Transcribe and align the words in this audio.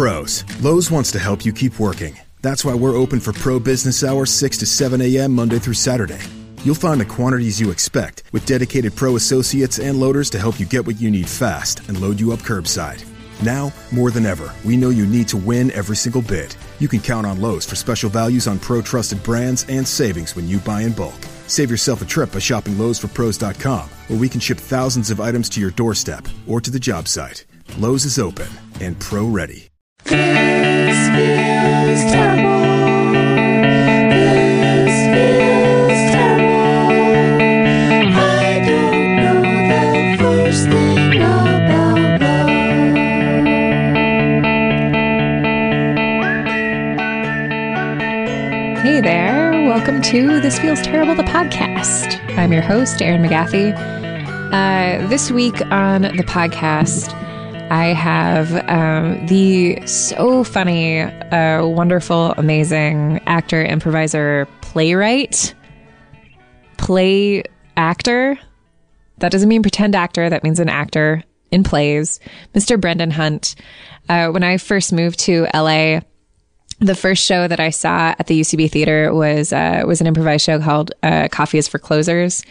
pros, 0.00 0.44
Lowe's 0.62 0.90
wants 0.90 1.12
to 1.12 1.18
help 1.18 1.44
you 1.44 1.52
keep 1.52 1.78
working. 1.78 2.18
That's 2.40 2.64
why 2.64 2.72
we're 2.72 2.96
open 2.96 3.20
for 3.20 3.34
pro 3.34 3.60
business 3.60 4.02
hours 4.02 4.30
6 4.32 4.56
to 4.56 4.64
7 4.64 4.98
a.m. 5.02 5.34
Monday 5.34 5.58
through 5.58 5.74
Saturday. 5.74 6.22
You'll 6.64 6.74
find 6.74 6.98
the 6.98 7.04
quantities 7.04 7.60
you 7.60 7.70
expect 7.70 8.22
with 8.32 8.46
dedicated 8.46 8.96
pro 8.96 9.16
associates 9.16 9.78
and 9.78 10.00
loaders 10.00 10.30
to 10.30 10.38
help 10.38 10.58
you 10.58 10.64
get 10.64 10.86
what 10.86 10.98
you 10.98 11.10
need 11.10 11.28
fast 11.28 11.86
and 11.86 12.00
load 12.00 12.18
you 12.18 12.32
up 12.32 12.38
curbside. 12.38 13.04
Now, 13.44 13.74
more 13.92 14.10
than 14.10 14.24
ever, 14.24 14.54
we 14.64 14.74
know 14.74 14.88
you 14.88 15.04
need 15.04 15.28
to 15.28 15.36
win 15.36 15.70
every 15.72 15.96
single 15.96 16.22
bid. 16.22 16.56
You 16.78 16.88
can 16.88 17.00
count 17.00 17.26
on 17.26 17.42
Lowe's 17.42 17.66
for 17.66 17.76
special 17.76 18.08
values 18.08 18.46
on 18.48 18.58
pro 18.58 18.80
trusted 18.80 19.22
brands 19.22 19.66
and 19.68 19.86
savings 19.86 20.34
when 20.34 20.48
you 20.48 20.60
buy 20.60 20.80
in 20.80 20.94
bulk. 20.94 21.20
Save 21.46 21.70
yourself 21.70 22.00
a 22.00 22.06
trip 22.06 22.32
by 22.32 22.38
shopping 22.38 22.76
Lowe'sForPros.com, 22.76 23.90
where 24.08 24.18
we 24.18 24.30
can 24.30 24.40
ship 24.40 24.56
thousands 24.56 25.10
of 25.10 25.20
items 25.20 25.50
to 25.50 25.60
your 25.60 25.72
doorstep 25.72 26.26
or 26.48 26.58
to 26.58 26.70
the 26.70 26.80
job 26.80 27.06
site. 27.06 27.44
Lowe's 27.76 28.06
is 28.06 28.18
open 28.18 28.48
and 28.80 28.98
pro 28.98 29.26
ready. 29.26 29.69
This. 30.04 30.30
Hey 48.82 49.00
there. 49.00 49.52
Welcome 49.68 50.02
to 50.02 50.40
This 50.40 50.58
Feels 50.58 50.80
Terrible, 50.82 51.14
the 51.14 51.22
podcast. 51.22 52.18
I'm 52.36 52.52
your 52.52 52.62
host, 52.62 53.00
Erin 53.00 53.22
McGathy. 53.22 53.74
Uh, 54.52 55.06
this 55.08 55.30
week 55.30 55.60
on 55.70 56.02
the 56.02 56.24
podcast, 56.26 57.14
I 57.70 57.92
have 57.92 58.52
um, 58.68 59.26
the 59.26 59.86
so 59.86 60.42
funny, 60.42 61.02
uh, 61.02 61.64
wonderful, 61.64 62.32
amazing 62.36 63.20
actor, 63.26 63.64
improviser, 63.64 64.48
playwright, 64.60 65.54
play 66.78 67.44
actor. 67.76 68.36
That 69.18 69.30
doesn't 69.30 69.48
mean 69.48 69.62
pretend 69.62 69.94
actor, 69.94 70.28
that 70.28 70.42
means 70.42 70.58
an 70.58 70.68
actor 70.68 71.22
in 71.52 71.62
plays, 71.62 72.18
Mr. 72.54 72.80
Brendan 72.80 73.12
Hunt. 73.12 73.54
Uh, 74.08 74.30
when 74.30 74.42
I 74.42 74.56
first 74.56 74.92
moved 74.92 75.20
to 75.20 75.46
LA, 75.54 76.00
the 76.80 76.96
first 76.96 77.24
show 77.24 77.46
that 77.46 77.60
I 77.60 77.70
saw 77.70 78.14
at 78.18 78.26
the 78.26 78.40
UCB 78.40 78.68
theater 78.68 79.14
was 79.14 79.52
uh, 79.52 79.84
was 79.86 80.00
an 80.00 80.08
improvised 80.08 80.44
show 80.44 80.58
called 80.58 80.92
uh, 81.04 81.28
"Coffee 81.30 81.58
is 81.58 81.68
for 81.68 81.78
Closers," 81.78 82.42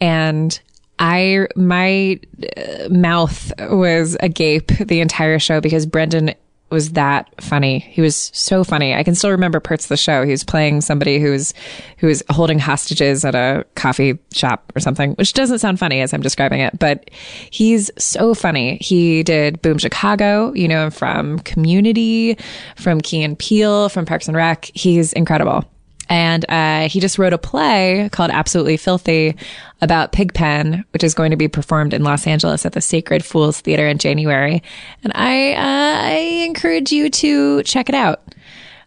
and 0.00 0.60
I 1.02 1.48
my 1.56 2.20
uh, 2.56 2.88
mouth 2.88 3.52
was 3.58 4.16
agape 4.20 4.68
the 4.68 5.00
entire 5.00 5.40
show 5.40 5.60
because 5.60 5.84
Brendan 5.84 6.32
was 6.70 6.92
that 6.92 7.28
funny. 7.42 7.80
He 7.80 8.00
was 8.00 8.30
so 8.32 8.62
funny. 8.62 8.94
I 8.94 9.02
can 9.02 9.16
still 9.16 9.32
remember 9.32 9.58
parts 9.58 9.84
of 9.84 9.88
the 9.88 9.96
show. 9.96 10.24
He 10.24 10.30
was 10.30 10.44
playing 10.44 10.80
somebody 10.80 11.18
who's 11.18 11.52
who 11.98 12.06
was 12.06 12.22
holding 12.30 12.60
hostages 12.60 13.24
at 13.24 13.34
a 13.34 13.66
coffee 13.74 14.16
shop 14.32 14.72
or 14.76 14.80
something, 14.80 15.14
which 15.14 15.32
doesn't 15.32 15.58
sound 15.58 15.80
funny 15.80 16.00
as 16.00 16.14
I'm 16.14 16.22
describing 16.22 16.60
it, 16.60 16.78
but 16.78 17.10
he's 17.50 17.90
so 17.98 18.32
funny. 18.32 18.78
He 18.80 19.24
did 19.24 19.60
Boom 19.60 19.78
Chicago, 19.78 20.52
you 20.54 20.68
know, 20.68 20.88
from 20.88 21.40
Community, 21.40 22.38
from 22.76 23.00
Key 23.00 23.24
and 23.24 23.36
Peele, 23.36 23.88
from 23.88 24.06
Parks 24.06 24.28
and 24.28 24.36
Rec. 24.36 24.70
He's 24.72 25.12
incredible. 25.12 25.64
And 26.08 26.44
uh, 26.48 26.88
he 26.88 27.00
just 27.00 27.18
wrote 27.18 27.32
a 27.32 27.38
play 27.38 28.08
called 28.12 28.30
Absolutely 28.30 28.76
Filthy 28.76 29.36
about 29.80 30.12
Pigpen, 30.12 30.84
which 30.92 31.02
is 31.02 31.14
going 31.14 31.30
to 31.30 31.36
be 31.36 31.48
performed 31.48 31.94
in 31.94 32.02
Los 32.04 32.26
Angeles 32.26 32.66
at 32.66 32.72
the 32.72 32.80
Sacred 32.80 33.24
Fools 33.24 33.60
Theater 33.60 33.88
in 33.88 33.98
January. 33.98 34.62
And 35.02 35.12
I, 35.14 35.52
uh, 35.54 36.02
I 36.04 36.44
encourage 36.46 36.92
you 36.92 37.08
to 37.08 37.62
check 37.62 37.88
it 37.88 37.94
out. 37.94 38.22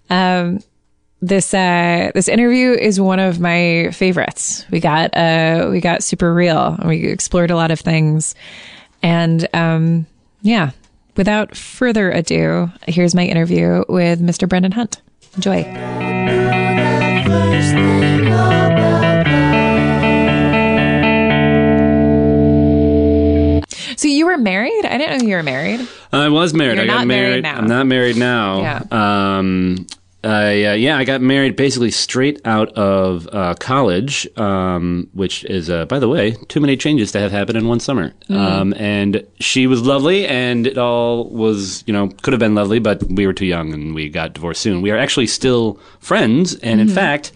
Um, 0.10 0.60
this 1.22 1.54
uh, 1.54 2.12
this 2.14 2.28
interview 2.28 2.72
is 2.72 3.00
one 3.00 3.20
of 3.20 3.40
my 3.40 3.90
favorites. 3.94 4.66
We 4.70 4.80
got 4.80 5.16
uh, 5.16 5.70
we 5.72 5.82
got 5.82 6.04
super 6.04 6.34
real. 6.34 6.76
and 6.80 6.88
We 6.88 7.08
explored 7.08 7.50
a 7.52 7.56
lot 7.56 7.72
of 7.72 7.80
things, 7.80 8.36
and 9.02 9.48
um, 9.54 10.06
yeah. 10.42 10.72
Without 11.18 11.56
further 11.56 12.12
ado, 12.12 12.70
here's 12.90 13.16
my 13.16 13.26
interview 13.26 13.86
with 13.88 14.20
Mr. 14.20 14.50
Brendan 14.50 14.74
Hunt. 14.74 15.02
Enjoy. 15.36 15.64
So 23.98 24.10
you 24.10 24.26
were 24.26 24.38
married? 24.38 24.86
I 24.86 24.98
didn't 24.98 25.20
know 25.22 25.28
you 25.28 25.36
were 25.36 25.44
married. 25.44 25.88
I 26.12 26.30
was 26.30 26.54
married. 26.54 26.76
You're 26.76 26.84
I 26.84 26.88
got 26.88 27.08
married 27.08 27.44
now. 27.44 27.58
I'm 27.58 27.68
not 27.68 27.88
married 27.88 28.18
now. 28.18 28.62
Yeah. 28.62 29.38
Um, 29.40 29.88
I, 30.26 30.64
uh, 30.66 30.74
yeah, 30.74 30.98
I 30.98 31.04
got 31.04 31.22
married 31.22 31.56
basically 31.56 31.92
straight 31.92 32.42
out 32.46 32.74
of 32.74 33.30
uh, 33.32 33.54
college, 33.60 34.28
um, 34.38 35.08
which 35.14 35.44
is, 35.46 35.70
uh, 35.70 35.86
by 35.86 36.00
the 36.00 36.10
way, 36.10 36.32
too 36.48 36.60
many 36.60 36.76
changes 36.78 37.12
to 37.12 37.20
have 37.20 37.32
happen 37.32 37.56
in 37.56 37.68
one 37.68 37.80
summer. 37.80 38.14
Mm. 38.30 38.36
Um, 38.36 38.74
and 38.78 39.26
she 39.40 39.68
was 39.68 39.82
lovely, 39.84 40.26
and 40.28 40.66
it 40.68 40.78
all 40.78 41.30
was, 41.30 41.84
you 41.86 41.94
know, 41.94 42.10
could 42.22 42.34
have 42.34 42.40
been 42.40 42.56
lovely, 42.56 42.80
but 42.80 43.04
we 43.04 43.28
were 43.28 43.34
too 43.34 43.46
young 43.46 43.74
and 43.74 43.94
we 43.94 44.10
got 44.10 44.34
divorced 44.34 44.62
soon. 44.62 44.82
We 44.82 44.92
are 44.92 44.98
actually 44.98 45.28
still 45.28 45.80
friends, 46.00 46.56
and 46.56 46.80
Mm-hmm. 46.80 46.90
in 46.90 46.96
fact, 46.96 47.32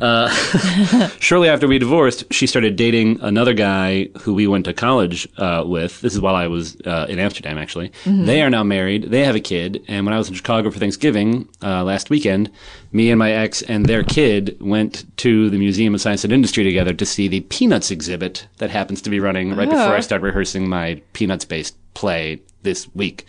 uh, 0.00 0.28
shortly 1.20 1.48
after 1.48 1.66
we 1.68 1.78
divorced, 1.78 2.24
she 2.32 2.46
started 2.46 2.76
dating 2.76 3.20
another 3.20 3.54
guy 3.54 4.08
who 4.20 4.34
we 4.34 4.46
went 4.46 4.64
to 4.66 4.72
college 4.72 5.28
uh, 5.38 5.62
with. 5.66 6.00
This 6.00 6.14
is 6.14 6.20
while 6.20 6.34
I 6.34 6.46
was 6.46 6.76
uh, 6.86 7.06
in 7.08 7.18
Amsterdam, 7.18 7.58
actually. 7.58 7.90
Mm-hmm. 8.04 8.24
They 8.24 8.42
are 8.42 8.50
now 8.50 8.62
married. 8.62 9.04
They 9.10 9.24
have 9.24 9.34
a 9.34 9.40
kid. 9.40 9.84
And 9.88 10.06
when 10.06 10.12
I 10.14 10.18
was 10.18 10.28
in 10.28 10.34
Chicago 10.34 10.70
for 10.70 10.78
Thanksgiving 10.78 11.48
uh, 11.62 11.84
last 11.84 12.10
weekend, 12.10 12.50
me 12.92 13.10
and 13.10 13.18
my 13.18 13.30
ex 13.32 13.62
and 13.62 13.86
their 13.86 14.02
kid 14.02 14.56
went 14.60 15.04
to 15.18 15.50
the 15.50 15.58
Museum 15.58 15.94
of 15.94 16.00
Science 16.00 16.24
and 16.24 16.32
Industry 16.32 16.64
together 16.64 16.92
to 16.94 17.06
see 17.06 17.28
the 17.28 17.40
Peanuts 17.40 17.90
exhibit 17.90 18.46
that 18.58 18.70
happens 18.70 19.00
to 19.02 19.10
be 19.10 19.20
running 19.20 19.54
right 19.54 19.68
before 19.68 19.84
Oh. 19.84 19.96
I 19.96 20.00
start 20.00 20.22
rehearsing 20.22 20.68
my 20.68 21.00
Peanuts 21.12 21.44
based 21.44 21.76
play 21.94 22.40
this 22.62 22.92
week. 22.94 23.26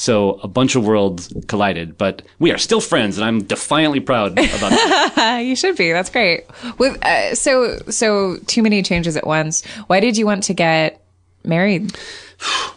So 0.00 0.40
a 0.42 0.48
bunch 0.48 0.76
of 0.76 0.86
worlds 0.86 1.30
collided, 1.46 1.98
but 1.98 2.22
we 2.38 2.50
are 2.52 2.56
still 2.56 2.80
friends, 2.80 3.18
and 3.18 3.24
I'm 3.24 3.44
defiantly 3.44 4.00
proud 4.00 4.32
about 4.32 4.70
that. 4.70 5.40
You 5.44 5.54
should 5.54 5.76
be. 5.76 5.92
That's 5.92 6.08
great. 6.08 6.44
With 6.78 6.96
uh, 7.04 7.34
so 7.34 7.76
so 7.90 8.38
too 8.46 8.62
many 8.62 8.82
changes 8.82 9.14
at 9.18 9.26
once. 9.26 9.62
Why 9.88 10.00
did 10.00 10.16
you 10.16 10.24
want 10.24 10.44
to 10.44 10.54
get 10.54 11.04
married? 11.44 11.94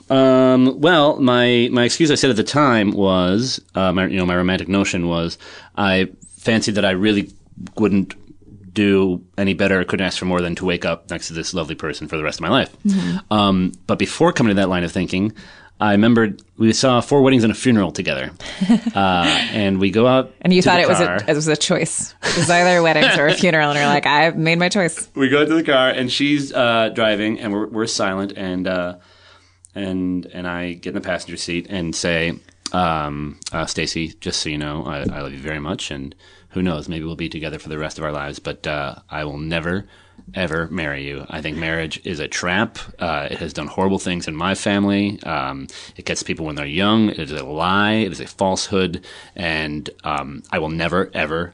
Um, 0.09 0.81
well, 0.81 1.17
my 1.21 1.69
my 1.71 1.85
excuse 1.85 2.11
I 2.11 2.15
said 2.15 2.29
at 2.29 2.35
the 2.35 2.43
time 2.43 2.91
was, 2.91 3.61
uh, 3.73 3.93
my, 3.93 4.07
you 4.07 4.17
know, 4.17 4.25
my 4.25 4.35
romantic 4.35 4.67
notion 4.67 5.07
was, 5.07 5.37
I 5.77 6.09
fancied 6.37 6.75
that 6.75 6.83
I 6.83 6.91
really 6.91 7.31
wouldn't 7.77 8.15
do 8.73 9.23
any 9.37 9.53
better, 9.53 9.81
couldn't 9.85 10.05
ask 10.05 10.17
for 10.19 10.25
more 10.25 10.41
than 10.41 10.55
to 10.55 10.65
wake 10.65 10.83
up 10.83 11.09
next 11.09 11.27
to 11.27 11.33
this 11.33 11.53
lovely 11.53 11.75
person 11.75 12.09
for 12.09 12.17
the 12.17 12.23
rest 12.23 12.39
of 12.39 12.41
my 12.41 12.49
life. 12.49 12.75
Um, 13.31 13.71
but 13.87 13.97
before 13.97 14.33
coming 14.33 14.49
to 14.49 14.55
that 14.55 14.67
line 14.67 14.83
of 14.83 14.91
thinking, 14.91 15.31
I 15.83 15.91
remembered 15.91 16.41
we 16.57 16.71
saw 16.71 17.01
four 17.01 17.21
weddings 17.21 17.43
and 17.43 17.51
a 17.51 17.55
funeral 17.55 17.91
together, 17.91 18.31
uh, 18.95 19.25
and 19.51 19.81
we 19.81 19.91
go 19.91 20.07
out. 20.07 20.33
And 20.39 20.53
you 20.53 20.61
to 20.61 20.69
thought 20.69 20.77
the 20.77 20.83
it 20.83 20.87
was 20.87 21.01
a 21.01 21.29
it 21.29 21.35
was 21.35 21.47
a 21.49 21.57
choice. 21.57 22.15
It 22.23 22.37
was 22.37 22.49
either 22.49 22.81
weddings 22.81 23.17
or 23.17 23.27
a 23.27 23.33
funeral, 23.35 23.69
and 23.69 23.77
you're 23.77 23.87
like, 23.87 24.05
I've 24.05 24.37
made 24.37 24.59
my 24.59 24.69
choice. 24.69 25.09
we 25.13 25.27
go 25.27 25.45
to 25.45 25.53
the 25.53 25.61
car 25.61 25.89
and 25.89 26.09
she's 26.09 26.53
uh, 26.53 26.87
driving 26.95 27.37
and 27.37 27.51
we're, 27.51 27.67
we're 27.67 27.87
silent 27.87 28.31
and 28.37 28.65
uh, 28.65 28.95
and 29.75 30.25
and 30.27 30.47
I 30.47 30.71
get 30.71 30.91
in 30.91 30.95
the 30.95 31.01
passenger 31.01 31.35
seat 31.35 31.67
and 31.69 31.93
say, 31.93 32.39
um, 32.71 33.41
uh, 33.51 33.65
Stacy, 33.65 34.13
just 34.21 34.41
so 34.41 34.47
you 34.47 34.57
know, 34.57 34.85
I, 34.85 34.99
I 34.99 35.19
love 35.19 35.33
you 35.33 35.39
very 35.39 35.59
much 35.59 35.91
and 35.91 36.15
who 36.51 36.61
knows, 36.61 36.87
maybe 36.87 37.03
we'll 37.03 37.17
be 37.17 37.27
together 37.27 37.59
for 37.59 37.67
the 37.67 37.77
rest 37.77 37.97
of 37.97 38.05
our 38.05 38.11
lives, 38.13 38.39
but 38.39 38.65
uh, 38.65 38.95
I 39.09 39.25
will 39.25 39.37
never 39.37 39.85
ever 40.33 40.67
marry 40.67 41.05
you. 41.05 41.25
I 41.29 41.41
think 41.41 41.57
marriage 41.57 42.01
is 42.05 42.19
a 42.19 42.27
trap. 42.27 42.77
Uh, 42.99 43.27
it 43.29 43.37
has 43.39 43.53
done 43.53 43.67
horrible 43.67 43.99
things 43.99 44.27
in 44.27 44.35
my 44.35 44.55
family. 44.55 45.21
Um, 45.23 45.67
it 45.95 46.05
gets 46.05 46.23
people 46.23 46.45
when 46.45 46.55
they're 46.55 46.65
young. 46.65 47.09
It 47.09 47.19
is 47.19 47.31
a 47.31 47.45
lie. 47.45 47.93
It 47.93 48.11
is 48.11 48.19
a 48.19 48.27
falsehood, 48.27 49.05
and 49.35 49.89
um, 50.03 50.43
I 50.51 50.59
will 50.59 50.69
never 50.69 51.09
ever 51.13 51.53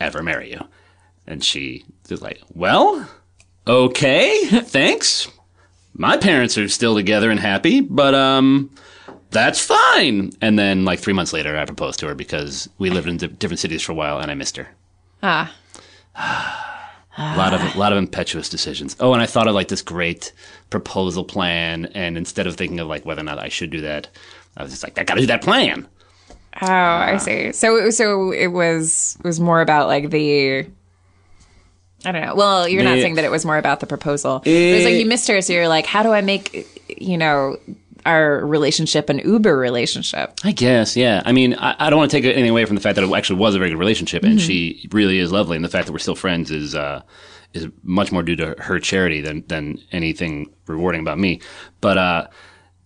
ever 0.00 0.22
marry 0.22 0.50
you. 0.50 0.60
And 1.26 1.42
she 1.42 1.84
is 2.08 2.22
like, 2.22 2.40
Well, 2.54 3.08
okay, 3.66 4.44
thanks. 4.46 5.28
My 5.94 6.16
parents 6.16 6.58
are 6.58 6.68
still 6.68 6.94
together 6.94 7.30
and 7.30 7.40
happy, 7.40 7.80
but 7.80 8.14
um, 8.14 8.70
that's 9.30 9.64
fine. 9.64 10.32
And 10.42 10.58
then, 10.58 10.84
like 10.84 10.98
three 11.00 11.14
months 11.14 11.32
later, 11.32 11.56
I 11.56 11.64
proposed 11.64 12.00
to 12.00 12.08
her 12.08 12.14
because 12.14 12.68
we 12.78 12.90
lived 12.90 13.08
in 13.08 13.16
di- 13.16 13.28
different 13.28 13.60
cities 13.60 13.82
for 13.82 13.92
a 13.92 13.94
while, 13.94 14.18
and 14.18 14.30
I 14.30 14.34
missed 14.34 14.56
her. 14.56 14.68
Ah, 15.22 15.54
A 17.18 17.36
lot 17.36 17.54
of 17.54 17.74
a 17.74 17.78
lot 17.78 17.92
of 17.92 17.98
impetuous 17.98 18.48
decisions. 18.48 18.94
Oh, 19.00 19.14
and 19.14 19.22
I 19.22 19.26
thought 19.26 19.48
of 19.48 19.54
like 19.54 19.68
this 19.68 19.80
great 19.80 20.32
proposal 20.68 21.24
plan, 21.24 21.86
and 21.94 22.18
instead 22.18 22.46
of 22.46 22.56
thinking 22.56 22.78
of 22.78 22.88
like 22.88 23.06
whether 23.06 23.22
or 23.22 23.24
not 23.24 23.38
I 23.38 23.48
should 23.48 23.70
do 23.70 23.80
that, 23.82 24.08
I 24.56 24.62
was 24.62 24.72
just 24.72 24.82
like, 24.82 24.98
I 24.98 25.04
got 25.04 25.14
to 25.14 25.20
do 25.20 25.26
that 25.28 25.42
plan. 25.42 25.88
oh, 26.60 26.66
I 26.66 27.14
uh, 27.14 27.18
see. 27.18 27.52
So 27.52 27.76
it 27.78 27.84
was 27.84 27.96
so 27.96 28.32
it 28.32 28.48
was 28.48 29.16
it 29.18 29.24
was 29.24 29.40
more 29.40 29.60
about 29.60 29.88
like 29.88 30.10
the. 30.10 30.66
I 32.04 32.12
don't 32.12 32.22
know. 32.22 32.34
Well, 32.34 32.68
you're 32.68 32.84
not 32.84 32.98
saying 32.98 33.14
that 33.14 33.24
it 33.24 33.30
was 33.30 33.44
more 33.44 33.56
about 33.56 33.80
the 33.80 33.86
proposal. 33.86 34.42
it 34.44 34.74
was 34.74 34.84
like 34.84 34.94
you 34.94 35.06
missed 35.06 35.26
her, 35.28 35.40
so 35.40 35.54
you're 35.54 35.66
like, 35.66 35.86
how 35.86 36.04
do 36.04 36.12
I 36.12 36.20
make, 36.20 36.68
you 36.88 37.18
know, 37.18 37.56
our 38.06 38.46
relationship 38.46 39.10
an 39.10 39.18
Uber 39.18 39.56
relationship. 39.58 40.32
I 40.44 40.52
guess, 40.52 40.96
yeah. 40.96 41.22
I 41.24 41.32
mean, 41.32 41.54
I, 41.54 41.74
I 41.78 41.90
don't 41.90 41.98
want 41.98 42.10
to 42.10 42.16
take 42.16 42.24
anything 42.24 42.50
away 42.50 42.64
from 42.64 42.76
the 42.76 42.80
fact 42.80 42.96
that 42.96 43.04
it 43.04 43.12
actually 43.12 43.38
was 43.38 43.54
a 43.54 43.58
very 43.58 43.70
good 43.70 43.78
relationship, 43.78 44.22
and 44.22 44.40
she 44.40 44.88
really 44.92 45.18
is 45.18 45.32
lovely. 45.32 45.56
And 45.56 45.64
the 45.64 45.68
fact 45.68 45.86
that 45.86 45.92
we're 45.92 45.98
still 45.98 46.14
friends 46.14 46.50
is 46.50 46.74
uh, 46.74 47.02
is 47.52 47.68
much 47.82 48.12
more 48.12 48.22
due 48.22 48.36
to 48.36 48.54
her 48.58 48.78
charity 48.78 49.20
than 49.20 49.44
than 49.48 49.78
anything 49.92 50.54
rewarding 50.66 51.00
about 51.00 51.18
me. 51.18 51.40
But 51.80 51.98
uh, 51.98 52.28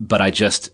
but 0.01 0.21
I 0.21 0.31
just, 0.31 0.71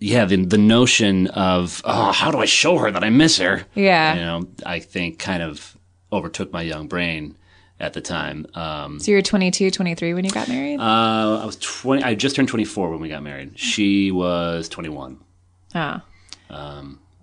yeah, 0.00 0.24
the 0.24 0.44
the 0.44 0.58
notion 0.58 1.28
of 1.28 1.82
oh, 1.84 2.12
how 2.12 2.30
do 2.30 2.38
I 2.38 2.46
show 2.46 2.78
her 2.78 2.90
that 2.90 3.04
I 3.04 3.10
miss 3.10 3.38
her? 3.38 3.64
Yeah. 3.74 4.14
you 4.14 4.20
know, 4.20 4.48
I 4.64 4.80
think 4.80 5.18
kind 5.18 5.42
of 5.42 5.76
overtook 6.12 6.52
my 6.52 6.62
young 6.62 6.88
brain 6.88 7.36
at 7.82 7.92
the 7.92 8.00
time. 8.00 8.46
Um, 8.54 8.98
So 9.00 9.10
you 9.10 9.18
were 9.18 9.22
22, 9.22 9.70
23 9.70 10.14
when 10.14 10.24
you 10.24 10.30
got 10.30 10.48
married? 10.48 10.80
uh, 10.80 11.40
I 11.42 11.44
was 11.44 11.56
twenty. 11.56 12.02
I 12.04 12.14
just 12.14 12.36
turned 12.36 12.48
twenty 12.48 12.64
four 12.64 12.90
when 12.90 13.00
we 13.00 13.08
got 13.10 13.22
married. 13.22 13.58
She 13.58 14.10
was 14.10 14.68
twenty 14.70 14.88
one. 14.88 15.18
oh. 15.74 16.00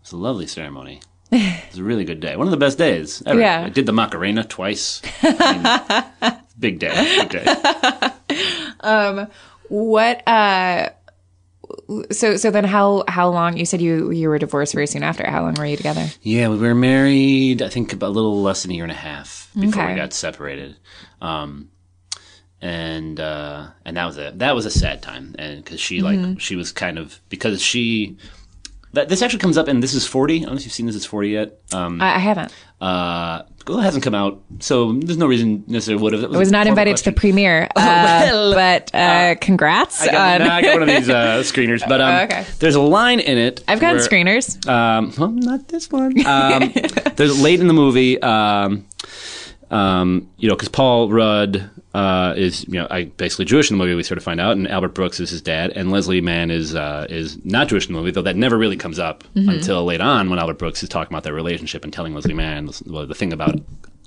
It's 0.01 0.11
a 0.13 0.17
lovely 0.17 0.47
ceremony. 0.47 1.01
It 1.31 1.69
was 1.69 1.77
a 1.79 1.83
really 1.83 2.03
good 2.05 2.19
day. 2.19 2.35
One 2.35 2.47
of 2.47 2.51
the 2.51 2.57
best 2.57 2.77
days 2.79 3.21
ever. 3.27 3.39
Yeah. 3.39 3.63
I 3.65 3.69
did 3.69 3.85
the 3.85 3.91
Macarena 3.93 4.43
twice. 4.43 5.01
I 5.21 6.09
mean, 6.21 6.33
big 6.59 6.79
day. 6.79 7.19
Big 7.19 7.29
day. 7.29 7.45
um, 8.79 9.27
What 9.67 10.27
uh 10.27 10.89
so 12.11 12.37
so 12.37 12.51
then 12.51 12.63
how 12.65 13.03
how 13.07 13.29
long 13.29 13.57
you 13.57 13.65
said 13.65 13.81
you 13.81 14.11
you 14.11 14.29
were 14.29 14.37
divorced 14.39 14.73
very 14.73 14.87
soon 14.87 15.03
after. 15.03 15.25
How 15.29 15.41
long 15.43 15.53
were 15.55 15.65
you 15.65 15.77
together? 15.77 16.05
Yeah, 16.21 16.49
we 16.49 16.57
were 16.57 16.75
married, 16.75 17.61
I 17.61 17.69
think, 17.69 17.93
about 17.93 18.07
a 18.07 18.15
little 18.17 18.41
less 18.41 18.61
than 18.63 18.71
a 18.71 18.75
year 18.75 18.83
and 18.83 18.91
a 18.91 18.95
half 18.95 19.49
before 19.59 19.81
Okay. 19.83 19.93
we 19.93 19.99
got 19.99 20.13
separated. 20.13 20.75
Um, 21.21 21.69
and 22.61 23.19
uh, 23.19 23.67
and 23.85 23.95
that 23.97 24.05
was 24.05 24.17
a 24.17 24.31
that 24.35 24.53
was 24.55 24.65
a 24.65 24.71
sad 24.71 25.01
time, 25.01 25.35
and 25.39 25.63
because 25.63 25.79
she 25.79 26.01
like 26.01 26.19
Mm-hmm. 26.19 26.37
she 26.37 26.55
was 26.55 26.71
kind 26.71 26.97
of 26.99 27.19
because 27.29 27.61
she 27.61 28.17
that 28.93 29.09
this 29.09 29.21
actually 29.21 29.39
comes 29.39 29.57
up, 29.57 29.67
and 29.67 29.81
this 29.83 29.93
is 29.93 30.05
forty. 30.07 30.37
I 30.37 30.45
don't 30.45 30.53
know 30.53 30.57
if 30.57 30.63
you've 30.65 30.73
seen 30.73 30.85
this 30.85 30.95
is 30.95 31.05
forty 31.05 31.29
yet. 31.29 31.59
Um, 31.73 32.01
I, 32.01 32.15
I 32.15 32.19
haven't. 32.19 32.51
uh, 32.81 33.43
well, 33.67 33.79
it 33.79 33.83
hasn't 33.83 34.03
come 34.03 34.15
out, 34.15 34.41
so 34.59 34.93
there's 34.93 35.17
no 35.17 35.27
reason 35.27 35.63
necessarily 35.67 36.01
would 36.01 36.13
have. 36.13 36.23
I 36.33 36.37
was 36.37 36.51
not 36.51 36.65
invited 36.65 36.97
to 36.97 37.03
the 37.05 37.11
premiere. 37.11 37.67
Uh, 37.75 37.81
well, 38.31 38.53
but 38.55 38.93
uh, 38.95 39.35
congrats 39.39 40.01
I 40.01 40.11
got, 40.11 40.41
on 40.41 40.47
no, 40.47 40.53
I 40.53 40.61
got 40.61 40.73
one 40.79 40.81
of 40.83 40.87
these 40.89 41.09
uh, 41.09 41.39
screeners, 41.43 41.87
but 41.87 42.01
um, 42.01 42.15
Oh, 42.15 42.23
okay. 42.23 42.45
there's 42.59 42.75
a 42.75 42.81
line 42.81 43.19
in 43.19 43.37
it. 43.37 43.63
I've 43.67 43.79
gotten 43.79 43.97
where- 43.97 44.07
screeners. 44.07 44.67
Um, 44.67 45.13
well, 45.17 45.29
not 45.29 45.67
this 45.67 45.91
one. 45.91 46.25
Um, 46.25 46.73
there's 47.15 47.39
late 47.41 47.59
in 47.59 47.67
the 47.67 47.73
movie. 47.73 48.19
Um, 49.71 50.29
you 50.37 50.49
know, 50.49 50.55
because 50.55 50.69
Paul 50.69 51.09
Rudd 51.09 51.69
uh, 51.93 52.33
is 52.37 52.65
you 52.67 52.73
know 52.73 52.87
I, 52.89 53.05
basically 53.05 53.45
Jewish 53.45 53.69
in 53.69 53.77
the 53.77 53.83
movie. 53.83 53.95
We 53.95 54.03
sort 54.03 54.17
of 54.17 54.23
find 54.23 54.39
out, 54.39 54.57
and 54.57 54.67
Albert 54.67 54.95
Brooks 54.95 55.19
is 55.19 55.29
his 55.29 55.41
dad, 55.41 55.71
and 55.75 55.91
Leslie 55.91 56.21
Mann 56.21 56.51
is 56.51 56.75
uh, 56.75 57.05
is 57.09 57.43
not 57.45 57.67
Jewish 57.67 57.87
in 57.87 57.93
the 57.93 57.99
movie, 57.99 58.11
though 58.11 58.21
that 58.21 58.35
never 58.35 58.57
really 58.57 58.77
comes 58.77 58.99
up 58.99 59.23
until 59.49 59.85
late 59.85 60.01
on 60.01 60.29
when 60.29 60.39
Albert 60.39 60.57
Brooks 60.59 60.81
is 60.83 60.89
talking 60.89 61.13
about 61.13 61.23
their 61.23 61.33
relationship 61.33 61.83
and 61.83 61.93
telling 61.93 62.13
Leslie 62.13 62.33
Mann, 62.33 62.69
well, 62.87 63.05
the 63.05 63.15
thing 63.15 63.31
about 63.33 63.59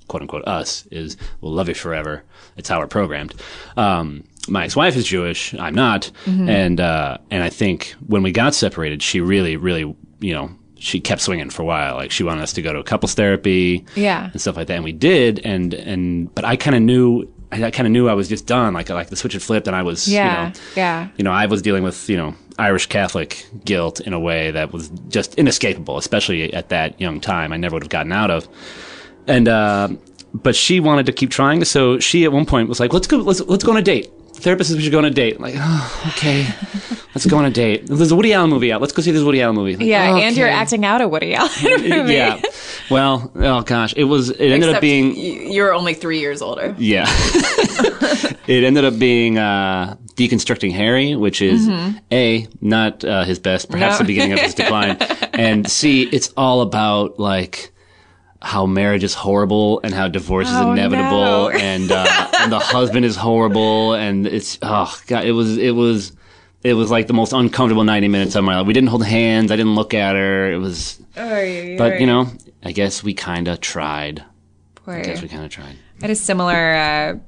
quote 0.08 0.22
unquote 0.22 0.46
us 0.46 0.86
is 0.90 1.16
we'll 1.40 1.52
love 1.52 1.68
you 1.68 1.74
forever. 1.74 2.22
It's 2.56 2.68
how 2.68 2.80
we're 2.80 2.86
programmed. 2.86 3.34
Um, 3.76 4.24
my 4.48 4.64
ex-wife 4.64 4.96
is 4.96 5.04
Jewish. 5.06 5.54
I'm 5.54 5.74
not, 5.74 6.10
and 6.48 6.80
uh, 6.80 7.18
and 7.30 7.42
I 7.42 7.48
think 7.48 7.94
when 8.06 8.22
we 8.22 8.32
got 8.32 8.54
separated, 8.54 9.02
she 9.02 9.20
really, 9.20 9.56
really, 9.56 9.94
you 10.20 10.34
know, 10.34 10.50
she 10.82 11.00
kept 11.00 11.20
swinging 11.20 11.49
for 11.50 11.62
a 11.62 11.64
while. 11.64 11.94
Like 11.94 12.11
she 12.11 12.25
wanted 12.25 12.43
us 12.43 12.52
to 12.55 12.62
go 12.62 12.73
to 12.73 12.82
couples 12.82 13.14
therapy, 13.14 13.84
Yeah. 13.94 14.31
and 14.32 14.40
stuff 14.40 14.56
like 14.56 14.67
that, 14.67 14.75
and 14.75 14.84
we 14.84 14.93
did. 14.93 15.38
And 15.44 15.73
and 15.75 16.34
but 16.34 16.44
I 16.44 16.56
kind 16.56 16.75
of 16.76 16.82
knew, 16.82 17.29
I, 17.52 17.70
kind 17.70 17.87
of 17.87 17.93
knew 17.93 18.08
I 18.08 18.14
was 18.14 18.29
just 18.29 18.46
done. 18.46 18.75
Like 18.75 18.88
like 18.90 19.08
the 19.08 19.17
switch 19.17 19.34
had 19.34 19.43
flipped, 19.43 19.67
and 19.69 19.76
I 19.76 19.82
was, 19.82 20.08
Yeah, 20.08 20.23
you 20.49 20.49
know, 20.49 20.52
yeah. 20.76 21.08
you 21.17 21.25
know, 21.25 21.31
I 21.32 21.46
was 21.46 21.62
dealing 21.62 21.82
with 21.84 22.08
you 22.11 22.17
know 22.17 22.34
Irish 22.58 22.87
Catholic 22.87 23.46
guilt 23.64 24.00
in 24.00 24.12
a 24.12 24.20
way 24.20 24.50
that 24.50 24.73
was 24.73 24.88
just 25.08 25.37
inescapable, 25.37 25.96
especially 25.99 26.52
at 26.52 26.69
that 26.70 27.00
young 27.00 27.20
time. 27.20 27.52
I 27.52 27.56
never 27.56 27.75
would 27.76 27.84
have 27.84 27.90
gotten 27.90 28.12
out 28.12 28.31
of. 28.31 28.49
And 29.26 29.46
uh, 29.49 29.88
but 30.34 30.56
she 30.56 30.81
wanted 30.81 31.06
to 31.06 31.12
keep 31.12 31.31
trying, 31.31 31.64
so 31.64 31.99
she 32.00 32.25
at 32.25 32.32
one 32.32 32.44
point 32.46 32.69
was 32.69 32.81
like, 32.81 32.93
"Let's 32.93 33.06
go, 33.06 33.19
let's 33.19 33.40
let's 33.43 33.62
go 33.64 33.70
on 33.70 33.76
a 33.79 33.82
date." 33.82 34.11
The 34.42 34.46
therapist 34.46 34.70
says 34.70 34.76
we 34.76 34.82
should 34.82 34.90
go 34.90 34.98
on 34.98 35.04
a 35.04 35.10
date. 35.10 35.36
I'm 35.36 35.42
like, 35.42 35.54
oh, 35.56 36.04
okay, 36.16 36.44
let's 37.14 37.26
go 37.26 37.36
on 37.38 37.44
a 37.44 37.50
date. 37.50 37.86
There's 37.86 38.10
a 38.10 38.16
Woody 38.16 38.32
Allen 38.32 38.50
movie 38.50 38.72
out. 38.72 38.80
Let's 38.80 38.92
go 38.92 39.00
see 39.00 39.12
this 39.12 39.22
Woody 39.22 39.40
Allen 39.40 39.54
movie. 39.54 39.76
Like, 39.76 39.86
Yeah, 39.86 40.16
and 40.16 40.36
you're 40.36 40.48
acting 40.48 40.84
out 40.84 41.00
a 41.00 41.06
Woody 41.06 41.32
Allen 41.34 41.50
movie. 41.62 42.12
Yeah. 42.14 42.40
Well, 42.90 43.30
oh 43.36 43.62
gosh, 43.62 43.94
it 43.96 44.04
was. 44.04 44.30
It 44.30 44.50
ended 44.50 44.70
up 44.70 44.80
being. 44.80 45.14
you're 45.16 45.72
only 45.72 45.94
three 45.94 46.18
years 46.18 46.42
older. 46.42 46.74
Yeah. 46.76 47.06
it 48.46 48.64
ended 48.64 48.84
up 48.84 48.98
being 48.98 49.38
uh, 49.38 49.96
Deconstructing 50.16 50.72
Harry, 50.72 51.14
which 51.14 51.40
is 51.40 51.68
A, 52.10 52.48
not 52.60 53.04
uh, 53.04 53.24
his 53.24 53.38
best, 53.38 53.70
perhaps 53.70 53.94
Mm-hmm. 53.94 54.02
No. 54.02 54.06
the 54.06 54.12
beginning 54.12 54.32
of 54.32 54.38
his 54.40 54.54
decline. 54.54 54.96
And 55.34 55.70
C, 55.70 56.02
it's 56.02 56.32
all 56.36 56.60
about 56.62 57.18
like 57.20 57.71
how 58.42 58.66
marriage 58.66 59.04
is 59.04 59.14
horrible 59.14 59.80
and 59.84 59.94
how 59.94 60.08
divorce 60.08 60.48
is 60.48 60.56
Oh, 60.56 60.72
inevitable 60.72 61.10
no. 61.10 61.50
and 61.50 61.90
uh, 61.92 62.28
and 62.40 62.50
the 62.52 62.58
husband 62.58 63.04
is 63.04 63.16
horrible 63.16 63.94
and 63.94 64.26
it's 64.26 64.58
oh 64.62 64.94
god 65.06 65.24
it 65.24 65.32
was 65.32 65.56
it 65.58 65.70
was 65.74 66.12
it 66.62 66.74
was 66.74 66.90
like 66.90 67.06
the 67.06 67.12
most 67.14 67.32
uncomfortable 67.32 67.82
90 67.84 68.06
minutes 68.08 68.36
of 68.36 68.44
my 68.44 68.56
life. 68.58 68.66
We 68.68 68.72
didn't 68.72 68.88
hold 68.90 69.04
hands, 69.04 69.50
I 69.50 69.56
didn't 69.56 69.74
look 69.74 69.94
at 69.94 70.14
her. 70.14 70.52
It 70.52 70.58
was 70.58 71.00
but 71.14 72.00
you 72.00 72.06
know, 72.06 72.28
I 72.64 72.72
guess 72.72 73.02
we 73.02 73.14
kind 73.14 73.48
of 73.48 73.60
tried. 73.60 74.22
Poor 74.76 74.94
I 74.94 75.02
guess 75.02 75.22
we 75.22 75.28
kind 75.28 75.44
of 75.44 75.50
tried. 75.50 75.76
I 75.98 76.02
had 76.02 76.10
a 76.10 76.14
similar 76.14 76.74
uh, 76.74 77.18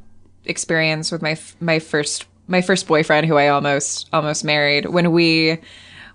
experience 0.45 1.11
with 1.13 1.23
my 1.23 1.33
f- 1.33 1.57
my 1.61 1.79
first 1.79 2.27
my 2.47 2.61
first 2.61 2.87
boyfriend, 2.87 3.27
who 3.27 3.37
I 3.37 3.49
almost 3.49 4.09
almost 4.13 4.45
married. 4.45 4.87
When 4.87 5.13
we 5.13 5.59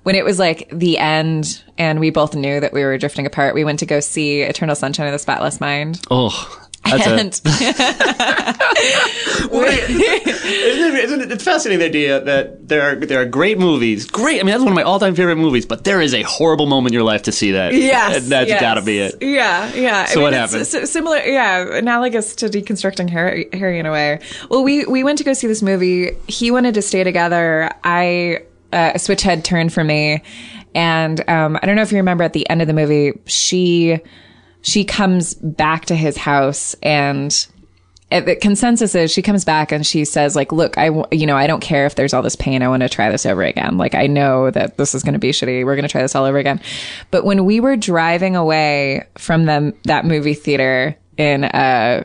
when 0.04 0.16
it 0.16 0.26
was 0.26 0.40
like 0.40 0.70
the 0.72 0.98
end, 0.98 1.64
and 1.78 2.00
we 2.00 2.10
both 2.10 2.36
knew 2.36 2.60
that 2.60 2.74
we 2.74 2.84
were 2.84 2.98
drifting 2.98 3.26
apart. 3.26 3.56
We 3.56 3.64
went 3.64 3.80
to 3.80 3.86
go 3.86 4.00
see 4.00 4.42
Eternal 4.42 4.76
Sunshine 4.76 5.08
of 5.08 5.14
the 5.14 5.20
Spotless 5.20 5.60
Mind, 5.60 6.02
Oh, 6.10 6.68
that's 6.86 7.08
a 7.08 7.16
and 7.16 7.42
Isn't 9.52 10.96
it, 10.96 11.04
isn't 11.04 11.22
it 11.22 11.32
it's 11.32 11.44
fascinating 11.44 11.80
the 11.80 11.86
idea 11.86 12.22
that 12.22 12.68
there 12.68 12.82
are 12.82 12.96
there 12.96 13.22
are 13.22 13.26
great 13.26 13.60
movies. 13.60 14.06
Great, 14.06 14.40
I 14.40 14.44
mean 14.44 14.52
that's 14.52 14.64
one 14.64 14.72
of 14.72 14.76
my 14.76 14.84
all 14.84 15.00
time 15.00 15.16
favorite 15.16 15.36
movies. 15.36 15.66
But 15.66 15.84
there 15.84 16.02
is 16.02 16.14
a 16.14 16.22
horrible 16.24 16.66
moment 16.66 16.92
in 16.92 16.94
your 16.94 17.04
life 17.04 17.24
to 17.24 17.32
see 17.32 17.52
that. 17.52 17.74
Yes, 17.74 18.18
and 18.18 18.26
that's 18.32 18.50
yes. 18.50 18.62
got 18.62 18.76
to 18.76 18.82
be 18.82 19.00
it. 19.00 19.16
Yeah, 19.22 19.74
yeah. 19.74 20.06
So 20.06 20.22
what 20.22 20.34
it's 20.34 20.54
happened? 20.54 20.84
s- 20.84 20.92
similar, 20.92 21.18
yeah, 21.18 21.78
analogous 21.78 22.36
to 22.36 22.48
deconstructing 22.48 23.10
Harry, 23.10 23.50
Harry 23.54 23.80
in 23.80 23.86
a 23.86 23.92
way. 23.92 24.20
Well, 24.50 24.64
we 24.64 24.86
we 24.86 25.04
went 25.04 25.18
to 25.20 25.24
go 25.24 25.34
see 25.34 25.48
this 25.48 25.62
movie. 25.62 26.12
He 26.28 26.52
wanted 26.52 26.74
to 26.76 26.82
stay 26.82 27.04
together. 27.04 27.72
I 27.84 28.44
uh, 28.72 28.92
a 28.96 29.00
switch 29.00 29.22
had 29.22 29.44
turned 29.44 29.74
for 29.74 29.84
me, 29.84 30.24
and 30.76 31.28
um, 31.30 31.58
I 31.62 31.66
don't 31.66 31.76
know 31.76 31.82
if 31.82 31.92
you 31.92 31.98
remember 31.98 32.24
at 32.24 32.34
the 32.34 32.50
end 32.50 32.62
of 32.62 32.68
the 32.68 32.74
movie, 32.74 33.20
she 33.26 34.00
she 34.62 34.84
comes 34.84 35.36
back 35.36 35.86
to 35.86 35.96
his 35.96 36.18
house 36.18 36.76
and 36.84 37.48
the 38.12 38.36
consensus 38.36 38.96
is 38.96 39.12
she 39.12 39.22
comes 39.22 39.46
back 39.46 39.72
and 39.72 39.86
she 39.86 40.04
says 40.04 40.36
like 40.36 40.52
look 40.52 40.78
i 40.78 40.90
you 41.12 41.28
know 41.28 41.38
i 41.38 41.46
don't 41.46 41.62
care 41.62 41.86
if 41.86 41.96
there's 41.96 42.14
all 42.14 42.22
this 42.22 42.36
pain. 42.36 42.64
I 42.64 42.68
want 42.68 42.82
to 42.82 42.90
try 42.90 43.12
this 43.12 43.26
over 43.26 43.44
again. 43.44 43.78
Like 43.78 43.96
i 43.96 44.08
know 44.08 44.50
that 44.52 44.78
this 44.78 44.96
is 44.96 45.04
going 45.04 45.14
to 45.14 45.20
be 45.20 45.30
shitty. 45.30 45.64
We're 45.64 45.76
going 45.76 45.84
to 45.84 45.92
try 45.92 46.02
this 46.02 46.16
all 46.16 46.26
over 46.26 46.38
again. 46.38 46.60
But 47.12 47.24
when 47.24 47.46
we 47.46 47.60
were 47.60 47.76
driving 47.76 48.36
away 48.36 49.08
from 49.18 49.46
them 49.46 49.74
that 49.84 50.06
movie 50.06 50.34
theater 50.34 50.98
in 51.18 51.44
uh 51.44 52.04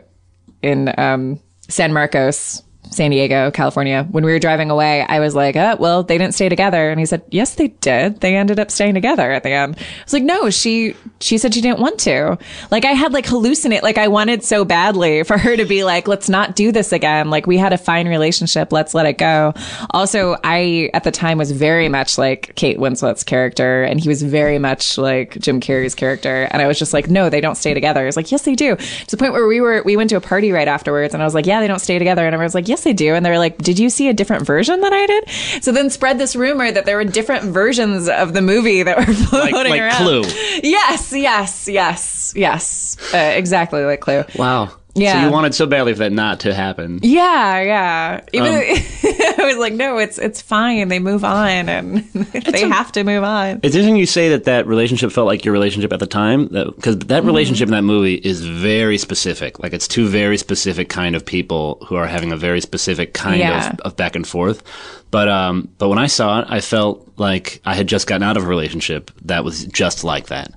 in 0.62 0.92
um 0.98 1.40
san 1.68 1.92
marcos 1.92 2.62
San 2.90 3.10
Diego, 3.10 3.50
California. 3.50 4.06
When 4.10 4.24
we 4.24 4.32
were 4.32 4.38
driving 4.38 4.70
away, 4.70 5.02
I 5.02 5.18
was 5.18 5.34
like, 5.34 5.56
"Oh, 5.56 5.76
well, 5.78 6.02
they 6.02 6.18
didn't 6.18 6.34
stay 6.34 6.48
together." 6.48 6.90
And 6.90 7.00
he 7.00 7.06
said, 7.06 7.22
"Yes, 7.30 7.54
they 7.54 7.68
did. 7.68 8.20
They 8.20 8.36
ended 8.36 8.60
up 8.60 8.70
staying 8.70 8.94
together 8.94 9.32
at 9.32 9.42
the 9.42 9.50
end." 9.50 9.76
I 9.76 10.04
was 10.04 10.12
like, 10.12 10.22
"No, 10.22 10.50
she 10.50 10.94
she 11.20 11.38
said 11.38 11.54
she 11.54 11.60
didn't 11.60 11.80
want 11.80 11.98
to." 12.00 12.38
Like 12.70 12.84
I 12.84 12.92
had 12.92 13.12
like 13.12 13.26
hallucinate, 13.26 13.82
like 13.82 13.98
I 13.98 14.08
wanted 14.08 14.44
so 14.44 14.64
badly 14.64 15.24
for 15.24 15.38
her 15.38 15.56
to 15.56 15.64
be 15.64 15.84
like, 15.84 16.06
"Let's 16.06 16.28
not 16.28 16.54
do 16.54 16.70
this 16.72 16.92
again." 16.92 17.30
Like 17.30 17.46
we 17.46 17.56
had 17.58 17.72
a 17.72 17.78
fine 17.78 18.08
relationship. 18.08 18.72
Let's 18.72 18.94
let 18.94 19.06
it 19.06 19.18
go. 19.18 19.54
Also, 19.90 20.36
I 20.44 20.90
at 20.94 21.04
the 21.04 21.10
time 21.10 21.38
was 21.38 21.50
very 21.50 21.88
much 21.88 22.18
like 22.18 22.54
Kate 22.54 22.78
Winslet's 22.78 23.24
character, 23.24 23.82
and 23.82 24.00
he 24.00 24.08
was 24.08 24.22
very 24.22 24.58
much 24.58 24.98
like 24.98 25.38
Jim 25.40 25.60
Carrey's 25.60 25.94
character. 25.94 26.48
And 26.50 26.62
I 26.62 26.66
was 26.66 26.78
just 26.78 26.92
like, 26.92 27.10
"No, 27.10 27.28
they 27.28 27.40
don't 27.40 27.56
stay 27.56 27.74
together." 27.74 28.06
It's 28.06 28.16
like, 28.16 28.30
"Yes, 28.30 28.42
they 28.42 28.54
do." 28.54 28.76
To 28.76 29.10
the 29.10 29.16
point 29.16 29.32
where 29.32 29.46
we 29.46 29.60
were 29.60 29.82
we 29.84 29.96
went 29.96 30.10
to 30.10 30.16
a 30.16 30.20
party 30.20 30.52
right 30.52 30.68
afterwards, 30.68 31.14
and 31.14 31.22
I 31.22 31.26
was 31.26 31.34
like, 31.34 31.46
"Yeah, 31.46 31.60
they 31.60 31.66
don't 31.66 31.80
stay 31.80 31.98
together." 31.98 32.26
And 32.26 32.34
I 32.34 32.38
was 32.38 32.54
like, 32.54 32.68
"Yes, 32.74 32.82
they 32.82 32.92
do." 32.92 33.14
And 33.14 33.24
they 33.24 33.30
were 33.30 33.38
like, 33.38 33.56
"Did 33.58 33.78
you 33.78 33.88
see 33.88 34.08
a 34.08 34.12
different 34.12 34.44
version 34.44 34.80
than 34.80 34.92
I 34.92 35.06
did?" 35.06 35.62
So 35.62 35.70
then 35.70 35.90
spread 35.90 36.18
this 36.18 36.34
rumor 36.34 36.72
that 36.72 36.86
there 36.86 36.96
were 36.96 37.04
different 37.04 37.44
versions 37.44 38.08
of 38.08 38.32
the 38.32 38.42
movie 38.42 38.82
that 38.82 38.96
were 38.98 39.14
floating 39.30 39.70
like 39.70 39.80
around. 39.80 39.96
Clue. 40.02 40.22
Yes, 40.62 41.12
yes, 41.12 41.68
yes, 41.68 42.32
yes. 42.34 42.96
Uh, 43.14 43.18
exactly 43.18 43.84
like 43.84 44.00
Clue. 44.00 44.24
Wow. 44.36 44.72
Yeah. 44.96 45.14
So 45.20 45.26
you 45.26 45.32
wanted 45.32 45.54
so 45.54 45.66
badly 45.66 45.92
for 45.92 45.98
that 46.00 46.12
not 46.12 46.40
to 46.40 46.54
happen. 46.54 47.00
Yeah, 47.02 47.60
yeah. 47.60 48.20
Even 48.32 48.48
Um, 48.48 48.60
I 49.38 49.44
was 49.44 49.56
like, 49.56 49.72
no, 49.72 49.98
it's 49.98 50.18
it's 50.18 50.40
fine. 50.40 50.86
They 50.88 51.00
move 51.00 51.24
on, 51.24 51.68
and 51.68 52.04
they 52.14 52.60
have 52.68 52.92
to 52.92 53.02
move 53.02 53.24
on. 53.24 53.60
It's 53.64 53.74
interesting 53.74 53.96
you 53.96 54.06
say 54.06 54.28
that 54.28 54.44
that 54.44 54.66
relationship 54.68 55.10
felt 55.10 55.26
like 55.26 55.44
your 55.44 55.52
relationship 55.52 55.92
at 55.92 55.98
the 56.00 56.06
time, 56.06 56.46
because 56.46 56.98
that, 56.98 57.18
Mm-hmm. 57.18 57.26
relationship 57.26 57.66
in 57.68 57.72
that 57.72 57.82
movie 57.82 58.14
is 58.14 58.44
very 58.46 58.96
specific. 58.98 59.58
Like 59.58 59.72
it's 59.72 59.88
two 59.88 60.06
very 60.06 60.38
specific 60.38 60.88
kind 60.88 61.16
of 61.16 61.26
people 61.26 61.84
who 61.88 61.96
are 61.96 62.06
having 62.06 62.30
a 62.32 62.36
very 62.36 62.60
specific 62.60 63.14
kind 63.14 63.40
Yeah. 63.40 63.70
of, 63.70 63.80
of 63.80 63.96
back 63.96 64.14
and 64.14 64.26
forth. 64.26 64.62
But 65.10 65.28
um, 65.28 65.68
but 65.78 65.88
when 65.88 65.98
I 65.98 66.06
saw 66.06 66.40
it, 66.40 66.46
I 66.48 66.60
felt 66.60 67.08
like 67.16 67.60
I 67.64 67.74
had 67.74 67.86
just 67.88 68.06
gotten 68.06 68.22
out 68.22 68.36
of 68.36 68.44
a 68.44 68.46
relationship 68.46 69.10
that 69.24 69.42
was 69.44 69.64
just 69.66 70.04
like 70.04 70.26
that. 70.28 70.52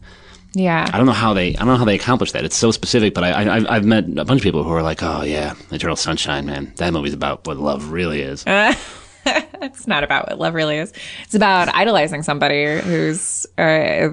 Yeah, 0.60 0.90
I 0.92 0.98
don't 0.98 1.06
know 1.06 1.12
how 1.12 1.34
they 1.36 1.50
I 1.56 1.60
don't 1.60 1.68
know 1.68 1.76
how 1.78 1.86
they 1.86 1.94
accomplished 1.96 2.34
that. 2.34 2.44
It's 2.44 2.56
so 2.58 2.72
specific, 2.72 3.14
but 3.14 3.24
I, 3.24 3.30
I 3.44 3.56
I've- 3.58 3.68
I've 3.68 3.86
met 3.86 4.06
a 4.18 4.26
bunch 4.26 4.40
of 4.40 4.44
people 4.44 4.64
who 4.64 4.72
are 4.72 4.82
like, 4.82 5.04
oh 5.04 5.22
yeah, 5.22 5.54
Eternal 5.72 5.96
Sunshine, 5.96 6.46
man, 6.48 6.74
that 6.78 6.92
movie's 6.94 7.14
about 7.14 7.46
what 7.46 7.58
love 7.58 7.92
really 7.92 8.22
is. 8.22 8.44
it's 9.26 9.86
not 9.88 10.04
about 10.04 10.28
what 10.30 10.40
love 10.40 10.54
really 10.56 10.78
is. 10.78 10.94
It's 11.26 11.36
about 11.36 11.68
idolizing 11.76 12.24
somebody 12.24 12.80
who's 12.80 13.46
uh, 13.58 14.10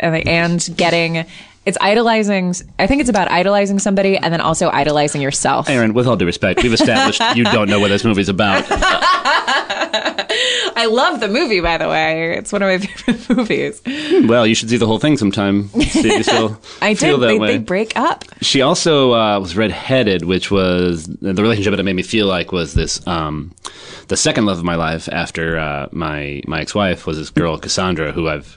and 0.00 0.68
getting. 0.76 1.26
It's 1.68 1.76
idolizing. 1.82 2.54
I 2.78 2.86
think 2.86 3.00
it's 3.02 3.10
about 3.10 3.30
idolizing 3.30 3.78
somebody 3.78 4.16
and 4.16 4.32
then 4.32 4.40
also 4.40 4.70
idolizing 4.70 5.20
yourself. 5.20 5.68
Erin, 5.68 5.92
with 5.92 6.06
all 6.06 6.16
due 6.16 6.24
respect, 6.24 6.62
we've 6.62 6.72
established 6.72 7.20
you 7.36 7.44
don't 7.44 7.68
know 7.68 7.78
what 7.78 7.88
this 7.88 8.04
movie's 8.04 8.30
about. 8.30 8.64
I 10.80 10.86
love 10.90 11.20
the 11.20 11.28
movie, 11.28 11.60
by 11.60 11.76
the 11.76 11.88
way. 11.88 12.36
It's 12.38 12.52
one 12.52 12.62
of 12.62 12.68
my 12.68 12.78
favorite 12.86 13.36
movies. 13.36 13.82
Well, 14.28 14.46
you 14.46 14.54
should 14.54 14.70
see 14.70 14.76
the 14.78 14.86
whole 14.86 14.98
thing 14.98 15.16
sometime. 15.18 15.68
See 15.68 16.08
if 16.08 16.18
you 16.18 16.22
still 16.22 16.58
I 16.82 16.94
feel 16.94 17.18
did. 17.18 17.22
that 17.24 17.26
They, 17.32 17.38
way. 17.38 17.46
they 17.52 17.58
break 17.58 17.92
up. 17.98 18.24
She 18.40 18.62
also 18.62 19.12
uh, 19.12 19.38
was 19.40 19.56
redheaded, 19.56 20.24
which 20.24 20.50
was 20.50 21.06
the 21.06 21.34
relationship 21.34 21.72
that 21.72 21.80
it 21.80 21.84
made 21.84 21.96
me 21.96 22.02
feel 22.02 22.26
like 22.26 22.52
was 22.52 22.74
this 22.74 23.04
um, 23.06 23.52
the 24.08 24.16
second 24.16 24.46
love 24.46 24.58
of 24.58 24.64
my 24.64 24.76
life 24.76 25.08
after 25.12 25.58
uh, 25.58 25.88
my 25.92 26.40
my 26.46 26.60
ex 26.60 26.74
wife 26.74 27.06
was 27.06 27.18
this 27.18 27.30
girl 27.30 27.58
Cassandra, 27.58 28.12
who 28.12 28.28
I've 28.28 28.56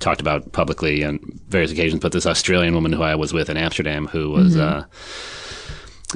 talked 0.00 0.20
about 0.20 0.50
publicly 0.52 1.04
on 1.04 1.20
various 1.48 1.70
occasions, 1.70 2.00
but 2.02 2.12
this 2.12 2.26
Australian 2.26 2.74
woman 2.74 2.92
who 2.92 3.02
I 3.02 3.14
was 3.14 3.32
with 3.32 3.48
in 3.50 3.56
Amsterdam, 3.56 4.06
who 4.06 4.30
was. 4.30 4.56
Mm-hmm. 4.56 4.78
Uh, 4.80 4.84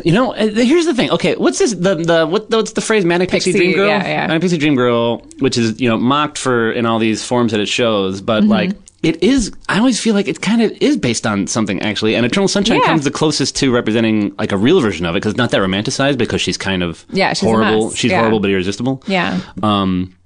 you 0.04 0.10
know, 0.10 0.34
uh, 0.34 0.48
here's 0.48 0.86
the 0.86 0.94
thing. 0.94 1.08
Okay, 1.10 1.36
what's 1.36 1.60
this? 1.60 1.72
The 1.72 1.94
the 1.94 2.26
what, 2.26 2.50
what's 2.50 2.72
the 2.72 2.80
phrase? 2.80 3.04
Manic 3.04 3.30
pixie, 3.30 3.52
Pixie, 3.52 3.66
dream 3.66 3.76
girl. 3.76 3.86
yeah, 3.86 4.04
yeah. 4.04 4.26
Manic 4.26 4.42
pixie 4.42 4.58
dream 4.58 4.74
girl, 4.74 5.18
which 5.38 5.56
is 5.56 5.80
you 5.80 5.88
know 5.88 5.96
mocked 5.96 6.36
for 6.36 6.72
in 6.72 6.84
all 6.84 6.98
these 6.98 7.24
forms 7.24 7.52
that 7.52 7.60
it 7.60 7.68
shows, 7.68 8.20
but 8.20 8.42
Mm-hmm. 8.42 8.50
like 8.50 8.70
it 9.04 9.22
is. 9.22 9.52
I 9.68 9.78
always 9.78 10.00
feel 10.00 10.14
like 10.14 10.26
it 10.26 10.40
kind 10.40 10.62
of 10.62 10.72
is 10.80 10.96
based 10.96 11.26
on 11.28 11.46
something 11.46 11.80
actually. 11.82 12.16
And 12.16 12.26
Eternal 12.26 12.48
Sunshine 12.48 12.80
Yeah. 12.80 12.86
comes 12.86 13.04
the 13.04 13.12
closest 13.12 13.54
to 13.56 13.72
representing 13.72 14.34
like 14.36 14.50
a 14.50 14.56
real 14.56 14.80
version 14.80 15.06
of 15.06 15.14
it 15.14 15.18
because 15.18 15.32
it's 15.34 15.38
not 15.38 15.50
that 15.52 15.60
romanticized 15.60 16.18
because 16.18 16.40
she's 16.40 16.56
kind 16.58 16.82
of 16.82 17.04
Yeah, 17.10 17.32
she's 17.32 17.42
horrible. 17.48 17.90
She's 17.92 18.10
Yeah. 18.10 18.18
horrible 18.18 18.40
but 18.40 18.50
irresistible. 18.50 19.00
Yeah. 19.06 19.38
Um, 19.62 20.16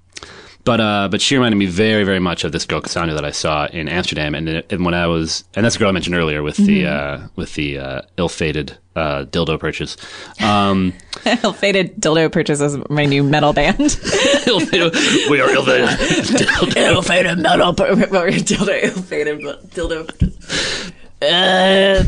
but 0.68 0.80
uh, 0.80 1.08
but 1.10 1.22
she 1.22 1.34
reminded 1.34 1.56
me 1.56 1.64
very 1.64 2.04
very 2.04 2.18
much 2.18 2.44
of 2.44 2.52
this 2.52 2.66
girl 2.66 2.82
Cassandra 2.82 3.14
that 3.14 3.24
I 3.24 3.30
saw 3.30 3.68
in 3.68 3.88
Amsterdam, 3.88 4.34
and, 4.34 4.62
and 4.68 4.84
when 4.84 4.92
I 4.92 5.06
was 5.06 5.44
and 5.54 5.64
that's 5.64 5.76
the 5.76 5.78
girl 5.78 5.88
I 5.88 5.92
mentioned 5.92 6.14
earlier 6.14 6.42
with 6.42 6.58
the 6.58 6.82
Mm-hmm. 6.82 7.24
uh, 7.24 7.28
with 7.36 7.54
the 7.54 7.78
uh, 7.78 8.02
ill-fated 8.18 8.76
uh, 8.94 9.24
dildo 9.24 9.58
purchase. 9.58 9.96
Um, 10.42 10.92
Ill-fated 11.42 11.96
dildo 11.98 12.30
purchase 12.30 12.60
is 12.60 12.76
my 12.90 13.06
new 13.06 13.22
metal 13.22 13.54
band. 13.54 13.78
we 13.80 15.40
are 15.40 15.50
ill-fated. 15.50 15.88
dildo. 16.38 16.76
ill-fated 16.76 17.38
metal 17.38 17.72
dildo. 17.74 18.82
Ill-fated 18.84 19.40
dildo. 19.70 20.92
Uh, 21.20 22.04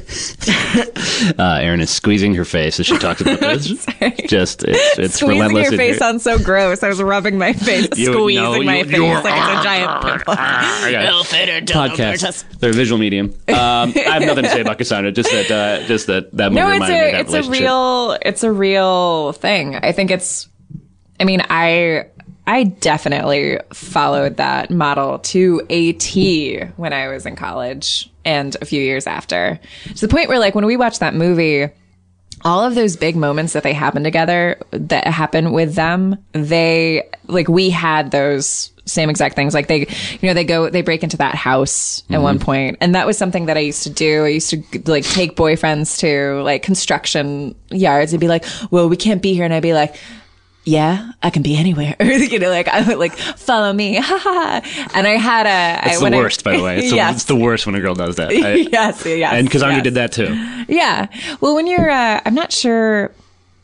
Uh, 1.38 1.58
Erin 1.60 1.80
is 1.80 1.90
squeezing 1.90 2.34
her 2.36 2.44
face 2.44 2.78
as 2.78 2.86
she 2.86 2.96
talks 2.98 3.20
about 3.20 3.40
this. 3.40 3.66
Just 4.28 4.62
it's 4.64 4.98
it's 4.98 5.14
squeezing 5.16 5.28
relentless. 5.40 5.70
your 5.70 5.78
face 5.78 5.90
here. 5.90 5.98
sounds 5.98 6.22
so 6.22 6.38
gross. 6.38 6.82
I 6.84 6.88
was 6.88 7.02
rubbing 7.02 7.36
my 7.36 7.52
face, 7.52 7.88
You- 7.96 8.12
squeezing 8.12 8.42
no, 8.42 8.62
my 8.62 8.78
you- 8.78 8.84
face 8.84 9.24
like 9.24 9.34
it's 9.34 9.60
a 9.60 9.62
giant 9.64 10.02
pimple. 10.04 10.34
Okay. 10.90 12.12
Podcast. 12.14 12.44
They're 12.60 12.70
a 12.70 12.72
visual 12.72 12.98
medium. 12.98 13.26
Um, 13.48 13.92
I 13.96 14.18
have 14.18 14.22
nothing 14.22 14.44
to 14.44 14.50
say 14.50 14.60
about 14.60 14.78
Cassandra. 14.78 15.10
Just 15.12 15.30
that, 15.30 15.50
uh, 15.50 15.86
just 15.86 16.06
that 16.06 16.30
that 16.36 16.52
movie 16.52 16.60
No, 16.60 16.68
it's 16.70 16.74
reminded 16.74 16.92
me 16.92 16.98
of 17.00 17.08
a 17.08 17.12
that 17.12 17.20
it's 17.20 17.46
a 17.46 17.50
real 17.50 18.18
it's 18.22 18.42
a 18.44 18.52
real 18.52 19.32
thing. 19.32 19.76
I 19.76 19.92
think 19.92 20.10
it's. 20.10 20.48
I 21.18 21.24
mean, 21.24 21.42
I 21.50 22.06
I 22.50 22.64
definitely 22.64 23.60
followed 23.72 24.38
that 24.38 24.72
model 24.72 25.20
to 25.20 25.62
a 25.70 25.92
T 25.92 26.58
when 26.76 26.92
I 26.92 27.06
was 27.06 27.24
in 27.24 27.36
college 27.36 28.10
and 28.24 28.56
a 28.60 28.64
few 28.64 28.82
years 28.82 29.06
after. 29.06 29.60
To 29.94 30.06
the 30.06 30.12
point 30.12 30.28
where, 30.28 30.40
like, 30.40 30.56
when 30.56 30.66
we 30.66 30.76
watched 30.76 30.98
that 30.98 31.14
movie, 31.14 31.68
all 32.44 32.64
of 32.64 32.74
those 32.74 32.96
big 32.96 33.14
moments 33.14 33.52
that 33.52 33.62
they 33.62 33.72
happen 33.72 34.02
together 34.02 34.58
that 34.72 35.06
happen 35.06 35.52
with 35.52 35.76
them, 35.76 36.18
they 36.32 37.08
like 37.28 37.46
we 37.46 37.70
had 37.70 38.10
those 38.10 38.72
same 38.84 39.10
exact 39.10 39.36
things. 39.36 39.54
Like 39.54 39.68
they, 39.68 39.86
you 40.20 40.26
know, 40.26 40.34
they 40.34 40.42
go, 40.42 40.70
they 40.70 40.82
break 40.82 41.04
into 41.04 41.18
that 41.18 41.36
house 41.36 42.02
at 42.10 42.20
one 42.20 42.38
mm-hmm. 42.38 42.44
point, 42.44 42.78
and 42.80 42.96
that 42.96 43.06
was 43.06 43.16
something 43.16 43.46
that 43.46 43.58
I 43.58 43.60
used 43.60 43.84
to 43.84 43.90
do. 43.90 44.24
I 44.24 44.28
used 44.28 44.50
to 44.50 44.62
like 44.86 45.04
take 45.04 45.36
boyfriends 45.36 46.00
to 46.00 46.42
like 46.42 46.64
construction 46.64 47.54
yards 47.70 48.12
and 48.12 48.20
be 48.20 48.26
like, 48.26 48.44
"Well, 48.72 48.88
we 48.88 48.96
can't 48.96 49.22
be 49.22 49.34
here," 49.34 49.44
and 49.44 49.54
I'd 49.54 49.62
be 49.62 49.74
like. 49.74 49.94
Yeah, 50.70 51.12
I 51.22 51.30
can 51.30 51.42
be 51.42 51.56
anywhere. 51.56 51.96
You 52.30 52.38
know, 52.38 52.50
like 52.50 52.68
I 52.68 52.82
would 52.86 52.98
like 52.98 53.16
follow 53.16 53.72
me, 53.72 53.96
ha 54.00 54.18
ha. 54.18 54.60
ha. 54.62 54.90
And 54.94 55.06
I 55.06 55.16
had 55.16 55.46
a. 55.46 55.86
It's 55.88 55.96
I, 55.96 55.98
the 55.98 56.02
when 56.04 56.14
I- 56.14 56.18
worst, 56.18 56.44
by 56.44 56.56
the 56.56 56.62
way. 56.62 56.78
It's, 56.80 56.90
the, 56.90 56.96
yes, 56.96 57.14
it's 57.16 57.24
the 57.24 57.34
worst 57.36 57.66
when 57.66 57.74
a 57.74 57.80
girl 57.80 57.94
does 57.94 58.16
that. 58.16 58.30
I- 58.30 58.54
yes, 58.54 59.04
yes. 59.04 59.32
and 59.32 59.50
Cassandra 59.50 59.76
yes. 59.76 59.84
did 59.84 59.94
that 59.94 60.12
too. 60.12 60.32
Yeah. 60.68 61.06
Well, 61.40 61.54
when 61.56 61.66
you're, 61.66 61.90
uh, 61.90 62.20
I'm 62.24 62.34
not 62.34 62.52
sure. 62.52 63.10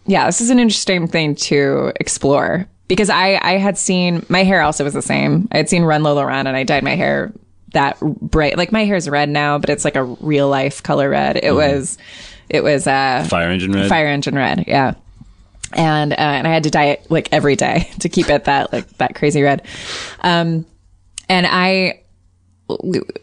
Yeah, 0.06 0.26
this 0.26 0.40
is 0.40 0.50
an 0.50 0.58
interesting 0.58 1.06
thing 1.08 1.34
to 1.50 1.92
explore 2.00 2.66
because 2.88 3.10
I, 3.10 3.38
I 3.42 3.58
had 3.58 3.76
seen 3.78 4.24
my 4.28 4.42
hair 4.44 4.62
also 4.62 4.84
was 4.84 4.94
the 4.94 5.02
same. 5.02 5.48
I 5.52 5.56
had 5.58 5.68
seen 5.68 5.82
Run 5.84 6.02
Lola 6.02 6.24
Run 6.26 6.46
and 6.46 6.56
I 6.56 6.62
dyed 6.64 6.82
my 6.84 6.94
hair 6.96 7.32
that 7.72 7.98
bright. 8.00 8.56
Like 8.56 8.72
my 8.72 8.84
hair 8.84 8.96
is 8.96 9.08
red 9.08 9.28
now, 9.28 9.58
but 9.58 9.68
it's 9.70 9.84
like 9.84 9.96
a 9.96 10.04
real 10.04 10.48
life 10.48 10.82
color 10.82 11.10
red. 11.10 11.38
It 11.42 11.52
was, 11.52 11.98
it 12.48 12.62
was, 12.62 12.86
uh, 12.86 13.26
Fire 13.28 13.50
engine 13.50 13.72
red. 13.72 13.88
fire 13.88 14.06
engine 14.06 14.34
red. 14.36 14.64
Yeah. 14.66 14.94
And, 15.72 16.12
uh, 16.12 16.16
and 16.16 16.46
I 16.46 16.52
had 16.52 16.64
to 16.64 16.70
dye 16.70 16.86
it 16.86 17.10
like 17.10 17.28
every 17.32 17.56
day 17.56 17.90
to 18.00 18.08
keep 18.08 18.30
it 18.30 18.44
that, 18.44 18.72
like 18.72 18.88
that 18.98 19.14
crazy 19.14 19.42
red. 19.42 19.62
Um, 20.20 20.64
and 21.28 21.46
I, 21.46 22.02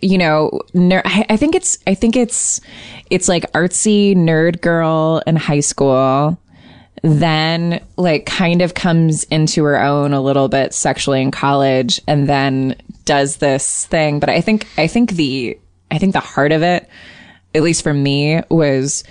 you 0.02 0.18
know, 0.18 0.62
ner- 0.74 1.02
I 1.06 1.38
think 1.38 1.56
it's, 1.56 1.78
I 1.86 1.96
think 1.96 2.16
it's, 2.16 2.62
it's 3.10 3.28
like 3.28 3.52
artsy 3.54 4.16
nerd 4.16 4.62
girl 4.62 5.22
in 5.26 5.36
high 5.36 5.60
school. 5.60 6.40
Then 7.02 7.84
like 7.98 8.26
kind 8.26 8.62
of 8.62 8.74
comes 8.74 9.26
into 9.26 9.64
her 9.66 9.82
own 9.82 10.14
a 10.14 10.22
little 10.22 10.48
bit 10.48 10.74
sexually 10.74 11.22
in 11.22 11.32
college 11.32 12.00
and 12.08 12.30
then 12.30 12.78
does 13.04 13.38
this 13.38 13.86
thing. 13.88 14.22
But 14.22 14.30
I 14.30 14.40
think, 14.40 14.68
I 14.78 14.88
think 14.88 15.12
the, 15.12 15.58
I 15.92 15.98
think 15.98 16.14
the 16.14 16.22
heart 16.22 16.54
of 16.54 16.64
it, 16.64 16.88
at 17.54 17.62
least 17.62 17.84
for 17.84 17.94
me, 17.94 18.42
was 18.50 19.04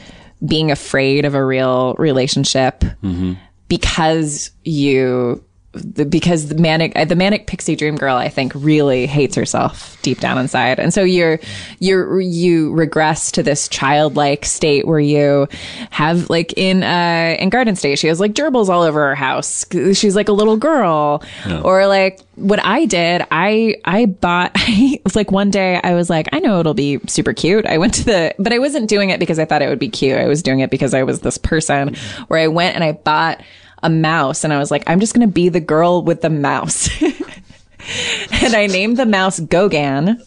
being 0.46 0.70
afraid 0.70 1.24
of 1.24 1.34
a 1.34 1.44
real 1.44 1.94
relationship 1.98 2.80
mm-hmm. 2.80 3.34
because 3.68 4.50
you 4.64 5.44
the, 5.72 6.04
because 6.04 6.48
the 6.48 6.54
manic 6.56 6.92
the 7.08 7.16
manic 7.16 7.46
pixie 7.46 7.76
dream 7.76 7.96
girl 7.96 8.16
I 8.16 8.28
think 8.28 8.52
really 8.54 9.06
hates 9.06 9.34
herself 9.34 10.00
deep 10.02 10.20
down 10.20 10.36
inside. 10.36 10.78
And 10.78 10.92
so 10.92 11.02
you're 11.02 11.40
you're 11.78 12.20
you 12.20 12.72
regress 12.74 13.32
to 13.32 13.42
this 13.42 13.68
childlike 13.68 14.44
state 14.44 14.86
where 14.86 15.00
you 15.00 15.48
have 15.90 16.28
like 16.28 16.52
in 16.58 16.82
uh 16.82 17.36
in 17.38 17.48
garden 17.48 17.74
state 17.74 17.98
she 17.98 18.08
has 18.08 18.20
like 18.20 18.34
gerbils 18.34 18.68
all 18.68 18.82
over 18.82 19.00
her 19.00 19.14
house. 19.14 19.64
She's 19.70 20.14
like 20.14 20.28
a 20.28 20.32
little 20.32 20.58
girl. 20.58 21.22
Or 21.64 21.86
like 21.86 22.20
what 22.34 22.62
I 22.62 22.84
did 22.84 23.22
I 23.30 23.76
I 23.84 24.06
bought 24.06 24.52
I 24.56 25.00
was 25.04 25.16
like 25.16 25.30
one 25.30 25.50
day 25.50 25.80
I 25.82 25.94
was 25.94 26.10
like 26.10 26.28
I 26.32 26.40
know 26.40 26.60
it'll 26.60 26.74
be 26.74 27.00
super 27.06 27.32
cute. 27.32 27.64
I 27.64 27.78
went 27.78 27.94
to 27.94 28.04
the 28.04 28.34
but 28.38 28.52
I 28.52 28.58
wasn't 28.58 28.90
doing 28.90 29.08
it 29.08 29.18
because 29.18 29.38
I 29.38 29.46
thought 29.46 29.62
it 29.62 29.68
would 29.68 29.78
be 29.78 29.88
cute. 29.88 30.18
I 30.18 30.26
was 30.26 30.42
doing 30.42 30.60
it 30.60 30.70
because 30.70 30.92
I 30.92 31.02
was 31.04 31.20
this 31.20 31.38
person. 31.38 31.94
Where 32.28 32.40
I 32.40 32.48
went 32.48 32.74
and 32.74 32.84
I 32.84 32.92
bought 32.92 33.40
a 33.82 33.90
mouse 33.90 34.44
and 34.44 34.52
I 34.52 34.58
was 34.58 34.70
like, 34.70 34.84
I'm 34.86 35.00
just 35.00 35.14
going 35.14 35.26
to 35.26 35.32
be 35.32 35.48
the 35.48 35.60
girl 35.60 36.02
with 36.02 36.20
the 36.20 36.30
mouse. 36.30 36.88
and 37.02 38.54
I 38.54 38.66
named 38.66 38.96
the 38.96 39.06
mouse 39.06 39.40
Gauguin 39.40 40.22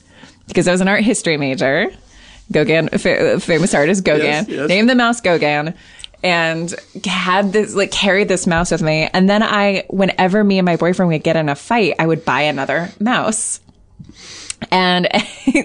because 0.47 0.67
I 0.67 0.71
was 0.71 0.81
an 0.81 0.87
art 0.87 1.03
history 1.03 1.37
major. 1.37 1.87
Gauguin, 2.51 2.89
fa- 2.89 3.39
famous 3.39 3.73
artist 3.73 4.03
Gauguin, 4.03 4.67
named 4.67 4.89
the 4.89 4.95
mouse 4.95 5.19
Gauguin 5.19 5.73
and 6.23 6.73
had 7.03 7.53
this, 7.53 7.75
like 7.75 7.91
carried 7.91 8.27
this 8.27 8.45
mouse 8.45 8.71
with 8.71 8.81
me. 8.81 9.09
And 9.13 9.29
then 9.29 9.41
I, 9.41 9.85
whenever 9.89 10.43
me 10.43 10.59
and 10.59 10.65
my 10.65 10.75
boyfriend 10.75 11.11
would 11.11 11.23
get 11.23 11.35
in 11.35 11.49
a 11.49 11.55
fight, 11.55 11.95
I 11.97 12.05
would 12.05 12.25
buy 12.25 12.41
another 12.41 12.91
mouse. 12.99 13.61
And 14.71 15.07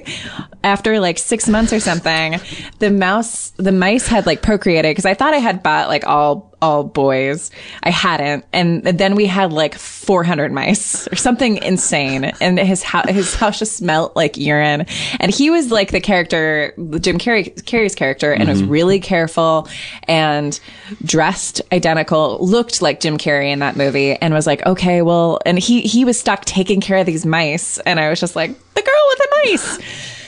after 0.64 1.00
like 1.00 1.18
six 1.18 1.48
months 1.48 1.72
or 1.72 1.80
something, 1.80 2.40
the 2.78 2.90
mouse, 2.90 3.50
the 3.56 3.72
mice 3.72 4.06
had 4.06 4.26
like 4.26 4.42
procreated 4.42 4.90
because 4.90 5.06
I 5.06 5.14
thought 5.14 5.34
I 5.34 5.38
had 5.38 5.62
bought 5.62 5.88
like 5.88 6.06
all 6.06 6.49
all 6.62 6.84
boys. 6.84 7.50
I 7.82 7.90
hadn't, 7.90 8.44
and 8.52 8.82
then 8.82 9.14
we 9.14 9.26
had 9.26 9.52
like 9.52 9.74
400 9.74 10.52
mice 10.52 11.06
or 11.08 11.16
something 11.16 11.58
insane, 11.58 12.24
and 12.40 12.58
his 12.58 12.82
house 12.82 13.08
his 13.08 13.34
house 13.34 13.58
just 13.58 13.76
smelled 13.76 14.12
like 14.16 14.36
urine. 14.36 14.86
And 15.18 15.32
he 15.32 15.50
was 15.50 15.70
like 15.70 15.90
the 15.90 16.00
character, 16.00 16.74
Jim 17.00 17.18
Carrey 17.18 17.54
Carrey's 17.62 17.94
character, 17.94 18.32
and 18.32 18.48
was 18.48 18.62
mm-hmm. 18.62 18.70
really 18.70 19.00
careful 19.00 19.68
and 20.04 20.58
dressed 21.04 21.62
identical, 21.72 22.38
looked 22.40 22.82
like 22.82 23.00
Jim 23.00 23.18
Carrey 23.18 23.52
in 23.52 23.60
that 23.60 23.76
movie, 23.76 24.14
and 24.16 24.34
was 24.34 24.46
like, 24.46 24.64
okay, 24.66 25.02
well, 25.02 25.38
and 25.46 25.58
he 25.58 25.82
he 25.82 26.04
was 26.04 26.18
stuck 26.18 26.44
taking 26.44 26.80
care 26.80 26.98
of 26.98 27.06
these 27.06 27.24
mice, 27.24 27.78
and 27.80 28.00
I 28.00 28.10
was 28.10 28.20
just 28.20 28.36
like, 28.36 28.50
the 28.74 28.82
girl 28.82 29.04
with 29.08 29.18
the 29.18 29.28
mice. 29.44 30.19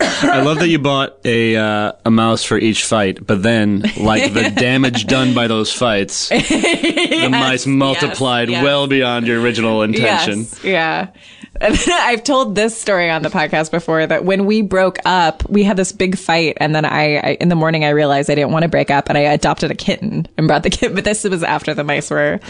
I 0.00 0.42
love 0.42 0.58
that 0.58 0.68
you 0.68 0.78
bought 0.78 1.18
a 1.24 1.56
uh, 1.56 1.92
a 2.04 2.10
mouse 2.10 2.44
for 2.44 2.58
each 2.58 2.84
fight, 2.84 3.26
but 3.26 3.42
then, 3.42 3.84
like 3.98 4.32
the 4.32 4.50
damage 4.56 5.06
done 5.06 5.34
by 5.34 5.46
those 5.46 5.72
fights, 5.72 6.28
the 6.28 7.28
mice 7.30 7.66
multiplied 7.66 8.48
yes. 8.48 8.62
well 8.62 8.86
beyond 8.86 9.26
your 9.26 9.40
original 9.40 9.82
intention. 9.82 10.46
Yeah. 10.62 11.08
I've 11.88 12.24
told 12.24 12.54
this 12.54 12.78
story 12.78 13.08
on 13.08 13.22
the 13.22 13.28
podcast 13.28 13.70
before 13.70 14.04
that 14.06 14.24
when 14.24 14.46
we 14.46 14.62
broke 14.62 14.98
up, 15.04 15.48
we 15.48 15.62
had 15.62 15.76
this 15.76 15.92
big 15.92 16.18
fight, 16.18 16.56
and 16.56 16.74
then 16.74 16.84
I, 16.84 17.16
I 17.16 17.30
in 17.40 17.48
the 17.48 17.54
morning 17.54 17.84
I 17.84 17.90
realized 17.90 18.28
I 18.30 18.34
didn't 18.34 18.50
want 18.50 18.64
to 18.64 18.68
break 18.68 18.90
up, 18.90 19.08
and 19.08 19.16
I 19.16 19.22
adopted 19.22 19.70
a 19.70 19.74
kitten 19.74 20.26
and 20.36 20.48
brought 20.48 20.64
the 20.64 20.70
kitten. 20.70 20.94
But 20.94 21.04
this 21.04 21.22
was 21.24 21.42
after 21.42 21.72
the 21.74 21.84
mice 21.84 22.10
were 22.10 22.40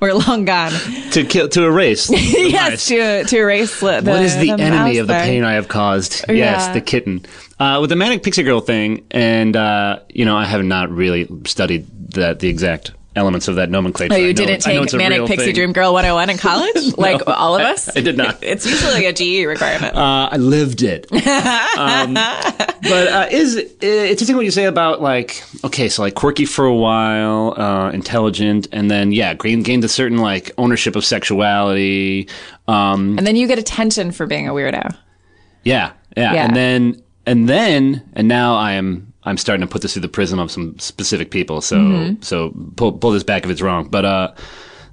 were 0.00 0.14
long 0.14 0.44
gone. 0.46 0.72
To 1.12 1.24
kill, 1.24 1.48
to 1.50 1.64
erase. 1.64 2.10
yes, 2.10 2.70
mice. 2.70 2.88
to 2.88 3.24
to 3.24 3.36
erase 3.38 3.80
the, 3.80 4.00
the 4.00 4.10
what 4.10 4.22
is 4.22 4.36
the, 4.38 4.50
enemy 4.50 4.68
mouse 4.70 4.96
of 4.98 5.06
the 5.06 5.12
there. 5.12 5.24
pain 5.24 5.44
I 5.44 5.52
have 5.54 5.68
caused? 5.68 6.24
Yes, 6.28 6.66
Yeah. 6.66 6.72
the 6.72 6.80
kitten. 6.80 7.26
Uh, 7.58 7.78
with 7.80 7.90
the 7.90 7.96
manic 7.96 8.22
pixie 8.22 8.42
girl 8.42 8.60
thing, 8.60 9.04
and 9.10 9.54
uh, 9.54 10.00
you 10.08 10.24
know, 10.24 10.36
I 10.36 10.46
have 10.46 10.64
not 10.64 10.90
really 10.90 11.28
studied 11.46 11.86
that 12.14 12.38
the 12.40 12.48
exact 12.48 12.92
elements 13.14 13.46
of 13.48 13.56
that 13.56 13.68
nomenclature. 13.70 14.14
Oh, 14.14 14.16
you 14.16 14.32
didn't 14.32 14.66
I 14.66 14.74
know 14.74 14.84
take 14.84 14.98
Manic 14.98 15.26
Pixie 15.26 15.46
thing. 15.46 15.54
Dream 15.54 15.72
Girl 15.72 15.92
101 15.92 16.30
in 16.30 16.38
college? 16.38 16.96
like 16.98 17.20
all 17.26 17.54
of 17.56 17.60
us? 17.62 17.88
I 17.96 18.00
did 18.00 18.16
not. 18.16 18.38
It's 18.42 18.64
usually 18.66 19.06
a 19.06 19.12
GE 19.12 19.46
requirement. 19.46 19.94
Uh, 19.94 20.28
I 20.32 20.36
lived 20.38 20.82
it. 20.82 21.10
um, 21.12 22.14
but 22.14 23.08
uh, 23.08 23.28
is 23.30 23.56
it's 23.56 23.82
interesting 23.82 24.36
what 24.36 24.44
you 24.44 24.50
say 24.50 24.64
about 24.64 25.00
like 25.02 25.42
okay, 25.64 25.88
so 25.88 26.02
like 26.02 26.14
quirky 26.14 26.46
for 26.46 26.64
a 26.64 26.74
while, 26.74 27.54
uh, 27.60 27.90
intelligent, 27.90 28.68
and 28.72 28.90
then 28.90 29.12
yeah, 29.12 29.34
gained 29.34 29.64
gained 29.64 29.84
a 29.84 29.88
certain 29.88 30.18
like 30.18 30.50
ownership 30.58 30.96
of 30.96 31.04
sexuality. 31.04 32.28
Um, 32.68 33.18
and 33.18 33.26
then 33.26 33.36
you 33.36 33.46
get 33.46 33.58
attention 33.58 34.12
for 34.12 34.26
being 34.26 34.48
a 34.48 34.52
weirdo. 34.52 34.96
yeah, 35.64 35.92
yeah, 36.16 36.32
Yeah. 36.34 36.44
and 36.46 36.56
then 36.56 37.02
and 37.26 37.48
then 37.48 38.02
and 38.14 38.26
now 38.28 38.54
I 38.54 38.72
am 38.72 39.11
I'm 39.24 39.36
starting 39.36 39.66
to 39.66 39.70
put 39.70 39.82
this 39.82 39.92
through 39.92 40.02
the 40.02 40.08
prism 40.08 40.38
of 40.38 40.50
some 40.50 40.78
specific 40.78 41.30
people. 41.30 41.60
So 41.60 41.76
Mm-hmm. 41.76 42.22
so 42.22 42.52
pull 42.76 42.92
pull 42.92 43.10
this 43.12 43.22
back 43.24 43.44
if 43.44 43.50
it's 43.50 43.62
wrong, 43.62 43.88
but 43.88 44.04
uh, 44.04 44.32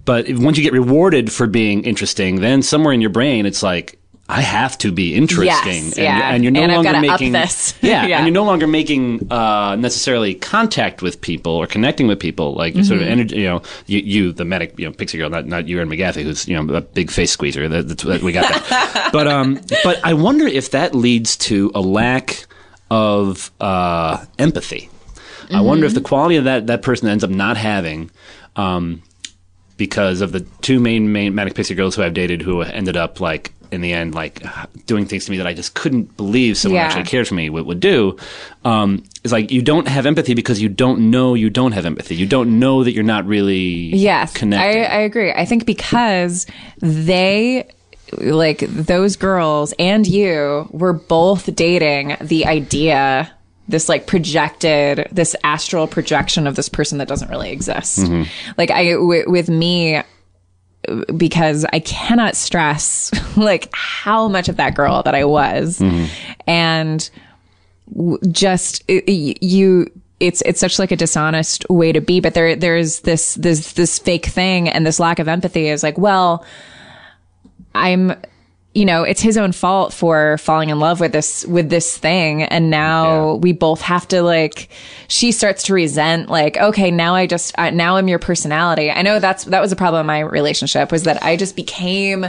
but 0.06 0.28
if, 0.28 0.40
once 0.40 0.58
you 0.58 0.64
get 0.64 0.74
rewarded 0.74 1.32
for 1.32 1.48
being 1.48 1.84
interesting, 1.84 2.42
then 2.42 2.62
somewhere 2.62 2.94
in 2.94 3.02
your 3.02 3.10
brain 3.12 3.46
it's 3.46 3.64
like. 3.64 3.96
I 4.32 4.42
have 4.42 4.78
to 4.80 4.92
be 4.92 5.16
interesting, 5.16 5.86
Yes, 5.86 5.98
and, 5.98 6.04
yeah. 6.04 6.30
and 6.32 6.44
you're 6.44 6.52
no 6.52 6.62
And 6.62 6.72
longer 6.72 6.90
up 6.90 7.02
making 7.02 7.32
this. 7.32 7.74
yeah, 7.82 8.06
Yeah. 8.06 8.18
and 8.18 8.28
you're 8.28 8.34
no 8.34 8.44
longer 8.44 8.68
making 8.68 9.26
uh, 9.32 9.76
necessarily 9.76 10.36
contact 10.36 11.02
with 11.02 11.20
people 11.20 11.54
or 11.54 11.66
connecting 11.66 12.06
with 12.06 12.20
people. 12.20 12.54
Like 12.54 12.76
you're 12.76 12.84
sort 12.84 13.00
of 13.00 13.06
Mm-hmm. 13.08 13.12
energy, 13.12 13.38
you 13.38 13.46
know, 13.48 13.64
you, 13.88 13.98
you 14.02 14.32
the 14.32 14.46
medic, 14.46 14.78
you 14.78 14.86
know, 14.86 14.92
pixie 14.94 15.18
girl, 15.18 15.32
not 15.32 15.48
not 15.48 15.68
you 15.68 15.82
and 15.82 15.90
McGathy, 15.90 16.22
who's 16.22 16.48
you 16.48 16.62
know 16.64 16.76
a 16.76 16.82
big 16.82 17.10
face 17.10 17.32
squeezer. 17.32 17.68
That, 17.68 17.88
that's 17.88 18.04
that 18.04 18.22
we 18.22 18.32
got 18.32 18.48
that. 18.48 19.10
but 19.12 19.28
um, 19.28 19.60
but 19.84 20.00
I 20.04 20.14
wonder 20.14 20.46
if 20.46 20.70
that 20.78 20.94
leads 20.94 21.36
to 21.50 21.72
a 21.74 21.82
lack 21.82 22.46
of 22.92 23.52
uh, 23.60 24.26
empathy. 24.38 24.90
I 25.52 25.62
wonder 25.62 25.86
if 25.88 25.94
the 25.96 26.02
quality 26.02 26.36
of 26.36 26.44
that 26.44 26.68
that 26.68 26.82
person 26.84 27.08
ends 27.08 27.24
up 27.24 27.30
not 27.32 27.58
having. 27.58 28.12
Um, 28.56 29.02
because 29.78 30.20
of 30.20 30.34
the 30.34 30.42
two 30.62 30.80
main 30.80 31.12
main 31.14 31.34
manic 31.34 31.56
pixie 31.56 31.74
girls 31.74 31.96
who 31.96 32.04
I've 32.04 32.14
dated 32.14 32.42
who 32.42 32.62
ended 32.62 32.98
up 32.98 33.22
like 33.22 33.54
in 33.72 33.80
the 33.80 33.94
end 33.94 34.14
like 34.14 34.44
doing 34.88 35.06
things 35.06 35.24
to 35.26 35.32
me 35.32 35.38
that 35.38 35.48
I 35.48 35.54
just 35.54 35.74
couldn't 35.74 36.18
believe 36.18 36.58
someone 36.58 36.82
Yeah. 36.82 36.88
actually 36.88 37.04
cared 37.06 37.30
for 37.30 37.36
me 37.36 37.50
would, 37.50 37.66
would 37.66 37.80
do 37.80 38.18
um, 38.66 39.04
is 39.24 39.32
like 39.32 39.52
you 39.52 39.62
don't 39.62 39.88
have 39.88 40.06
empathy 40.06 40.34
because 40.34 40.62
you 40.62 40.68
don't 40.68 41.10
know 41.12 41.34
you 41.34 41.50
don't 41.50 41.72
have 41.72 41.86
empathy 41.86 42.16
you 42.16 42.26
don't 42.26 42.60
know 42.60 42.84
that 42.84 42.92
you're 42.92 43.04
not 43.06 43.26
really 43.26 43.96
Yes, 43.96 44.34
connected 44.34 44.82
I, 44.92 44.98
I 44.98 45.00
agree. 45.02 45.32
I 45.32 45.46
think 45.46 45.66
because 45.66 46.46
they, 46.82 47.70
like 48.18 48.60
those 48.60 49.16
girls 49.16 49.74
and 49.80 50.06
you, 50.06 50.68
were 50.72 50.94
both 50.94 51.54
dating 51.56 52.18
the 52.22 52.46
idea, 52.46 53.32
this 53.68 53.90
like 53.90 54.08
projected, 54.08 55.08
this 55.12 55.36
astral 55.44 55.88
projection 55.88 56.48
of 56.48 56.56
this 56.56 56.70
person 56.70 56.98
that 56.98 57.08
doesn't 57.08 57.30
really 57.30 57.52
exist. 57.52 58.00
Mm-hmm. 58.00 58.24
Like 58.58 58.72
I, 58.72 58.94
w- 58.94 59.30
with 59.30 59.50
me, 59.50 60.02
because 61.16 61.66
I 61.72 61.80
cannot 61.80 62.36
stress 62.36 63.12
like 63.38 63.70
how 63.74 64.28
much 64.28 64.50
of 64.50 64.58
that 64.58 64.76
girl 64.76 65.04
that 65.04 65.16
I 65.16 65.26
was, 65.26 65.80
mm-hmm. 65.80 66.06
and 66.48 67.10
w- 67.94 68.20
just 68.32 68.84
it, 68.88 69.44
you. 69.44 69.92
It's 70.20 70.42
it's 70.42 70.60
such 70.60 70.80
like 70.80 70.92
a 70.92 70.98
dishonest 70.98 71.70
way 71.70 71.94
to 71.94 72.02
be, 72.02 72.20
but 72.20 72.34
there 72.34 72.54
there's 72.54 73.00
this 73.02 73.36
this 73.36 73.72
this 73.72 73.98
fake 74.00 74.26
thing 74.26 74.68
and 74.68 74.86
this 74.86 75.00
lack 75.00 75.18
of 75.20 75.30
empathy 75.30 75.70
is 75.70 75.82
like, 75.82 75.98
well, 75.98 76.44
I'm 77.76 78.14
you 78.76 78.86
know, 78.86 79.02
it's 79.02 79.20
his 79.20 79.36
own 79.36 79.52
fault 79.52 79.94
for 79.94 80.38
falling 80.38 80.70
in 80.70 80.80
love 80.80 81.00
with 81.00 81.12
this 81.12 81.44
with 81.48 81.70
this 81.70 81.98
thing 81.98 82.44
and 82.44 82.70
now 82.70 83.32
Yeah. 83.32 83.34
we 83.40 83.52
both 83.52 83.82
have 83.82 84.08
to 84.10 84.22
like 84.22 84.70
she 85.08 85.32
starts 85.32 85.64
to 85.64 85.74
resent 85.74 86.30
like 86.30 86.56
okay, 86.58 86.92
now 86.92 87.16
I 87.16 87.26
just 87.26 87.54
I, 87.58 87.72
now 87.72 87.98
I'm 87.98 88.08
your 88.08 88.20
personality. 88.20 88.92
I 88.92 89.02
know 89.02 89.20
that's 89.20 89.46
that 89.46 89.60
was 89.60 89.72
a 89.72 89.76
problem 89.76 90.02
in 90.02 90.06
my 90.06 90.20
relationship 90.20 90.92
was 90.92 91.04
that 91.04 91.22
I 91.24 91.36
just 91.36 91.56
became 91.56 92.28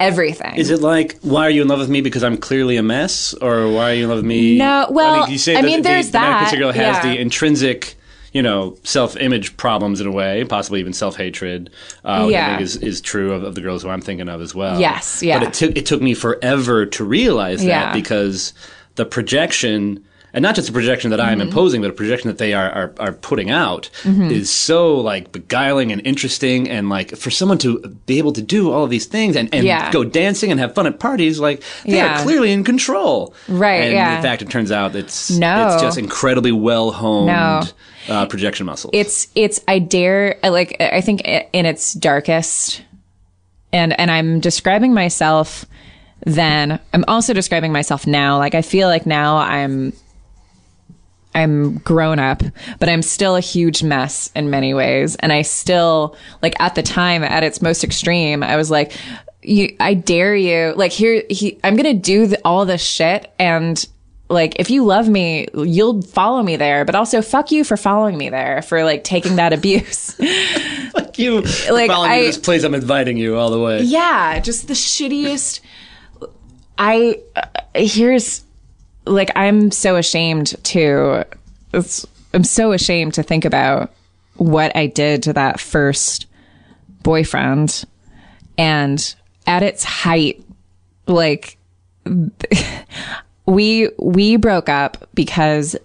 everything. 0.00 0.56
is 0.56 0.70
it 0.70 0.80
like 0.80 1.18
why 1.20 1.42
are 1.46 1.50
you 1.50 1.62
in 1.62 1.68
love 1.68 1.78
with 1.78 1.90
me 1.90 2.00
because 2.00 2.24
I'm 2.24 2.36
clearly 2.36 2.76
a 2.76 2.82
mess 2.82 3.32
or 3.34 3.70
why 3.70 3.90
are 3.90 3.94
you 3.94 4.02
in 4.04 4.08
love 4.08 4.18
with 4.18 4.24
me 4.26 4.58
No, 4.58 4.88
well, 4.90 5.28
you 5.30 5.38
say 5.38 5.54
I 5.54 5.62
mean, 5.62 5.82
the, 5.82 5.88
there's 5.90 6.06
the 6.06 6.12
that, 6.12 6.54
girl 6.58 6.72
has 6.72 6.96
yeah. 7.04 7.12
the 7.12 7.20
intrinsic 7.20 7.94
you 8.34 8.42
know 8.42 8.76
self-image 8.82 9.56
problems 9.56 10.00
in 10.00 10.06
a 10.06 10.12
way 10.12 10.44
possibly 10.44 10.80
even 10.80 10.92
self-hatred 10.92 11.70
uh, 12.04 12.24
which 12.26 12.34
I 12.36 12.48
think 12.48 12.60
is, 12.60 12.76
is 12.76 13.00
true 13.00 13.32
of, 13.32 13.42
of 13.44 13.54
the 13.54 13.60
girls 13.62 13.82
who 13.82 13.88
I'm 13.88 14.00
thinking 14.02 14.28
of 14.28 14.42
as 14.42 14.54
well 14.54 14.78
Yes, 14.78 15.22
yeah. 15.22 15.38
but 15.38 15.48
it 15.48 15.54
took 15.54 15.76
it 15.78 15.86
took 15.86 16.02
me 16.02 16.12
forever 16.14 16.84
to 16.84 17.04
realize 17.04 17.60
that 17.60 17.66
Yeah. 17.66 17.92
because 17.94 18.52
the 18.96 19.06
projection 19.06 20.04
and 20.34 20.42
not 20.42 20.54
just 20.56 20.68
a 20.68 20.72
projection 20.72 21.10
that 21.10 21.20
I 21.20 21.30
Mm-hmm. 21.30 21.40
am 21.40 21.48
imposing, 21.48 21.80
but 21.80 21.90
a 21.90 21.94
projection 21.94 22.28
that 22.28 22.36
they 22.38 22.52
are 22.52 22.70
are, 22.70 22.92
are 22.98 23.12
putting 23.12 23.50
out 23.50 23.88
is 24.04 24.50
so 24.50 25.00
like 25.00 25.32
beguiling 25.32 25.92
and 25.92 26.02
interesting, 26.06 26.68
and 26.68 26.88
like 26.90 27.16
for 27.16 27.30
someone 27.30 27.56
to 27.58 27.78
be 28.06 28.18
able 28.18 28.32
to 28.34 28.42
do 28.42 28.70
all 28.72 28.84
of 28.84 28.90
these 28.90 29.06
things 29.06 29.36
and, 29.36 29.48
and 29.54 29.64
Yeah. 29.64 29.90
go 29.92 30.04
dancing 30.04 30.50
and 30.50 30.60
have 30.60 30.74
fun 30.74 30.86
at 30.86 30.98
parties, 30.98 31.40
like 31.40 31.62
they 31.86 31.96
Yeah. 31.96 32.20
are 32.20 32.22
clearly 32.22 32.52
in 32.52 32.64
control, 32.64 33.32
Right, 33.48 33.84
And 33.84 33.92
yeah. 33.94 34.16
in 34.16 34.22
fact, 34.22 34.42
it 34.42 34.50
turns 34.50 34.70
out 34.72 34.94
it's 34.94 35.30
No. 35.30 35.66
it's 35.68 35.80
just 35.82 35.96
incredibly 35.98 36.52
well 36.52 36.90
honed 36.90 37.26
No. 37.28 37.62
uh, 38.08 38.26
projection 38.26 38.66
muscles. 38.66 38.90
it's 38.92 39.28
it's 39.34 39.60
I 39.68 39.78
dare 39.78 40.36
like 40.42 40.76
I 40.80 41.00
think 41.00 41.22
in 41.24 41.64
its 41.64 41.94
darkest 41.94 42.82
and 43.72 43.98
and 43.98 44.10
I'm 44.10 44.40
describing 44.40 44.92
myself 44.94 45.64
then 46.26 46.78
I'm 46.92 47.04
also 47.08 47.32
describing 47.34 47.72
myself 47.72 48.06
now 48.06 48.38
like 48.38 48.54
I 48.54 48.62
feel 48.62 48.88
like 48.88 49.06
now 49.06 49.36
I'm 49.36 49.92
I'm 51.34 51.78
grown 51.78 52.18
up 52.18 52.42
but 52.78 52.88
I'm 52.88 53.02
still 53.02 53.36
a 53.36 53.40
huge 53.40 53.82
mess 53.82 54.30
in 54.36 54.50
many 54.50 54.74
ways. 54.74 55.16
And 55.16 55.32
I 55.32 55.42
still 55.42 56.16
like 56.42 56.54
at 56.60 56.74
the 56.74 56.82
time 56.82 57.22
at 57.24 57.42
its 57.42 57.60
most 57.62 57.84
extreme 57.84 58.42
I 58.42 58.56
was 58.56 58.70
like 58.70 58.92
you 59.42 59.76
I 59.80 59.94
dare 59.94 60.34
you. 60.34 60.72
Like 60.76 60.92
here 60.92 61.22
he, 61.28 61.58
I'm 61.62 61.76
going 61.76 61.92
to 61.94 62.00
do 62.00 62.26
the, 62.28 62.40
all 62.44 62.64
this 62.64 62.82
shit 62.82 63.32
and 63.38 63.86
like 64.30 64.58
if 64.58 64.70
you 64.70 64.84
love 64.84 65.06
me 65.08 65.48
you'll 65.54 66.00
follow 66.00 66.42
me 66.42 66.56
there 66.56 66.86
but 66.86 66.94
also 66.94 67.20
fuck 67.20 67.50
you 67.52 67.62
for 67.62 67.76
following 67.76 68.16
me 68.16 68.30
there 68.30 68.62
for 68.62 68.82
like 68.84 69.04
taking 69.04 69.36
that 69.36 69.52
abuse. 69.58 70.14
Fuck 70.94 71.18
you, 71.18 71.40
like, 71.70 71.90
following 71.90 72.10
me 72.12 72.16
I- 72.18 72.22
this 72.22 72.38
place, 72.38 72.62
I'm 72.62 72.74
inviting 72.74 73.16
you 73.16 73.36
all 73.36 73.50
the 73.50 73.58
way. 73.60 73.82
yeah 73.82 74.38
just 74.38 74.68
the 74.68 74.74
shittiest 74.74 75.58
i 76.78 77.20
uh, 77.36 77.42
here's 77.74 78.43
like 79.06 79.30
i'm 79.36 79.70
so 79.70 79.96
ashamed 79.96 80.54
to 80.64 81.24
i'm 81.72 82.44
so 82.44 82.72
ashamed 82.72 83.14
to 83.14 83.22
think 83.22 83.44
about 83.44 83.92
what 84.36 84.74
i 84.76 84.86
did 84.86 85.22
to 85.22 85.32
that 85.32 85.60
first 85.60 86.26
boyfriend. 87.04 87.84
And 88.58 89.14
at 89.46 89.62
its 89.62 89.84
height 89.84 90.42
like 91.06 91.56
we 93.46 93.90
we 93.98 94.36
broke 94.36 94.68
up 94.68 95.08
because 95.14 95.76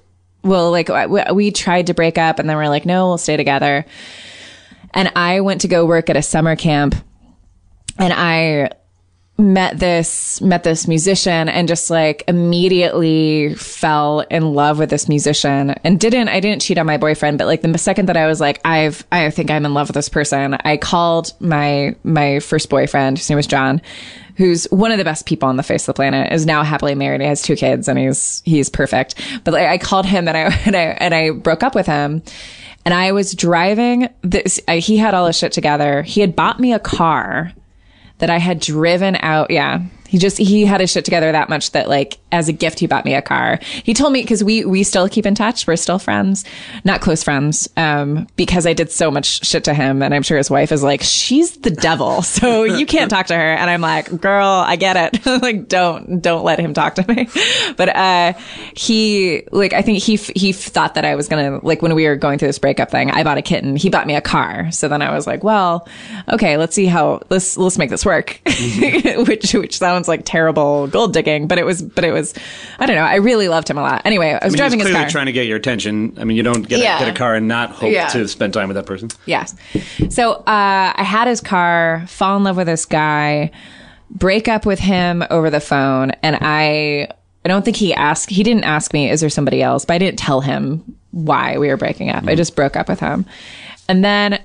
well 0.44 0.72
like 0.72 0.90
we, 1.10 1.52
tried 1.52 1.88
to 1.88 1.94
break 1.94 2.18
up 2.18 2.40
and 2.40 2.50
then 2.50 2.56
we're 2.56 2.70
like 2.70 2.86
no 2.86 3.08
we'll 3.08 3.18
stay 3.20 3.38
together. 3.38 3.86
And 4.94 5.12
i 5.16 5.42
went 5.42 5.62
to 5.62 5.68
go 5.68 5.86
work 5.86 6.10
at 6.10 6.18
a 6.18 6.22
summer 6.22 6.56
camp 6.56 6.96
and 7.98 8.14
i 8.14 8.72
met 9.40 9.80
this 9.80 10.42
met 10.42 10.64
this 10.64 10.88
musician 10.88 11.50
and 11.50 11.68
just 11.68 11.90
like 11.90 12.24
immediately 12.28 13.56
fell 13.56 14.20
in 14.30 14.54
love 14.54 14.78
with 14.78 14.90
this 14.90 15.08
musician 15.08 15.72
and 15.84 16.00
didn't 16.00 16.28
I 16.28 16.40
didn't 16.40 16.62
cheat 16.62 16.78
on 16.78 16.86
my 16.86 16.98
boyfriend 16.98 17.38
but 17.38 17.48
like 17.48 17.62
the 17.62 17.78
second 17.78 18.08
that 18.08 18.18
I 18.18 18.28
was 18.28 18.42
like 18.42 18.60
I've 18.66 19.06
I 19.12 19.30
think 19.30 19.50
I'm 19.50 19.66
in 19.66 19.74
love 19.74 19.88
with 19.88 19.96
this 19.96 20.10
person 20.10 20.56
I 20.66 20.78
called 20.78 21.34
my 21.40 21.96
my 22.04 22.40
first 22.40 22.70
boyfriend 22.70 23.18
his 23.18 23.30
name 23.30 23.38
was 23.38 23.48
John 23.48 23.82
who's 24.40 24.64
one 24.72 24.92
of 24.92 24.98
the 24.98 25.04
best 25.04 25.26
people 25.26 25.50
on 25.50 25.58
the 25.58 25.64
face 25.64 25.84
of 25.84 25.88
the 25.88 25.94
planet 25.94 26.32
is 26.32 26.46
now 26.46 26.64
happily 26.64 26.96
married 26.96 27.20
he 27.20 27.28
has 27.28 27.42
two 27.42 27.58
kids 27.58 27.88
and 27.88 28.00
he's 28.00 28.42
he's 28.46 28.70
perfect. 28.70 29.16
But 29.44 29.54
like, 29.54 29.68
I 29.68 29.78
called 29.78 30.06
him 30.06 30.28
and 30.28 30.38
I 30.38 30.42
and 30.66 30.76
I 30.76 30.82
and 30.82 31.14
I 31.14 31.32
broke 31.32 31.62
up 31.62 31.76
with 31.76 31.86
him 31.86 32.24
and 32.86 32.94
I 32.94 33.12
was 33.12 33.34
driving 33.34 34.08
this 34.22 34.62
I, 34.68 34.78
he 34.78 34.96
had 34.96 35.14
all 35.14 35.28
his 35.28 35.38
shit 35.38 35.52
together. 35.52 36.04
He 36.04 36.22
had 36.22 36.38
bought 36.38 36.60
me 36.60 36.72
a 36.72 36.80
car 36.80 37.52
that 38.20 38.30
I 38.30 38.38
had 38.38 38.60
driven 38.60 39.18
out. 39.22 39.52
Yeah. 39.52 39.82
He 40.10 40.18
just, 40.18 40.38
he 40.40 40.66
had 40.66 40.82
his 40.82 40.92
shit 40.92 41.06
together 41.06 41.32
that 41.32 41.50
much 41.50 41.72
that 41.72 41.88
like, 41.88 42.18
as 42.32 42.50
a 42.50 42.54
gift, 42.54 42.80
he 42.80 42.88
bought 42.88 43.06
me 43.06 43.14
a 43.14 43.22
car. 43.22 43.60
He 43.62 43.94
told 43.94 44.12
me, 44.12 44.24
cause 44.26 44.44
we, 44.44 44.66
we 44.66 44.84
still 44.84 45.08
keep 45.08 45.26
in 45.26 45.36
touch. 45.36 45.68
We're 45.68 45.76
still 45.76 46.00
friends, 46.00 46.46
not 46.84 47.02
close 47.02 47.24
friends. 47.24 47.70
Um, 47.78 48.28
because 48.36 48.66
I 48.66 48.74
did 48.74 48.92
so 48.92 49.12
much 49.12 49.46
shit 49.46 49.64
to 49.66 49.74
him. 49.74 50.02
And 50.02 50.14
I'm 50.14 50.24
sure 50.24 50.38
his 50.38 50.50
wife 50.50 50.72
is 50.72 50.82
like, 50.82 51.02
she's 51.04 51.58
the 51.58 51.72
devil. 51.72 52.24
So 52.40 52.64
you 52.64 52.86
can't 52.86 53.10
talk 53.10 53.28
to 53.28 53.36
her. 53.36 53.54
And 53.54 53.70
I'm 53.70 53.82
like, 53.82 54.22
girl, 54.22 54.48
I 54.48 54.78
get 54.78 54.96
it. 54.96 55.26
like, 55.42 55.68
don't, 55.68 56.22
don't 56.22 56.46
let 56.46 56.58
him 56.58 56.74
talk 56.74 56.96
to 56.96 57.06
me. 57.08 57.28
But, 57.76 57.90
uh, 57.90 58.34
he, 58.76 59.44
like, 59.52 59.74
I 59.74 59.82
think 59.82 60.02
he, 60.02 60.16
he 60.16 60.54
thought 60.54 60.96
that 60.96 61.06
I 61.06 61.16
was 61.16 61.28
to, 61.28 61.60
like, 61.64 61.82
when 61.82 61.94
we 61.96 62.08
were 62.08 62.16
going 62.16 62.40
through 62.40 62.48
this 62.48 62.60
breakup 62.60 62.92
thing, 62.92 63.12
I 63.12 63.24
bought 63.24 63.38
a 63.38 63.42
kitten. 63.42 63.76
He 63.76 63.90
bought 63.90 64.08
me 64.08 64.16
a 64.16 64.22
car. 64.22 64.72
So 64.72 64.88
then 64.88 65.02
I 65.02 65.14
was 65.14 65.28
like, 65.28 65.44
well, 65.44 65.88
okay, 66.30 66.58
let's 66.58 66.76
see 66.76 66.86
how, 66.86 67.22
let's, 67.30 67.58
let's 67.58 67.78
make 67.78 67.90
this 67.90 68.06
work. 68.06 68.40
which, 68.46 69.54
which 69.54 69.78
sounds 69.78 69.99
like 70.08 70.22
terrible 70.26 70.88
gold 70.88 71.14
digging, 71.14 71.48
but 71.48 71.58
it 71.58 71.66
was, 71.66 71.82
but 71.82 72.04
it 72.04 72.12
was, 72.12 72.34
I 72.80 72.86
don't 72.86 72.96
know. 72.96 73.04
I 73.04 73.16
really 73.16 73.48
loved 73.50 73.70
him 73.70 73.78
a 73.78 73.82
lot. 73.82 74.02
Anyway, 74.06 74.30
I 74.30 74.34
was 74.36 74.42
I 74.44 74.48
mean, 74.48 74.58
driving 74.58 74.80
his 74.80 74.88
clearly 74.88 75.04
car. 75.04 75.10
trying 75.10 75.26
to 75.26 75.32
get 75.32 75.48
your 75.48 75.58
attention. 75.58 76.16
I 76.20 76.24
mean, 76.24 76.38
you 76.38 76.44
don't 76.44 76.68
get, 76.68 76.80
Yeah. 76.80 76.98
a, 76.98 77.00
get 77.06 77.10
a 77.16 77.18
car 77.18 77.36
and 77.36 77.48
not 77.48 77.72
hope 77.72 77.92
Yeah. 77.92 78.08
to 78.10 78.28
spend 78.28 78.54
time 78.54 78.68
with 78.70 78.76
that 78.76 78.86
person. 78.86 79.10
Yes. 79.26 79.56
So 80.10 80.34
uh, 80.34 80.44
I 80.96 81.04
had 81.04 81.28
his 81.28 81.42
car, 81.42 82.06
fall 82.08 82.38
in 82.38 82.44
love 82.44 82.58
with 82.58 82.68
this 82.68 82.86
guy, 82.86 83.52
break 84.10 84.48
up 84.48 84.66
with 84.66 84.80
him 84.80 85.24
over 85.30 85.50
the 85.50 85.60
phone, 85.60 86.12
and 86.24 86.38
I 86.42 87.10
I 87.46 87.48
don't 87.48 87.64
think 87.64 87.78
he 87.78 87.94
asked 87.94 88.30
he 88.30 88.44
didn't 88.44 88.64
ask 88.66 88.92
me, 88.94 89.10
is 89.10 89.22
there 89.22 89.30
somebody 89.30 89.62
else? 89.62 89.86
But 89.86 89.94
I 89.94 89.98
didn't 90.00 90.20
tell 90.20 90.42
him 90.42 90.84
why 91.12 91.58
we 91.58 91.68
were 91.70 91.78
breaking 91.78 92.10
up. 92.10 92.26
I 92.28 92.36
just 92.36 92.56
broke 92.56 92.76
up 92.76 92.90
with 92.90 93.00
him. 93.00 93.26
And 93.88 94.04
then 94.04 94.40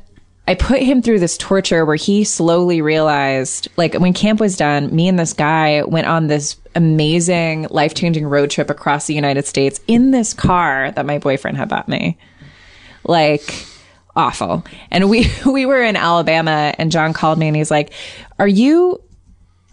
I 0.47 0.55
put 0.55 0.83
him 0.83 1.01
through 1.01 1.21
this 1.21 1.39
torture 1.39 1.87
where 1.87 1.97
he 1.97 2.25
slowly 2.25 2.83
realized, 2.83 3.69
like 3.77 3.95
when 3.95 4.13
camp 4.13 4.41
was 4.41 4.57
done, 4.57 4.95
me 4.95 5.09
and 5.09 5.19
this 5.19 5.33
guy 5.33 5.83
went 5.85 6.07
on 6.07 6.27
this 6.27 6.57
amazing, 6.75 7.69
life 7.71 7.95
changing 7.95 8.27
road 8.27 8.51
trip 8.51 8.69
across 8.69 9.07
the 9.07 9.15
United 9.15 9.47
States 9.47 9.81
in 9.87 10.11
this 10.11 10.35
car 10.35 10.91
that 10.91 11.07
my 11.07 11.19
boyfriend 11.19 11.57
had 11.57 11.69
bought 11.69 11.89
me 11.89 12.19
like 13.05 13.67
awful. 14.17 14.65
And 14.91 15.09
we 15.09 15.31
we 15.47 15.67
were 15.67 15.83
in 15.83 15.97
Alabama 15.97 16.75
and 16.79 16.91
John 16.91 17.13
called 17.13 17.39
me 17.39 17.49
and 17.49 17.57
he's 17.57 17.71
like, 17.71 17.93
"Are 18.39 18.49
you 18.49 19.01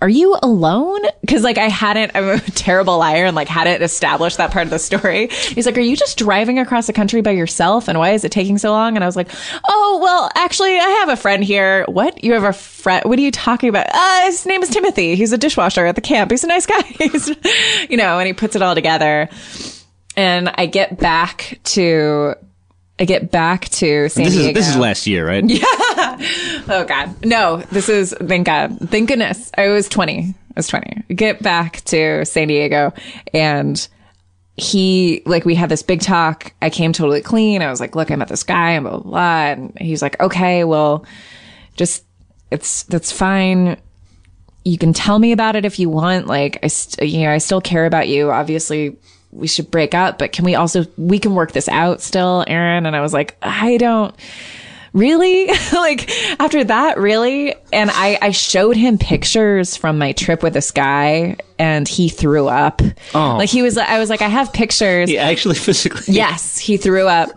are 0.01 0.09
you 0.09 0.37
alone?" 0.41 1.01
Cuz 1.27 1.43
like 1.43 1.57
I 1.57 1.69
hadn't 1.69 2.11
I'm 2.15 2.27
a 2.29 2.39
terrible 2.55 2.97
liar 2.97 3.25
and 3.25 3.35
like 3.35 3.47
hadn't 3.47 3.81
established 3.81 4.37
that 4.37 4.51
part 4.51 4.65
of 4.65 4.69
the 4.69 4.79
story. 4.79 5.27
He's 5.27 5.65
like, 5.65 5.77
"Are 5.77 5.81
you 5.81 5.95
just 5.95 6.17
driving 6.17 6.59
across 6.59 6.87
the 6.87 6.93
country 6.93 7.21
by 7.21 7.31
yourself 7.31 7.87
and 7.87 7.97
why 7.99 8.11
is 8.11 8.23
it 8.23 8.31
taking 8.31 8.57
so 8.57 8.71
long?" 8.71 8.95
And 8.95 9.03
I 9.03 9.07
was 9.07 9.15
like, 9.15 9.29
"Oh, 9.67 9.99
well, 10.01 10.29
actually 10.35 10.77
I 10.77 10.89
have 10.99 11.09
a 11.09 11.15
friend 11.15 11.43
here." 11.43 11.85
"What? 11.87 12.23
You 12.23 12.33
have 12.33 12.43
a 12.43 12.53
friend? 12.53 13.05
What 13.05 13.17
are 13.19 13.21
you 13.21 13.31
talking 13.31 13.69
about?" 13.69 13.87
"Uh, 13.93 14.21
his 14.25 14.45
name 14.45 14.61
is 14.63 14.69
Timothy. 14.69 15.15
He's 15.15 15.31
a 15.31 15.37
dishwasher 15.37 15.85
at 15.85 15.95
the 15.95 16.01
camp. 16.01 16.31
He's 16.31 16.43
a 16.43 16.47
nice 16.47 16.65
guy." 16.65 16.81
He's, 16.99 17.29
you 17.89 17.97
know, 17.97 18.19
and 18.19 18.27
he 18.27 18.33
puts 18.33 18.55
it 18.55 18.61
all 18.61 18.75
together. 18.75 19.29
And 20.17 20.51
I 20.55 20.65
get 20.65 20.99
back 20.99 21.59
to 21.63 22.35
I 23.01 23.05
get 23.05 23.31
back 23.31 23.67
to 23.69 24.07
San 24.09 24.25
This 24.25 24.33
Diego. 24.35 24.49
is 24.49 24.53
this 24.53 24.69
is 24.69 24.77
last 24.77 25.07
year, 25.07 25.27
right? 25.27 25.43
Yeah. 25.49 25.65
Oh 26.69 26.85
God, 26.87 27.25
no! 27.25 27.57
This 27.71 27.89
is 27.89 28.15
thank 28.19 28.45
God, 28.45 28.77
thank 28.89 29.09
goodness. 29.09 29.51
I 29.57 29.69
was 29.69 29.89
twenty. 29.89 30.35
I 30.49 30.53
was 30.55 30.67
twenty. 30.67 31.03
Get 31.13 31.41
back 31.41 31.81
to 31.85 32.23
San 32.25 32.47
Diego, 32.47 32.93
and 33.33 33.87
he 34.55 35.23
like 35.25 35.45
we 35.45 35.55
had 35.55 35.69
this 35.69 35.81
big 35.81 36.01
talk. 36.01 36.53
I 36.61 36.69
came 36.69 36.93
totally 36.93 37.21
clean. 37.21 37.61
I 37.63 37.69
was 37.71 37.79
like, 37.79 37.95
"Look, 37.95 38.11
I 38.11 38.15
met 38.15 38.27
this 38.27 38.43
guy," 38.43 38.71
and 38.71 38.83
blah 38.83 38.99
blah. 38.99 39.09
blah. 39.11 39.45
And 39.51 39.77
he's 39.79 40.01
like, 40.03 40.19
"Okay, 40.21 40.63
well, 40.63 41.05
just 41.75 42.03
it's 42.51 42.83
that's 42.83 43.11
fine." 43.11 43.77
you 44.63 44.77
can 44.77 44.93
tell 44.93 45.17
me 45.17 45.31
about 45.31 45.55
it 45.55 45.65
if 45.65 45.79
you 45.79 45.89
want. 45.89 46.27
Like, 46.27 46.59
I, 46.61 46.67
st- 46.67 47.09
you 47.11 47.21
know, 47.23 47.31
I 47.31 47.39
still 47.39 47.61
care 47.61 47.87
about 47.87 48.07
you. 48.07 48.29
Obviously, 48.29 48.95
we 49.31 49.47
should 49.47 49.71
break 49.71 49.93
up, 49.93 50.17
but 50.17 50.31
can 50.31 50.45
we 50.45 50.55
also, 50.55 50.85
we 50.97 51.19
can 51.19 51.35
work 51.35 51.51
this 51.51 51.69
out 51.69 52.01
still, 52.01 52.43
Erin? 52.47 52.85
And 52.85 52.95
I 52.95 53.01
was 53.01 53.13
like, 53.13 53.37
I 53.41 53.77
don't 53.77 54.15
really 54.93 55.47
like 55.73 56.09
after 56.39 56.63
that, 56.63 56.97
really. 56.97 57.55
And 57.71 57.89
I, 57.91 58.17
I 58.21 58.31
showed 58.31 58.75
him 58.75 58.97
pictures 58.97 59.75
from 59.75 59.97
my 59.97 60.11
trip 60.11 60.43
with 60.43 60.53
this 60.53 60.71
guy 60.71 61.37
and 61.57 61.87
he 61.87 62.09
threw 62.09 62.47
up. 62.47 62.81
Oh. 63.13 63.37
Like 63.37 63.49
he 63.49 63.61
was, 63.61 63.77
I 63.77 63.99
was 63.99 64.09
like, 64.09 64.21
I 64.21 64.27
have 64.27 64.51
pictures. 64.53 65.09
He 65.09 65.17
actually 65.17 65.55
physically. 65.67 66.13
Yes, 66.13 66.57
he 66.57 66.77
threw 66.77 67.07
up. 67.07 67.29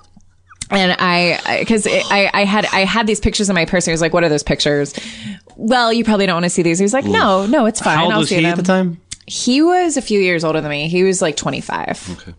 And 0.71 0.97
I, 0.99 1.59
because 1.61 1.87
I, 1.87 2.31
I 2.33 2.45
had, 2.45 2.67
I 2.73 2.81
had 2.81 3.07
these 3.07 3.21
pictures 3.21 3.49
in 3.49 3.55
my 3.55 3.65
purse. 3.67 3.87
And 3.87 3.91
he 3.91 3.95
was 3.95 4.01
like, 4.01 4.15
"What 4.15 4.25
are 4.25 4.31
those 4.31 4.43
pictures?" 4.43 4.95
Well, 5.57 5.93
you 5.93 6.05
probably 6.05 6.25
don't 6.25 6.37
want 6.37 6.45
to 6.45 6.51
see 6.51 6.63
these. 6.63 6.79
He 6.79 6.83
was 6.85 6.95
like, 6.95 7.05
"No, 7.05 7.45
no, 7.45 7.67
it's 7.67 7.81
fine. 7.81 7.99
How 7.99 8.05
old 8.05 8.13
I'll 8.15 8.19
was 8.21 8.31
see 8.31 8.37
he 8.37 8.43
them." 8.43 8.53
at 8.53 8.57
the 8.57 8.63
time? 8.63 9.01
He 9.27 9.63
was 9.63 9.97
a 9.97 10.03
few 10.03 10.21
years 10.21 10.45
older 10.45 10.61
than 10.61 10.71
me. 10.71 10.89
He 10.89 11.03
was 11.05 11.23
like 11.23 11.37
25. 11.37 12.19
Okay. 12.21 12.35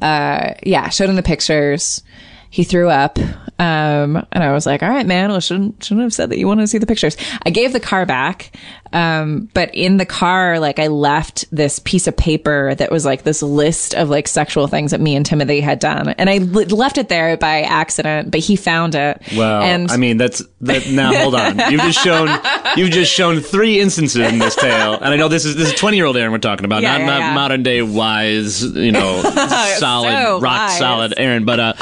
Uh, 0.00 0.54
yeah, 0.62 0.88
showed 0.88 1.10
him 1.10 1.16
the 1.16 1.22
pictures. 1.22 2.02
He 2.50 2.64
threw 2.64 2.88
up. 2.90 3.18
Um, 3.58 4.26
and 4.32 4.44
I 4.44 4.52
was 4.52 4.66
like, 4.66 4.82
all 4.82 4.88
right, 4.88 5.06
man, 5.06 5.30
well, 5.30 5.40
shouldn't, 5.40 5.82
shouldn't 5.82 6.02
have 6.02 6.12
said 6.12 6.30
that 6.30 6.38
you 6.38 6.46
wanted 6.46 6.62
to 6.62 6.66
see 6.66 6.78
the 6.78 6.86
pictures. 6.86 7.16
I 7.46 7.50
gave 7.50 7.72
the 7.72 7.80
car 7.80 8.04
back. 8.04 8.54
Um, 8.92 9.48
but 9.54 9.74
in 9.74 9.96
the 9.96 10.06
car, 10.06 10.58
like 10.58 10.78
I 10.78 10.88
left 10.88 11.44
this 11.50 11.78
piece 11.78 12.06
of 12.06 12.16
paper 12.16 12.74
that 12.74 12.90
was 12.90 13.04
like 13.04 13.22
this 13.22 13.42
list 13.42 13.94
of 13.94 14.10
like 14.10 14.28
sexual 14.28 14.66
things 14.66 14.90
that 14.90 15.00
me 15.00 15.16
and 15.16 15.24
Timothy 15.24 15.60
had 15.60 15.78
done. 15.78 16.10
And 16.10 16.28
I 16.28 16.38
li- 16.38 16.66
left 16.66 16.98
it 16.98 17.08
there 17.08 17.36
by 17.36 17.62
accident, 17.62 18.30
but 18.30 18.40
he 18.40 18.56
found 18.56 18.94
it. 18.94 19.20
Well, 19.36 19.62
and 19.62 19.90
I 19.90 19.96
mean, 19.96 20.16
that's 20.18 20.42
that. 20.62 20.88
Now, 20.90 21.12
hold 21.14 21.34
on. 21.34 21.58
You've 21.70 21.80
just 21.82 22.02
shown 22.02 22.28
you've 22.76 22.90
just 22.90 23.12
shown 23.12 23.40
three 23.40 23.80
instances 23.80 24.20
in 24.20 24.38
this 24.38 24.54
tale, 24.56 24.94
and 24.94 25.06
I 25.06 25.16
know 25.16 25.28
this 25.28 25.44
is 25.44 25.56
this 25.56 25.68
is 25.72 25.78
twenty 25.78 25.96
year 25.96 26.06
old 26.06 26.16
Erin 26.16 26.32
we're 26.32 26.38
talking 26.38 26.64
about, 26.64 26.82
Yeah, 26.82 26.92
not 26.92 27.00
yeah, 27.00 27.06
not 27.06 27.18
yeah. 27.20 27.34
modern 27.34 27.62
day 27.62 27.82
wise, 27.82 28.62
you 28.64 28.92
know, 28.92 29.22
solid, 29.78 30.12
So 30.12 30.40
rock 30.40 30.68
wise. 30.68 30.78
solid 30.78 31.14
Erin. 31.16 31.44
But 31.44 31.60
uh, 31.60 31.72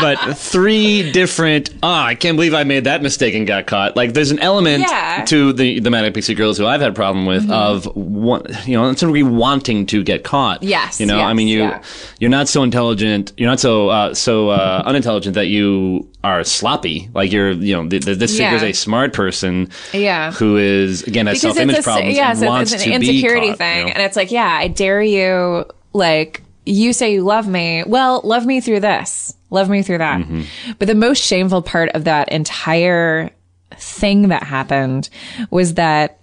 but 0.00 0.36
three 0.38 1.10
different. 1.12 1.70
Oh, 1.82 1.88
I 1.92 2.14
can't 2.14 2.36
believe 2.36 2.54
I 2.54 2.64
made 2.64 2.84
that 2.84 3.02
mistake 3.02 3.34
and 3.34 3.46
got 3.46 3.66
caught. 3.66 3.96
Like, 3.96 4.12
there's 4.14 4.30
an 4.30 4.38
element 4.38 4.84
to 5.28 5.52
the 5.52 5.80
the 5.80 5.90
manic 5.90 6.14
pixie 6.14 6.34
girls 6.38 6.56
who 6.56 6.66
I've 6.66 6.80
had 6.80 6.90
a 6.90 6.94
problem 6.94 7.26
with 7.26 7.50
of 7.50 7.84
one, 7.94 8.46
you 8.64 8.76
know, 8.76 8.88
it's 8.88 9.02
really 9.02 9.22
wanting 9.22 9.84
to 9.86 10.02
get 10.02 10.24
caught. 10.24 10.62
Yes, 10.62 11.00
you 11.00 11.06
know, 11.06 11.20
I 11.20 11.34
mean, 11.34 11.48
you 11.48 11.58
yeah. 11.60 11.82
you're 12.18 12.30
not 12.30 12.48
so 12.48 12.62
intelligent. 12.62 13.32
You're 13.36 13.50
not 13.50 13.60
so 13.60 13.90
uh, 13.90 14.14
so 14.14 14.48
uh, 14.48 14.82
unintelligent 14.86 15.34
that 15.34 15.48
you 15.48 16.08
are 16.24 16.44
sloppy. 16.44 17.10
Like 17.12 17.30
you're, 17.32 17.50
you 17.50 17.74
know, 17.74 17.88
th- 17.88 18.04
th- 18.04 18.18
this 18.18 18.38
Yeah. 18.38 18.50
figure's 18.50 18.62
a 18.62 18.72
smart 18.72 19.12
person. 19.12 19.68
Yeah. 19.92 20.32
Who 20.32 20.56
is 20.56 21.02
again 21.02 21.26
has 21.26 21.40
self 21.40 21.58
image 21.58 21.82
problems 21.82 22.16
yeah, 22.16 22.30
and 22.30 22.38
it's, 22.38 22.46
wants 22.46 22.72
it's 22.72 22.86
an 22.86 22.92
insecurity 22.92 23.48
caught, 23.48 23.58
thing, 23.58 23.78
you 23.78 23.84
know? 23.86 23.92
and 23.92 24.02
it's 24.02 24.16
like, 24.16 24.30
yeah, 24.30 24.48
I 24.48 24.68
dare 24.68 25.02
you. 25.02 25.66
Like 25.92 26.42
you 26.64 26.92
say 26.92 27.12
you 27.12 27.22
love 27.22 27.48
me. 27.48 27.82
Well, 27.86 28.20
love 28.24 28.46
me 28.46 28.60
through 28.60 28.80
this. 28.80 29.34
Love 29.50 29.68
me 29.70 29.82
through 29.82 29.98
that. 29.98 30.20
Mm-hmm. 30.20 30.72
But 30.78 30.88
the 30.88 30.94
most 30.94 31.22
shameful 31.22 31.62
part 31.62 31.90
of 31.90 32.04
that 32.04 32.28
entire 32.30 33.30
thing 33.76 34.28
that 34.28 34.42
happened 34.42 35.08
was 35.50 35.74
that 35.74 36.17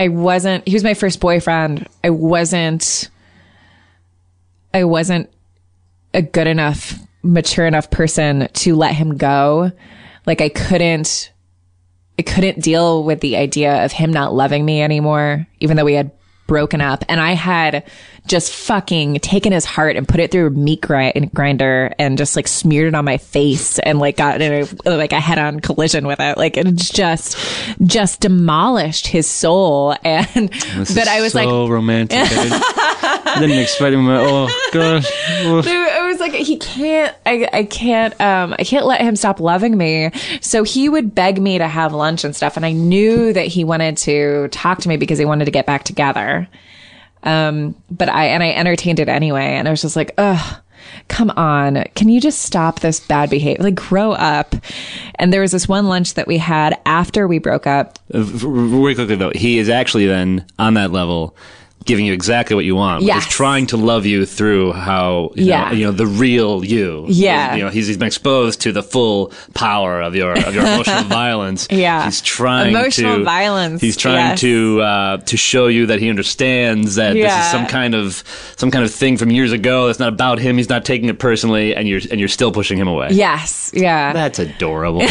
I 0.00 0.08
wasn't. 0.08 0.66
He 0.66 0.74
was 0.74 0.82
my 0.82 0.94
first 0.94 1.20
boyfriend. 1.20 1.86
I 2.02 2.08
wasn't. 2.08 3.10
I 4.72 4.84
wasn't 4.84 5.30
a 6.14 6.22
good 6.22 6.46
enough, 6.46 6.98
mature 7.22 7.66
enough 7.66 7.90
person 7.90 8.48
to 8.52 8.74
let 8.74 8.94
him 8.94 9.18
go. 9.18 9.72
Like 10.24 10.40
I 10.40 10.48
couldn't 10.48 11.32
I 12.18 12.22
couldn't 12.22 12.62
deal 12.62 13.04
with 13.04 13.20
the 13.20 13.36
idea 13.36 13.84
of 13.84 13.92
him 13.92 14.10
not 14.10 14.34
loving 14.34 14.64
me 14.64 14.82
anymore, 14.82 15.46
even 15.58 15.76
though 15.76 15.84
we 15.84 15.94
had 15.94 16.10
broken 16.50 16.80
up. 16.80 17.04
And 17.08 17.20
I 17.20 17.34
had 17.34 17.84
just 18.26 18.52
fucking 18.52 19.20
taken 19.20 19.52
his 19.52 19.64
heart 19.64 19.94
and 19.94 20.06
put 20.06 20.18
it 20.18 20.32
through 20.32 20.48
a 20.48 20.50
meat 20.50 20.80
grind- 20.80 21.32
grinder 21.32 21.94
and 21.96 22.18
just 22.18 22.34
like 22.34 22.48
smeared 22.48 22.88
it 22.88 22.96
on 22.96 23.04
my 23.04 23.18
face 23.18 23.78
and 23.78 24.00
like 24.00 24.16
got 24.16 24.40
in 24.42 24.66
a, 24.84 24.90
like 24.90 25.12
a 25.12 25.20
head 25.20 25.38
on 25.38 25.60
collision 25.60 26.08
with 26.08 26.18
it. 26.18 26.36
Like 26.36 26.56
it 26.56 26.74
just, 26.74 27.38
just 27.84 28.18
demolished 28.20 29.06
his 29.06 29.30
soul. 29.30 29.94
And, 30.02 30.48
This 30.48 30.92
but 30.96 31.06
I 31.06 31.20
was 31.20 31.34
so 31.34 31.38
like, 31.38 31.70
romantic. 31.70 32.18
I 33.36 33.40
didn't, 33.40 33.50
I 33.50 33.54
didn't 33.54 33.62
expect 33.62 33.94
him. 33.94 34.08
Oh 34.08 34.68
gosh. 34.72 35.06
Oh. 35.44 35.58
it 35.58 36.04
was 36.04 36.10
was 36.20 36.32
like, 36.32 36.40
he 36.40 36.56
can't, 36.56 37.16
I, 37.26 37.48
I 37.52 37.64
can't, 37.64 38.18
um, 38.20 38.54
I 38.58 38.64
can't 38.64 38.86
let 38.86 39.00
him 39.00 39.16
stop 39.16 39.40
loving 39.40 39.76
me. 39.76 40.10
So 40.40 40.62
he 40.62 40.88
would 40.88 41.14
beg 41.14 41.40
me 41.40 41.58
to 41.58 41.66
have 41.66 41.92
lunch 41.92 42.24
and 42.24 42.36
stuff. 42.36 42.56
And 42.56 42.66
I 42.66 42.72
knew 42.72 43.32
that 43.32 43.46
he 43.46 43.64
wanted 43.64 43.96
to 43.98 44.48
talk 44.48 44.78
to 44.80 44.88
me 44.88 44.96
because 44.96 45.18
he 45.18 45.24
wanted 45.24 45.46
to 45.46 45.50
get 45.50 45.66
back 45.66 45.84
together. 45.84 46.48
Um, 47.22 47.74
but 47.90 48.08
I, 48.08 48.26
and 48.26 48.42
I 48.42 48.50
entertained 48.50 49.00
it 49.00 49.08
anyway. 49.08 49.54
And 49.56 49.66
I 49.66 49.70
was 49.70 49.82
just 49.82 49.96
like, 49.96 50.12
ugh. 50.18 50.62
Come 51.08 51.30
on. 51.30 51.84
Can 51.94 52.08
you 52.08 52.20
just 52.20 52.42
stop 52.42 52.80
this 52.80 53.00
bad 53.00 53.30
behavior? 53.30 53.62
Like, 53.62 53.74
grow 53.74 54.12
up. 54.12 54.54
And 55.16 55.32
there 55.32 55.40
was 55.40 55.52
this 55.52 55.68
one 55.68 55.86
lunch 55.86 56.14
that 56.14 56.26
we 56.26 56.38
had 56.38 56.80
after 56.84 57.28
we 57.28 57.38
broke 57.38 57.66
up. 57.66 57.98
Uh, 58.12 58.22
Very 58.22 58.94
quickly 58.94 59.14
though, 59.16 59.32
he 59.34 59.58
is 59.58 59.68
actually 59.68 60.06
then 60.06 60.44
on 60.58 60.74
that 60.74 60.90
level. 60.90 61.36
Giving 61.90 62.06
you 62.06 62.12
exactly 62.12 62.54
what 62.54 62.64
you 62.64 62.76
want. 62.76 63.02
Yes. 63.02 63.24
He's 63.24 63.32
trying 63.34 63.66
to 63.68 63.76
love 63.76 64.06
you 64.06 64.24
through 64.26 64.72
how, 64.72 65.32
you 65.34 65.46
Yeah. 65.46 65.64
know, 65.70 65.72
you 65.76 65.84
know, 65.86 65.90
the 65.92 66.06
real 66.06 66.64
you. 66.64 67.04
Yeah. 67.08 67.56
You 67.56 67.64
know, 67.64 67.68
he's, 67.70 67.88
he's 67.88 67.96
been 67.96 68.06
exposed 68.06 68.60
to 68.62 68.70
the 68.72 68.82
full 68.82 69.32
power 69.54 70.00
of 70.00 70.14
your, 70.14 70.32
of 70.38 70.54
your 70.54 70.64
emotional 70.64 71.02
violence. 71.08 71.66
Yeah. 71.70 72.04
He's 72.04 72.20
trying 72.20 72.70
Emotional 72.74 73.16
to. 73.18 73.24
violence, 73.24 73.80
He's 73.80 73.96
trying 73.96 74.14
yes. 74.14 74.40
to, 74.40 74.80
uh, 74.82 75.16
to 75.18 75.36
show 75.36 75.66
you 75.66 75.86
that 75.86 75.98
he 76.00 76.08
understands 76.08 76.94
that 76.94 77.14
this 77.14 77.32
is 77.32 77.50
some 77.50 77.66
kind 77.66 77.94
of, 77.96 78.22
some 78.56 78.70
kind 78.70 78.84
of 78.84 78.92
thing 78.94 79.16
from 79.16 79.30
years 79.30 79.50
ago 79.52 79.86
that's 79.88 79.98
not 79.98 80.08
about 80.12 80.38
him. 80.38 80.56
He's 80.56 80.68
not 80.68 80.84
taking 80.84 81.08
it 81.08 81.18
personally 81.18 81.74
and 81.74 81.88
you're, 81.88 82.00
and 82.10 82.20
you're 82.20 82.28
still 82.28 82.52
pushing 82.52 82.78
him 82.78 82.86
away. 82.88 83.08
Yes. 83.10 83.72
Yeah. 83.74 84.12
That's 84.12 84.38
adorable. 84.38 85.02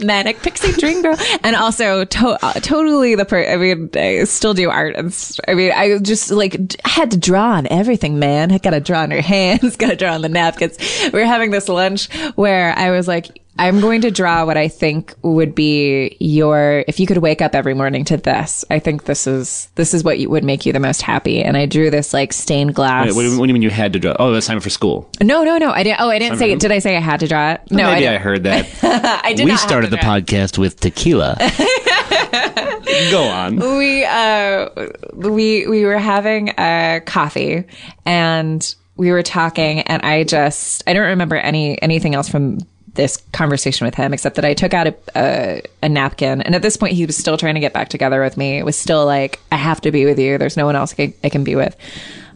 manic 0.00 0.40
pixie 0.42 0.72
dream 0.72 1.02
girl 1.02 1.16
and 1.42 1.54
also 1.56 2.04
to- 2.04 2.38
uh, 2.44 2.52
totally 2.54 3.14
the 3.14 3.24
per 3.24 3.44
i 3.44 3.56
mean 3.56 3.88
i 3.94 4.24
still 4.24 4.54
do 4.54 4.68
art 4.70 4.94
and 4.96 5.12
st- 5.12 5.49
i 5.50 5.54
mean 5.54 5.72
i 5.72 5.98
just 5.98 6.30
like 6.30 6.56
had 6.84 7.10
to 7.10 7.16
draw 7.16 7.52
on 7.52 7.66
everything 7.70 8.18
man 8.18 8.52
i 8.52 8.58
gotta 8.58 8.80
draw 8.80 9.00
on 9.02 9.10
your 9.10 9.20
hands 9.22 9.76
gotta 9.78 9.96
draw 9.96 10.14
on 10.14 10.22
the 10.22 10.28
napkins 10.28 10.78
we 11.12 11.18
were 11.18 11.24
having 11.26 11.50
this 11.50 11.68
lunch 11.68 12.12
where 12.36 12.72
i 12.78 12.90
was 12.90 13.08
like 13.08 13.40
i'm 13.58 13.80
going 13.80 14.00
to 14.00 14.10
draw 14.10 14.44
what 14.46 14.56
i 14.56 14.68
think 14.68 15.12
would 15.22 15.54
be 15.54 16.16
your 16.20 16.84
if 16.88 17.00
you 17.00 17.06
could 17.06 17.18
wake 17.18 17.42
up 17.42 17.54
every 17.54 17.74
morning 17.74 18.04
to 18.04 18.16
this 18.16 18.64
i 18.70 18.78
think 18.78 19.04
this 19.04 19.26
is 19.26 19.68
this 19.74 19.92
is 19.92 20.04
what 20.04 20.18
you, 20.20 20.30
would 20.30 20.44
make 20.44 20.64
you 20.64 20.72
the 20.72 20.80
most 20.80 21.02
happy 21.02 21.42
and 21.42 21.56
i 21.56 21.66
drew 21.66 21.90
this 21.90 22.14
like 22.14 22.32
stained 22.32 22.74
glass 22.74 23.06
Wait, 23.06 23.16
what, 23.16 23.22
do 23.22 23.28
you- 23.28 23.38
what 23.38 23.46
do 23.46 23.48
you 23.50 23.54
mean 23.54 23.62
you 23.62 23.70
had 23.70 23.92
to 23.92 23.98
draw? 23.98 24.14
Oh, 24.18 24.32
that's 24.32 24.46
time 24.46 24.60
for 24.60 24.70
school. 24.70 25.10
no 25.20 25.42
no 25.44 25.58
no 25.58 25.70
i 25.72 25.82
didn't 25.82 26.00
oh 26.00 26.08
i 26.08 26.18
didn't 26.18 26.38
say 26.38 26.52
it 26.52 26.60
did 26.60 26.70
i 26.72 26.78
say 26.78 26.96
i 26.96 27.00
had 27.00 27.20
to 27.20 27.28
draw 27.28 27.52
it 27.52 27.60
no 27.70 27.90
Maybe 27.90 28.06
I, 28.06 28.12
didn't. 28.12 28.22
heard 28.22 28.44
that. 28.44 28.68
I 29.24 29.34
did 29.34 29.44
we 29.44 29.50
not 29.50 29.60
have 29.60 29.68
started 29.68 29.88
to 29.90 29.96
the 29.96 30.02
draw 30.02 30.16
podcast 30.20 30.56
with 30.56 30.78
tequila. 30.80 31.36
Go 33.10 33.24
on. 33.24 33.56
we 33.56 34.04
uh 34.04 34.68
we 35.14 35.66
we 35.66 35.84
were 35.84 35.98
having 35.98 36.50
a 36.58 37.00
coffee 37.04 37.64
and 38.04 38.74
we 38.96 39.10
were 39.10 39.22
talking 39.22 39.80
and 39.80 40.02
I 40.02 40.24
just 40.24 40.82
I 40.86 40.92
don't 40.92 41.08
remember 41.08 41.36
any 41.36 41.80
anything 41.82 42.14
else 42.14 42.28
from 42.28 42.58
this 42.94 43.18
conversation 43.32 43.84
with 43.86 43.94
him 43.94 44.12
except 44.12 44.36
that 44.36 44.44
I 44.44 44.52
took 44.54 44.74
out 44.74 44.88
a, 44.88 44.94
a 45.16 45.62
a 45.82 45.88
napkin 45.88 46.42
and 46.42 46.54
at 46.54 46.62
this 46.62 46.76
point 46.76 46.92
he 46.92 47.06
was 47.06 47.16
still 47.16 47.36
trying 47.36 47.54
to 47.54 47.60
get 47.60 47.72
back 47.72 47.88
together 47.88 48.20
with 48.20 48.36
me. 48.36 48.58
It 48.58 48.64
was 48.64 48.76
still 48.76 49.06
like 49.06 49.38
I 49.52 49.56
have 49.56 49.80
to 49.82 49.90
be 49.92 50.04
with 50.04 50.18
you. 50.18 50.38
There's 50.38 50.56
no 50.56 50.66
one 50.66 50.76
else 50.76 50.92
I 50.92 50.96
can, 50.96 51.14
I 51.24 51.28
can 51.28 51.44
be 51.44 51.54
with. 51.54 51.76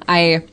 I 0.08 0.44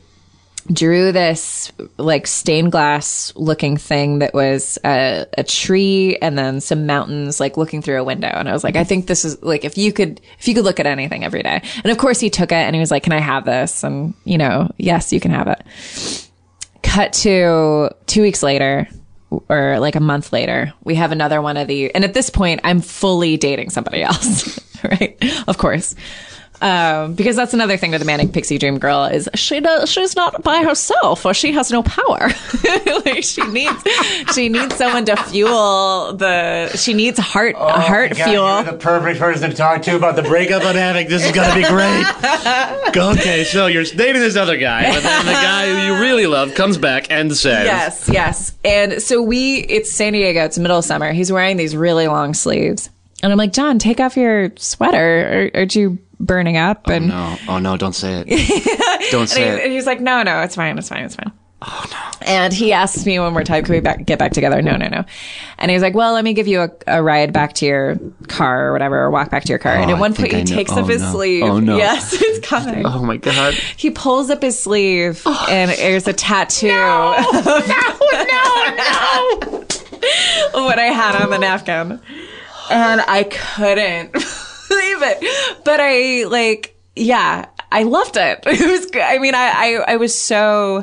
drew 0.72 1.12
this 1.12 1.72
like 1.96 2.26
stained 2.26 2.72
glass 2.72 3.32
looking 3.36 3.76
thing 3.76 4.20
that 4.20 4.32
was 4.32 4.78
a, 4.84 5.26
a 5.36 5.42
tree 5.42 6.16
and 6.22 6.38
then 6.38 6.60
some 6.60 6.86
mountains 6.86 7.40
like 7.40 7.56
looking 7.56 7.82
through 7.82 8.00
a 8.00 8.04
window. 8.04 8.28
And 8.28 8.48
i 8.48 8.52
was 8.52 8.62
like 8.62 8.76
i 8.76 8.84
think 8.84 9.06
this 9.06 9.24
is 9.24 9.42
like 9.42 9.64
if 9.64 9.76
you 9.76 9.92
could 9.92 10.20
if 10.38 10.46
you 10.46 10.54
could 10.54 10.64
look 10.64 10.80
at 10.80 10.86
anything 10.86 11.24
every 11.24 11.42
day. 11.42 11.62
And 11.82 11.90
of 11.90 11.98
course 11.98 12.20
he 12.20 12.30
took 12.30 12.52
it 12.52 12.56
and 12.56 12.74
he 12.74 12.80
was 12.80 12.90
like 12.90 13.02
can 13.02 13.12
i 13.12 13.20
have 13.20 13.44
this? 13.44 13.82
And 13.82 14.14
you 14.24 14.38
know 14.38 14.70
yes 14.76 15.12
you 15.12 15.20
can 15.20 15.30
have 15.30 15.48
it. 15.48 16.28
Cut 16.82 17.12
to 17.14 17.90
two 18.06 18.22
weeks 18.22 18.42
later 18.42 18.88
or 19.48 19.78
like 19.80 19.96
a 19.96 20.00
month 20.00 20.32
later 20.32 20.72
we 20.84 20.94
have 20.94 21.10
another 21.10 21.40
one 21.40 21.56
of 21.56 21.66
the 21.66 21.94
and 21.94 22.04
at 22.04 22.12
this 22.12 22.28
point 22.28 22.60
i'm 22.64 22.82
fully 22.82 23.38
dating 23.38 23.70
somebody 23.70 24.02
else 24.02 24.60
right? 24.84 25.16
Of 25.48 25.58
course 25.58 25.94
um, 26.62 27.14
because 27.14 27.34
that's 27.34 27.52
another 27.52 27.76
thing 27.76 27.90
with 27.90 28.00
the 28.00 28.04
manic 28.04 28.32
pixie 28.32 28.56
dream 28.56 28.78
girl 28.78 29.04
is 29.04 29.28
she 29.34 29.58
does 29.58 29.90
she's 29.90 30.14
not 30.14 30.44
by 30.44 30.62
herself 30.62 31.26
or 31.26 31.34
she 31.34 31.50
has 31.52 31.72
no 31.72 31.82
power. 31.82 32.28
like 33.04 33.24
she 33.24 33.44
needs 33.48 33.82
she 34.32 34.48
needs 34.48 34.76
someone 34.76 35.04
to 35.04 35.16
fuel 35.16 36.12
the 36.12 36.68
she 36.76 36.94
needs 36.94 37.18
heart 37.18 37.56
heart 37.56 38.16
fuel. 38.16 38.62
the 38.62 38.74
perfect 38.74 39.18
person 39.18 39.50
to 39.50 39.56
talk 39.56 39.82
to 39.82 39.96
about 39.96 40.14
the 40.14 40.22
breakup 40.22 40.62
I'm 40.64 40.76
having. 40.76 41.08
This 41.08 41.26
is 41.26 41.32
gonna 41.32 41.52
be 41.52 41.64
great. 41.64 42.96
okay, 42.96 43.42
so 43.42 43.66
you're 43.66 43.82
dating 43.82 44.22
this 44.22 44.36
other 44.36 44.56
guy, 44.56 44.92
but 44.92 45.02
then 45.02 45.26
the 45.26 45.32
guy 45.32 45.68
who 45.68 45.94
you 45.94 46.00
really 46.00 46.28
love 46.28 46.54
comes 46.54 46.78
back 46.78 47.10
and 47.10 47.36
says, 47.36 47.66
Yes, 47.66 48.08
yes. 48.08 48.52
And 48.64 49.02
so 49.02 49.20
we 49.20 49.62
it's 49.62 49.90
San 49.90 50.12
Diego, 50.12 50.44
it's 50.44 50.58
middle 50.58 50.78
of 50.78 50.84
summer. 50.84 51.10
He's 51.12 51.32
wearing 51.32 51.56
these 51.56 51.74
really 51.74 52.06
long 52.06 52.34
sleeves. 52.34 52.88
And 53.22 53.30
I'm 53.30 53.38
like, 53.38 53.52
John, 53.52 53.78
take 53.78 54.00
off 54.00 54.16
your 54.16 54.52
sweater. 54.56 55.50
Are, 55.54 55.58
aren't 55.58 55.76
you 55.76 55.98
burning 56.22 56.56
up? 56.56 56.82
Oh, 56.88 56.92
and 56.92 57.12
oh, 57.12 57.14
"No, 57.14 57.38
oh 57.48 57.58
no, 57.58 57.76
don't 57.76 57.94
say 57.94 58.24
it. 58.26 59.10
don't 59.10 59.22
And, 59.22 59.30
say 59.30 59.42
he- 59.42 59.48
it." 59.48 59.64
and 59.64 59.72
he's 59.72 59.86
like, 59.86 60.00
no, 60.00 60.22
no, 60.22 60.40
it's 60.40 60.54
fine, 60.56 60.78
it's 60.78 60.88
fine, 60.88 61.04
it's 61.04 61.16
fine. 61.16 61.30
Oh 61.64 61.86
no! 61.92 62.26
And 62.26 62.52
he 62.52 62.72
asks 62.72 63.06
me 63.06 63.20
one 63.20 63.32
more 63.32 63.44
time, 63.44 63.62
"Can 63.62 63.72
we 63.72 63.78
back, 63.78 64.04
get 64.04 64.18
back 64.18 64.32
together?" 64.32 64.60
No, 64.62 64.76
no, 64.76 64.88
no. 64.88 65.04
And 65.58 65.70
he's 65.70 65.80
like, 65.80 65.94
"Well, 65.94 66.12
let 66.12 66.24
me 66.24 66.32
give 66.32 66.48
you 66.48 66.62
a, 66.62 66.70
a 66.88 67.00
ride 67.04 67.32
back 67.32 67.52
to 67.54 67.64
your 67.66 67.98
car 68.26 68.66
or 68.66 68.72
whatever, 68.72 68.98
or 68.98 69.10
walk 69.12 69.30
back 69.30 69.44
to 69.44 69.48
your 69.50 69.60
car." 69.60 69.76
and 69.76 69.88
Oh, 69.88 69.94
at 69.94 70.00
one 70.00 70.12
point, 70.12 70.32
he 70.32 70.38
know. 70.42 70.44
takes 70.56 70.72
Oh, 70.72 70.80
up 70.80 70.88
his 70.88 71.00
no. 71.02 71.12
sleeve. 71.12 71.44
Oh, 71.44 71.60
no. 71.60 71.76
Yes, 71.76 72.14
it's 72.20 72.44
coming. 72.44 72.84
Oh 72.84 73.04
my 73.04 73.16
god. 73.16 73.54
He 73.76 73.90
pulls 73.92 74.28
up 74.28 74.42
his 74.42 74.60
sleeve, 74.60 75.22
oh, 75.24 75.46
and 75.48 75.70
there's 75.70 76.08
a 76.08 76.12
tattoo. 76.12 76.66
No, 76.66 77.14
no, 77.32 77.40
no, 78.10 78.70
no. 78.76 80.64
what 80.64 80.80
I 80.80 80.86
had 80.92 81.14
on 81.22 81.30
the 81.30 81.38
napkin. 81.38 82.00
And 82.70 83.00
I 83.02 83.22
couldn't 83.24 84.16
believe 84.72 85.02
it. 85.02 85.64
But 85.64 85.80
I 85.80 86.24
like, 86.28 86.76
yeah, 86.96 87.46
I 87.70 87.82
loved 87.84 88.16
it. 88.16 88.40
It 88.46 88.70
was. 88.70 88.90
I 88.94 89.18
mean, 89.18 89.34
I, 89.34 89.48
I, 89.86 89.92
I 89.92 89.96
was 89.96 90.18
so, 90.18 90.82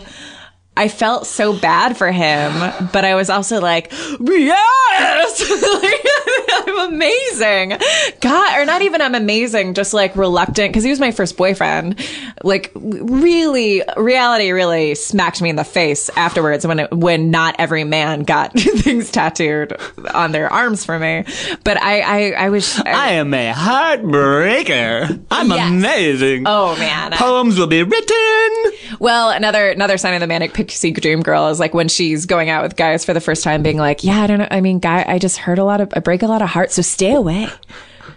I 0.77 0.87
felt 0.87 1.27
so 1.27 1.51
bad 1.57 1.97
for 1.97 2.09
him, 2.09 2.53
but 2.93 3.03
I 3.03 3.15
was 3.15 3.29
also 3.29 3.59
like, 3.59 3.91
yes, 3.91 5.51
Like, 5.83 6.67
I'm 6.67 6.93
amazing. 6.93 7.73
God, 8.21 8.57
or 8.57 8.65
not 8.65 8.81
even 8.81 9.01
I'm 9.01 9.13
amazing, 9.15 9.73
just 9.73 9.93
like 9.93 10.15
reluctant 10.15 10.71
because 10.71 10.83
he 10.85 10.89
was 10.89 10.99
my 11.01 11.11
first 11.11 11.35
boyfriend. 11.35 11.99
Like 12.43 12.71
really, 12.75 13.83
reality 13.97 14.51
really 14.51 14.95
smacked 14.95 15.41
me 15.41 15.49
in 15.49 15.57
the 15.57 15.63
face 15.65 16.09
afterwards 16.15 16.65
when 16.65 16.79
it, 16.79 16.91
when 16.91 17.29
not 17.29 17.55
every 17.59 17.83
man 17.83 18.23
got 18.23 18.53
things 18.57 19.11
tattooed 19.11 19.75
on 20.13 20.31
their 20.31 20.51
arms 20.51 20.85
for 20.85 20.97
me. 20.97 21.25
But 21.65 21.75
I, 21.81 21.99
I, 21.99 22.45
I 22.45 22.49
was. 22.49 22.79
I 22.85 23.13
am 23.13 23.33
a 23.33 23.51
heartbreaker. 23.51 25.19
I'm 25.29 25.49
Yes. 25.49 25.69
amazing. 25.71 26.43
Oh 26.45 26.77
man. 26.77 27.11
Poems 27.13 27.57
will 27.59 27.67
be 27.67 27.83
written. 27.83 28.97
Well, 28.99 29.29
another 29.29 29.69
another 29.69 29.97
sign 29.97 30.13
of 30.13 30.19
the 30.21 30.27
manic 30.27 30.53
pixie 30.59 30.91
dream 30.91 31.21
girl 31.21 31.47
is 31.47 31.57
like 31.57 31.73
when 31.73 31.87
she's 31.87 32.25
going 32.25 32.49
out 32.49 32.63
with 32.63 32.75
guys 32.75 33.05
for 33.05 33.13
the 33.13 33.21
first 33.21 33.45
time, 33.45 33.63
being 33.63 33.77
like, 33.77 34.03
"Yeah, 34.03 34.21
I 34.21 34.27
don't 34.27 34.39
know. 34.39 34.47
I 34.51 34.59
mean, 34.59 34.79
guy, 34.79 35.05
I 35.07 35.17
just 35.17 35.37
hurt 35.37 35.57
a 35.57 35.63
lot 35.63 35.79
of, 35.79 35.93
I 35.95 35.99
break 35.99 36.21
a 36.21 36.27
lot 36.27 36.41
of 36.41 36.49
hearts, 36.49 36.75
so 36.75 36.81
stay 36.81 37.13
away, 37.13 37.47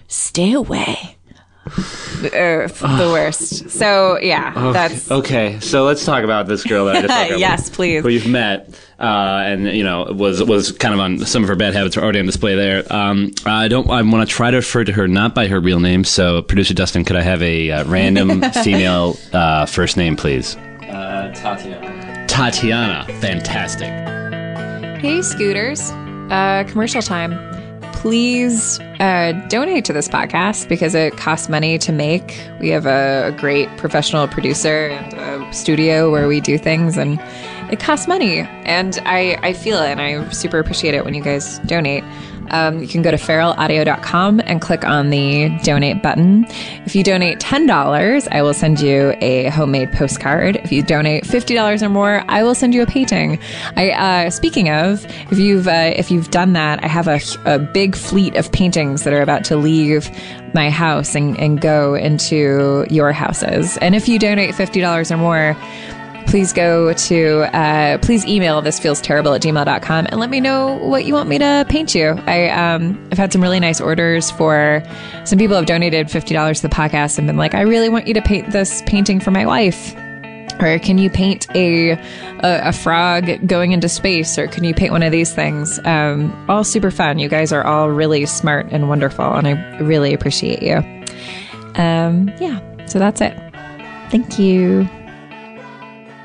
stay 0.09 0.53
away." 0.53 1.17
Uh, 1.65 2.67
the 2.67 3.11
worst. 3.13 3.71
So 3.71 4.19
yeah, 4.21 4.53
that's 4.73 5.11
Okay, 5.11 5.61
so 5.61 5.85
let's 5.85 6.05
talk 6.05 6.25
about 6.25 6.49
this 6.49 6.65
girl 6.65 6.87
that 6.87 6.97
I 6.97 7.01
just 7.03 7.09
broke 7.15 7.25
up 7.25 7.31
with, 7.31 7.41
Yes, 7.41 7.71
please. 7.71 8.03
Who 8.03 8.09
you've 8.09 8.27
met, 8.27 8.69
uh, 8.99 9.43
and 9.45 9.67
you 9.69 9.85
know 9.85 10.05
was 10.05 10.43
was 10.43 10.73
kind 10.73 10.93
of 10.95 10.99
on 10.99 11.21
some 11.21 11.45
of 11.45 11.49
her 11.49 11.55
bad 11.55 11.75
habits 11.75 11.97
are 11.97 12.03
already 12.03 12.19
on 12.19 12.27
display 12.27 12.57
there. 12.57 12.93
Um, 12.93 13.31
I 13.47 13.69
don't. 13.69 13.89
I 13.89 14.03
want 14.03 14.29
to 14.29 14.35
try 14.35 14.51
to 14.51 14.57
refer 14.57 14.83
to 14.83 14.93
her 14.93 15.07
not 15.07 15.37
by 15.37 15.47
her 15.47 15.61
real 15.61 15.79
name. 15.79 16.03
So, 16.03 16.43
producer 16.43 16.75
Dustin, 16.75 17.05
could 17.05 17.17
I 17.17 17.23
have 17.23 17.41
a 17.43 17.71
uh, 17.71 17.85
random 17.85 18.43
female 18.65 19.17
uh, 19.33 19.67
first 19.67 19.97
name, 19.97 20.17
please? 20.17 20.57
Uh, 20.57 21.33
Tatiana. 21.35 22.12
Tatiana. 22.33 23.05
Fantastic. 23.21 23.91
Hey, 25.03 25.21
scooters. 25.21 25.91
Uh, 26.31 26.65
commercial 26.67 27.03
time. 27.03 27.39
Please 27.93 28.81
uh, 29.01 29.33
donate 29.51 29.85
to 29.85 29.93
this 29.93 30.09
podcast 30.09 30.67
because 30.67 30.95
it 30.95 31.15
costs 31.19 31.51
money 31.51 31.77
to 31.77 31.93
make. 31.93 32.41
We 32.59 32.71
have 32.71 32.87
a, 32.87 33.27
a 33.27 33.33
great 33.33 33.69
professional 33.77 34.27
producer 34.29 34.89
and 34.89 35.13
a 35.13 35.53
studio 35.53 36.11
where 36.11 36.27
we 36.27 36.41
do 36.41 36.57
things, 36.57 36.97
and 36.97 37.21
it 37.71 37.79
costs 37.79 38.09
money. 38.09 38.39
And 38.65 38.99
I, 39.05 39.39
I 39.43 39.53
feel 39.53 39.77
it, 39.77 39.91
and 39.91 40.01
I 40.01 40.27
super 40.31 40.59
appreciate 40.59 40.95
it 40.95 41.05
when 41.05 41.13
you 41.13 41.23
guys 41.23 41.59
donate. 41.67 42.03
Um, 42.53 42.81
you 42.81 42.89
can 42.89 43.03
go 43.03 43.11
to 43.11 43.17
feralaudio.com 43.17 44.41
and 44.45 44.61
click 44.61 44.85
on 44.85 45.11
the 45.11 45.51
donate 45.65 46.03
button. 46.03 46.47
If 46.85 46.95
you 46.95 47.03
donate 47.03 47.39
$10, 47.39 48.29
I 48.31 48.43
will 48.43 48.55
send 48.55 48.81
you 48.81 49.15
a 49.21 49.49
homemade 49.51 49.93
postcard. 49.93 50.57
If 50.57 50.71
you 50.71 50.83
donate 50.83 51.25
$50 51.25 51.83
or 51.83 51.89
more, 51.89 52.25
I 52.29 52.43
will 52.43 52.55
send 52.55 52.75
you 52.75 52.83
a 52.83 52.87
painting. 52.87 53.39
I, 53.77 53.91
uh, 53.91 54.31
speaking 54.31 54.71
of, 54.71 55.05
if 55.31 55.39
you've, 55.39 55.67
uh, 55.67 55.93
if 55.97 56.11
you've 56.11 56.31
done 56.31 56.53
that, 56.53 56.83
I 56.85 56.89
have 56.89 57.09
a, 57.09 57.21
a 57.45 57.59
big 57.59 57.97
fleet 57.97 58.37
of 58.37 58.51
paintings 58.53 59.05
that 59.05 59.13
are 59.13 59.23
about 59.23 59.45
to 59.45 59.57
leave 59.57 60.11
my 60.55 60.71
house 60.71 61.15
and, 61.15 61.39
and 61.39 61.61
go 61.61 61.95
into 61.95 62.87
your 62.91 63.13
houses. 63.13 63.79
And 63.79 63.95
if 63.95 64.09
you 64.09 64.19
donate 64.19 64.55
$50 64.55 65.11
or 65.11 65.17
more, 65.17 65.57
please 66.27 66.53
go 66.53 66.93
to, 66.93 67.41
uh, 67.57 67.99
please 67.99 68.25
email 68.27 68.61
this 68.63 68.79
feels 68.79 69.01
terrible 69.01 69.35
at 69.35 69.43
gmail.com 69.43 70.07
and 70.07 70.21
let 70.21 70.31
me 70.31 70.41
know 70.41 70.77
what 70.77 71.05
you 71.05 71.15
want 71.15 71.29
me 71.29 71.39
to 71.39 71.67
paint 71.69 71.95
you. 71.95 72.11
I, 72.27 72.49
um, 72.49 73.09
I've 73.11 73.19
had 73.19 73.33
some 73.33 73.43
really 73.43 73.61
nice 73.61 73.81
orders 73.81 74.31
for 74.31 74.83
some 75.25 75.39
people 75.39 75.57
have 75.57 75.67
donated 75.67 76.09
$50 76.09 76.57
to 76.57 76.63
the 76.63 76.69
podcast 76.69 77.19
and 77.19 77.27
been 77.27 77.37
like, 77.37 77.55
I 77.55 77.63
really 77.63 77.89
want 77.89 78.07
you 78.07 78.15
to 78.15 78.23
paint 78.23 78.51
this 78.53 78.83
painting 78.87 79.21
for 79.21 79.31
my 79.31 79.47
wife. 79.47 79.95
Or 80.61 80.79
can 80.79 80.99
you 80.99 81.11
paint 81.11 81.49
a, 81.57 81.91
a 81.91 82.69
a 82.69 82.73
frog 82.73 83.47
going 83.47 83.73
into 83.73 83.89
space? 83.89 84.39
Or 84.39 84.47
can 84.47 84.65
you 84.65 84.75
paint 84.75 84.93
one 84.93 85.03
of 85.03 85.11
these 85.11 85.35
things? 85.35 85.81
Um, 85.85 86.33
all 86.49 86.63
super 86.63 86.91
fun. 86.91 87.19
You 87.19 87.29
guys 87.29 87.53
are 87.53 87.65
all 87.65 87.91
really 87.91 88.27
smart 88.27 88.67
and 88.71 88.89
wonderful, 88.89 89.25
and 89.25 89.49
I 89.49 89.79
really 89.79 90.15
appreciate 90.15 90.63
you. 90.63 90.77
Um, 91.75 92.31
yeah, 92.39 92.61
so 92.87 92.99
that's 92.99 93.21
it. 93.21 93.37
Thank 94.11 94.39
you. 94.39 94.89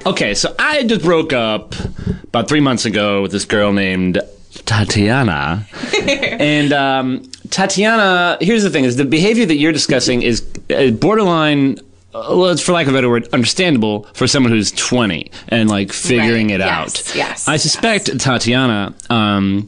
Okay, 0.08 0.36
so 0.36 0.56
I 0.58 0.84
just 0.84 1.02
broke 1.02 1.34
up 1.34 1.76
about 2.24 2.48
three 2.48 2.62
months 2.62 2.86
ago 2.86 3.22
with 3.22 3.34
this 3.34 3.44
girl 3.44 3.74
named 3.74 4.22
Tatiana, 4.64 5.68
and 6.02 6.72
um, 6.72 7.30
Tatiana. 7.50 8.38
Here's 8.40 8.64
the 8.64 8.70
thing: 8.70 8.86
is 8.86 8.96
the 8.96 9.04
behavior 9.04 9.46
that 9.46 9.56
you're 9.56 9.74
discussing 9.74 10.22
is 10.22 10.48
uh, 10.70 10.92
borderline. 10.92 11.80
Uh, 12.22 12.36
Well, 12.36 12.50
it's 12.50 12.62
for 12.62 12.72
lack 12.72 12.88
of 12.88 12.94
a 12.94 12.98
better 12.98 13.10
word, 13.10 13.28
understandable 13.34 14.04
for 14.14 14.28
someone 14.28 14.52
who's 14.52 14.72
20 14.72 15.32
and 15.50 15.70
like 15.70 15.92
figuring 15.94 16.48
Right, 16.48 16.56
it 16.56 16.60
yes, 16.62 17.10
out. 17.12 17.16
yes, 17.16 17.48
I 17.48 17.58
suspect 17.58 18.18
Tatiana 18.20 18.94
um, 19.10 19.68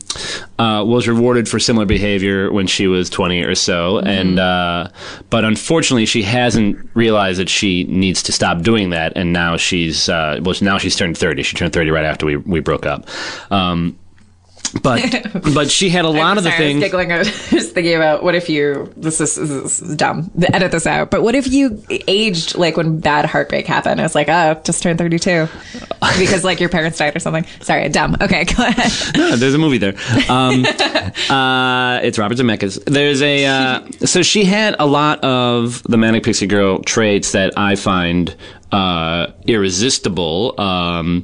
uh, 0.58 0.84
was 0.86 1.08
rewarded 1.08 1.48
for 1.48 1.60
similar 1.60 1.86
behavior 1.86 2.52
when 2.52 2.68
she 2.68 2.88
was 2.88 3.10
20 3.10 3.42
or 3.44 3.56
so, 3.56 3.96
Mm-hmm. 3.96 4.08
and 4.08 4.40
uh, 4.40 4.88
but 5.30 5.44
unfortunately, 5.46 6.06
she 6.06 6.22
hasn't 6.24 6.78
realized 6.94 7.40
that 7.40 7.50
she 7.50 7.84
needs 7.86 8.24
to 8.24 8.32
stop 8.32 8.62
doing 8.62 8.90
that, 8.92 9.14
and 9.16 9.32
now 9.34 9.58
she's 9.58 10.10
uh, 10.10 10.40
well, 10.42 10.56
now 10.62 10.78
she's 10.78 10.96
turned 10.96 11.18
30. 11.18 11.44
She 11.44 11.56
turned 11.56 11.74
30 11.74 11.92
right 11.92 12.06
after 12.06 12.26
we 12.26 12.38
we 12.38 12.60
broke 12.60 12.86
up. 12.86 13.08
Um, 13.52 13.98
but 14.82 15.28
but 15.54 15.72
she 15.72 15.90
had 15.90 16.06
a 16.06 16.10
lot 16.10 16.38
of 16.38 16.44
the 16.44 16.52
Sorry, 16.52 16.64
I 16.64 16.68
was 16.68 16.74
things. 16.74 16.84
giggling. 16.84 17.12
I 17.14 17.18
was 17.20 17.50
just 17.50 17.74
thinking 17.74 17.96
about 17.96 18.24
what 18.24 18.36
if 18.36 18.50
you. 18.50 18.92
This 18.98 19.20
is, 19.22 19.36
this 19.36 19.82
is 19.82 19.96
dumb. 19.96 20.32
Edit 20.54 20.72
this 20.72 20.88
out. 20.88 21.12
But 21.12 21.22
what 21.24 21.36
if 21.36 21.48
you 21.52 21.84
aged 22.08 22.56
like 22.56 22.78
when 22.78 23.00
bad 23.00 23.26
heartbreak 23.26 23.66
happened? 23.68 24.00
I 24.00 24.04
was 24.04 24.16
like, 24.16 24.30
oh, 24.30 24.60
just 24.64 24.84
turned 24.84 24.98
thirty-two 25.00 25.48
because 26.18 26.44
like 26.44 26.60
your 26.60 26.70
parents 26.70 26.98
died 26.98 27.16
or 27.16 27.20
something. 27.20 27.46
Sorry, 27.62 27.88
dumb. 27.90 28.16
Okay, 28.22 28.46
go 28.46 28.64
ahead. 28.66 28.92
Yeah, 29.20 29.36
there's 29.36 29.54
a 29.54 29.58
movie 29.58 29.78
there. 29.80 29.96
Um, 30.30 30.66
uh, 31.30 32.00
it's 32.02 32.18
Robert 32.18 32.38
Zemeckis. 32.38 32.84
There's 32.86 33.22
a 33.22 33.46
uh, 33.46 33.82
so 34.06 34.22
she 34.22 34.46
had 34.46 34.76
a 34.80 34.86
lot 34.86 35.24
of 35.24 35.84
the 35.84 35.98
manic 35.98 36.24
pixie 36.24 36.48
girl 36.48 36.80
traits 36.80 37.32
that 37.34 37.54
I 37.58 37.76
find 37.76 38.36
uh, 38.72 39.28
irresistible. 39.46 40.60
Um, 40.60 41.24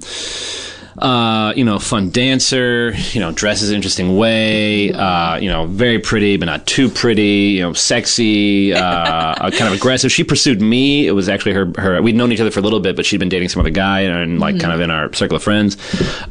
uh, 0.97 1.53
you 1.55 1.65
know, 1.65 1.77
fun 1.77 2.09
dancer, 2.09 2.93
you 3.11 3.19
know, 3.19 3.31
dresses 3.31 3.71
interesting 3.71 4.17
way, 4.17 4.91
uh, 4.93 5.35
you 5.37 5.49
know, 5.49 5.65
very 5.67 5.99
pretty, 5.99 6.37
but 6.37 6.45
not 6.45 6.65
too 6.65 6.89
pretty, 6.89 7.55
you 7.55 7.61
know, 7.61 7.73
sexy, 7.73 8.73
uh, 8.73 8.79
uh, 8.79 9.51
kind 9.51 9.67
of 9.67 9.73
aggressive. 9.73 10.11
She 10.11 10.23
pursued 10.23 10.61
me. 10.61 11.07
It 11.07 11.11
was 11.11 11.27
actually 11.27 11.53
her, 11.53 11.71
her, 11.77 12.01
we'd 12.01 12.15
known 12.15 12.31
each 12.31 12.39
other 12.39 12.51
for 12.51 12.59
a 12.59 12.63
little 12.63 12.79
bit, 12.79 12.95
but 12.95 13.05
she'd 13.05 13.19
been 13.19 13.29
dating 13.29 13.49
some 13.49 13.59
other 13.59 13.69
guy 13.69 14.01
and 14.01 14.39
like 14.39 14.59
kind 14.59 14.73
of 14.73 14.79
in 14.79 14.89
our 14.89 15.11
circle 15.13 15.35
of 15.35 15.43
friends. 15.43 15.77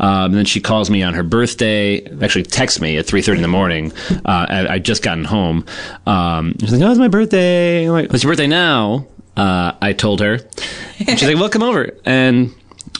Um, 0.00 0.26
and 0.26 0.34
then 0.34 0.46
she 0.46 0.60
calls 0.60 0.88
me 0.90 1.02
on 1.02 1.14
her 1.14 1.22
birthday, 1.22 2.04
actually 2.22 2.44
texts 2.44 2.80
me 2.80 2.96
at 2.96 3.06
3.30 3.06 3.36
in 3.36 3.42
the 3.42 3.48
morning. 3.48 3.92
Uh, 4.24 4.46
I, 4.48 4.74
I'd 4.74 4.84
just 4.84 5.02
gotten 5.02 5.24
home. 5.24 5.66
Um, 6.06 6.54
she's 6.60 6.72
like, 6.72 6.80
oh, 6.80 6.90
it's 6.90 6.98
my 6.98 7.08
birthday. 7.08 7.84
I'm 7.84 7.92
like, 7.92 8.12
it's 8.12 8.22
your 8.22 8.32
birthday 8.32 8.46
now. 8.46 9.06
Uh, 9.36 9.72
I 9.82 9.92
told 9.92 10.20
her. 10.20 10.38
And 11.06 11.18
she's 11.18 11.24
like, 11.24 11.36
well, 11.36 11.48
come 11.48 11.62
over. 11.62 11.90
And 12.04 12.54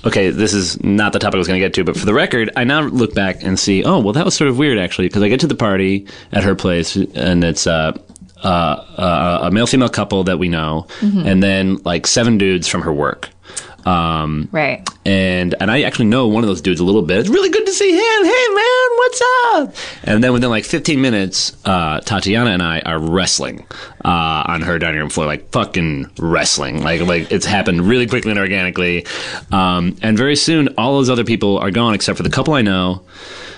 okay, 0.07 0.31
this 0.31 0.53
is 0.53 0.83
not 0.83 1.12
the 1.12 1.19
topic 1.19 1.37
I 1.37 1.38
was 1.38 1.49
going 1.49 1.61
to 1.61 1.64
get 1.64 1.75
to, 1.75 1.85
but 1.85 1.97
for 1.97 2.07
the 2.07 2.14
record, 2.14 2.51
I 2.57 2.64
now 2.64 2.83
look 2.83 3.14
back 3.14 3.43
and 3.43 3.59
see, 3.59 3.85
oh, 3.85 3.99
well, 3.99 4.12
that 4.12 4.25
was 4.25 4.35
sort 4.35 4.49
of 4.49 4.59
weird 4.59 4.79
actually, 4.79 5.09
because 5.09 5.23
I 5.23 5.29
get 5.29 5.40
to 5.40 5.47
the 5.47 5.55
party 5.55 6.07
at 6.33 6.45
her 6.45 6.55
place, 6.55 6.97
and 6.97 7.43
it's 7.45 7.67
uh, 7.67 7.97
uh, 8.43 8.47
uh, 8.47 9.38
a 9.45 9.51
male 9.51 9.67
female 9.67 9.88
couple 9.88 10.25
that 10.25 10.38
we 10.38 10.49
know, 10.49 10.87
and 11.27 11.43
then 11.43 11.77
like 11.85 12.07
seven 12.07 12.38
dudes 12.38 12.69
from 12.69 12.83
her 12.83 12.93
work. 12.93 13.31
Um, 13.87 14.49
Right. 14.53 14.88
and 15.05 15.55
and 15.61 15.70
I 15.70 15.83
actually 15.83 16.07
know 16.07 16.27
one 16.27 16.42
of 16.42 16.49
those 16.49 16.61
dudes 16.62 16.81
a 16.81 16.85
little 16.85 17.03
bit. 17.03 17.18
It's 17.18 17.29
really 17.29 17.51
good 17.51 17.66
to 17.66 17.73
see 17.73 17.90
him. 17.92 18.25
Hey 18.25 18.47
man, 18.55 18.88
what's 18.97 19.23
up? 19.55 19.75
And 20.05 20.25
then 20.25 20.33
within 20.33 20.51
like 20.51 20.64
15 20.64 21.01
minutes, 21.01 21.57
uh, 21.64 22.01
Tatiana 22.01 22.51
and 22.51 22.62
I 22.62 22.81
are 22.81 22.99
wrestling 22.99 23.66
uh, 24.05 24.44
on 24.47 24.62
her 24.62 24.79
dining 24.79 25.01
room 25.01 25.11
floor, 25.11 25.27
like 25.27 25.51
fucking 25.51 26.11
wrestling. 26.18 26.83
Like 26.83 27.01
like 27.03 27.31
it's 27.31 27.47
happened 27.47 27.83
really 27.83 28.07
quickly 28.07 28.31
and 28.31 28.40
organically. 28.40 29.07
Um, 29.53 29.97
and 30.03 30.16
very 30.16 30.37
soon, 30.37 30.68
all 30.79 30.94
those 30.94 31.11
other 31.11 31.25
people 31.25 31.59
are 31.59 31.70
gone 31.70 31.94
except 31.94 32.16
for 32.16 32.23
the 32.23 32.31
couple 32.31 32.55
I 32.55 32.62
know. 32.62 33.03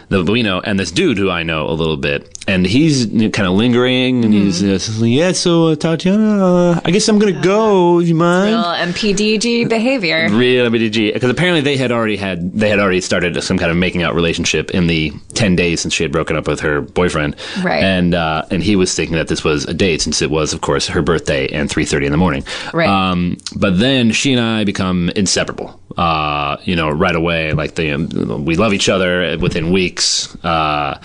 We 0.09 0.43
know, 0.45 0.61
and 0.61 0.79
this 0.79 0.93
dude 0.93 1.19
who 1.19 1.31
I 1.31 1.43
know 1.43 1.69
a 1.69 1.73
little 1.75 1.97
bit, 1.97 2.39
and 2.47 2.65
he's 2.65 3.07
kind 3.07 3.41
of 3.41 3.55
lingering, 3.55 4.25
and 4.25 4.33
he's 4.33 4.63
uh, 4.63 5.05
yeah. 5.05 5.33
So 5.33 5.69
uh, 5.69 5.75
Tatiana, 5.75 6.45
uh, 6.45 6.81
I 6.85 6.93
guess 6.93 7.09
I'm 7.09 7.19
gonna 7.19 7.33
go. 7.41 7.99
You 7.99 8.15
mind? 8.15 8.55
Real 8.55 8.63
MPDG 8.63 9.69
behavior. 9.69 10.29
Real 10.31 10.71
MPDG, 10.71 11.13
because 11.13 11.29
apparently 11.29 11.61
they 11.61 11.77
had 11.77 11.91
already 11.91 12.17
had 12.17 12.53
they 12.53 12.69
had 12.69 12.79
already 12.79 13.01
started 13.01 13.43
some 13.43 13.59
kind 13.59 13.71
of 13.71 13.77
making 13.77 14.05
out 14.05 14.15
relationship 14.15 14.71
in 14.71 14.87
the 14.87 15.13
ten 15.35 15.57
days 15.57 15.81
since 15.81 15.93
she 15.93 16.05
had 16.05 16.13
broken 16.13 16.37
up 16.37 16.47
with 16.47 16.61
her 16.61 16.83
boyfriend, 16.83 17.35
Right. 17.65 17.83
And 17.83 18.15
uh, 18.15 18.45
and 18.53 18.63
he 18.63 18.77
was 18.77 18.95
thinking 18.95 19.17
that 19.17 19.27
this 19.27 19.43
was 19.43 19.65
a 19.65 19.75
date 19.75 20.03
since 20.03 20.23
it 20.23 20.31
was, 20.31 20.53
of 20.53 20.61
course, 20.61 20.87
her 20.87 21.03
birthday 21.03 21.49
and 21.49 21.69
three 21.69 21.85
thirty 21.85 22.07
in 22.07 22.13
the 22.13 22.19
morning, 22.19 22.45
Right. 22.73 22.89
Um, 22.89 23.39
but 23.57 23.81
then 23.81 24.13
she 24.13 24.33
and 24.33 24.41
I 24.41 24.63
become 24.63 25.11
inseparable. 25.17 25.81
Uh, 25.97 26.59
you 26.65 26.77
know, 26.77 26.91
right 26.91 27.17
away, 27.17 27.53
like 27.53 27.75
the 27.75 27.93
um, 27.93 28.45
we 28.45 28.57
love 28.57 28.75
each 28.75 28.89
other 28.89 29.39
within 29.39 29.73
weeks. 29.73 30.35
Uh, 30.45 31.01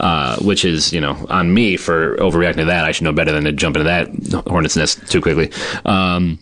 uh, 0.00 0.36
which 0.38 0.64
is, 0.64 0.92
you 0.92 1.00
know, 1.00 1.26
on 1.30 1.52
me 1.54 1.76
for 1.76 2.16
overreacting 2.18 2.56
to 2.56 2.64
that. 2.66 2.84
I 2.84 2.92
should 2.92 3.04
know 3.04 3.12
better 3.12 3.32
than 3.32 3.44
to 3.44 3.52
jump 3.52 3.76
into 3.76 3.84
that 3.84 4.44
hornet's 4.46 4.76
nest 4.76 5.10
too 5.10 5.20
quickly. 5.20 5.50
Um, 5.84 6.38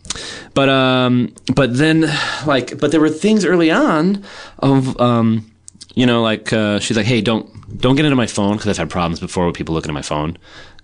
but 0.55 0.69
um, 0.69 1.33
but 1.55 1.77
then, 1.77 2.11
like, 2.47 2.79
but 2.81 2.91
there 2.91 3.01
were 3.01 3.11
things 3.11 3.45
early 3.45 3.71
on 3.71 4.25
of, 4.59 5.01
um, 5.01 5.51
you 5.95 6.07
know, 6.07 6.23
like 6.23 6.53
uh, 6.53 6.81
she's 6.81 6.97
like, 6.97 7.07
hey, 7.07 7.21
don't 7.21 7.49
don't 7.79 7.97
get 7.97 8.05
into 8.05 8.17
my 8.17 8.27
phone 8.27 8.57
because 8.57 8.71
I've 8.71 8.77
had 8.77 8.91
problems 8.91 9.21
before 9.21 9.47
with 9.47 9.55
people 9.55 9.75
looking 9.75 9.91
at 9.91 9.95
my 9.95 10.03
phone. 10.03 10.37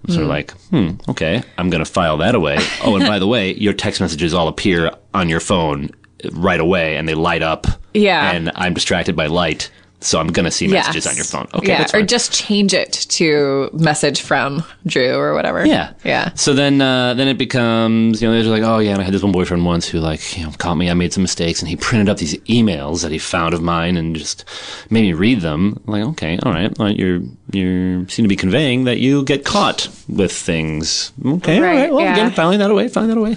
I'm 0.07 0.15
sort 0.15 0.23
of 0.23 0.31
like, 0.31 0.53
hmm, 0.71 0.93
okay, 1.11 1.43
I'm 1.59 1.69
gonna 1.69 1.85
file 1.85 2.19
that 2.19 2.35
away. 2.35 2.57
oh, 2.85 2.97
and 2.97 3.07
by 3.07 3.19
the 3.19 3.27
way, 3.27 3.55
your 3.55 3.75
text 3.75 4.01
messages 4.01 4.33
all 4.33 4.49
appear 4.49 4.93
on 5.13 5.29
your 5.29 5.41
phone 5.41 5.91
right 6.33 6.61
away, 6.61 6.97
and 6.97 7.09
they 7.09 7.15
light 7.15 7.43
up. 7.43 7.67
Yeah. 7.93 8.31
and 8.31 8.53
I'm 8.55 8.75
distracted 8.75 9.17
by 9.17 9.27
light. 9.27 9.71
So 10.03 10.19
I'm 10.19 10.29
gonna 10.29 10.51
see 10.51 10.67
messages 10.67 11.07
on 11.07 11.15
your 11.15 11.27
phone. 11.27 11.47
Okay, 11.53 11.73
yeah, 11.73 11.87
or 11.93 12.01
just 12.01 12.33
change 12.33 12.73
it 12.73 12.91
to 13.11 13.69
message 13.75 14.23
from 14.23 14.65
Drew 14.87 15.15
or 15.15 15.35
whatever. 15.35 15.67
Yeah, 15.67 15.93
yeah. 16.05 16.33
So 16.37 16.55
then, 16.55 16.81
uh, 16.81 17.13
then 17.13 17.29
it 17.29 17.37
becomes, 17.37 18.23
you 18.23 18.27
know, 18.29 18.33
they're 18.43 18.51
like, 18.51 18.63
oh 18.63 18.79
yeah, 18.79 18.93
and 18.93 19.03
I 19.03 19.05
had 19.05 19.13
this 19.13 19.23
one 19.23 19.31
boyfriend 19.33 19.67
once 19.67 19.87
who 19.87 19.99
like, 20.01 20.39
you 20.39 20.45
know, 20.47 20.53
caught 20.57 20.77
me. 20.77 20.89
I 20.89 20.95
made 20.95 21.13
some 21.13 21.23
mistakes, 21.23 21.61
and 21.61 21.69
he 21.69 21.77
printed 21.77 22.09
up 22.09 22.17
these 22.17 22.35
emails 22.45 23.03
that 23.03 23.13
he 23.13 23.19
found 23.19 23.53
of 23.53 23.61
mine 23.61 23.99
and 23.99 24.17
just 24.17 24.47
made 24.89 25.03
me 25.03 25.13
read 25.13 25.43
them. 25.43 25.79
I'm 25.87 25.93
like, 25.93 26.05
okay, 26.13 26.39
all 26.45 26.53
right, 26.53 26.73
well, 26.79 26.91
you're 26.91 27.21
you 27.53 28.09
seem 28.09 28.23
to 28.25 28.29
be 28.29 28.37
conveying 28.37 28.85
that 28.85 29.01
you 29.01 29.23
get 29.25 29.45
caught 29.45 29.87
with 30.09 30.33
things. 30.33 31.13
Okay, 31.27 31.57
all 31.57 31.63
Right, 31.63 31.75
right. 31.77 31.93
Well, 31.93 32.01
yeah. 32.01 32.13
again, 32.15 32.31
filing 32.31 32.61
that 32.61 32.71
away, 32.71 32.89
filing 32.89 33.11
that 33.11 33.19
away. 33.19 33.37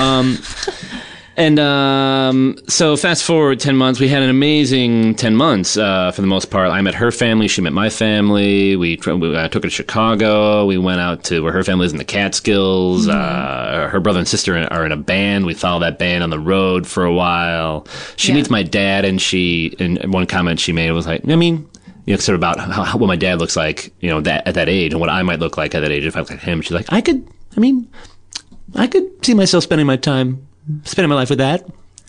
Um, 0.00 0.36
and 1.36 1.58
um, 1.58 2.58
so 2.68 2.96
fast 2.96 3.24
forward 3.24 3.58
10 3.60 3.76
months, 3.76 3.98
we 4.00 4.08
had 4.08 4.22
an 4.22 4.28
amazing 4.30 5.14
10 5.14 5.34
months 5.36 5.76
uh, 5.76 6.10
for 6.12 6.20
the 6.20 6.26
most 6.26 6.50
part. 6.50 6.70
I 6.70 6.80
met 6.82 6.94
her 6.94 7.10
family, 7.10 7.48
she 7.48 7.60
met 7.60 7.72
my 7.72 7.88
family. 7.90 8.76
We, 8.76 8.98
we 9.06 9.38
I 9.38 9.48
took 9.48 9.62
her 9.64 9.68
to 9.68 9.70
Chicago. 9.70 10.66
We 10.66 10.78
went 10.78 11.00
out 11.00 11.24
to 11.24 11.40
where 11.42 11.52
her 11.52 11.62
family 11.64 11.86
is 11.86 11.92
in 11.92 11.98
the 11.98 12.04
Catskills. 12.04 13.08
Uh, 13.08 13.88
her 13.90 14.00
brother 14.00 14.18
and 14.18 14.28
sister 14.28 14.56
are 14.70 14.84
in 14.86 14.92
a 14.92 14.96
band. 14.96 15.46
We 15.46 15.54
follow 15.54 15.80
that 15.80 15.98
band 15.98 16.22
on 16.22 16.30
the 16.30 16.38
road 16.40 16.86
for 16.86 17.04
a 17.04 17.12
while. 17.12 17.86
She 18.16 18.28
Yeah. 18.28 18.34
meets 18.36 18.50
my 18.50 18.62
dad, 18.62 19.04
and 19.04 19.20
she, 19.20 19.74
and 19.78 20.12
one 20.12 20.26
comment 20.26 20.60
she 20.60 20.72
made 20.72 20.90
was 20.92 21.06
like, 21.06 21.26
I 21.28 21.36
mean, 21.36 21.68
you 22.06 22.14
know, 22.14 22.18
sort 22.18 22.34
of 22.34 22.40
about 22.40 22.58
how, 22.58 22.82
how, 22.82 22.98
what 22.98 23.06
my 23.06 23.16
dad 23.16 23.38
looks 23.38 23.56
like, 23.56 23.92
you 24.00 24.10
know, 24.10 24.20
that 24.22 24.46
at 24.46 24.54
that 24.54 24.68
age, 24.68 24.92
and 24.92 25.00
what 25.00 25.08
I 25.08 25.22
might 25.22 25.38
look 25.38 25.56
like 25.56 25.74
at 25.74 25.80
that 25.80 25.90
age 25.92 26.04
if 26.04 26.16
I 26.16 26.20
look 26.20 26.30
like 26.30 26.40
him. 26.40 26.60
She's 26.60 26.72
like, 26.72 26.92
I 26.92 27.00
could, 27.00 27.26
I 27.56 27.60
mean, 27.60 27.88
I 28.74 28.86
could 28.86 29.24
see 29.24 29.34
myself 29.34 29.62
spending 29.64 29.86
my 29.86 29.96
time, 29.96 30.46
spending 30.84 31.08
my 31.08 31.14
life 31.16 31.30
with 31.30 31.38
that. 31.38 31.64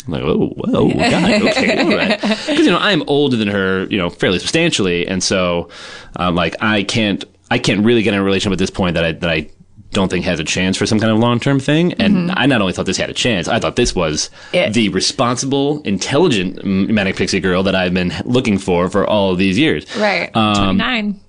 I'm 0.05 0.11
like, 0.13 0.21
oh, 0.23 0.47
whoa, 0.57 0.89
God, 0.93 1.41
okay, 1.43 1.81
all 1.81 1.95
right. 1.97 2.19
Because 2.19 2.59
you 2.65 2.71
know, 2.71 2.77
I'm 2.77 3.03
older 3.07 3.37
than 3.37 3.47
her, 3.47 3.85
you 3.85 3.97
know, 3.97 4.09
fairly 4.09 4.37
substantially, 4.39 5.07
and 5.07 5.23
so, 5.23 5.69
um, 6.17 6.35
like, 6.35 6.55
I 6.61 6.83
can't, 6.83 7.23
I 7.49 7.57
can't 7.57 7.85
really 7.85 8.03
get 8.03 8.13
in 8.13 8.19
a 8.19 8.23
relationship 8.23 8.53
at 8.53 8.59
this 8.59 8.69
point 8.69 8.95
that 8.95 9.05
I 9.05 9.11
that 9.13 9.29
I 9.29 9.49
don't 9.91 10.09
think 10.09 10.25
has 10.25 10.39
a 10.39 10.43
chance 10.43 10.75
for 10.75 10.85
some 10.87 10.99
kind 10.99 11.11
of 11.11 11.19
long 11.19 11.39
term 11.39 11.59
thing. 11.59 11.93
And 11.93 12.31
I 12.31 12.47
not 12.47 12.61
only 12.61 12.73
thought 12.73 12.87
this 12.87 12.97
had 12.97 13.11
a 13.11 13.13
chance, 13.13 13.47
I 13.47 13.59
thought 13.59 13.75
this 13.75 13.93
was 13.95 14.29
It. 14.51 14.73
the 14.73 14.89
responsible, 14.89 15.81
intelligent 15.83 16.65
manic 16.65 17.15
pixie 17.15 17.39
girl 17.39 17.61
that 17.63 17.75
I've 17.75 17.93
been 17.93 18.11
looking 18.25 18.57
for 18.57 18.89
for 18.89 19.07
all 19.07 19.31
of 19.31 19.37
these 19.37 19.57
years. 19.57 19.85
Right. 19.95 20.35
Um, 20.35 20.77
29. 20.79 21.19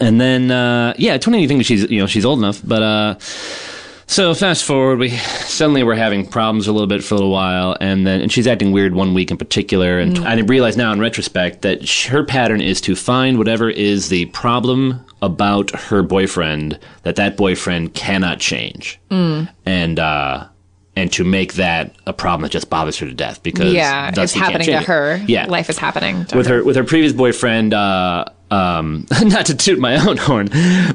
And 0.00 0.20
then, 0.20 0.50
uh, 0.52 0.94
yeah, 0.96 1.18
20, 1.18 1.42
you 1.42 1.48
think 1.48 1.64
she's, 1.66 1.82
you 1.90 1.98
know, 2.00 2.06
she's 2.06 2.24
old 2.24 2.38
enough, 2.38 2.62
but, 2.64 2.82
uh, 2.82 3.14
So 4.12 4.34
fast 4.34 4.64
forward, 4.64 4.98
we 4.98 5.08
suddenly 5.08 5.82
we're 5.82 5.94
having 5.94 6.26
problems 6.26 6.66
a 6.66 6.72
little 6.72 6.86
bit 6.86 7.02
for 7.02 7.14
a 7.14 7.16
little 7.16 7.30
while, 7.30 7.78
and 7.80 8.06
then 8.06 8.20
and 8.20 8.30
she's 8.30 8.46
acting 8.46 8.70
weird 8.70 8.94
one 8.94 9.14
week 9.14 9.30
in 9.30 9.38
particular, 9.38 9.98
and 9.98 10.18
I 10.18 10.38
realize 10.40 10.76
now 10.76 10.92
in 10.92 11.00
retrospect 11.00 11.62
that 11.62 11.88
her 12.10 12.22
pattern 12.22 12.60
is 12.60 12.82
to 12.82 12.94
find 12.94 13.38
whatever 13.38 13.70
is 13.70 14.10
the 14.10 14.26
problem 14.26 15.02
about 15.22 15.70
her 15.70 16.02
boyfriend 16.02 16.78
that 17.04 17.16
that 17.16 17.38
boyfriend 17.38 17.94
cannot 17.94 18.38
change, 18.38 19.00
and 19.08 19.98
uh, 19.98 20.46
and 20.94 21.10
to 21.14 21.24
make 21.24 21.54
that 21.54 21.96
a 22.06 22.12
problem 22.12 22.42
that 22.42 22.52
just 22.52 22.68
bothers 22.68 22.98
her 22.98 23.06
to 23.06 23.14
death 23.14 23.42
because 23.42 23.72
Yeah, 23.72 24.12
it's 24.14 24.34
happening 24.34 24.66
to 24.66 24.72
change 24.72 24.82
it. 24.82 24.88
her. 24.88 25.24
Yeah, 25.26 25.46
life 25.46 25.70
is 25.70 25.78
happening 25.78 26.26
to 26.26 26.36
with 26.36 26.48
her. 26.48 26.56
her 26.56 26.64
with 26.64 26.76
her 26.76 26.84
previous 26.84 27.14
boyfriend. 27.14 27.72
Uh, 27.72 28.26
um, 28.52 29.06
not 29.22 29.46
to 29.46 29.54
toot 29.54 29.78
my 29.78 29.96
own 30.06 30.16
horn, 30.18 30.48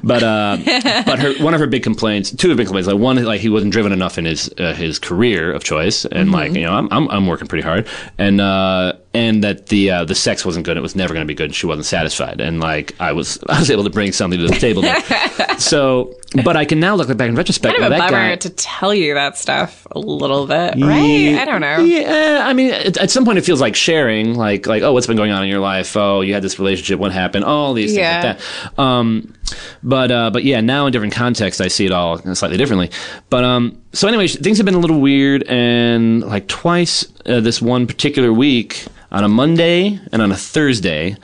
but 0.03 0.23
uh, 0.23 0.57
but 1.05 1.19
her 1.19 1.33
one 1.43 1.53
of 1.53 1.59
her 1.59 1.67
big 1.67 1.83
complaints, 1.83 2.31
two 2.31 2.47
of 2.47 2.51
her 2.51 2.55
big 2.55 2.67
complaints, 2.67 2.87
like 2.87 2.97
one, 2.97 3.21
like 3.23 3.41
he 3.41 3.49
wasn't 3.49 3.73
driven 3.73 3.91
enough 3.91 4.17
in 4.17 4.25
his 4.25 4.49
uh, 4.59 4.73
his 4.73 4.99
career 4.99 5.51
of 5.51 5.63
choice, 5.63 6.05
and 6.05 6.31
like 6.31 6.53
you 6.53 6.61
know, 6.61 6.73
I'm, 6.73 6.87
I'm 6.91 7.09
I'm 7.09 7.27
working 7.27 7.47
pretty 7.47 7.63
hard, 7.63 7.87
and 8.17 8.39
uh, 8.39 8.93
and 9.17 9.43
that 9.43 9.67
the 9.67 9.89
uh, 9.89 10.05
the 10.05 10.13
sex 10.13 10.45
wasn't 10.45 10.65
good, 10.65 10.77
it 10.77 10.81
was 10.81 10.95
never 10.95 11.13
going 11.13 11.25
to 11.25 11.27
be 11.27 11.33
good, 11.33 11.45
and 11.45 11.55
she 11.55 11.65
wasn't 11.65 11.87
satisfied, 11.87 12.39
and 12.39 12.59
like 12.59 12.93
I 12.99 13.13
was 13.13 13.39
I 13.49 13.59
was 13.59 13.71
able 13.71 13.83
to 13.83 13.89
bring 13.89 14.11
something 14.11 14.39
to 14.39 14.47
the 14.47 14.59
table, 14.59 14.83
there. 14.83 15.01
so 15.57 16.13
but 16.43 16.55
I 16.55 16.65
can 16.65 16.79
now 16.79 16.93
look 16.95 17.07
back 17.17 17.29
in 17.29 17.35
retrospect, 17.35 17.77
kind 17.77 17.91
of 17.91 17.97
a 17.97 17.97
bummer 17.97 18.11
guy, 18.11 18.35
to 18.35 18.49
tell 18.51 18.93
you 18.93 19.15
that 19.15 19.37
stuff 19.37 19.87
a 19.91 19.99
little 19.99 20.45
bit, 20.45 20.75
right? 20.75 21.37
I 21.39 21.45
don't 21.45 21.61
know. 21.61 21.79
Yeah, 21.79 22.43
I 22.45 22.53
mean, 22.53 22.71
at, 22.73 22.97
at 22.97 23.09
some 23.11 23.25
point 23.25 23.37
it 23.39 23.45
feels 23.45 23.61
like 23.61 23.75
sharing, 23.75 24.35
like 24.35 24.67
like 24.67 24.83
oh, 24.83 24.93
what's 24.93 25.07
been 25.07 25.17
going 25.17 25.31
on 25.31 25.43
in 25.43 25.49
your 25.49 25.59
life? 25.61 25.97
Oh, 25.97 26.21
you 26.21 26.33
had 26.33 26.43
this 26.43 26.59
relationship. 26.59 26.99
What 26.99 27.11
happened? 27.11 27.45
All 27.45 27.73
these 27.73 27.91
things 27.91 27.99
Yeah. 27.99 28.21
like 28.23 28.37
that. 28.75 28.81
Um, 28.81 29.33
but 29.83 30.11
uh, 30.11 30.29
but 30.31 30.43
yeah, 30.43 30.61
now 30.61 30.85
in 30.85 30.91
different 30.91 31.13
contexts, 31.13 31.61
I 31.61 31.67
see 31.67 31.85
it 31.85 31.91
all 31.91 32.17
slightly 32.35 32.57
differently. 32.57 32.89
But 33.29 33.43
um, 33.43 33.81
so 33.93 34.07
anyway, 34.07 34.27
things 34.27 34.57
have 34.57 34.65
been 34.65 34.75
a 34.75 34.79
little 34.79 34.99
weird, 34.99 35.43
and 35.47 36.21
like 36.23 36.47
twice 36.47 37.05
uh, 37.25 37.39
this 37.39 37.61
one 37.61 37.87
particular 37.87 38.31
week, 38.33 38.85
on 39.11 39.23
a 39.23 39.29
Monday 39.29 39.99
and 40.11 40.21
on 40.21 40.31
a 40.31 40.35
Thursday, 40.35 41.15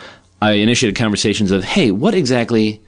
I 0.42 0.54
initiated 0.54 0.98
conversations 0.98 1.52
of, 1.52 1.64
hey, 1.64 1.92
what 1.92 2.14
exactly 2.16 2.82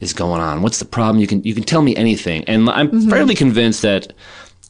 is 0.00 0.12
going 0.12 0.40
on? 0.40 0.62
What's 0.62 0.78
the 0.80 0.84
problem? 0.84 1.20
You 1.20 1.26
can 1.28 1.42
you 1.44 1.54
can 1.54 1.62
tell 1.62 1.82
me 1.82 1.94
anything, 1.96 2.44
and 2.44 2.68
I'm 2.70 2.88
Mm-hmm. 2.90 3.10
fairly 3.10 3.34
convinced 3.34 3.82
that, 3.82 4.12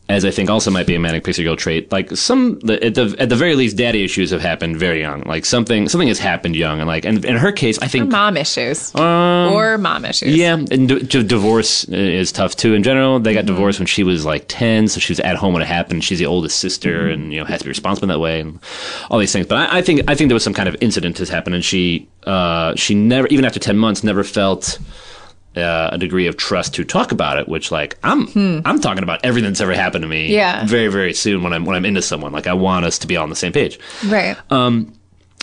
as 0.09 0.25
I 0.27 0.31
think 0.31 0.51
also 0.51 0.71
might 0.71 0.87
be 0.87 0.95
a 0.95 0.99
manic 1.01 1.25
pixie 1.25 1.43
girl 1.45 1.57
trait, 1.57 1.91
like 1.91 2.11
some 2.17 2.59
the, 2.61 2.85
at 2.85 2.95
the 2.95 3.15
at 3.19 3.29
the 3.31 3.37
very 3.37 3.55
least, 3.55 3.77
daddy 3.79 4.05
issues 4.05 4.31
have 4.31 4.43
happened 4.43 4.77
very 4.77 5.01
young. 5.01 5.23
Like 5.23 5.45
something 5.47 5.89
something 5.89 6.09
has 6.09 6.19
happened 6.19 6.55
young, 6.55 6.81
and 6.81 6.89
like 6.89 7.05
and 7.07 7.25
in 7.25 7.37
her 7.37 7.53
case, 7.53 7.79
I 7.79 7.87
think. 7.89 8.11
Mom 8.11 8.37
issues 8.37 8.93
or 8.95 9.79
mom 9.79 10.05
issues. 10.05 10.33
Um, 10.35 10.39
Yeah, 10.39 10.55
and 10.55 10.89
d- 10.89 10.99
d- 11.03 11.23
divorce 11.23 11.85
is 11.85 12.31
tough 12.33 12.57
too. 12.57 12.75
In 12.75 12.83
general, 12.83 13.21
they 13.21 13.31
Mm-hmm. 13.31 13.39
got 13.39 13.47
divorced 13.47 13.79
when 13.81 13.87
she 13.87 14.03
was 14.05 14.27
like 14.27 14.45
ten, 14.49 14.89
so 14.89 15.01
she 15.01 15.13
was 15.13 15.21
at 15.21 15.37
home 15.37 15.55
when 15.55 15.63
it 15.63 15.69
happened. 15.69 16.05
She's 16.05 16.19
the 16.19 16.27
oldest 16.27 16.59
sister, 16.59 17.03
Mm-hmm. 17.05 17.13
and 17.13 17.33
you 17.33 17.39
know 17.41 17.47
has 17.47 17.61
to 17.61 17.65
be 17.65 17.71
responsible 17.71 18.05
in 18.07 18.09
that 18.11 18.21
way, 18.21 18.41
and 18.41 18.59
all 19.09 19.19
these 19.19 19.33
things. 19.33 19.47
But 19.47 19.71
I, 19.71 19.79
I 19.79 19.83
think 19.83 20.03
I 20.11 20.15
think 20.15 20.29
there 20.29 20.35
was 20.35 20.45
some 20.45 20.53
kind 20.55 20.69
of 20.69 20.77
incident 20.83 21.17
has 21.19 21.31
happened, 21.31 21.55
and 21.55 21.65
she 21.65 22.09
uh, 22.27 22.75
she 22.77 22.95
never 22.95 23.29
even 23.29 23.45
after 23.47 23.61
ten 23.61 23.79
months 23.79 24.03
never 24.05 24.25
felt 24.25 24.79
uh, 25.57 25.91
a 25.93 25.99
degree 25.99 26.27
of 26.27 26.37
trust 26.37 26.75
to 26.75 26.85
talk 26.85 27.13
about 27.13 27.39
it. 27.39 27.49
Which 27.49 27.71
like 27.71 27.99
I'm 28.03 28.29
I'm 28.65 28.81
talking 28.81 29.03
about 29.03 29.21
everything 29.25 29.51
that's 29.51 29.61
ever 29.61 29.75
happened 29.75 30.03
to 30.03 30.09
me. 30.09 30.27
Hmm. 30.29 30.33
Yeah. 30.33 30.67
very 30.67 30.89
very 30.89 31.15
soon 31.15 31.43
when 31.43 31.53
I'm 31.53 31.65
when 31.65 31.77
I'm 31.77 31.85
into 31.85 32.03
someone. 32.03 32.33
Like 32.33 32.47
I 32.47 32.55
want 32.55 32.85
us 32.85 32.99
to 33.01 33.07
be 33.07 33.17
on 33.17 33.31
the 33.31 33.37
same 33.37 33.53
page 33.53 33.79
right. 34.07 34.37
Um. 34.51 34.95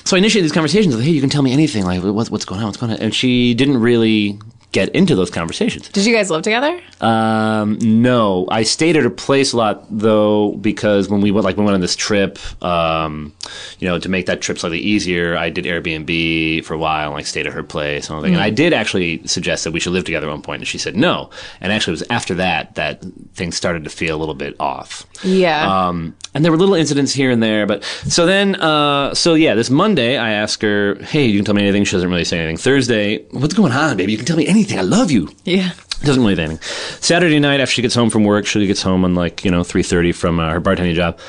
So 0.06 0.16
I 0.16 0.20
initiated 0.20 0.46
these 0.46 0.54
conversations 0.54 0.96
like, 0.96 1.04
hey, 1.04 1.12
you 1.12 1.22
can 1.22 1.30
tell 1.30 1.44
me 1.44 1.54
anything. 1.54 1.84
Like, 1.84 2.02
what's, 2.02 2.32
what's 2.32 2.46
going 2.46 2.62
on? 2.62 2.68
What's 2.68 2.78
going 2.78 2.94
on? 2.94 3.00
And 3.00 3.14
she 3.14 3.54
didn't 3.54 3.78
really 3.78 4.40
get 4.72 4.90
into 4.90 5.16
those 5.16 5.32
conversations. 5.32 5.90
Did 5.90 6.06
you 6.06 6.14
guys 6.14 6.30
live 6.30 6.44
together? 6.44 6.80
Um, 7.02 7.80
no, 7.82 8.48
I 8.52 8.64
stayed 8.64 8.96
at 8.98 9.04
her 9.04 9.10
place 9.10 9.54
a 9.54 9.58
lot 9.58 9.86
though 9.90 10.52
because 10.54 11.10
when 11.10 11.22
we 11.22 11.32
went, 11.32 11.46
like, 11.46 11.58
we 11.58 11.64
went 11.64 11.74
on 11.74 11.82
this 11.82 11.96
trip, 11.96 12.38
um, 12.64 13.34
you 13.80 13.88
know, 13.88 13.98
to 13.98 14.10
make 14.10 14.28
that 14.28 14.42
trip 14.42 14.60
slightly 14.60 14.80
easier, 14.80 15.36
I 15.36 15.50
did 15.50 15.66
Airbnb 15.66 16.66
for 16.66 16.76
a 16.76 16.78
while, 16.78 17.08
and, 17.08 17.16
like, 17.16 17.26
stayed 17.26 17.48
at 17.48 17.54
her 17.54 17.64
place 17.64 18.10
and 18.10 18.16
all 18.16 18.22
that. 18.22 18.28
And 18.28 18.38
I 18.38 18.52
did 18.52 18.74
actually 18.74 19.26
suggest 19.26 19.64
that 19.64 19.72
we 19.72 19.80
should 19.80 19.94
live 19.94 20.04
together 20.04 20.28
at 20.28 20.32
one 20.32 20.42
point, 20.44 20.62
and 20.62 20.68
she 20.68 20.78
said 20.78 20.96
no. 20.96 21.32
And 21.62 21.74
actually, 21.74 21.94
it 21.94 22.02
was 22.02 22.08
after 22.12 22.36
that 22.36 22.76
that 22.76 23.04
things 23.34 23.58
started 23.58 23.84
to 23.86 23.90
feel 23.90 24.16
a 24.16 24.20
little 24.20 24.36
bit 24.36 24.56
off. 24.60 25.06
Yeah. 25.24 25.88
Um, 25.88 26.16
and 26.36 26.46
there 26.46 26.52
were 26.52 26.58
little 26.58 26.76
incidents 26.76 27.12
here 27.12 27.32
and 27.32 27.42
there, 27.42 27.66
but 27.66 27.84
so 27.84 28.28
then, 28.28 28.56
uh, 28.56 29.16
so 29.16 29.34
yeah, 29.34 29.56
this 29.56 29.72
Monday 29.72 30.16
I 30.16 30.32
ask 30.32 30.62
her, 30.62 30.96
"Hey, 31.02 31.26
you 31.26 31.40
can 31.40 31.46
tell 31.46 31.56
me 31.56 31.64
anything." 31.64 31.86
She 31.86 31.94
doesn't 31.94 32.10
really 32.10 32.24
say 32.24 32.38
anything. 32.38 32.58
Thursday, 32.58 33.26
what's 33.32 33.56
going 33.56 33.72
on, 33.72 33.98
baby? 33.98 34.12
You 34.12 34.18
can 34.20 34.28
tell 34.28 34.38
me 34.38 34.46
anything. 34.46 34.59
I 34.72 34.82
love 34.82 35.12
you. 35.12 35.30
yeah. 35.46 35.72
Doesn't 36.02 36.24
really 36.24 36.36
say 36.36 36.44
anything. 36.44 36.62
Saturday 37.02 37.40
night 37.40 37.60
after 37.60 37.74
she 37.74 37.82
gets 37.82 37.94
home 37.94 38.10
from 38.10 38.24
work, 38.24 38.46
she 38.46 38.66
gets 38.66 38.82
home 38.82 39.04
on 39.04 39.16
like 39.16 39.44
you 39.44 39.52
know 39.52 39.64
three 39.66 39.84
thirty 39.84 40.14
from 40.14 40.40
uh, 40.40 40.50
her 40.52 40.62
bartending 40.62 40.96
job. 40.96 41.20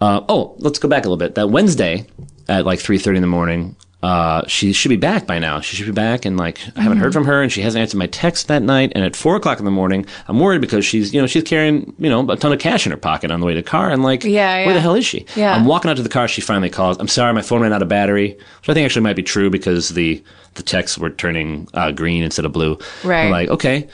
Uh, 0.00 0.20
oh, 0.28 0.54
let's 0.58 0.78
go 0.78 0.88
back 0.88 1.04
a 1.04 1.08
little 1.08 1.16
bit. 1.16 1.34
That 1.34 1.50
Wednesday 1.50 2.06
at 2.48 2.64
like 2.64 2.78
three 2.78 2.98
thirty 2.98 3.16
in 3.16 3.22
the 3.22 3.26
morning, 3.26 3.74
uh, 4.06 4.46
she 4.46 4.72
should 4.72 4.90
be 4.90 4.96
back 4.96 5.26
by 5.26 5.40
now. 5.40 5.60
She 5.60 5.74
should 5.74 5.86
be 5.86 5.90
back, 5.90 6.24
and 6.24 6.36
like 6.36 6.60
I 6.76 6.82
haven't 6.82 6.98
heard 6.98 7.12
from 7.12 7.24
her, 7.24 7.42
and 7.42 7.50
she 7.50 7.60
hasn't 7.62 7.82
answered 7.82 7.98
my 7.98 8.06
text 8.06 8.46
that 8.46 8.62
night. 8.62 8.92
And 8.94 9.02
at 9.02 9.16
four 9.16 9.34
o'clock 9.34 9.58
in 9.58 9.64
the 9.64 9.72
morning, 9.72 10.06
I'm 10.28 10.38
worried 10.38 10.60
because 10.60 10.86
she's 10.86 11.12
you 11.12 11.20
know 11.20 11.26
she's 11.26 11.42
carrying 11.42 11.92
you 11.98 12.08
know 12.08 12.24
a 12.30 12.36
ton 12.36 12.52
of 12.52 12.60
cash 12.60 12.86
in 12.86 12.92
her 12.92 12.98
pocket 12.98 13.32
on 13.32 13.40
the 13.40 13.46
way 13.46 13.54
to 13.54 13.62
the 13.62 13.68
car, 13.68 13.90
and 13.90 14.04
like 14.04 14.22
Yeah, 14.22 14.64
where 14.64 14.74
the 14.74 14.80
hell 14.80 14.94
is 14.94 15.04
she? 15.04 15.26
Yeah. 15.34 15.56
I'm 15.56 15.64
walking 15.64 15.90
out 15.90 15.96
to 15.96 16.04
the 16.04 16.08
car. 16.08 16.28
She 16.28 16.40
finally 16.40 16.70
calls. 16.70 16.98
I'm 16.98 17.08
sorry, 17.08 17.32
my 17.32 17.42
phone 17.42 17.62
ran 17.62 17.72
out 17.72 17.82
of 17.82 17.88
battery, 17.88 18.34
which 18.34 18.68
I 18.68 18.74
think 18.74 18.84
actually 18.84 19.02
might 19.02 19.16
be 19.16 19.24
true 19.24 19.50
because 19.50 19.88
the 19.88 20.22
the 20.54 20.62
texts 20.62 20.96
were 20.98 21.10
turning 21.10 21.66
uh, 21.74 21.90
green 21.90 22.22
instead 22.22 22.44
of 22.44 22.52
blue. 22.52 22.78
Right. 23.02 23.24
I'm 23.24 23.32
like 23.32 23.48
okay. 23.48 23.88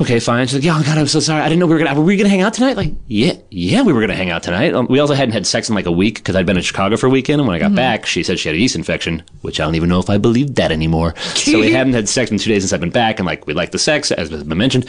Okay, 0.00 0.18
fine. 0.18 0.46
She's 0.46 0.54
like, 0.54 0.64
"Yeah, 0.64 0.78
oh 0.78 0.82
God, 0.82 0.96
I'm 0.96 1.06
so 1.06 1.20
sorry. 1.20 1.42
I 1.42 1.48
didn't 1.48 1.60
know 1.60 1.66
we 1.66 1.74
were 1.74 1.78
gonna. 1.78 1.94
Were 1.94 2.04
we 2.04 2.16
gonna 2.16 2.30
hang 2.30 2.40
out 2.40 2.54
tonight? 2.54 2.76
Like, 2.76 2.92
yeah, 3.06 3.34
yeah, 3.50 3.82
we 3.82 3.92
were 3.92 4.00
gonna 4.00 4.14
hang 4.16 4.30
out 4.30 4.42
tonight. 4.42 4.72
Um, 4.72 4.86
we 4.88 4.98
also 4.98 5.12
hadn't 5.12 5.32
had 5.32 5.46
sex 5.46 5.68
in 5.68 5.74
like 5.74 5.84
a 5.84 5.92
week 5.92 6.14
because 6.16 6.36
I'd 6.36 6.46
been 6.46 6.56
in 6.56 6.62
Chicago 6.62 6.96
for 6.96 7.06
a 7.06 7.10
weekend. 7.10 7.40
And 7.40 7.46
when 7.46 7.54
I 7.54 7.58
got 7.58 7.74
back, 7.74 8.06
she 8.06 8.22
said 8.22 8.38
she 8.38 8.48
had 8.48 8.56
a 8.56 8.58
yeast 8.58 8.76
infection, 8.76 9.22
which 9.42 9.60
I 9.60 9.64
don't 9.64 9.74
even 9.74 9.90
know 9.90 9.98
if 9.98 10.08
I 10.08 10.16
believe 10.16 10.54
that 10.54 10.72
anymore. 10.72 11.14
so 11.34 11.60
we 11.60 11.70
hadn't 11.72 11.92
had 11.92 12.08
sex 12.08 12.30
in 12.30 12.38
two 12.38 12.48
days 12.50 12.62
since 12.62 12.72
I've 12.72 12.80
been 12.80 12.88
back, 12.90 13.18
and 13.18 13.26
like 13.26 13.46
we 13.46 13.52
liked 13.52 13.72
the 13.72 13.78
sex, 13.78 14.10
as 14.10 14.30
has 14.30 14.42
been 14.42 14.56
mentioned. 14.58 14.88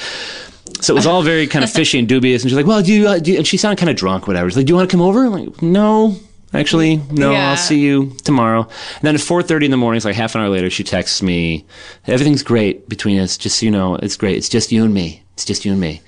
So 0.80 0.94
it 0.94 0.96
was 0.96 1.06
all 1.06 1.24
very 1.24 1.46
kind 1.46 1.66
of 1.66 1.72
fishy 1.74 2.00
and 2.00 2.08
dubious. 2.08 2.44
And 2.44 2.50
she's 2.50 2.56
like, 2.58 2.66
"Well, 2.66 2.82
do 2.82 2.94
you?" 2.94 3.08
Uh, 3.08 3.20
do 3.20 3.34
you 3.34 3.38
and 3.38 3.46
she 3.46 3.58
sounded 3.58 3.80
kind 3.80 3.90
of 3.90 3.98
drunk, 3.98 4.28
whatever. 4.28 4.50
She's 4.50 4.56
like, 4.58 4.66
"Do 4.66 4.72
you 4.72 4.76
want 4.78 4.90
to 4.90 4.94
come 4.96 5.02
over?" 5.02 5.26
I'm 5.26 5.32
like, 5.34 5.62
"No." 5.62 6.16
Actually, 6.54 6.98
no. 7.12 7.32
Yeah. 7.32 7.52
I'll 7.52 7.58
see 7.58 7.80
you 7.80 8.12
tomorrow. 8.24 8.62
And 8.64 9.02
then 9.04 9.16
at 9.16 9.22
four 9.22 9.42
thirty 9.42 9.66
in 9.66 9.72
the 9.72 9.78
morning, 9.78 9.98
it's 9.98 10.06
like 10.06 10.16
half 10.16 10.36
an 10.36 10.42
hour 10.42 10.50
later, 10.50 10.70
she 10.70 10.84
texts 10.84 11.22
me, 11.22 11.66
"Everything's 12.08 12.44
great 12.44 12.90
between 12.90 13.20
us. 13.20 13.38
Just 13.38 13.60
so 13.60 13.66
you 13.66 13.72
know, 13.72 13.96
it's 13.96 14.18
great. 14.18 14.36
It's 14.38 14.50
just 14.50 14.72
you 14.72 14.84
and 14.84 14.94
me. 14.94 15.24
It's 15.34 15.46
just 15.46 15.64
you 15.66 15.72
and 15.72 15.80
me." 15.80 16.02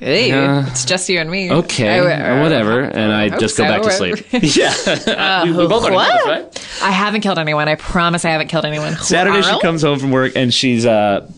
Hey, 0.00 0.28
Yeah. 0.30 0.66
it's 0.68 0.84
just 0.84 1.08
you 1.08 1.20
and 1.20 1.30
me. 1.30 1.50
Okay, 1.50 2.00
I- 2.00 2.28
or 2.30 2.42
whatever. 2.42 2.80
And 2.80 3.12
I 3.12 3.28
hope 3.28 3.38
just 3.40 3.56
go 3.56 3.62
back 3.64 3.82
to 3.82 3.90
sleep. 3.92 4.16
yeah, 4.32 5.44
we, 5.44 5.52
we 5.52 5.66
both 5.68 5.88
what? 5.88 5.92
right? 6.26 6.66
I 6.82 6.90
haven't 6.90 7.20
killed 7.20 7.38
anyone. 7.38 7.68
I 7.68 7.76
promise 7.76 8.24
I 8.24 8.30
haven't 8.30 8.48
killed 8.48 8.64
anyone. 8.64 8.96
Saturday, 8.96 9.42
she 9.42 9.60
comes 9.60 9.82
home 9.82 10.00
from 10.00 10.10
work 10.10 10.32
and 10.34 10.52
she's 10.52 10.84
uh, 10.84 11.30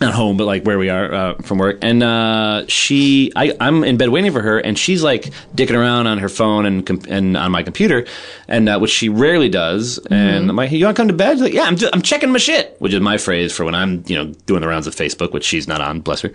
not 0.00 0.14
home, 0.14 0.36
but 0.36 0.46
like 0.46 0.64
where 0.64 0.78
we 0.78 0.88
are 0.88 1.12
uh, 1.12 1.34
from 1.42 1.58
work. 1.58 1.78
And 1.82 2.02
uh, 2.02 2.64
she, 2.68 3.32
I, 3.36 3.54
I'm 3.60 3.84
in 3.84 3.96
bed 3.98 4.08
waiting 4.08 4.32
for 4.32 4.40
her, 4.40 4.58
and 4.58 4.78
she's 4.78 5.02
like 5.02 5.24
dicking 5.54 5.76
around 5.76 6.06
on 6.06 6.18
her 6.18 6.28
phone 6.28 6.64
and 6.66 6.86
com- 6.86 7.02
and 7.08 7.36
on 7.36 7.52
my 7.52 7.62
computer, 7.62 8.06
and 8.48 8.68
uh, 8.68 8.78
which 8.78 8.90
she 8.90 9.08
rarely 9.08 9.48
does. 9.48 9.98
And 10.10 10.48
I'm 10.48 10.56
like, 10.56 10.70
"Hey, 10.70 10.78
you 10.78 10.86
want 10.86 10.96
to 10.96 11.00
come 11.00 11.08
to 11.08 11.14
bed?" 11.14 11.32
She's 11.34 11.42
like, 11.42 11.52
"Yeah, 11.52 11.64
I'm, 11.64 11.76
ju- 11.76 11.90
I'm 11.92 12.02
checking 12.02 12.30
my 12.32 12.38
shit," 12.38 12.76
which 12.78 12.94
is 12.94 13.00
my 13.00 13.18
phrase 13.18 13.52
for 13.54 13.64
when 13.64 13.74
I'm 13.74 14.02
you 14.06 14.16
know 14.16 14.32
doing 14.46 14.62
the 14.62 14.68
rounds 14.68 14.86
of 14.86 14.94
Facebook, 14.94 15.32
which 15.32 15.44
she's 15.44 15.68
not 15.68 15.80
on. 15.80 16.00
Bless 16.00 16.22
her. 16.22 16.32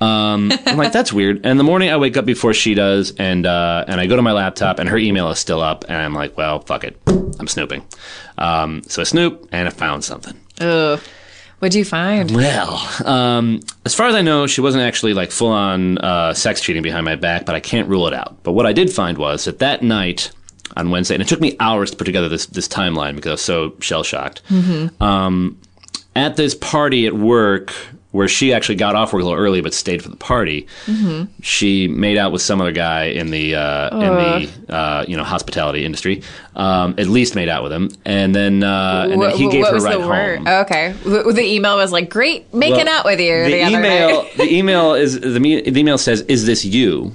Um, 0.00 0.52
I'm 0.66 0.76
like, 0.76 0.92
that's 0.92 1.12
weird. 1.12 1.44
And 1.44 1.58
the 1.58 1.64
morning, 1.64 1.90
I 1.90 1.96
wake 1.96 2.16
up 2.16 2.24
before 2.24 2.54
she 2.54 2.74
does, 2.74 3.12
and 3.18 3.44
uh, 3.44 3.84
and 3.88 4.00
I 4.00 4.06
go 4.06 4.16
to 4.16 4.22
my 4.22 4.32
laptop, 4.32 4.78
and 4.78 4.88
her 4.88 4.98
email 4.98 5.30
is 5.30 5.38
still 5.40 5.60
up, 5.60 5.84
and 5.88 5.96
I'm 5.96 6.14
like, 6.14 6.36
well, 6.36 6.60
fuck 6.60 6.84
it, 6.84 6.96
I'm 7.08 7.48
snooping. 7.48 7.84
Um, 8.38 8.82
so 8.84 9.02
I 9.02 9.04
snoop, 9.04 9.48
and 9.52 9.66
I 9.66 9.70
found 9.72 10.04
something. 10.04 10.34
Ugh. 10.60 11.00
What'd 11.60 11.74
you 11.74 11.84
find? 11.84 12.30
Well, 12.30 12.82
um, 13.04 13.60
as 13.84 13.94
far 13.94 14.08
as 14.08 14.14
I 14.14 14.22
know, 14.22 14.46
she 14.46 14.62
wasn't 14.62 14.82
actually 14.82 15.12
like 15.12 15.30
full 15.30 15.52
on 15.52 15.98
uh, 15.98 16.32
sex 16.32 16.62
cheating 16.62 16.82
behind 16.82 17.04
my 17.04 17.16
back, 17.16 17.44
but 17.44 17.54
I 17.54 17.60
can't 17.60 17.86
rule 17.86 18.06
it 18.06 18.14
out. 18.14 18.42
But 18.42 18.52
what 18.52 18.66
I 18.66 18.72
did 18.72 18.90
find 18.90 19.18
was 19.18 19.44
that 19.44 19.58
that 19.58 19.82
night 19.82 20.30
on 20.76 20.90
Wednesday, 20.90 21.14
and 21.14 21.22
it 21.22 21.28
took 21.28 21.40
me 21.40 21.56
hours 21.60 21.90
to 21.90 21.96
put 21.98 22.04
together 22.04 22.30
this 22.30 22.46
this 22.46 22.66
timeline 22.66 23.14
because 23.14 23.28
I 23.28 23.32
was 23.32 23.42
so 23.42 23.74
shell 23.80 24.02
shocked. 24.02 24.40
Um, 25.00 25.60
at 26.16 26.36
this 26.36 26.54
party 26.54 27.06
at 27.06 27.12
work, 27.12 27.74
where 28.12 28.26
she 28.26 28.52
actually 28.52 28.74
got 28.74 28.96
off 28.96 29.12
work 29.12 29.22
a 29.22 29.24
little 29.24 29.38
early 29.38 29.60
but 29.60 29.72
stayed 29.72 30.02
for 30.02 30.08
the 30.08 30.16
party, 30.16 30.66
she 31.42 31.88
made 31.88 32.16
out 32.16 32.32
with 32.32 32.42
some 32.42 32.60
other 32.60 32.72
guy 32.72 33.04
in 33.04 33.30
the 33.30 33.54
uh, 33.54 33.96
in 33.96 34.00
the 34.68 34.74
uh, 34.74 35.04
you 35.06 35.16
know 35.16 35.24
hospitality 35.24 35.84
industry. 35.84 36.22
Um, 36.56 36.96
at 36.98 37.06
least 37.06 37.36
made 37.36 37.48
out 37.48 37.62
with 37.62 37.72
him, 37.72 37.90
and 38.04 38.34
then 38.34 38.62
uh, 38.64 39.06
and 39.10 39.22
then 39.22 39.36
he 39.36 39.48
gave 39.48 39.66
her 39.66 39.76
a 39.76 39.80
ride 39.80 40.00
home. 40.00 40.46
Okay. 40.46 40.92
The, 41.04 41.40
email 41.42 41.76
was 41.76 41.92
like, 41.92 42.10
"Great, 42.10 42.52
making 42.52 42.86
Well, 42.86 42.98
out 42.98 43.04
with 43.04 43.20
you." 43.20 43.44
The, 43.44 43.50
The, 43.50 43.66
email, 43.68 44.26
the 44.36 44.52
email 44.52 44.94
is 44.94 45.20
the, 45.20 45.40
me- 45.40 45.62
the 45.62 45.80
email 45.80 45.96
says, 45.96 46.22
"Is 46.22 46.46
this 46.46 46.64
you?" 46.64 47.12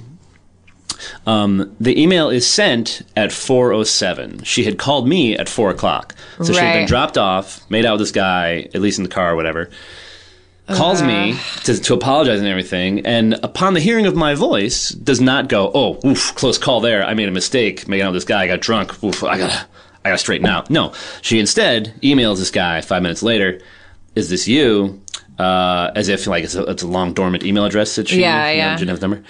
Um, 1.26 1.76
the 1.78 2.00
email 2.00 2.30
is 2.30 2.46
sent 2.46 3.02
at 3.16 3.30
4:07. 3.30 4.44
She 4.44 4.64
had 4.64 4.78
called 4.78 5.06
me 5.08 5.36
at 5.36 5.48
four 5.48 5.70
o'clock, 5.70 6.14
so 6.42 6.52
she 6.52 6.58
had 6.58 6.72
been 6.72 6.86
dropped 6.86 7.18
off, 7.18 7.68
made 7.70 7.84
out 7.84 7.92
with 7.92 8.00
this 8.00 8.12
guy, 8.12 8.68
at 8.74 8.80
least 8.80 8.98
in 8.98 9.04
the 9.04 9.10
car 9.10 9.32
or 9.32 9.36
whatever. 9.36 9.70
Calls 10.66 11.02
me 11.02 11.38
to, 11.64 11.80
to 11.80 11.94
apologize 11.94 12.38
and 12.40 12.48
everything, 12.48 13.06
and 13.06 13.34
upon 13.42 13.74
the 13.74 13.80
hearing 13.80 14.06
of 14.06 14.16
my 14.16 14.34
voice, 14.34 14.90
does 14.90 15.20
not 15.20 15.48
go, 15.48 15.70
"Oh, 15.74 16.00
oof, 16.04 16.34
close 16.34 16.58
call 16.58 16.80
there. 16.80 17.04
I 17.04 17.14
made 17.14 17.28
a 17.28 17.32
mistake 17.32 17.86
making 17.86 18.04
out 18.04 18.12
with 18.12 18.16
this 18.22 18.24
guy. 18.24 18.42
I 18.42 18.46
got 18.48 18.60
drunk. 18.60 19.02
Oof, 19.04 19.22
I 19.22 19.38
gotta, 19.38 19.66
I 20.04 20.08
gotta 20.10 20.18
straighten 20.18 20.46
out." 20.46 20.68
No, 20.70 20.92
she 21.22 21.38
instead 21.38 21.94
emails 22.02 22.38
this 22.38 22.50
guy 22.50 22.80
five 22.80 23.02
minutes 23.02 23.22
later. 23.22 23.60
Is 24.14 24.28
this 24.30 24.48
you? 24.48 25.00
Uh, 25.38 25.92
as 25.94 26.08
if 26.08 26.26
like 26.26 26.44
it's 26.44 26.54
a, 26.54 26.62
it's 26.64 26.82
a 26.82 26.86
long 26.86 27.12
dormant 27.12 27.44
email 27.44 27.66
address 27.66 27.94
that 27.96 28.08
she 28.08 28.22
Yeah, 28.22 28.50
you 28.50 28.56
know, 28.56 28.64
yeah. 28.64 28.76
didn't 28.76 28.88
have 28.88 29.02
number. 29.02 29.22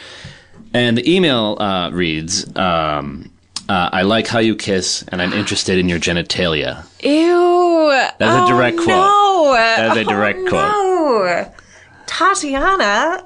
And 0.72 0.97
the 0.97 1.12
email 1.12 1.57
uh, 1.59 1.91
reads, 1.91 2.47
um, 2.57 3.30
uh, 3.68 3.91
"I 3.93 4.03
like 4.03 4.26
how 4.28 4.39
you 4.39 4.55
kiss, 4.55 5.05
and 5.09 5.20
I'm 5.20 5.32
interested 5.32 5.78
in 5.78 5.89
your 5.89 5.99
genitalia." 5.99 6.87
Ew. 7.03 7.89
That's 8.18 8.51
a 8.51 8.53
direct 8.53 8.76
quote. 8.76 8.89
No. 8.89 9.53
That 9.55 9.97
is 9.97 10.07
a 10.07 10.09
direct 10.09 10.39
oh, 10.43 10.49
quote. 10.49 10.70
No. 10.70 10.95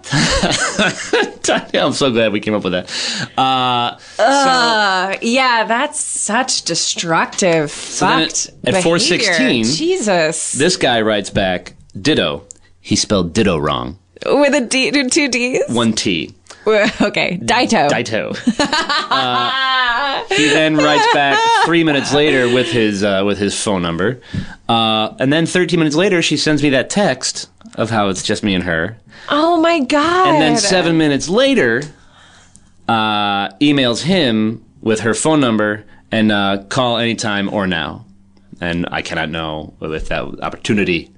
Tatiana. 1.42 1.86
I'm 1.86 1.92
so 1.92 2.10
glad 2.10 2.32
we 2.32 2.40
came 2.40 2.54
up 2.54 2.64
with 2.64 2.72
that. 2.72 2.90
Uh, 3.38 3.98
Uh, 4.18 5.16
yeah, 5.20 5.64
that's 5.64 6.00
such 6.00 6.62
destructive, 6.62 7.70
then 8.00 8.28
fucked 8.28 8.50
at- 8.66 8.74
at 8.76 8.84
4:16, 8.84 9.64
Jesus. 9.76 10.52
this 10.52 10.76
guy 10.76 11.00
writes 11.02 11.30
back, 11.30 11.74
"Ditto." 12.00 12.44
He 12.80 12.96
spelled 12.96 13.34
"ditto" 13.34 13.58
wrong. 13.58 13.98
With 14.24 14.54
a 14.54 14.60
D, 14.60 14.90
two 15.08 15.28
D's? 15.28 15.62
One 15.68 15.92
T. 15.92 16.34
Okay, 17.00 17.38
Daito. 17.42 17.88
Ditto. 17.88 18.32
uh, 19.10 20.24
he 20.28 20.48
then 20.48 20.76
writes 20.76 21.06
back 21.14 21.38
three 21.64 21.82
minutes 21.82 22.12
later 22.12 22.52
with 22.52 22.70
his 22.70 23.02
uh, 23.02 23.22
with 23.24 23.38
his 23.38 23.60
phone 23.60 23.82
number, 23.82 24.20
uh, 24.68 25.14
and 25.18 25.32
then 25.32 25.46
13 25.46 25.78
minutes 25.78 25.96
later 25.96 26.22
she 26.22 26.36
sends 26.36 26.62
me 26.62 26.70
that 26.70 26.90
text 26.90 27.48
of 27.76 27.90
how 27.90 28.08
it's 28.08 28.22
just 28.22 28.42
me 28.42 28.54
and 28.54 28.64
her, 28.64 28.96
oh 29.28 29.60
my 29.60 29.80
god. 29.80 30.28
and 30.28 30.42
then 30.42 30.56
seven 30.56 30.98
minutes 30.98 31.28
later, 31.28 31.82
uh, 32.88 33.48
emails 33.60 34.02
him 34.02 34.64
with 34.80 35.00
her 35.00 35.14
phone 35.14 35.40
number 35.40 35.84
and 36.12 36.30
uh, 36.32 36.62
call 36.68 36.98
anytime 36.98 37.48
or 37.52 37.66
now, 37.66 38.04
and 38.60 38.86
I 38.90 39.02
cannot 39.02 39.30
know 39.30 39.74
if 39.80 40.08
that 40.08 40.42
opportunity. 40.42 41.10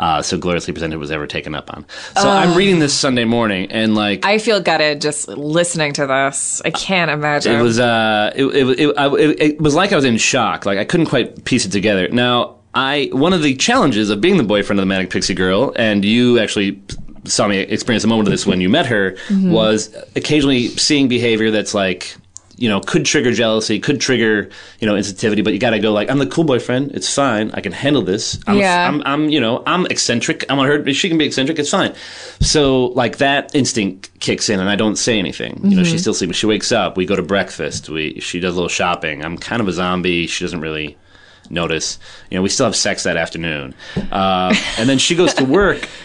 Uh, 0.00 0.22
so 0.22 0.38
gloriously 0.38 0.72
presented 0.72 0.98
was 0.98 1.10
ever 1.10 1.26
taken 1.26 1.54
up 1.54 1.72
on. 1.74 1.84
So 2.16 2.26
I'm 2.26 2.56
reading 2.56 2.78
this 2.78 2.94
Sunday 2.94 3.26
morning 3.26 3.70
and 3.70 3.94
like 3.94 4.24
I 4.24 4.38
feel 4.38 4.58
gutted 4.58 5.02
just 5.02 5.28
listening 5.28 5.92
to 5.92 6.06
this. 6.06 6.62
I 6.64 6.70
can't 6.70 7.10
imagine. 7.10 7.54
It 7.54 7.62
was 7.62 7.78
uh, 7.78 8.32
it 8.34 8.46
it, 8.46 8.80
it, 8.80 8.94
I, 8.96 9.14
it 9.14 9.40
it 9.40 9.60
was 9.60 9.74
like 9.74 9.92
I 9.92 9.96
was 9.96 10.06
in 10.06 10.16
shock. 10.16 10.64
Like 10.64 10.78
I 10.78 10.86
couldn't 10.86 11.06
quite 11.06 11.44
piece 11.44 11.66
it 11.66 11.70
together. 11.70 12.08
Now, 12.08 12.56
I 12.72 13.10
one 13.12 13.34
of 13.34 13.42
the 13.42 13.54
challenges 13.56 14.08
of 14.08 14.22
being 14.22 14.38
the 14.38 14.42
boyfriend 14.42 14.80
of 14.80 14.82
the 14.82 14.86
manic 14.86 15.10
pixie 15.10 15.34
girl, 15.34 15.74
and 15.76 16.02
you 16.02 16.38
actually 16.38 16.80
saw 17.24 17.46
me 17.46 17.58
experience 17.58 18.02
a 18.02 18.08
moment 18.08 18.26
of 18.26 18.32
this 18.32 18.46
when 18.46 18.62
you 18.62 18.70
met 18.70 18.86
her, 18.86 19.18
was 19.52 19.94
occasionally 20.16 20.68
seeing 20.68 21.08
behavior 21.08 21.50
that's 21.50 21.74
like. 21.74 22.16
You 22.60 22.68
know, 22.68 22.80
could 22.80 23.04
trigger 23.06 23.32
jealousy, 23.32 23.80
could 23.80 24.00
trigger, 24.00 24.50
you 24.78 24.86
know, 24.86 24.94
insensitivity, 24.94 25.42
but 25.42 25.52
you 25.54 25.58
gotta 25.58 25.78
go 25.78 25.92
like, 25.92 26.10
I'm 26.10 26.18
the 26.18 26.26
cool 26.26 26.44
boyfriend. 26.44 26.92
It's 26.92 27.12
fine. 27.12 27.50
I 27.52 27.60
can 27.62 27.72
handle 27.72 28.02
this. 28.02 28.38
I'm, 28.46 28.58
Yeah. 28.58 28.86
I'm, 28.86 29.02
I'm, 29.04 29.28
you 29.30 29.40
know, 29.40 29.62
I'm 29.66 29.86
eccentric. 29.86 30.44
I 30.50 30.54
want 30.54 30.68
her, 30.68 30.92
she 30.92 31.08
can 31.08 31.16
be 31.16 31.24
eccentric. 31.24 31.58
It's 31.58 31.70
fine. 31.70 31.94
So, 32.40 32.86
like, 32.88 33.16
that 33.16 33.54
instinct 33.54 34.10
kicks 34.20 34.48
in 34.48 34.60
and 34.60 34.68
I 34.68 34.76
don't 34.76 34.96
say 34.96 35.18
anything. 35.18 35.58
You 35.64 35.76
know, 35.76 35.84
she's 35.84 36.02
still 36.02 36.14
sleeping. 36.14 36.34
She 36.34 36.46
wakes 36.46 36.70
up. 36.70 36.96
We 36.96 37.06
go 37.06 37.16
to 37.16 37.22
breakfast. 37.22 37.88
We, 37.88 38.20
she 38.20 38.38
does 38.40 38.52
a 38.52 38.56
little 38.56 38.68
shopping. 38.68 39.24
I'm 39.24 39.38
kind 39.38 39.62
of 39.62 39.66
a 39.66 39.72
zombie. 39.72 40.26
She 40.26 40.44
doesn't 40.44 40.60
really 40.60 40.98
notice. 41.48 41.98
You 42.30 42.36
know, 42.38 42.42
we 42.42 42.48
still 42.50 42.66
have 42.66 42.76
sex 42.76 43.02
that 43.04 43.16
afternoon. 43.16 43.74
Uh, 44.12 44.54
and 44.78 44.88
then 44.88 44.98
she 44.98 45.14
goes 45.16 45.34
to 45.34 45.44
work. 45.44 45.88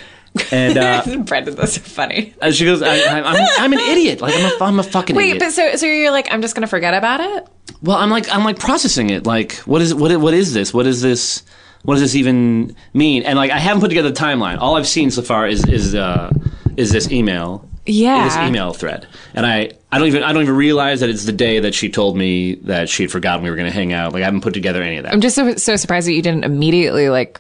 And 0.52 0.78
uh, 0.78 1.04
Brendan, 1.26 1.56
that's 1.56 1.74
so 1.74 1.82
funny. 1.82 2.34
and 2.42 2.54
she 2.54 2.66
goes, 2.66 2.82
I, 2.82 2.96
I, 2.98 3.22
I'm, 3.22 3.48
I'm 3.60 3.74
an 3.74 3.80
idiot. 3.80 4.22
Like 4.22 4.34
I'm 4.36 4.62
a, 4.62 4.64
I'm 4.64 4.80
a 4.80 4.84
fucking 4.84 5.16
Wait, 5.16 5.30
idiot. 5.30 5.40
but 5.40 5.52
so 5.52 5.76
so 5.76 5.86
you're 5.86 6.12
like, 6.12 6.28
I'm 6.32 6.42
just 6.42 6.56
gonna 6.56 6.68
forget 6.68 6.94
about 6.94 7.22
it? 7.22 7.48
Well, 7.82 7.98
I'm 7.98 8.10
like 8.10 8.32
I'm 8.34 8.44
like 8.44 8.60
processing 8.60 9.10
it. 9.10 9.26
Like, 9.26 9.54
what 9.60 9.82
is 9.82 9.94
what 9.94 10.16
what 10.20 10.34
is 10.34 10.54
this? 10.54 10.74
What 10.74 10.88
is 10.88 11.02
this? 11.02 11.44
What 11.84 11.96
does 11.96 12.02
this 12.02 12.16
even 12.16 12.76
mean? 12.94 13.24
And 13.24 13.38
like, 13.38 13.52
I 13.52 13.60
haven't 13.60 13.82
put 13.82 13.90
together 13.90 14.10
the 14.10 14.20
timeline. 14.20 14.58
All 14.60 14.76
I've 14.76 14.88
seen 14.88 15.12
so 15.12 15.22
far 15.22 15.48
is 15.48 15.66
is 15.68 15.94
uh, 15.96 16.32
is 16.78 16.92
this 16.92 17.12
email. 17.12 17.68
Yeah. 17.88 18.24
This 18.26 18.36
email 18.38 18.74
thread, 18.74 19.06
and 19.36 19.46
I, 19.46 19.70
I 19.92 20.00
don't 20.00 20.08
even 20.08 20.24
I 20.24 20.34
don't 20.34 20.42
even 20.42 20.56
realize 20.56 21.02
that 21.02 21.10
it's 21.12 21.26
the 21.26 21.32
day 21.32 21.60
that 21.60 21.76
she 21.76 21.88
told 21.90 22.18
me 22.18 22.56
that 22.64 22.90
she 22.90 23.04
had 23.04 23.12
forgotten 23.12 23.44
we 23.44 23.52
were 23.52 23.56
going 23.56 23.70
to 23.70 23.76
hang 23.76 23.94
out. 23.94 24.12
Like 24.12 24.24
I 24.24 24.26
haven't 24.26 24.42
put 24.42 24.56
together 24.56 24.82
any 24.82 24.98
of 24.98 25.04
that. 25.04 25.14
I'm 25.14 25.22
just 25.22 25.36
so 25.36 25.54
so 25.56 25.76
surprised 25.76 26.08
that 26.08 26.14
you 26.14 26.24
didn't 26.24 26.46
immediately 26.46 27.10
like 27.10 27.40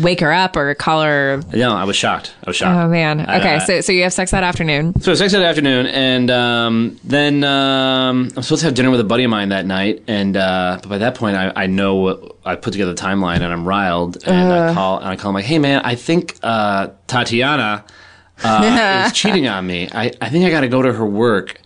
wake 0.00 0.20
her 0.20 0.32
up 0.32 0.56
or 0.56 0.74
call 0.74 1.02
her. 1.02 1.40
no, 1.54 1.72
I 1.74 1.84
was 1.84 1.96
shocked. 1.96 2.32
I 2.44 2.50
was 2.50 2.56
shocked. 2.56 2.76
Oh 2.78 2.88
man. 2.88 3.20
Okay, 3.20 3.54
I- 3.56 3.58
so 3.58 3.80
so 3.80 3.92
you 3.92 4.02
have 4.02 4.12
sex 4.12 4.30
that 4.32 4.42
afternoon. 4.44 5.00
So 5.00 5.14
sex 5.14 5.32
that 5.32 5.42
afternoon, 5.42 5.86
and 5.86 6.30
um, 6.30 7.00
then 7.04 7.42
um, 7.44 8.30
I'm 8.36 8.42
supposed 8.42 8.60
to 8.60 8.66
have 8.66 8.74
dinner 8.74 8.90
with 8.90 9.00
a 9.00 9.04
buddy 9.04 9.24
of 9.24 9.30
mine 9.30 9.50
that 9.50 9.66
night. 9.66 10.02
And 10.08 10.36
uh, 10.36 10.78
but 10.82 10.88
by 10.88 10.98
that 10.98 11.14
point, 11.14 11.36
I, 11.36 11.52
I 11.56 11.66
know 11.66 11.96
what, 11.96 12.36
I 12.44 12.56
put 12.56 12.72
together 12.72 12.94
the 12.94 13.00
timeline, 13.00 13.36
and 13.36 13.46
I'm 13.52 13.66
riled. 13.66 14.26
And 14.26 14.52
I 14.52 14.74
call 14.74 14.98
and 14.98 15.08
I 15.08 15.16
call 15.16 15.30
him 15.30 15.34
like, 15.34 15.44
"Hey 15.44 15.58
man, 15.58 15.82
I 15.84 15.94
think 15.94 16.36
uh, 16.42 16.88
Tatiana 17.06 17.84
uh, 18.42 19.04
is 19.06 19.12
cheating 19.12 19.46
on 19.48 19.66
me. 19.66 19.88
I, 19.92 20.12
I 20.20 20.28
think 20.30 20.44
I 20.44 20.50
got 20.50 20.60
to 20.62 20.68
go 20.68 20.82
to 20.82 20.92
her 20.92 21.06
work." 21.06 21.59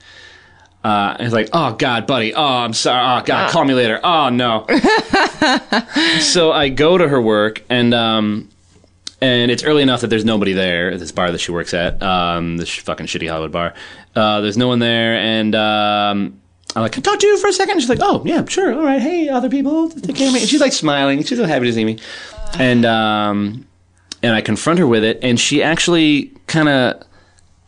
Uh, 0.85 1.15
and 1.19 1.23
he's 1.23 1.33
like, 1.33 1.49
"Oh 1.55 1.73
God, 1.73 2.07
buddy. 2.07 2.35
Oh, 2.35 2.45
I'm 2.45 2.75
sorry. 2.75 3.23
Oh 3.23 3.25
God, 3.25 3.51
call 3.51 3.65
me 3.65 3.73
later. 3.73 3.99
Oh 4.05 4.29
no." 4.29 4.67
so 6.21 6.53
I 6.53 6.69
go 6.69 6.99
to 6.99 7.09
her 7.09 7.23
work, 7.23 7.65
and 7.71 7.95
um, 7.95 8.51
and 9.23 9.51
it's 9.51 9.65
early 9.65 9.83
enough 9.83 10.03
that 10.03 10.09
there's 10.09 10.27
nobody 10.27 10.53
there 10.53 10.93
at 10.93 11.01
this 11.01 11.11
bar 11.11 11.31
that 11.31 11.39
she 11.39 11.53
works 11.53 11.73
at, 11.73 12.03
um, 12.03 12.59
this 12.59 12.69
fucking 12.75 13.07
shitty 13.07 13.31
Hollywood 13.31 13.53
bar. 13.53 13.75
Uh, 14.15 14.43
there's 14.43 14.59
no 14.59 14.69
one 14.69 14.79
there, 14.79 15.15
and 15.15 15.55
um, 15.55 16.39
I'm 16.77 16.83
like, 16.83 16.93
"Can 16.93 17.01
I 17.01 17.05
talk 17.05 17.19
to 17.21 17.27
you 17.27 17.39
for 17.39 17.47
a 17.49 17.53
second? 17.55 17.81
She's 17.81 17.89
like, 17.89 18.01
"Oh 18.03 18.23
yeah, 18.27 18.45
sure, 18.45 18.75
all 18.75 18.85
right. 18.85 19.01
Hey, 19.01 19.31
other 19.31 19.49
people, 19.49 19.89
take 19.89 20.17
care 20.17 20.29
of 20.29 20.35
me." 20.35 20.41
And 20.41 20.49
she's 20.49 20.61
like 20.61 20.75
smiling. 20.75 21.23
She's 21.23 21.39
so 21.39 21.47
happy 21.47 21.65
to 21.65 21.73
see 21.73 21.87
me, 21.87 21.99
and 22.59 22.85
um, 22.85 23.67
and 24.23 24.35
I 24.35 24.43
confront 24.43 24.79
her 24.81 24.87
with 24.87 25.03
it, 25.03 25.19
and 25.23 25.41
she 25.41 25.63
actually 25.63 26.33
kind 26.47 26.69
of 26.69 27.03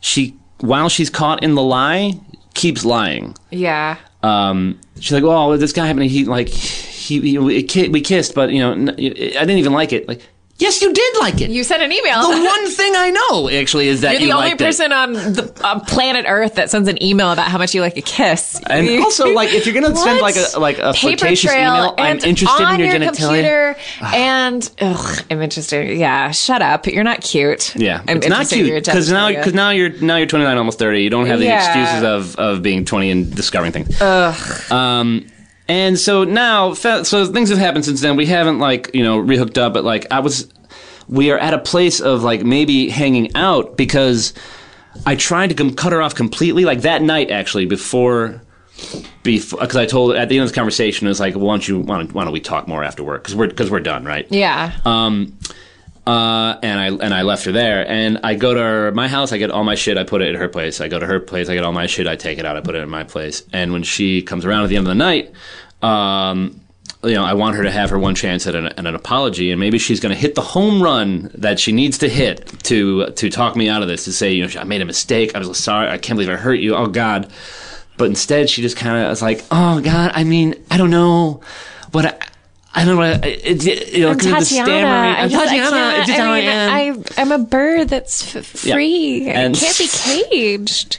she 0.00 0.36
while 0.60 0.88
she's 0.88 1.10
caught 1.10 1.42
in 1.42 1.54
the 1.54 1.62
lie 1.62 2.18
keeps 2.57 2.84
lying 2.84 3.34
Yeah. 3.50 3.96
um, 4.22 4.80
she's 4.98 5.12
like, 5.12 5.22
"Well, 5.22 5.57
this 5.57 5.72
guy 5.72 5.86
happened. 5.86 6.07
He 6.11 6.24
like 6.24 6.48
he, 6.48 7.20
he 7.20 7.38
we, 7.38 7.62
we 7.88 8.00
kissed, 8.00 8.34
but 8.34 8.50
you 8.50 8.59
know, 8.61 8.72
I 8.72 8.96
didn't 8.96 9.59
even 9.59 9.72
like 9.72 9.92
it." 9.92 10.09
Like, 10.09 10.20
yes, 10.59 10.80
you 10.82 10.92
did 10.92 11.16
like 11.20 11.40
it. 11.40 11.50
You 11.50 11.62
sent 11.64 11.82
an 11.82 11.92
email. 11.92 12.22
the 12.22 12.42
one 12.44 12.70
thing 12.70 12.92
I 12.96 13.11
know 13.11 13.48
actually 13.48 13.88
is 13.88 14.00
that 14.02 14.12
You're 14.12 14.20
you 14.22 14.26
the 14.28 14.32
only 14.34 14.48
liked 14.50 14.61
it. 14.61 14.64
person 14.64 14.92
on 14.92 15.12
the 15.12 15.52
on 15.64 15.80
planet 15.82 16.24
Earth 16.28 16.54
that 16.57 16.70
sends 16.70 16.88
an 16.88 17.02
email 17.02 17.30
about 17.32 17.48
how 17.48 17.59
much 17.59 17.74
you 17.74 17.80
like 17.80 17.96
a 17.96 18.02
kiss. 18.02 18.61
And 18.66 18.88
also, 19.02 19.32
like, 19.32 19.52
if 19.52 19.66
you're 19.66 19.74
gonna 19.80 19.94
send 19.96 20.20
like 20.20 20.36
a 20.36 20.59
like 20.59 20.78
a 20.78 20.92
Paper 20.92 21.18
flirtatious 21.18 21.52
email, 21.52 21.94
I'm 21.98 22.18
interested 22.18 22.62
in 22.70 22.80
your, 22.80 22.88
your 22.88 22.98
genitalia. 23.00 23.16
computer 23.16 23.76
and 24.14 24.70
ugh, 24.80 25.24
I'm 25.30 25.42
interested. 25.42 25.96
Yeah, 25.96 26.30
shut 26.32 26.62
up. 26.62 26.86
You're 26.86 27.04
not 27.04 27.20
cute. 27.22 27.74
Yeah, 27.76 28.02
I'm 28.09 28.18
it's 28.18 28.28
not 28.28 28.48
cute 28.48 28.84
because 28.84 29.11
now 29.11 29.28
because 29.28 29.54
now 29.54 29.70
you're 29.70 29.90
now 30.00 30.16
you're 30.16 30.26
29, 30.26 30.57
almost 30.57 30.78
30. 30.78 31.02
You 31.02 31.11
don't 31.11 31.26
have 31.26 31.38
the 31.38 31.46
Yeah. 31.46 31.57
excuses 31.66 32.02
of 32.02 32.36
of 32.36 32.62
being 32.62 32.84
20 32.84 33.11
and 33.11 33.34
discovering 33.34 33.72
things. 33.72 34.00
Um, 34.70 35.26
and 35.68 35.98
so 35.98 36.24
now, 36.24 36.74
so 36.74 37.02
things 37.02 37.48
have 37.50 37.58
happened 37.58 37.84
since 37.84 38.00
then. 38.00 38.16
We 38.16 38.26
haven't 38.26 38.58
like 38.58 38.90
you 38.94 39.02
know 39.02 39.18
rehooked 39.18 39.58
up, 39.58 39.74
but 39.74 39.84
like 39.84 40.06
I 40.10 40.20
was, 40.20 40.48
we 41.08 41.30
are 41.30 41.38
at 41.38 41.54
a 41.54 41.58
place 41.58 42.00
of 42.00 42.22
like 42.22 42.44
maybe 42.44 42.88
hanging 42.88 43.34
out 43.34 43.76
because 43.76 44.32
I 45.04 45.16
tried 45.16 45.56
to 45.56 45.74
cut 45.74 45.92
her 45.92 46.00
off 46.00 46.14
completely. 46.14 46.64
Like 46.64 46.82
that 46.82 47.02
night, 47.02 47.30
actually, 47.30 47.66
before. 47.66 48.42
Before, 49.22 49.60
because 49.60 49.76
I 49.76 49.86
told 49.86 50.16
at 50.16 50.28
the 50.28 50.36
end 50.36 50.42
of 50.42 50.50
this 50.50 50.54
conversation, 50.54 51.06
it 51.06 51.08
was 51.08 51.18
like, 51.18 51.34
"Why 51.34 51.54
don't 51.54 51.66
you? 51.66 51.80
Why 51.80 51.96
don't, 51.96 52.12
why 52.12 52.24
don't 52.24 52.32
we 52.34 52.40
talk 52.40 52.68
more 52.68 52.84
after 52.84 53.02
work? 53.02 53.22
Because 53.22 53.34
we're 53.34 53.48
because 53.48 53.70
we're 53.70 53.80
done, 53.80 54.04
right?" 54.04 54.26
yeah. 54.30 54.72
Um, 54.84 55.38
uh, 56.07 56.59
and 56.62 56.78
I 56.78 56.86
and 56.86 57.12
I 57.12 57.22
left 57.22 57.44
her 57.46 57.52
there. 57.52 57.86
And 57.88 58.20
I 58.22 58.34
go 58.34 58.54
to 58.54 58.61
her, 58.61 58.92
my 58.92 59.09
house. 59.09 59.32
I 59.32 59.38
get 59.38 59.50
all 59.50 59.64
my 59.64 59.74
shit. 59.74 59.98
I 59.98 60.04
put 60.04 60.22
it 60.22 60.34
at 60.34 60.40
her 60.40 60.48
place. 60.48 60.80
I 60.80 60.88
go 60.88 60.98
to 60.98 61.07
her 61.07 61.18
place. 61.18 61.48
I 61.48 61.54
get 61.54 61.64
all 61.64 61.72
my 61.72 61.86
shit. 61.86 62.07
I 62.07 62.16
take 62.16 62.38
it 62.38 62.46
out. 62.46 62.57
I 62.57 62.61
put 62.61 62.74
it 62.74 62.82
in 62.82 62.88
my 62.88 63.04
place. 63.04 63.42
And 63.52 63.72
when 63.72 63.82
she 63.82 64.22
comes 64.22 64.44
around 64.44 64.64
at 64.64 64.68
the 64.68 64.76
end 64.76 64.86
of 64.86 64.90
the 64.90 64.94
night, 64.94 65.32
um, 65.82 66.61
you 67.02 67.14
know, 67.14 67.24
I 67.24 67.34
want 67.34 67.57
her 67.57 67.64
to 67.64 67.70
have 67.70 67.90
her 67.90 67.98
one 67.98 68.14
chance 68.14 68.46
at 68.46 68.54
an, 68.54 68.66
at 68.66 68.78
an 68.78 68.94
apology, 68.94 69.50
and 69.50 69.61
maybe 69.61 69.78
she's 69.78 70.00
going 70.00 70.14
to 70.14 70.20
hit 70.20 70.34
the 70.34 70.42
home 70.42 70.82
run 70.82 71.30
that 71.34 71.59
she 71.59 71.72
needs 71.72 71.98
to 71.98 72.09
hit 72.09 72.46
to 72.64 73.07
to 73.11 73.28
talk 73.28 73.57
me 73.57 73.68
out 73.68 73.82
of 73.82 73.88
this. 73.88 74.04
To 74.04 74.12
say, 74.12 74.32
you 74.32 74.46
know, 74.46 74.61
I 74.61 74.64
made 74.64 74.82
a 74.82 74.86
mistake. 74.86 75.34
I 75.34 75.40
was 75.40 75.59
sorry. 75.59 75.88
I 75.88 75.98
can't 75.98 76.16
believe 76.16 76.30
I 76.30 76.36
hurt 76.36 76.61
you. 76.61 76.76
Oh 76.76 76.86
God. 76.86 77.30
But 77.98 78.09
instead, 78.09 78.50
she 78.50 78.61
just 78.61 78.76
kind 78.76 79.02
of 79.02 79.09
was 79.09 79.22
like, 79.22 79.42
"Oh 79.50 79.80
God, 79.80 80.12
I 80.14 80.22
mean, 80.22 80.54
I 80.70 80.76
don't 80.76 80.90
know, 80.90 81.40
what 81.92 82.04
I, 82.04 82.18
I 82.76 82.84
don't 82.84 82.96
know, 82.96 83.02
I- 83.02 83.12
it, 83.26 83.66
it, 83.66 83.92
you 83.94 84.00
know, 84.02 84.10
I'm 84.10 84.18
'cause 84.18 84.26
of 84.26 84.32
the 84.38 84.44
Tatiana. 84.44 84.66
stammering. 84.66 84.86
I 85.16 85.22
I'm 85.22 85.30
just- 85.30 85.42
I 85.52 85.56
Tatiana. 85.58 86.06
just 86.06 86.20
I, 86.20 86.22
I 86.22 86.40
mean, 86.40 86.48
am." 86.48 87.04
I, 87.16 87.22
I'm 87.22 87.32
a 87.32 87.38
bird 87.44 87.88
that's 87.88 88.36
f- 88.36 88.44
free. 88.46 89.26
And- 89.28 89.56
it 89.56 89.60
can't 89.60 89.78
be 89.78 89.88
caged. 89.88 90.98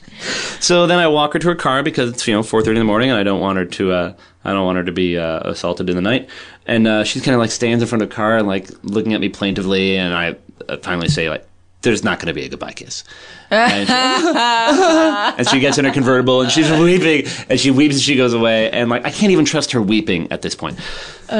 So 0.59 0.88
then 0.88 0.97
I 0.99 1.07
walk 1.07 1.34
her 1.34 1.39
to 1.39 1.47
her 1.49 1.55
car 1.55 1.84
because 1.84 2.09
it's 2.09 2.28
you 2.28 2.34
know 2.34 2.41
4:30 2.41 2.67
in 2.69 2.75
the 2.75 2.84
morning, 2.84 3.11
and 3.11 3.19
I 3.19 3.23
don't 3.23 3.39
want 3.39 3.57
her 3.59 3.65
to. 3.65 3.91
Uh, 3.91 4.13
I 4.43 4.53
don't 4.53 4.65
want 4.65 4.78
her 4.78 4.84
to 4.86 4.91
be 4.91 5.17
uh, 5.17 5.41
assaulted 5.49 5.89
in 5.89 5.95
the 5.95 6.01
night. 6.01 6.28
And 6.65 6.88
uh, 6.88 7.03
she 7.03 7.19
kind 7.21 7.36
of 7.36 7.39
like 7.39 7.51
stands 7.51 7.84
in 7.84 7.88
front 7.88 8.01
of 8.01 8.09
the 8.09 8.15
car 8.15 8.38
and 8.38 8.47
like 8.47 8.69
looking 8.84 9.13
at 9.13 9.21
me 9.21 9.30
plaintively. 9.30 9.97
And 9.97 10.13
I 10.15 10.36
uh, 10.67 10.78
finally 10.78 11.09
say 11.09 11.30
like, 11.30 11.47
"There's 11.82 12.03
not 12.03 12.19
going 12.19 12.28
to 12.28 12.34
be 12.34 12.45
a 12.45 12.49
goodbye 12.49 12.73
kiss." 12.73 13.03
And 13.49 13.88
she, 13.88 13.93
and 15.39 15.47
she 15.47 15.59
gets 15.59 15.78
in 15.78 15.86
her 15.86 15.91
convertible 15.91 16.41
and 16.41 16.51
she's 16.51 16.69
weeping 16.69 17.32
and 17.49 17.57
she 17.57 17.71
weeps 17.71 17.95
and 17.95 18.03
she 18.03 18.17
goes 18.17 18.34
away 18.34 18.69
and 18.71 18.89
like 18.89 19.05
I 19.05 19.09
can't 19.09 19.32
even 19.32 19.45
trust 19.45 19.71
her 19.71 19.82
weeping 19.82 20.30
at 20.32 20.41
this 20.41 20.53
point. 20.53 20.78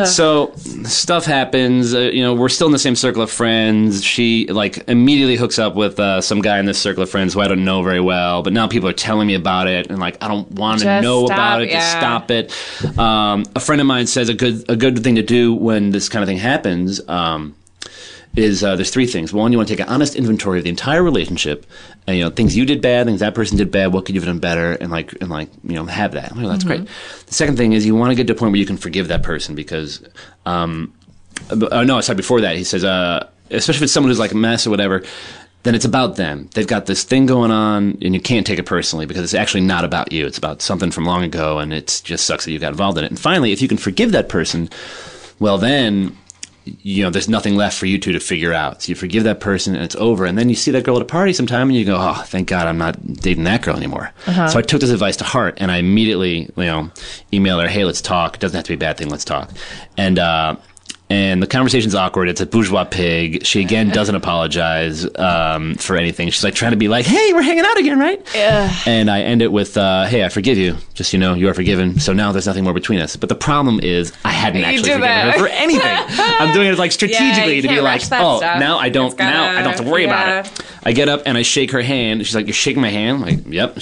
So 0.06 0.54
stuff 0.84 1.26
happens. 1.26 1.94
Uh, 1.94 2.00
you 2.00 2.22
know, 2.22 2.34
we're 2.34 2.50
still 2.50 2.68
in 2.68 2.74
the 2.74 2.80
same 2.80 2.96
circle 2.96 3.22
of 3.22 3.32
friends. 3.32 4.04
She 4.04 4.48
like 4.48 4.84
immediately 4.90 5.36
hooks 5.38 5.60
up 5.60 5.76
with 5.76 6.00
uh, 6.00 6.22
some 6.22 6.42
guy 6.42 6.60
in 6.60 6.66
this 6.66 6.78
circle 6.80 7.04
of 7.04 7.10
friends 7.10 7.34
who 7.34 7.42
I 7.42 7.48
don't 7.48 7.64
know 7.64 7.84
very 7.84 8.02
well. 8.02 8.44
But 8.44 8.54
now 8.54 8.68
people 8.68 8.90
are 8.90 8.94
telling 8.94 9.28
me 9.28 9.36
about 9.36 9.68
it, 9.68 9.88
and 9.88 10.00
like 10.00 10.18
I 10.22 10.28
don't 10.28 10.50
want 10.52 10.82
to 10.82 11.02
know 11.02 11.26
stop, 11.26 11.38
about 11.38 11.62
it. 11.62 11.70
yeah. 11.70 11.80
Just 11.80 11.92
stop 11.92 12.32
it. 12.32 12.98
Um, 13.00 13.46
a 13.56 13.60
friend 13.60 13.80
of 13.82 13.88
mine 13.88 14.08
says 14.08 14.30
a 14.30 14.34
good 14.34 14.70
a 14.70 14.76
good 14.76 15.04
thing 15.04 15.16
to 15.16 15.24
do 15.24 15.54
when 15.54 15.92
this 15.92 16.10
kind 16.10 16.24
of 16.24 16.28
thing 16.28 16.38
happens. 16.38 17.02
Um, 17.08 17.56
is 18.38 18.64
uh, 18.64 18.76
there's 18.76 18.92
three 18.92 19.08
things. 19.08 19.34
One, 19.34 19.52
you 19.52 19.58
want 19.58 19.68
to 19.68 19.76
take 19.76 19.86
an 19.86 19.92
honest 19.92 20.16
inventory 20.16 20.60
of 20.60 20.64
the 20.64 20.70
entire 20.70 21.02
relationship, 21.04 21.66
and 22.06 22.18
you 22.18 22.24
know 22.24 22.30
things 22.30 22.56
you 22.56 22.66
did 22.66 22.82
bad, 22.82 23.08
things 23.08 23.20
that 23.20 23.36
person 23.36 23.58
did 23.58 23.72
bad. 23.72 23.94
What 23.94 24.06
could 24.06 24.16
you 24.16 24.22
have 24.22 24.28
done 24.28 24.40
better? 24.40 24.74
And 24.74 24.92
like 24.92 25.14
and 25.22 25.30
like 25.30 25.50
you 25.64 25.76
know 25.76 25.86
have 25.86 26.14
that. 26.14 26.32
Oh, 26.36 26.48
that's 26.48 26.64
great. 26.64 26.88
The 27.26 27.34
second 27.34 27.58
thing 27.58 27.74
is 27.74 27.86
you 27.86 27.96
want 27.96 28.12
to 28.12 28.16
get 28.16 28.28
to 28.28 28.34
a 28.34 28.36
point 28.36 28.52
where 28.52 28.60
you 28.60 28.66
can 28.66 28.78
forgive 28.78 29.08
that 29.10 29.24
person 29.24 29.56
because. 29.56 30.08
Um, 30.46 30.94
uh, 31.52 31.84
no, 31.84 31.98
I 31.98 32.02
said 32.02 32.18
before 32.18 32.42
that. 32.42 32.58
He 32.58 32.64
says, 32.64 32.84
uh, 32.84 33.30
especially 33.52 33.78
if 33.78 33.84
it's 33.84 33.94
someone 33.94 34.10
who's 34.10 34.20
like 34.20 34.32
a 34.32 34.36
mess 34.36 34.66
or 34.66 34.72
whatever, 34.72 35.04
then 35.64 35.76
it's 35.76 35.86
about 35.86 36.16
them. 36.16 36.50
They've 36.54 36.68
got 36.68 36.88
this 36.88 37.04
thing 37.04 37.26
going 37.26 37.52
on, 37.52 37.98
and 38.02 38.14
you 38.14 38.20
can't 38.20 38.46
take 38.46 38.58
it 38.58 38.66
personally 38.66 39.06
because 39.06 39.24
it's 39.24 39.34
actually 39.34 39.62
not 39.62 39.84
about 39.84 40.12
you. 40.12 40.26
It's 40.26 40.38
about 40.38 40.62
something 40.62 40.92
from 40.92 41.06
long 41.06 41.24
ago, 41.24 41.60
and 41.60 41.74
it 41.74 42.02
just 42.04 42.26
sucks 42.26 42.46
that 42.46 42.52
you 42.52 42.60
got 42.60 42.72
involved 42.72 42.98
in 42.98 43.04
it. 43.04 43.12
And 43.12 43.20
finally, 43.20 43.52
if 43.52 43.62
you 43.62 43.68
can 43.68 43.78
forgive 43.78 44.14
that 44.14 44.30
person, 44.30 44.70
well, 45.40 45.58
then 45.58 46.18
you 46.82 47.04
know 47.04 47.10
there's 47.10 47.30
nothing 47.30 47.56
left 47.56 47.78
for 47.78 47.86
you 47.86 47.98
two 47.98 48.12
to 48.12 48.20
figure 48.20 48.54
out. 48.54 48.82
So 48.84 48.90
you 48.90 48.96
forgive 48.96 49.24
that 49.24 49.40
person, 49.40 49.76
and 49.76 49.84
it's 49.84 49.96
over. 49.96 50.26
And 50.26 50.38
then 50.38 50.50
you 50.50 50.56
see 50.56 50.72
that 50.72 50.84
girl 50.84 50.96
at 50.96 51.02
a 51.02 51.06
party 51.06 51.34
sometime, 51.34 51.70
and 51.70 51.78
you 51.78 51.86
go, 51.86 51.98
"Oh, 52.00 52.24
thank 52.26 52.48
God, 52.48 52.68
I'm 52.68 52.78
not 52.78 53.14
dating 53.14 53.44
that 53.46 53.62
girl 53.62 53.76
anymore." 53.76 54.12
So 54.48 54.60
I 54.60 54.62
took 54.62 54.82
this 54.82 54.90
advice 54.90 55.18
to 55.18 55.24
heart, 55.24 55.58
and 55.58 55.72
I 55.72 55.78
immediately, 55.78 56.50
you 56.56 56.66
know, 56.66 56.92
emailed 57.32 57.62
her, 57.62 57.68
"Hey, 57.68 57.86
let's 57.86 58.02
talk. 58.02 58.36
It 58.36 58.40
doesn't 58.42 58.56
have 58.56 58.66
to 58.66 58.70
be 58.72 58.76
a 58.76 58.78
bad 58.78 58.98
thing. 58.98 59.10
Let's 59.10 59.26
talk." 59.26 59.52
And 59.98 60.20
uh, 60.20 60.56
and 61.10 61.42
the 61.42 61.48
conversation's 61.48 61.96
awkward. 61.96 62.28
It's 62.28 62.42
a 62.42 62.46
bourgeois 62.46 62.84
pig. 62.84 63.46
She 63.46 63.62
again 63.62 63.90
doesn't 63.90 64.16
apologize 64.16 65.08
um, 65.18 65.76
for 65.76 65.96
anything. 65.96 66.30
She's 66.30 66.44
like 66.44 66.54
trying 66.54 66.72
to 66.72 66.78
be 66.78 66.88
like, 66.90 67.06
"Hey, 67.06 67.34
we're 67.34 67.42
hanging 67.42 67.64
out 67.66 67.78
again, 67.78 67.98
right?" 67.98 68.22
And 68.86 69.10
I 69.10 69.22
end 69.22 69.42
it 69.42 69.52
with, 69.52 69.78
uh, 69.78 70.06
"Hey, 70.06 70.26
I 70.26 70.30
forgive 70.30 70.58
you. 70.58 70.76
Just 70.94 71.14
you 71.14 71.20
know, 71.20 71.34
you 71.34 71.48
are 71.48 71.54
forgiven. 71.54 72.00
So 72.00 72.12
now 72.12 72.32
there's 72.34 72.48
nothing 72.48 72.66
more 72.66 72.74
between 72.74 73.00
us." 73.00 73.16
But 73.16 73.30
the 73.30 73.36
problem 73.36 73.80
is, 73.82 74.12
I 74.26 74.32
hadn't 74.32 74.64
actually 74.64 74.84
forgiven 74.84 75.02
that. 75.02 75.34
her 75.36 75.40
for 75.40 75.48
anything. 75.48 75.82
I'm 75.88 76.54
doing 76.54 76.68
it 76.68 76.78
like 76.78 76.92
strategically 76.92 77.56
you 77.58 77.62
to 77.62 77.68
be 77.70 77.80
like, 77.80 78.02
"Oh, 78.12 78.38
stuff. 78.38 78.60
now 78.60 78.78
I 78.78 78.90
don't. 78.90 79.18
Gotta- 79.18 79.32
now 79.32 79.50
I 79.50 79.62
don't 79.62 79.72
have 79.72 79.86
to 79.86 79.90
worry 79.90 80.04
yeah. 80.06 80.40
about 80.40 80.46
it." 80.46 80.66
I 80.84 80.92
get 80.94 81.10
up 81.10 81.24
and 81.26 81.38
I 81.38 81.42
shake 81.42 81.72
her 81.72 81.82
hand. 81.82 82.26
She's 82.26 82.36
like, 82.36 82.48
"You're 82.48 82.54
shaking 82.54 82.82
my 82.82 82.90
hand." 82.90 83.24
I'm 83.24 83.38
like, 83.38 83.48
"Yep." 83.48 83.80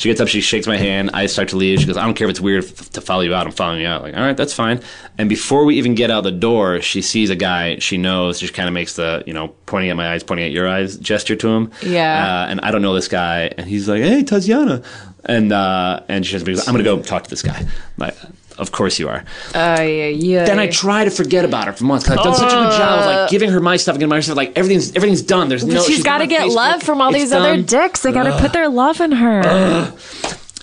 She 0.00 0.08
gets 0.08 0.18
up, 0.18 0.28
she 0.28 0.40
shakes 0.40 0.66
my 0.66 0.78
hand. 0.78 1.10
I 1.12 1.26
start 1.26 1.48
to 1.48 1.56
leave. 1.56 1.78
She 1.80 1.86
goes, 1.86 1.98
"I 1.98 2.06
don't 2.06 2.14
care 2.14 2.26
if 2.26 2.30
it's 2.30 2.40
weird 2.40 2.64
to 2.66 3.00
follow 3.02 3.20
you 3.20 3.34
out. 3.34 3.46
I'm 3.46 3.52
following 3.52 3.82
you 3.82 3.86
out." 3.86 4.02
Like, 4.02 4.14
all 4.16 4.22
right, 4.22 4.34
that's 4.36 4.54
fine. 4.54 4.80
And 5.18 5.28
before 5.28 5.66
we 5.66 5.76
even 5.76 5.94
get 5.94 6.10
out 6.10 6.19
the 6.20 6.30
door, 6.30 6.80
she 6.80 7.02
sees 7.02 7.30
a 7.30 7.36
guy 7.36 7.78
she 7.78 7.96
knows. 7.98 8.40
She 8.40 8.48
kind 8.48 8.68
of 8.68 8.74
makes 8.74 8.96
the 8.96 9.22
you 9.26 9.32
know 9.32 9.48
pointing 9.66 9.90
at 9.90 9.96
my 9.96 10.12
eyes, 10.12 10.22
pointing 10.22 10.46
at 10.46 10.52
your 10.52 10.68
eyes 10.68 10.96
gesture 10.96 11.36
to 11.36 11.48
him. 11.48 11.70
Yeah. 11.82 12.44
Uh, 12.44 12.50
and 12.50 12.60
I 12.60 12.70
don't 12.70 12.82
know 12.82 12.94
this 12.94 13.08
guy, 13.08 13.52
and 13.56 13.66
he's 13.66 13.88
like, 13.88 14.02
"Hey, 14.02 14.22
Tatiana," 14.22 14.82
and 15.24 15.52
uh, 15.52 16.02
and 16.08 16.26
she 16.26 16.38
says, 16.38 16.68
"I'm 16.68 16.74
gonna 16.74 16.84
go 16.84 17.00
talk 17.02 17.24
to 17.24 17.30
this 17.30 17.42
guy." 17.42 17.66
Like, 17.96 18.16
of 18.58 18.72
course 18.72 18.98
you 18.98 19.08
are. 19.08 19.24
Uh, 19.54 19.80
yeah, 19.80 20.08
yeah. 20.08 20.44
Then 20.44 20.58
I 20.58 20.68
try 20.68 21.04
to 21.04 21.10
forget 21.10 21.44
about 21.44 21.66
her 21.66 21.72
for 21.72 21.84
months. 21.84 22.08
I've 22.08 22.22
done 22.22 22.34
such 22.34 22.52
a 22.52 22.56
good 22.56 22.76
job 22.76 23.00
of 23.00 23.06
like 23.06 23.30
giving 23.30 23.50
her 23.50 23.60
my 23.60 23.76
stuff 23.76 23.94
and 23.94 24.00
getting 24.00 24.10
my 24.10 24.20
stuff. 24.20 24.36
Like 24.36 24.56
everything's 24.56 24.94
everything's 24.94 25.22
done. 25.22 25.48
There's 25.48 25.64
no. 25.64 25.82
she's 25.82 26.02
got 26.02 26.18
to 26.18 26.26
get 26.26 26.42
Facebook. 26.42 26.54
love 26.54 26.82
from 26.82 27.00
all 27.00 27.10
It's 27.10 27.18
these 27.18 27.32
other 27.32 27.60
dicks. 27.62 28.02
They 28.02 28.12
got 28.12 28.24
to 28.24 28.38
put 28.38 28.52
their 28.52 28.68
love 28.68 29.00
in 29.00 29.12
her. 29.12 29.92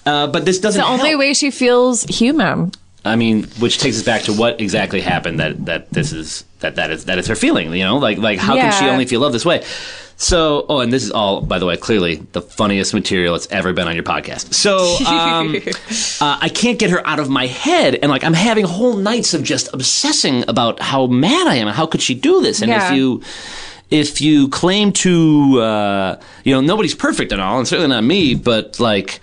Uh, 0.06 0.28
but 0.28 0.46
this 0.46 0.60
doesn't. 0.60 0.80
the 0.80 0.88
only 0.88 1.10
help. 1.10 1.20
way 1.20 1.34
she 1.34 1.52
feels 1.52 2.04
human. 2.04 2.72
I 3.06 3.16
mean, 3.16 3.44
which 3.60 3.78
takes 3.80 3.98
us 3.98 4.04
back 4.04 4.24
to 4.24 4.34
what 4.34 4.60
exactly 4.60 5.02
happened 5.02 5.40
that 5.40 5.66
that 5.66 5.90
this 5.92 6.12
is 6.12 6.44
that 6.60 6.76
that 6.76 6.92
is 6.92 7.06
that 7.06 7.18
is 7.18 7.28
her 7.28 7.36
feeling. 7.36 7.72
You 7.74 7.84
know, 7.86 7.98
like 7.98 8.18
like 8.18 8.40
how 8.40 8.56
can 8.56 8.72
she 8.74 8.86
only 8.90 9.06
feel 9.06 9.22
love 9.22 9.34
this 9.34 9.46
way? 9.46 9.64
So, 10.20 10.66
oh, 10.68 10.80
and 10.80 10.92
this 10.92 11.04
is 11.04 11.12
all, 11.12 11.42
by 11.42 11.60
the 11.60 11.68
way, 11.68 11.78
clearly 11.78 12.16
the 12.32 12.42
funniest 12.42 12.92
material 12.92 13.34
that's 13.36 13.48
ever 13.52 13.72
been 13.72 13.88
on 13.88 13.94
your 13.94 14.04
podcast. 14.04 14.52
So, 14.52 14.78
um, 15.08 15.56
uh, 16.20 16.40
I 16.42 16.50
can't 16.50 16.80
get 16.80 16.90
her 16.90 17.06
out 17.08 17.20
of 17.20 17.30
my 17.30 17.46
head, 17.46 17.94
and 18.02 18.10
like 18.10 18.24
I'm 18.24 18.34
having 18.34 18.66
whole 18.66 18.98
nights 18.98 19.36
of 19.36 19.44
just 19.44 19.72
obsessing 19.76 20.44
about 20.50 20.80
how 20.80 21.06
mad 21.06 21.46
I 21.48 21.56
am 21.58 21.68
and 21.68 21.78
how 21.78 21.86
could 21.86 22.02
she 22.02 22.16
do 22.16 22.42
this? 22.42 22.64
And 22.64 22.72
Yeah. 22.72 22.88
if 22.90 22.96
you 22.98 23.22
if 23.92 24.20
you 24.20 24.50
claim 24.50 24.92
to, 24.92 25.62
uh, 25.62 26.20
you 26.44 26.54
know, 26.54 26.62
nobody's 26.62 26.96
perfect 26.96 27.32
and 27.32 27.40
all, 27.40 27.60
and 27.60 27.68
certainly 27.68 27.88
not 27.96 28.04
me, 28.04 28.34
but 28.34 28.80
like 28.80 29.20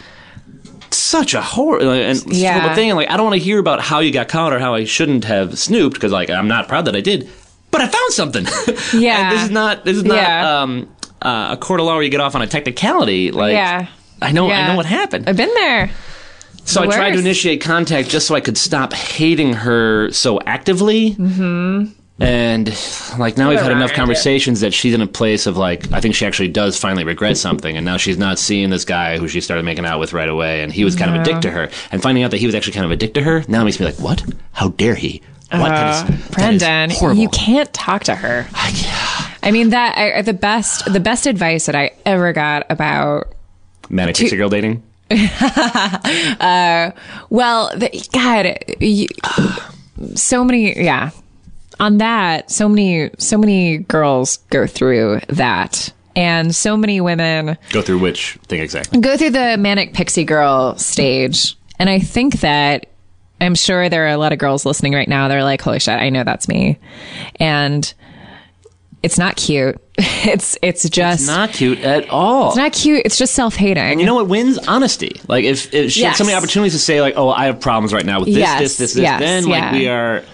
such 1.05 1.34
a 1.34 1.40
horrible 1.42 1.90
and 1.90 2.22
Yeah. 2.26 2.55
horrible 2.59 2.74
thing. 2.74 2.90
And 2.90 2.96
like, 2.96 3.11
I 3.11 3.16
don't 3.16 3.26
want 3.26 3.38
to 3.38 3.44
hear 3.44 3.59
about 3.59 3.80
how 3.80 4.00
you 4.00 4.11
got 4.11 4.28
caught 4.28 4.52
or 4.52 4.59
how 4.59 4.74
I 4.74 4.84
shouldn't 4.84 5.24
have 5.24 5.59
snooped 5.59 5.94
because 5.94 6.12
like 6.12 6.30
I'm 6.30 6.48
not 6.48 6.68
proud 6.68 6.84
that 6.86 6.96
I 6.96 7.00
did, 7.00 7.28
but 7.70 7.80
I 7.80 7.86
found 7.88 8.12
something. 8.12 8.46
Yeah. 8.94 9.30
And 9.30 9.36
this 9.36 9.44
is 9.44 9.50
not 9.50 9.84
this 9.84 9.96
is 9.96 10.05
not 10.05 10.16
Yeah. 10.16 10.61
um, 10.62 10.88
uh, 11.22 11.48
a 11.52 11.57
court 11.57 11.80
of 11.80 11.86
law 11.86 11.94
where 11.94 12.02
you 12.02 12.11
get 12.11 12.20
off 12.20 12.34
on 12.34 12.42
a 12.42 12.46
technicality. 12.46 13.30
Like, 13.30 13.52
Yeah. 13.52 13.86
I 14.22 14.32
know 14.32 14.48
I 14.50 14.68
know 14.68 14.76
what 14.76 14.86
happened. 14.86 15.28
I've 15.28 15.36
been 15.36 15.52
there. 15.55 15.90
So 16.66 16.82
I 16.82 16.86
the 16.86 16.92
tried 16.92 17.11
to 17.12 17.18
initiate 17.18 17.61
contact 17.61 18.09
just 18.09 18.26
so 18.26 18.34
I 18.34 18.40
could 18.40 18.57
stop 18.57 18.94
hating 18.94 19.52
her 19.52 20.11
so 20.12 20.40
actively. 20.46 21.11
Mm-hmm. 21.14 21.92
And 22.20 22.68
like 23.18 23.36
now 23.36 23.48
we've 23.48 23.58
had 23.60 23.72
enough 23.72 23.92
conversations 23.92 24.60
that 24.60 24.72
she's 24.72 24.94
in 24.94 25.00
a 25.00 25.06
place 25.06 25.46
of 25.46 25.56
like 25.56 25.92
I 25.92 26.00
think 26.00 26.14
she 26.14 26.24
actually 26.26 26.48
does 26.48 26.78
finally 26.78 27.02
regret 27.04 27.36
something, 27.36 27.76
and 27.76 27.84
now 27.84 27.96
she's 27.96 28.16
not 28.18 28.38
seeing 28.38 28.70
this 28.70 28.84
guy 28.84 29.18
who 29.18 29.26
she 29.26 29.40
started 29.40 29.64
making 29.64 29.84
out 29.84 29.98
with 29.98 30.12
right 30.12 30.28
away, 30.28 30.62
and 30.62 30.72
he 30.72 30.84
was 30.84 30.94
kind 30.94 31.14
of 31.14 31.20
a 31.20 31.24
dick 31.24 31.40
to 31.40 31.50
her. 31.50 31.68
And 31.90 32.00
finding 32.00 32.22
out 32.22 32.30
that 32.30 32.36
he 32.38 32.46
was 32.46 32.54
actually 32.54 32.74
kind 32.74 32.84
of 32.86 32.92
a 32.92 32.96
dick 32.96 33.14
to 33.14 33.22
her 33.22 33.42
now 33.48 33.64
makes 33.64 33.80
me 33.80 33.86
like, 33.86 33.98
what? 33.98 34.22
How 34.52 34.68
dare 34.68 34.94
he? 34.94 35.22
What? 35.50 35.68
That 35.70 36.08
is- 36.10 36.20
that 36.20 36.20
is 36.54 36.62
Brendan, 36.62 36.90
horrible. 36.90 37.20
you 37.20 37.28
can't 37.30 37.72
talk 37.74 38.04
to 38.04 38.14
her. 38.14 38.46
I 39.42 39.50
mean 39.50 39.70
that 39.70 39.98
I, 39.98 40.22
the 40.22 40.32
best 40.32 40.90
the 40.92 41.00
best 41.00 41.26
advice 41.26 41.66
that 41.66 41.74
I 41.74 41.90
ever 42.06 42.32
got 42.32 42.64
about 42.70 43.34
Manic 43.90 44.16
pixie 44.16 44.36
girl 44.36 44.48
dating. 44.48 44.82
Uh, 46.40 46.90
well, 47.30 47.70
the, 47.76 47.90
God, 48.12 48.58
you, 48.80 49.06
so 50.14 50.44
many 50.44 50.82
yeah. 50.82 51.10
On 51.80 51.98
that, 51.98 52.50
so 52.50 52.68
many 52.68 53.10
so 53.18 53.36
many 53.36 53.78
girls 53.78 54.38
go 54.50 54.66
through 54.66 55.20
that, 55.28 55.92
and 56.14 56.54
so 56.54 56.76
many 56.76 57.00
women 57.00 57.56
Go 57.70 57.82
through 57.82 57.98
which 57.98 58.34
thing 58.46 58.60
exactly? 58.60 59.00
go 59.00 59.16
through 59.16 59.30
the 59.30 59.56
manic 59.58 59.92
pixie 59.94 60.24
girl 60.24 60.76
stage. 60.78 61.56
And 61.78 61.90
I 61.90 61.98
think 61.98 62.40
that 62.40 62.86
I'm 63.40 63.56
sure 63.56 63.88
there 63.88 64.04
are 64.06 64.10
a 64.10 64.16
lot 64.16 64.32
of 64.32 64.38
girls 64.38 64.64
listening 64.64 64.92
right 64.94 65.08
now. 65.08 65.26
They're 65.28 65.42
like, 65.42 65.60
holy 65.60 65.80
shit, 65.80 65.98
I 66.00 66.08
know 66.10 66.22
that's 66.22 66.46
me. 66.48 66.78
And 67.40 67.92
it's 69.02 69.18
not 69.18 69.36
cute. 69.36 69.80
It's, 70.26 70.56
it's 70.62 70.88
just 70.88 71.26
Not 71.26 71.50
cute 71.50 71.80
at 71.80 72.08
all. 72.08 72.48
it's 72.48 72.56
not 72.56 72.72
cute. 72.72 73.02
It's 73.04 73.18
just 73.18 73.34
self 73.34 73.54
hating. 73.56 73.76
And 73.82 74.00
you 74.00 74.06
know 74.06 74.14
what 74.14 74.26
wins? 74.26 74.56
Honesty. 74.56 75.20
Like 75.28 75.44
if, 75.44 75.72
if 75.74 75.92
she 75.92 76.02
had 76.02 76.16
so 76.16 76.24
many 76.24 76.34
opportunities 76.34 76.72
to 76.72 76.78
say 76.78 77.02
like, 77.02 77.12
"Oh, 77.18 77.28
I 77.28 77.44
have 77.44 77.60
problems 77.60 77.92
right 77.92 78.06
now 78.06 78.20
with 78.20 78.28
this, 78.28 78.38
Yes, 78.38 78.58
this, 78.58 78.76
this, 78.78 78.94
this," 78.94 79.02
yes, 79.02 79.20
then 79.20 79.44
like 79.44 79.60
yeah. 79.60 79.72
we 79.72 79.88
are 79.88 80.24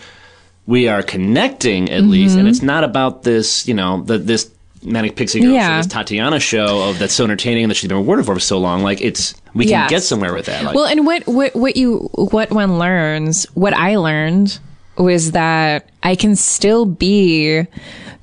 we 0.66 0.88
are 0.88 1.02
connecting 1.02 1.90
at 1.90 2.02
least, 2.02 2.34
and 2.34 2.42
mm-hmm. 2.42 2.48
it's 2.50 2.62
not 2.62 2.84
about 2.84 3.22
this, 3.22 3.66
you 3.66 3.74
know, 3.74 4.02
the 4.02 4.18
this 4.18 4.50
manic 4.82 5.14
pixie 5.16 5.40
girl, 5.40 5.52
Yeah. 5.52 5.68
so 5.68 5.76
this 5.82 5.92
Tatiana 5.92 6.40
show 6.40 6.88
of 6.88 6.98
that's 6.98 7.12
so 7.12 7.24
entertaining 7.24 7.64
and 7.64 7.70
that 7.70 7.74
she's 7.74 7.88
been 7.88 7.98
rewarded 7.98 8.24
for 8.24 8.34
for 8.34 8.40
so 8.40 8.58
long. 8.58 8.82
Like 8.82 9.00
it's 9.00 9.34
we 9.54 9.64
can 9.64 9.70
Yes. 9.72 9.90
get 9.90 10.02
somewhere 10.02 10.32
with 10.32 10.46
that. 10.46 10.64
Like, 10.64 10.74
Well, 10.74 10.86
and 10.86 11.04
what, 11.04 11.26
what, 11.26 11.54
what 11.54 11.76
you, 11.76 12.08
what 12.14 12.50
one 12.50 12.78
learns, 12.78 13.44
what 13.54 13.74
I 13.74 13.96
learned 13.96 14.58
was 14.96 15.32
that 15.32 15.90
I 16.02 16.14
can 16.14 16.36
still 16.36 16.86
be 16.86 17.66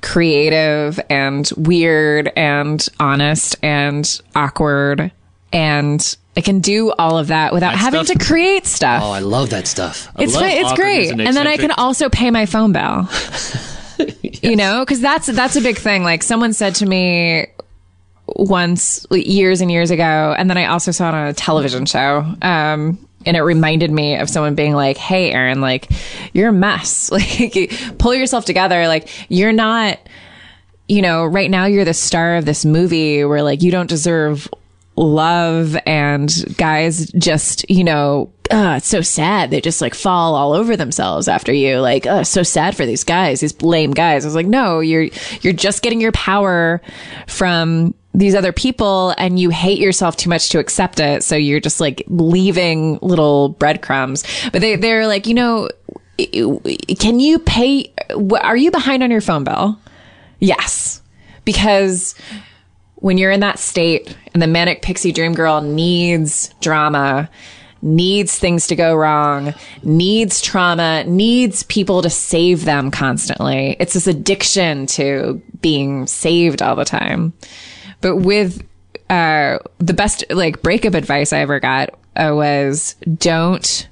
creative 0.02 1.00
and 1.10 1.50
weird 1.58 2.32
and 2.36 2.88
honest 3.00 3.56
and 3.62 4.22
awkward. 4.36 5.12
And 5.52 6.18
I 6.38 6.42
can 6.42 6.60
do 6.62 6.92
all 6.92 7.18
of 7.18 7.28
that 7.28 7.52
without 7.52 7.72
That 7.72 7.78
having 7.80 8.06
stuff- 8.06 8.20
to 8.20 8.24
create 8.26 8.66
stuff. 8.68 9.02
oh, 9.04 9.10
I 9.12 9.20
love 9.20 9.50
that 9.50 9.68
stuff. 9.68 10.08
I 10.16 10.24
it's 10.24 10.34
love 10.36 10.44
fa- 10.44 10.50
it's 10.50 10.72
awkwardness 10.72 11.12
great. 11.12 11.28
And 11.28 11.36
then 11.36 11.48
I 11.48 11.58
can 11.58 11.72
also 11.72 12.08
pay 12.10 12.30
my 12.32 12.46
phone 12.46 12.72
bill. 12.72 13.10
You 14.44 14.56
know, 14.56 14.82
because 14.86 15.02
that's 15.02 15.26
that's 15.26 15.56
a 15.56 15.62
big 15.62 15.78
thing. 15.78 16.04
Like 16.04 16.22
someone 16.22 16.54
said 16.54 16.76
to 16.76 16.86
me 16.86 17.48
once 18.28 19.06
years 19.10 19.62
and 19.62 19.72
years 19.72 19.90
ago, 19.90 20.36
and 20.38 20.48
then 20.50 20.58
I 20.58 20.66
also 20.66 20.92
saw 20.92 21.10
it 21.10 21.16
on 21.16 21.28
a 21.28 21.34
television 21.34 21.88
show. 21.88 22.20
Um, 22.44 23.00
and 23.26 23.36
it 23.36 23.42
reminded 23.42 23.90
me 23.92 24.16
of 24.18 24.30
someone 24.30 24.54
being 24.54 24.74
like, 24.74 24.98
"Hey, 24.98 25.32
Erin, 25.32 25.62
like 25.62 25.90
you're 26.34 26.50
a 26.50 26.54
mess. 26.54 27.10
Like 27.18 27.72
pull 27.98 28.14
yourself 28.14 28.46
together. 28.46 28.88
Like 28.88 29.10
you're 29.30 29.54
not." 29.54 29.98
you 30.90 31.02
know, 31.02 31.26
right 31.26 31.52
now 31.52 31.66
you're 31.66 31.84
the 31.84 31.94
star 31.94 32.38
of 32.38 32.46
this 32.46 32.64
movie 32.64 33.26
where 33.26 33.42
like 33.44 33.62
you 33.62 33.72
don't 33.72 33.90
deserve 33.90 34.48
love 34.98 35.78
and 35.86 36.34
guys 36.58 37.10
just, 37.12 37.70
you 37.70 37.84
know, 37.84 38.32
uh, 38.50 38.76
it's 38.78 38.88
so 38.88 39.02
sad. 39.02 39.52
They 39.52 39.62
just 39.62 39.82
like 39.82 39.94
fall 39.94 40.36
all 40.36 40.54
over 40.54 40.76
themselves 40.76 41.28
after 41.28 41.54
you. 41.54 41.80
Like, 41.80 42.06
uh, 42.06 42.24
so 42.24 42.44
sad 42.44 42.76
for 42.76 42.86
these 42.86 43.04
guys, 43.04 43.42
these 43.42 43.62
lame 43.62 43.92
guys. 43.92 44.26
I 44.26 44.28
was 44.28 44.36
like, 44.36 44.48
no, 44.48 44.80
you're, 44.80 45.08
you're 45.42 45.54
just 45.54 45.84
getting 45.84 46.02
your 46.02 46.12
power 46.14 46.82
from 47.28 47.94
these 48.14 48.34
other 48.34 48.52
people 48.52 49.14
and 49.18 49.40
you 49.40 49.52
hate 49.52 49.80
yourself 49.80 50.18
too 50.18 50.30
much 50.30 50.50
to 50.50 50.60
accept 50.60 51.00
it. 51.00 51.24
So 51.24 51.36
you're 51.36 51.60
just 51.60 51.80
like 51.80 52.04
leaving 52.08 52.98
little 53.02 53.50
breadcrumbs. 53.50 54.24
But 54.52 54.62
they, 54.62 54.76
they're 54.78 55.06
like, 55.08 55.28
you 55.28 55.36
know, 55.36 55.70
can 56.18 57.20
you 57.20 57.38
pay, 57.38 57.94
are 58.42 58.58
you 58.58 58.72
behind 58.72 59.04
on 59.04 59.12
your 59.12 59.22
phone 59.22 59.44
bill? 59.44 59.80
Yes. 60.40 61.02
Because 61.46 62.16
when 62.98 63.18
you're 63.18 63.32
in 63.32 63.42
that 63.42 63.60
state 63.60 64.16
and 64.34 64.42
the 64.42 64.48
manic 64.48 64.82
pixie 64.82 65.12
dream 65.12 65.34
girl 65.34 65.62
needs 65.62 66.54
drama, 66.62 67.30
needs 67.82 68.38
things 68.38 68.68
to 68.68 68.76
go 68.76 68.96
wrong, 68.96 69.54
needs 69.84 70.42
trauma, 70.42 71.04
needs 71.06 71.64
people 71.64 72.02
to 72.02 72.10
save 72.10 72.66
them 72.66 72.92
constantly. 72.92 73.76
It's 73.80 73.94
this 73.94 74.08
addiction 74.08 74.88
to 74.88 75.42
being 75.62 76.08
saved 76.08 76.62
all 76.62 76.76
the 76.76 76.86
time. 76.86 77.34
But 78.02 78.18
with 78.18 78.66
uh, 79.10 79.60
the 79.78 79.94
best 79.94 80.24
like 80.30 80.62
breakup 80.62 80.94
advice 80.94 81.32
I 81.34 81.40
ever 81.40 81.60
got 81.60 81.92
uh, 82.16 82.32
was 82.34 82.96
don't 83.18 83.88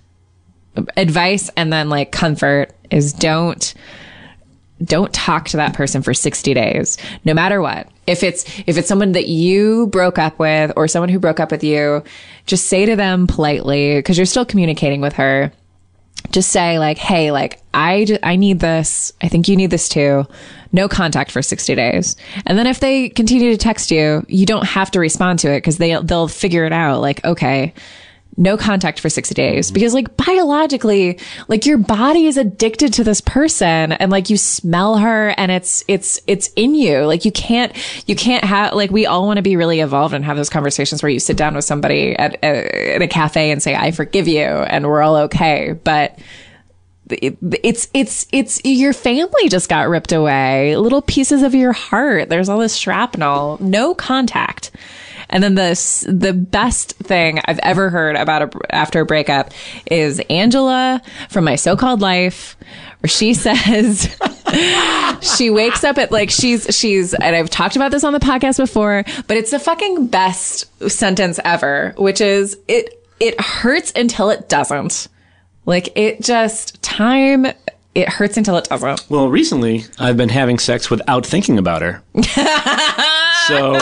advice 0.97 1.49
and 1.55 1.71
then 1.71 1.89
like 1.89 2.11
comfort 2.11 2.73
is 2.91 3.13
don't 3.13 3.73
don't 4.83 5.13
talk 5.13 5.47
to 5.47 5.57
that 5.57 5.73
person 5.73 6.01
for 6.01 6.13
60 6.13 6.53
days 6.53 6.97
no 7.23 7.33
matter 7.33 7.61
what 7.61 7.87
if 8.07 8.23
it's 8.23 8.45
if 8.67 8.77
it's 8.77 8.87
someone 8.87 9.13
that 9.13 9.27
you 9.27 9.87
broke 9.87 10.19
up 10.19 10.37
with 10.39 10.71
or 10.75 10.87
someone 10.87 11.09
who 11.09 11.19
broke 11.19 11.39
up 11.39 11.51
with 11.51 11.63
you 11.63 12.03
just 12.45 12.67
say 12.67 12.85
to 12.85 12.95
them 12.95 13.27
politely 13.27 13.97
because 13.97 14.17
you're 14.17 14.25
still 14.25 14.45
communicating 14.45 15.01
with 15.01 15.13
her. 15.13 15.51
Just 16.31 16.51
say 16.51 16.79
like 16.79 16.97
hey 16.97 17.31
like 17.31 17.61
i 17.73 18.05
i 18.23 18.35
need 18.35 18.59
this. 18.59 19.13
I 19.21 19.27
think 19.27 19.47
you 19.47 19.55
need 19.55 19.69
this 19.69 19.89
too. 19.89 20.25
No 20.71 20.89
contact 20.89 21.31
for 21.31 21.41
60 21.41 21.75
days. 21.75 22.15
And 22.45 22.57
then 22.57 22.67
if 22.67 22.79
they 22.79 23.09
continue 23.09 23.51
to 23.51 23.57
text 23.57 23.91
you 23.91 24.25
you 24.27 24.45
don't 24.45 24.65
have 24.65 24.91
to 24.91 24.99
respond 24.99 25.39
to 25.39 25.51
it 25.51 25.57
because 25.57 25.77
they 25.77 25.95
they'll 26.03 26.27
figure 26.27 26.65
it 26.65 26.73
out 26.73 27.01
like 27.01 27.23
okay 27.25 27.73
no 28.37 28.57
contact 28.57 28.99
for 28.99 29.09
60 29.09 29.33
days. 29.33 29.71
Because 29.71 29.93
like 29.93 30.15
biologically 30.17 31.19
like 31.47 31.65
your 31.65 31.77
body 31.77 32.25
is 32.25 32.37
addicted 32.37 32.93
to 32.93 33.03
this 33.03 33.21
person 33.21 33.93
and 33.93 34.11
like 34.11 34.29
you 34.29 34.37
smell 34.37 34.97
her 34.97 35.29
and 35.37 35.51
it's 35.51 35.83
it's 35.87 36.19
it's 36.27 36.49
in 36.55 36.75
you. 36.75 37.05
Like 37.05 37.25
you 37.25 37.31
can't 37.31 37.71
you 38.07 38.15
can't 38.15 38.43
have 38.43 38.73
like 38.73 38.91
we 38.91 39.05
all 39.05 39.25
want 39.25 39.37
to 39.37 39.43
be 39.43 39.55
really 39.55 39.79
evolved 39.79 40.13
and 40.13 40.25
have 40.25 40.37
those 40.37 40.49
conversations 40.49 41.01
where 41.01 41.09
you 41.09 41.19
sit 41.19 41.37
down 41.37 41.55
with 41.55 41.65
somebody 41.65 42.15
at 42.17 42.37
a, 42.43 42.95
in 42.95 43.01
a 43.01 43.07
cafe 43.07 43.51
and 43.51 43.61
say 43.61 43.75
i 43.75 43.91
forgive 43.91 44.27
you 44.27 44.43
and 44.43 44.85
we're 44.85 45.01
all 45.01 45.15
okay. 45.15 45.73
But 45.83 46.19
it, 47.09 47.37
it's 47.63 47.87
it's 47.93 48.27
it's 48.31 48.61
your 48.65 48.91
family 48.93 49.47
just 49.47 49.69
got 49.69 49.87
ripped 49.87 50.11
away. 50.11 50.75
Little 50.75 51.01
pieces 51.01 51.43
of 51.43 51.53
your 51.53 51.71
heart. 51.71 52.29
There's 52.29 52.49
all 52.49 52.59
this 52.59 52.75
shrapnel. 52.75 53.59
No 53.61 53.93
contact 53.93 54.71
and 55.29 55.43
then 55.43 55.55
the 55.55 56.05
the 56.07 56.33
best 56.33 56.93
thing 56.97 57.39
I've 57.45 57.59
ever 57.59 57.89
heard 57.89 58.15
about 58.15 58.41
a, 58.55 58.75
after 58.75 59.01
a 59.01 59.05
breakup 59.05 59.51
is 59.85 60.19
Angela 60.29 61.01
from 61.29 61.45
My 61.45 61.55
So 61.55 61.75
Called 61.75 62.01
Life, 62.01 62.55
where 62.99 63.09
she 63.09 63.33
says 63.35 64.15
she 65.21 65.49
wakes 65.49 65.83
up 65.83 65.97
at 65.97 66.11
like 66.11 66.29
she's 66.29 66.75
she's 66.75 67.13
and 67.13 67.35
I've 67.35 67.49
talked 67.49 67.75
about 67.75 67.91
this 67.91 68.03
on 68.03 68.13
the 68.13 68.19
podcast 68.19 68.57
before, 68.57 69.03
but 69.27 69.37
it's 69.37 69.51
the 69.51 69.59
fucking 69.59 70.07
best 70.07 70.89
sentence 70.89 71.39
ever, 71.43 71.93
which 71.97 72.21
is 72.21 72.57
it 72.67 73.01
it 73.19 73.39
hurts 73.39 73.91
until 73.95 74.29
it 74.29 74.49
doesn't. 74.49 75.07
Like 75.65 75.89
it 75.97 76.21
just 76.21 76.81
time 76.83 77.47
it 77.95 78.09
hurts 78.09 78.37
until 78.37 78.57
it 78.57 78.65
doesn't. 78.65 79.05
Well, 79.09 79.29
recently 79.29 79.85
I've 79.97 80.17
been 80.17 80.29
having 80.29 80.59
sex 80.59 80.89
without 80.89 81.25
thinking 81.25 81.57
about 81.57 81.81
her. 81.81 82.03
so 83.47 83.79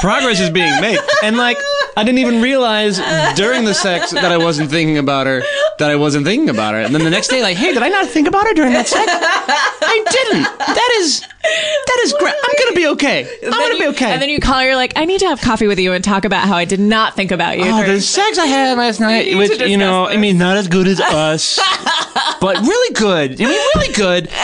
progress 0.00 0.40
is 0.40 0.50
being 0.50 0.80
made. 0.80 0.98
And 1.22 1.36
like 1.36 1.58
I 1.96 2.04
didn't 2.04 2.18
even 2.18 2.40
realize 2.42 2.98
during 3.36 3.64
the 3.64 3.74
sex 3.74 4.10
that 4.10 4.32
I 4.32 4.38
wasn't 4.38 4.70
thinking 4.70 4.98
about 4.98 5.26
her, 5.26 5.42
that 5.78 5.90
I 5.90 5.96
wasn't 5.96 6.26
thinking 6.26 6.48
about 6.48 6.74
her. 6.74 6.80
And 6.80 6.94
then 6.94 7.04
the 7.04 7.10
next 7.10 7.28
day 7.28 7.42
like, 7.42 7.56
"Hey, 7.56 7.72
did 7.72 7.82
I 7.82 7.88
not 7.88 8.06
think 8.06 8.26
about 8.28 8.46
her 8.46 8.54
during 8.54 8.72
that 8.72 8.86
sex?" 8.86 9.06
I 9.10 10.04
didn't. 10.10 10.58
That 10.58 10.90
is 10.98 11.20
that 11.42 12.00
is 12.02 12.12
great. 12.18 12.34
I'm 12.34 12.54
going 12.58 12.74
to 12.74 12.80
be 12.80 12.86
okay. 12.88 13.38
I'm 13.44 13.50
going 13.50 13.72
to 13.72 13.78
be 13.78 13.88
okay. 13.88 14.12
And 14.12 14.20
then 14.20 14.28
you 14.28 14.40
call 14.40 14.58
her, 14.60 14.66
you're 14.66 14.76
like, 14.76 14.92
I 14.96 15.06
need 15.06 15.20
to 15.20 15.26
have 15.26 15.40
coffee 15.40 15.66
with 15.66 15.78
you 15.78 15.92
and 15.92 16.04
talk 16.04 16.24
about 16.26 16.46
how 16.46 16.56
I 16.56 16.66
did 16.66 16.80
not 16.80 17.16
think 17.16 17.30
about 17.30 17.58
you. 17.58 17.64
Oh, 17.66 17.84
the 17.84 18.00
sex 18.00 18.38
I 18.38 18.46
had 18.46 18.76
last 18.76 19.00
night, 19.00 19.26
need 19.26 19.36
which 19.36 19.60
you 19.60 19.78
know, 19.78 20.04
discuss 20.04 20.18
I 20.18 20.20
mean, 20.20 20.38
not 20.38 20.58
as 20.58 20.68
good 20.68 20.86
as 20.86 21.00
us, 21.00 21.58
but 22.40 22.58
really 22.60 22.94
good. 22.94 23.40
I 23.40 23.44
mean, 23.44 23.58
really 23.74 23.94
good. 23.94 24.28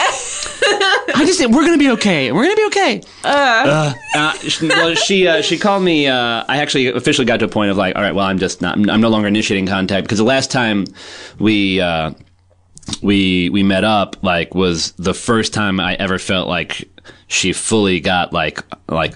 I 0.69 1.23
just 1.25 1.39
think 1.39 1.55
we're 1.55 1.65
gonna 1.65 1.77
be 1.77 1.91
okay. 1.91 2.31
We're 2.31 2.43
gonna 2.43 2.55
be 2.55 2.65
okay. 2.65 3.01
Uh, 3.23 3.93
uh, 4.15 4.33
she, 4.33 4.67
well, 4.67 4.95
she 4.95 5.27
uh, 5.27 5.41
she 5.41 5.46
called 5.55 5.83
me. 5.83 6.07
Uh, 6.07 6.43
I 6.47 6.57
actually 6.57 6.87
officially 6.87 7.25
got 7.25 7.39
to 7.39 7.45
a 7.45 7.47
point 7.47 7.71
of 7.71 7.77
like, 7.77 7.95
all 7.95 8.01
right, 8.01 8.13
well, 8.13 8.25
I'm 8.25 8.39
just 8.39 8.61
not. 8.61 8.77
I'm, 8.77 8.89
I'm 8.89 9.01
no 9.01 9.09
longer 9.09 9.27
initiating 9.27 9.67
contact 9.67 10.05
because 10.05 10.17
the 10.17 10.23
last 10.25 10.51
time 10.51 10.85
we. 11.39 11.79
Uh, 11.79 12.11
we 13.01 13.49
we 13.49 13.63
met 13.63 13.83
up 13.83 14.15
like 14.23 14.55
was 14.55 14.93
the 14.93 15.13
first 15.13 15.53
time 15.53 15.77
I 15.77 15.95
ever 15.95 16.17
felt 16.17 16.47
like 16.47 16.87
she 17.27 17.51
fully 17.53 17.99
got 17.99 18.31
like 18.31 18.63
like 18.87 19.15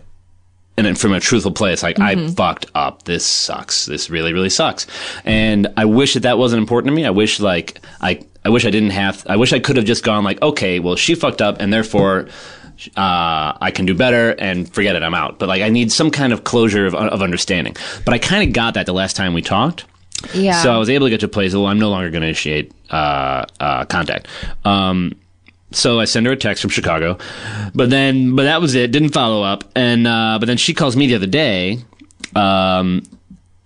and 0.77 0.85
then 0.85 0.95
from 0.95 1.13
a 1.13 1.19
truthful 1.19 1.51
place 1.51 1.83
like 1.83 1.99
I 1.99 2.27
fucked 2.29 2.65
up 2.75 3.03
this 3.03 3.25
sucks 3.25 3.85
this 3.85 4.09
really 4.09 4.33
really 4.33 4.49
sucks 4.49 4.87
and 5.23 5.67
I 5.77 5.85
wish 5.85 6.15
that 6.15 6.21
that 6.21 6.37
wasn't 6.37 6.59
important 6.59 6.91
to 6.91 6.95
me 6.95 7.05
I 7.05 7.11
wish 7.11 7.39
like 7.39 7.79
I 8.01 8.21
I 8.43 8.49
wish 8.49 8.65
I 8.65 8.71
didn't 8.71 8.91
have 8.91 9.25
I 9.27 9.37
wish 9.37 9.53
I 9.53 9.59
could 9.59 9.77
have 9.77 9.85
just 9.85 10.03
gone 10.03 10.23
like 10.23 10.41
okay 10.41 10.79
well 10.79 10.95
she 10.95 11.15
fucked 11.15 11.41
up 11.41 11.57
and 11.59 11.71
therefore 11.71 12.27
uh, 12.97 13.53
I 13.61 13.71
can 13.73 13.85
do 13.85 13.93
better 13.95 14.31
and 14.31 14.71
forget 14.73 14.95
it 14.95 15.03
I'm 15.03 15.13
out 15.13 15.39
but 15.39 15.47
like 15.49 15.61
I 15.61 15.69
need 15.69 15.91
some 15.91 16.11
kind 16.11 16.33
of 16.33 16.43
closure 16.43 16.85
of, 16.85 16.95
of 16.95 17.21
understanding 17.21 17.75
but 18.05 18.13
I 18.13 18.17
kind 18.19 18.47
of 18.47 18.53
got 18.53 18.73
that 18.75 18.85
the 18.85 18.93
last 18.93 19.15
time 19.15 19.33
we 19.33 19.41
talked 19.41 19.85
Yeah. 20.33 20.61
so 20.61 20.71
I 20.73 20.77
was 20.77 20.89
able 20.89 21.07
to 21.07 21.09
get 21.09 21.19
to 21.21 21.25
a 21.25 21.29
place. 21.29 21.53
Well, 21.53 21.65
I'm 21.67 21.79
no 21.79 21.89
longer 21.89 22.09
going 22.11 22.21
to 22.21 22.27
initiate 22.27 22.71
uh, 22.91 23.45
uh, 23.59 23.85
contact. 23.85 24.27
Um, 24.65 25.13
so 25.71 25.99
I 25.99 26.05
send 26.05 26.25
her 26.27 26.33
a 26.33 26.35
text 26.37 26.61
from 26.61 26.69
Chicago, 26.69 27.17
but 27.73 27.89
then 27.89 28.35
but 28.35 28.43
that 28.43 28.61
was 28.61 28.75
it. 28.75 28.91
Didn't 28.91 29.13
follow 29.13 29.41
up, 29.41 29.63
and 29.75 30.05
uh, 30.05 30.37
but 30.39 30.45
then 30.47 30.57
she 30.57 30.73
calls 30.73 30.95
me 30.95 31.07
the 31.07 31.15
other 31.15 31.27
day, 31.27 31.79
um, 32.35 33.03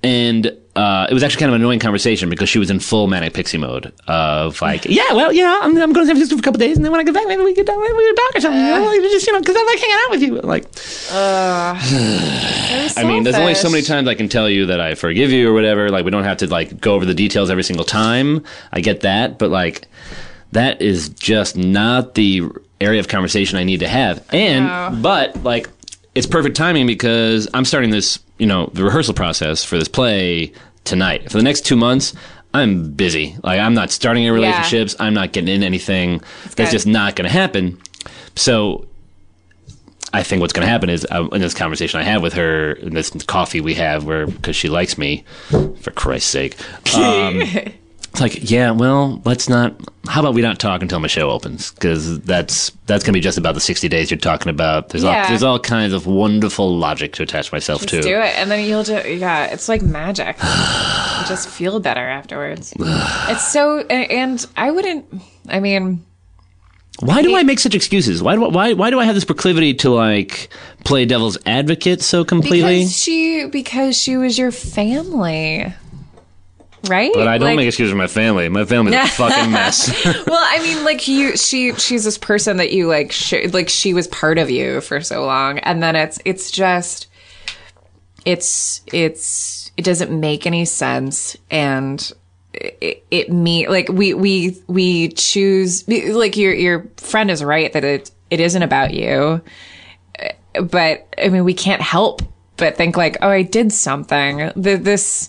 and 0.04 0.56
uh, 0.76 1.08
it 1.10 1.14
was 1.14 1.24
actually 1.24 1.40
kind 1.40 1.50
of 1.50 1.56
an 1.56 1.62
annoying 1.62 1.80
conversation 1.80 2.30
because 2.30 2.50
she 2.50 2.60
was 2.60 2.70
in 2.70 2.80
full 2.80 3.08
manic 3.08 3.34
pixie 3.34 3.58
mode 3.58 3.94
of 4.08 4.62
like, 4.62 4.86
yeah, 4.86 5.14
well, 5.14 5.32
you 5.32 5.42
know, 5.42 5.60
I'm, 5.62 5.72
I'm 5.78 5.94
going 5.94 6.06
to 6.06 6.08
San 6.08 6.16
Francisco 6.16 6.36
for 6.36 6.42
a 6.42 6.44
couple 6.44 6.60
days, 6.60 6.76
and 6.76 6.84
then 6.84 6.92
when 6.92 7.00
I 7.00 7.04
get 7.04 7.14
back, 7.14 7.28
maybe 7.28 7.44
we 7.44 7.54
could 7.54 7.68
maybe 7.68 7.94
we 7.94 8.08
could 8.08 8.18
talk 8.18 8.36
or 8.36 8.42
something. 8.42 8.60
You 8.60 9.02
know, 9.02 9.10
just 9.10 9.26
you 9.26 9.34
know, 9.34 9.40
because 9.40 9.56
I 9.58 9.64
like 9.64 9.80
hanging 9.80 9.98
out 10.04 10.12
with 10.12 10.22
you. 10.22 10.42
Like, 10.42 10.66
I 12.98 13.04
mean, 13.06 13.24
there's 13.24 13.36
only 13.36 13.56
so 13.56 13.70
many 13.70 13.84
times 13.84 14.08
I 14.08 14.16
can 14.16 14.28
tell 14.28 14.50
you 14.50 14.66
that 14.68 14.80
I 14.82 14.96
forgive 14.96 15.32
you 15.32 15.50
or 15.50 15.54
whatever. 15.54 15.90
Like, 15.90 16.04
we 16.06 16.12
don't 16.12 16.24
have 16.26 16.38
to 16.38 16.48
like 16.48 16.80
go 16.82 16.94
over 16.94 17.06
the 17.06 17.14
details 17.14 17.50
every 17.50 17.64
single 17.64 17.86
time. 17.86 18.44
I 18.74 18.82
get 18.82 19.02
that, 19.02 19.40
but 19.40 19.50
like, 19.50 19.88
that 20.52 20.82
is 20.82 21.10
just 21.10 21.56
not 21.56 22.16
the 22.16 22.44
area 22.82 23.00
of 23.00 23.08
conversation 23.08 23.58
I 23.58 23.64
need 23.64 23.80
to 23.80 23.88
have. 23.88 24.26
And, 24.34 25.02
but 25.02 25.42
like, 25.44 25.70
it's 26.14 26.28
perfect 26.28 26.56
timing 26.58 26.86
because 26.88 27.48
I'm 27.54 27.66
starting 27.66 27.90
this, 27.90 28.20
you 28.38 28.46
know, 28.48 28.70
the 28.74 28.84
rehearsal 28.84 29.14
process 29.14 29.64
for 29.64 29.78
this 29.78 29.88
play 29.88 30.52
tonight. 30.84 31.32
For 31.32 31.38
the 31.38 31.44
next 31.44 31.62
two 31.66 31.76
months, 31.76 32.14
I'm 32.54 32.92
busy. 32.92 33.36
Like, 33.44 33.60
I'm 33.60 33.74
not 33.74 33.92
starting 33.92 34.24
any 34.24 34.32
relationships. 34.32 34.96
I'm 35.00 35.14
not 35.14 35.34
getting 35.34 35.54
in 35.54 35.64
anything. 35.64 36.22
That's 36.44 36.56
good. 36.56 36.72
just 36.72 36.88
not 36.88 37.16
going 37.16 37.30
to 37.30 37.34
happen. 37.34 37.82
So, 38.36 38.88
I 40.14 40.24
think 40.24 40.40
what's 40.40 40.54
going 40.54 40.66
to 40.66 40.72
happen 40.72 40.90
is 40.90 41.06
uh, 41.12 41.28
in 41.34 41.42
this 41.42 41.54
conversation 41.54 42.00
I 42.00 42.04
have 42.04 42.22
with 42.22 42.34
her, 42.34 42.74
in 42.74 42.94
this 42.94 43.10
coffee 43.26 43.60
we 43.60 43.74
have, 43.76 44.06
where 44.06 44.26
because 44.26 44.56
she 44.56 44.70
likes 44.70 44.98
me, 44.98 45.26
for 45.50 45.92
Christ's 45.92 46.30
sake, 46.30 46.58
um, 46.96 47.42
it's 48.16 48.22
like, 48.22 48.50
yeah, 48.50 48.72
well, 48.72 49.22
let's 49.26 49.50
not. 49.50 49.76
How 50.08 50.22
about 50.22 50.36
we 50.36 50.42
not 50.42 50.58
talk 50.58 50.82
until 50.82 51.00
my 51.00 51.08
show 51.08 51.30
opens? 51.32 51.72
Because 51.72 52.22
that's 52.22 52.70
that's 52.86 53.04
to 53.04 53.12
be 53.12 53.20
just 53.20 53.38
about 53.38 53.56
the 53.56 53.60
sixty 53.60 53.90
days 53.90 54.10
you're 54.10 54.18
talking 54.18 54.50
about. 54.50 54.90
There's 54.90 55.04
all 55.04 55.28
there's 55.28 55.44
all 55.44 55.60
kinds 55.60 55.92
of 55.92 56.08
wonderful 56.08 56.78
logic 56.78 57.12
to 57.14 57.24
attach 57.24 57.52
myself 57.52 57.82
Just 57.82 57.94
to. 57.94 58.02
do 58.02 58.18
it, 58.18 58.38
and 58.38 58.50
then 58.50 58.64
you'll 58.66 58.84
just 58.84 59.06
yeah. 59.08 59.48
It's 59.48 59.68
like 59.68 59.82
magic. 59.82 60.38
you 60.42 61.26
just 61.28 61.50
feel 61.50 61.80
better 61.82 62.08
afterwards. 62.08 62.74
it's 62.80 63.52
so, 63.52 63.80
and, 63.80 64.10
and 64.12 64.46
I 64.56 64.72
wouldn't. 64.72 65.06
I 65.50 65.60
mean, 65.60 66.06
Why 67.02 67.22
do 67.22 67.36
I 67.36 67.44
make 67.44 67.60
such 67.60 67.76
excuses? 67.76 68.24
Why 68.24 68.36
do 68.36 68.46
I, 68.46 68.48
why 68.48 68.74
why 68.74 68.90
do 68.92 69.00
I 69.00 69.04
have 69.06 69.16
this 69.16 69.26
proclivity 69.26 69.74
to 69.76 69.90
like 69.90 70.48
play 70.86 71.06
devil's 71.06 71.38
advocate 71.46 72.02
so 72.02 72.24
completely? 72.24 72.80
because 72.80 72.98
she 72.98 73.48
because 73.48 73.98
she 73.98 74.16
was 74.16 74.38
your 74.38 74.52
family, 74.52 75.74
right? 76.86 77.12
but 77.14 77.28
I 77.28 77.38
don't 77.38 77.48
Like- 77.50 77.58
make 77.58 77.68
excuses 77.68 77.92
for 77.92 77.98
my 77.98 78.08
family. 78.08 78.50
My 78.50 78.66
family's 78.66 78.96
a 78.96 79.08
fucking 79.08 79.52
mess. 79.52 79.90
well, 80.06 80.44
I 80.44 80.60
mean, 80.64 80.84
like 80.84 81.08
you, 81.08 81.36
she, 81.38 81.74
she's 81.76 82.04
this 82.04 82.18
person 82.18 82.58
that 82.58 82.72
you 82.72 82.88
like, 82.88 83.12
sh- 83.12 83.52
like 83.54 83.70
she 83.70 83.94
was 83.94 84.08
part 84.08 84.38
of 84.38 84.50
you 84.50 84.82
for 84.82 85.02
so 85.02 85.26
long, 85.26 85.60
and 85.60 85.82
then 85.84 85.96
it's, 85.96 86.20
it's 86.26 86.52
just, 86.52 87.08
it's, 88.26 88.82
it's, 88.92 89.72
it 89.78 89.84
doesn't 89.86 90.18
make 90.18 90.46
any 90.48 90.66
sense 90.66 91.36
and 91.52 92.12
it, 92.54 93.04
it 93.12 93.30
me 93.30 93.68
like 93.68 93.90
we 93.90 94.14
we 94.14 94.58
we 94.68 95.10
choose 95.10 95.86
like 95.90 96.38
your 96.38 96.54
your 96.54 96.88
friend 96.96 97.30
is 97.30 97.44
right 97.44 97.74
that 97.74 97.84
it 97.84 98.10
it 98.30 98.40
isn't 98.40 98.64
about 98.64 98.94
you 98.94 99.42
but 100.64 101.14
i 101.22 101.28
mean 101.28 101.44
we 101.44 101.54
can't 101.54 101.82
help 101.82 102.22
but 102.56 102.78
think 102.78 102.96
like 102.96 103.18
oh 103.22 103.28
i 103.28 103.42
did 103.42 103.74
something 103.74 104.50
the, 104.56 104.78
this 104.78 105.28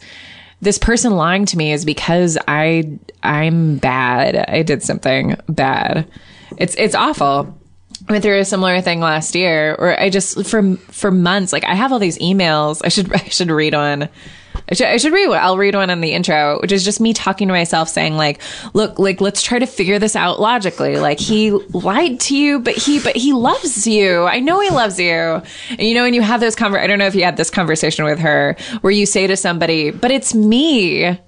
this 0.61 0.79
person 0.79 1.17
lying 1.17 1.47
to 1.47 1.57
me 1.57 1.73
is 1.73 1.85
because 1.85 2.39
i 2.49 2.99
i'm 3.23 3.77
bad. 3.77 4.37
I 4.37 4.63
did 4.63 4.83
something 4.83 5.37
bad. 5.49 6.09
It's 6.57 6.75
it's 6.77 6.95
awful. 6.95 7.59
I 8.09 8.13
went 8.13 8.23
through 8.23 8.39
a 8.39 8.45
similar 8.45 8.81
thing 8.81 9.01
last 9.01 9.35
year 9.35 9.75
where 9.79 9.99
I 9.99 10.11
just 10.11 10.47
for 10.47 10.77
for 10.77 11.11
months 11.11 11.53
like 11.53 11.65
I 11.65 11.75
have 11.75 11.93
all 11.93 11.99
these 11.99 12.19
emails 12.19 12.81
I 12.85 12.89
should 12.89 13.13
I 13.15 13.19
should 13.29 13.51
read 13.51 13.75
one 13.75 14.09
I 14.69 14.75
should, 14.75 14.87
I 14.87 14.97
should 14.97 15.13
read 15.13 15.29
one 15.29 15.39
I'll 15.39 15.59
read 15.59 15.75
one 15.75 15.91
in 15.91 16.01
the 16.01 16.13
intro 16.13 16.59
which 16.61 16.73
is 16.73 16.85
just 16.85 17.01
me 17.01 17.13
talking 17.13 17.49
to 17.49 17.55
myself 17.55 17.89
saying 17.89 18.17
like 18.17 18.41
look 18.75 18.99
like 18.99 19.21
let's 19.21 19.43
try 19.43 19.59
to 19.59 19.67
figure 19.67 19.99
this 19.99 20.17
out 20.17 20.41
logically. 20.41 20.97
Like 20.97 21.21
he 21.21 21.51
lied 21.51 22.21
to 22.21 22.37
you 22.37 22.59
but 22.59 22.75
he 22.75 23.01
but 23.01 23.17
he 23.17 23.33
loves 23.33 23.87
you. 23.87 24.25
I 24.25 24.41
know 24.41 24.61
he 24.61 24.71
loves 24.71 24.99
you. 24.99 25.43
And 25.71 25.83
you 25.83 25.95
know 25.95 26.03
when 26.03 26.15
you 26.15 26.23
have 26.23 26.41
those 26.41 26.61
I 26.61 26.87
don't 26.87 26.99
know 26.99 27.07
if 27.07 27.15
you 27.15 27.25
had 27.25 27.37
this 27.37 27.51
conversation 27.51 28.05
with 28.05 28.19
her 28.19 28.57
where 28.81 28.93
you 28.93 29.07
say 29.07 29.27
to 29.27 29.37
somebody 29.37 29.91
but 29.91 30.11
it's 30.11 30.35
me 30.35 31.19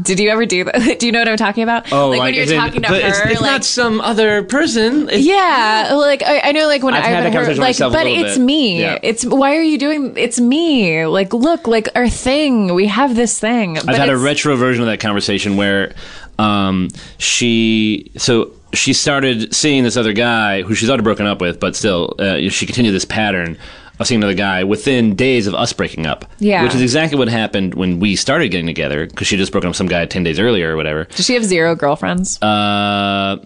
did 0.00 0.18
you 0.18 0.30
ever 0.30 0.46
do 0.46 0.64
that 0.64 0.96
do 0.98 1.06
you 1.06 1.12
know 1.12 1.18
what 1.18 1.28
I'm 1.28 1.36
talking 1.36 1.62
about 1.62 1.92
Oh, 1.92 2.08
like 2.08 2.18
when 2.20 2.26
like, 2.28 2.34
you're 2.34 2.44
as 2.44 2.50
in- 2.50 2.58
talking 2.60 2.82
to 2.82 2.88
but 2.88 3.02
her 3.02 3.08
it's, 3.08 3.18
it's 3.20 3.40
like 3.40 3.50
not 3.50 3.64
some 3.64 4.00
other 4.00 4.42
person. 4.44 5.08
It's, 5.10 5.24
yeah, 5.24 5.92
like 5.94 6.22
I, 6.22 6.40
I 6.40 6.52
know, 6.52 6.66
like 6.66 6.82
when 6.82 6.94
I've 6.94 7.04
I 7.04 7.08
had 7.08 7.24
that 7.24 7.32
heard, 7.32 7.32
conversation 7.56 7.60
like, 7.60 7.68
myself 7.68 7.92
a 7.92 7.96
but 7.96 8.06
it's 8.06 8.36
bit. 8.38 8.44
me. 8.44 8.80
Yeah. 8.80 8.98
It's 9.02 9.24
why 9.24 9.56
are 9.56 9.62
you 9.62 9.78
doing? 9.78 10.16
It's 10.16 10.40
me. 10.40 11.04
Like, 11.06 11.34
look, 11.34 11.66
like 11.66 11.88
our 11.94 12.08
thing. 12.08 12.74
We 12.74 12.86
have 12.86 13.14
this 13.16 13.38
thing. 13.38 13.78
I've 13.78 13.96
had 13.96 14.08
a 14.08 14.16
retro 14.16 14.56
version 14.56 14.82
of 14.82 14.86
that 14.88 15.00
conversation 15.00 15.56
where 15.56 15.94
um, 16.38 16.88
she 17.18 18.10
so 18.16 18.52
she 18.72 18.92
started 18.92 19.54
seeing 19.54 19.84
this 19.84 19.96
other 19.96 20.12
guy 20.12 20.62
who 20.62 20.74
she's 20.74 20.88
already 20.88 21.02
broken 21.04 21.26
up 21.26 21.40
with, 21.40 21.60
but 21.60 21.76
still 21.76 22.14
uh, 22.18 22.38
she 22.48 22.64
continued 22.66 22.92
this 22.92 23.04
pattern 23.04 23.58
of 24.02 24.08
seeing 24.08 24.20
another 24.20 24.34
guy 24.34 24.64
within 24.64 25.14
days 25.14 25.46
of 25.46 25.54
us 25.54 25.72
breaking 25.72 26.06
up. 26.06 26.24
Yeah. 26.38 26.62
which 26.64 26.74
is 26.74 26.82
exactly 26.82 27.18
what 27.18 27.28
happened 27.28 27.74
when 27.74 28.00
we 28.00 28.16
started 28.16 28.48
getting 28.50 28.66
together 28.66 29.06
because 29.06 29.26
she 29.26 29.36
just 29.36 29.52
broken 29.52 29.68
up 29.68 29.70
with 29.70 29.76
some 29.78 29.86
guy 29.88 30.04
ten 30.06 30.22
days 30.24 30.38
earlier 30.38 30.72
or 30.72 30.76
whatever. 30.76 31.04
Does 31.04 31.26
she 31.26 31.34
have 31.34 31.44
zero 31.44 31.74
girlfriends? 31.74 32.40
Uh, 32.42 33.38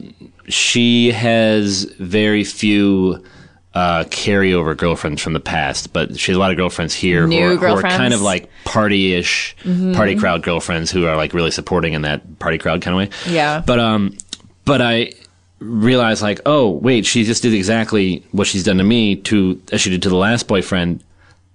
she 0.48 1.12
has 1.12 1.84
very 1.98 2.44
few. 2.44 3.24
Uh, 3.74 4.04
carryover 4.04 4.74
girlfriends 4.74 5.20
from 5.20 5.34
the 5.34 5.40
past, 5.40 5.92
but 5.92 6.18
she 6.18 6.32
has 6.32 6.36
a 6.38 6.40
lot 6.40 6.50
of 6.50 6.56
girlfriends 6.56 6.94
here 6.94 7.26
who, 7.26 7.38
are, 7.38 7.56
who 7.56 7.66
are? 7.66 7.82
Mm-hmm. 7.82 7.88
kind 7.88 8.14
of 8.14 8.22
like 8.22 8.48
party-ish, 8.64 9.54
party 9.92 10.16
crowd 10.16 10.42
girlfriends 10.42 10.90
who 10.90 11.04
are 11.04 11.14
like 11.14 11.34
really 11.34 11.50
supporting 11.50 11.92
in 11.92 12.00
that 12.00 12.38
party 12.38 12.56
crowd 12.56 12.80
kind 12.80 12.94
of 12.94 13.10
way. 13.10 13.34
Yeah. 13.34 13.62
But 13.66 13.78
um, 13.78 14.16
but 14.64 14.80
I 14.80 15.12
realized 15.58 16.22
like, 16.22 16.40
oh 16.46 16.70
wait, 16.70 17.06
she 17.06 17.24
just 17.24 17.42
did 17.42 17.54
exactly 17.54 18.24
what 18.32 18.46
she's 18.46 18.64
done 18.64 18.78
to 18.78 18.84
me 18.84 19.16
to 19.16 19.60
as 19.72 19.80
she 19.80 19.90
did 19.90 20.02
to 20.02 20.08
the 20.08 20.16
last 20.16 20.46
boyfriend, 20.48 21.02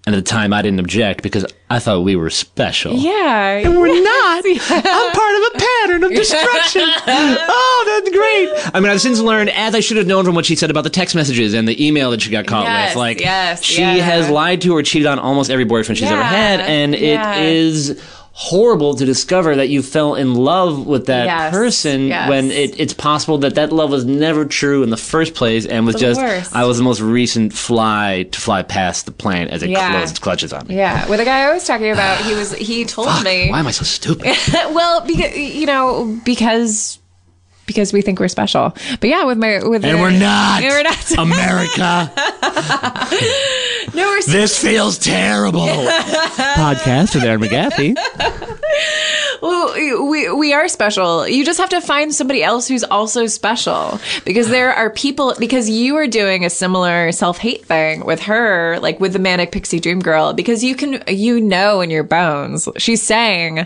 and 0.07 0.15
at 0.15 0.23
the 0.25 0.29
time 0.29 0.51
I 0.53 0.61
didn't 0.63 0.79
object 0.79 1.21
because 1.21 1.45
I 1.69 1.77
thought 1.79 2.01
we 2.01 2.15
were 2.15 2.31
special. 2.31 2.93
yeah, 2.95 3.57
and 3.59 3.79
We're 3.79 3.87
not. 4.03 4.43
I'm 4.45 5.11
part 5.11 5.35
of 5.35 5.43
a 5.53 5.57
pattern 5.59 6.03
of 6.03 6.11
destruction. 6.11 6.81
oh, 7.07 8.01
that's 8.03 8.09
great. 8.09 8.75
I 8.75 8.79
mean, 8.79 8.89
I've 8.91 8.99
since 9.01 9.19
learned, 9.19 9.51
as 9.51 9.75
I 9.75 9.79
should 9.79 9.97
have 9.97 10.07
known 10.07 10.25
from 10.25 10.33
what 10.35 10.45
she 10.45 10.55
said 10.55 10.71
about 10.71 10.83
the 10.83 10.89
text 10.89 11.13
messages 11.15 11.53
and 11.53 11.67
the 11.67 11.85
email 11.85 12.09
that 12.11 12.21
she 12.23 12.31
got 12.31 12.47
caught 12.47 12.65
Yes, 12.65 12.89
with, 12.89 12.97
like, 12.97 13.19
yes, 13.21 13.63
she 13.63 13.81
yeah. 13.81 13.93
has 13.97 14.29
lied 14.29 14.61
to 14.63 14.75
or 14.75 14.81
cheated 14.83 15.05
on 15.05 15.19
almost 15.19 15.49
every 15.51 15.65
boyfriend 15.65 15.97
she's 15.99 16.09
ever 16.09 16.23
had, 16.23 16.59
and 16.61 16.95
yeah. 16.95 17.35
it 17.35 17.45
is 17.55 18.01
horrible 18.33 18.93
to 18.95 19.05
discover 19.05 19.57
that 19.57 19.67
you 19.69 19.81
fell 19.83 20.15
in 20.15 20.33
love 20.35 20.87
with 20.87 21.07
that 21.07 21.25
Yes, 21.25 21.51
person 21.53 22.07
yes. 22.07 22.29
when 22.29 22.49
it, 22.49 22.79
it's 22.79 22.93
possible 22.93 23.37
that 23.39 23.55
that 23.55 23.73
love 23.73 23.89
was 23.91 24.05
never 24.05 24.45
true 24.45 24.83
in 24.83 24.89
the 24.89 24.95
first 24.97 25.33
place 25.35 25.65
and 25.65 25.85
was 25.85 25.95
The 25.95 25.99
just 26.01 26.19
worst. 26.21 26.55
I 26.55 26.63
was 26.65 26.77
the 26.77 26.83
most 26.83 27.01
recent 27.01 27.51
fly 27.53 28.23
to 28.31 28.39
fly 28.39 28.63
past 28.63 29.05
the 29.05 29.11
plant 29.11 29.51
as 29.51 29.63
it 29.63 29.69
Yeah. 29.69 29.91
closed 29.91 30.11
its 30.11 30.19
clutches 30.19 30.53
on 30.53 30.65
me. 30.67 30.75
yeah. 30.77 31.07
With 31.09 31.19
the 31.19 31.25
guy 31.25 31.41
I 31.41 31.53
was 31.53 31.65
talking 31.67 31.91
about, 31.91 32.23
he 32.25 32.33
was 32.33 32.53
he 32.53 32.85
told 32.85 33.09
Fuck, 33.09 33.25
me. 33.25 33.49
why 33.51 33.59
am 33.59 33.67
I 33.67 33.71
so 33.71 33.83
stupid? 33.83 34.25
well, 34.53 35.05
because 35.05 35.35
you 35.37 35.65
know, 35.65 36.17
because 36.23 36.99
because 37.67 37.93
we 37.93 38.01
think 38.01 38.19
we're 38.19 38.27
special. 38.27 38.75
But 39.01 39.09
yeah, 39.09 39.23
with 39.25 39.37
my 39.37 39.59
with 39.67 39.83
And 39.85 39.97
the- 39.97 40.01
we're 40.01 40.11
not. 40.11 40.63
And 40.63 40.71
we're 40.71 40.83
not. 40.83 41.11
America. 41.17 42.11
no, 43.93 44.03
we're 44.03 44.21
This 44.23 44.61
feels 44.61 44.97
terrible. 44.97 45.61
Podcast 45.65 47.15
with 47.15 47.23
Erin 47.23 47.41
McGathy. 47.41 47.97
Well, 49.41 49.73
we 50.09 50.31
we 50.31 50.53
are 50.53 50.67
special. 50.67 51.27
You 51.27 51.43
just 51.43 51.59
have 51.59 51.69
to 51.69 51.81
find 51.81 52.13
somebody 52.13 52.43
else 52.43 52.67
who's 52.67 52.83
also 52.83 53.25
special 53.25 53.99
because 54.23 54.49
there 54.49 54.71
are 54.71 54.89
people 54.89 55.33
because 55.39 55.69
you 55.69 55.95
are 55.97 56.07
doing 56.07 56.45
a 56.45 56.49
similar 56.49 57.11
self 57.11 57.37
hate 57.39 57.65
thing 57.65 58.05
with 58.05 58.21
her, 58.23 58.79
like 58.79 58.99
with 58.99 59.13
the 59.13 59.19
manic 59.19 59.51
pixie 59.51 59.79
dream 59.79 59.99
girl. 59.99 60.33
Because 60.33 60.63
you 60.63 60.75
can 60.75 61.03
you 61.07 61.41
know 61.41 61.81
in 61.81 61.89
your 61.89 62.03
bones 62.03 62.69
she's 62.77 63.01
saying 63.01 63.65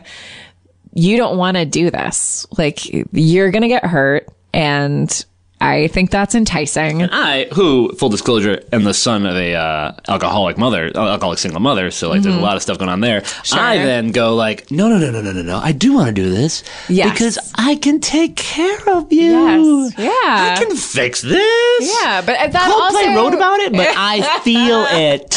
you 0.93 1.17
don't 1.17 1.37
want 1.37 1.57
to 1.57 1.65
do 1.65 1.91
this. 1.91 2.47
Like 2.57 2.79
you're 3.11 3.51
gonna 3.51 3.67
get 3.67 3.85
hurt, 3.85 4.27
and 4.53 5.25
I 5.69 5.87
think 5.87 6.11
that's 6.11 6.35
enticing. 6.35 7.03
I, 7.03 7.45
who, 7.53 7.91
full 7.95 8.09
disclosure, 8.09 8.61
am 8.71 8.83
the 8.83 8.93
son 8.93 9.25
of 9.25 9.35
a 9.35 9.53
uh, 9.55 9.91
alcoholic 10.07 10.57
mother, 10.57 10.91
uh, 10.95 11.09
alcoholic 11.11 11.39
single 11.39 11.59
mother, 11.61 11.91
so 11.91 12.09
like 12.09 12.21
there's 12.21 12.35
a 12.35 12.39
lot 12.39 12.55
of 12.55 12.61
stuff 12.61 12.77
going 12.77 12.89
on 12.89 12.99
there. 12.99 13.23
I 13.53 13.77
then 13.77 14.11
go 14.11 14.35
like, 14.35 14.69
no, 14.71 14.87
no, 14.89 14.97
no, 14.97 15.11
no, 15.11 15.21
no, 15.21 15.31
no, 15.31 15.41
no. 15.41 15.57
I 15.57 15.71
do 15.71 15.93
want 15.93 16.07
to 16.07 16.13
do 16.13 16.29
this 16.29 16.63
Yes. 16.89 17.11
because 17.11 17.37
I 17.55 17.75
can 17.75 17.99
take 17.99 18.35
care 18.35 18.89
of 18.89 19.11
you. 19.11 19.31
Yes. 19.31 19.93
Yeah. 19.97 20.09
I 20.11 20.55
can 20.63 20.75
fix 20.75 21.21
this. 21.21 22.01
Yeah, 22.03 22.21
but 22.21 22.51
that 22.51 22.53
Coldplay 22.53 23.07
also 23.07 23.15
wrote 23.15 23.33
about 23.33 23.59
it, 23.61 23.71
but 23.71 23.87
I 23.95 24.39
feel 24.43 24.85
it. 24.89 25.31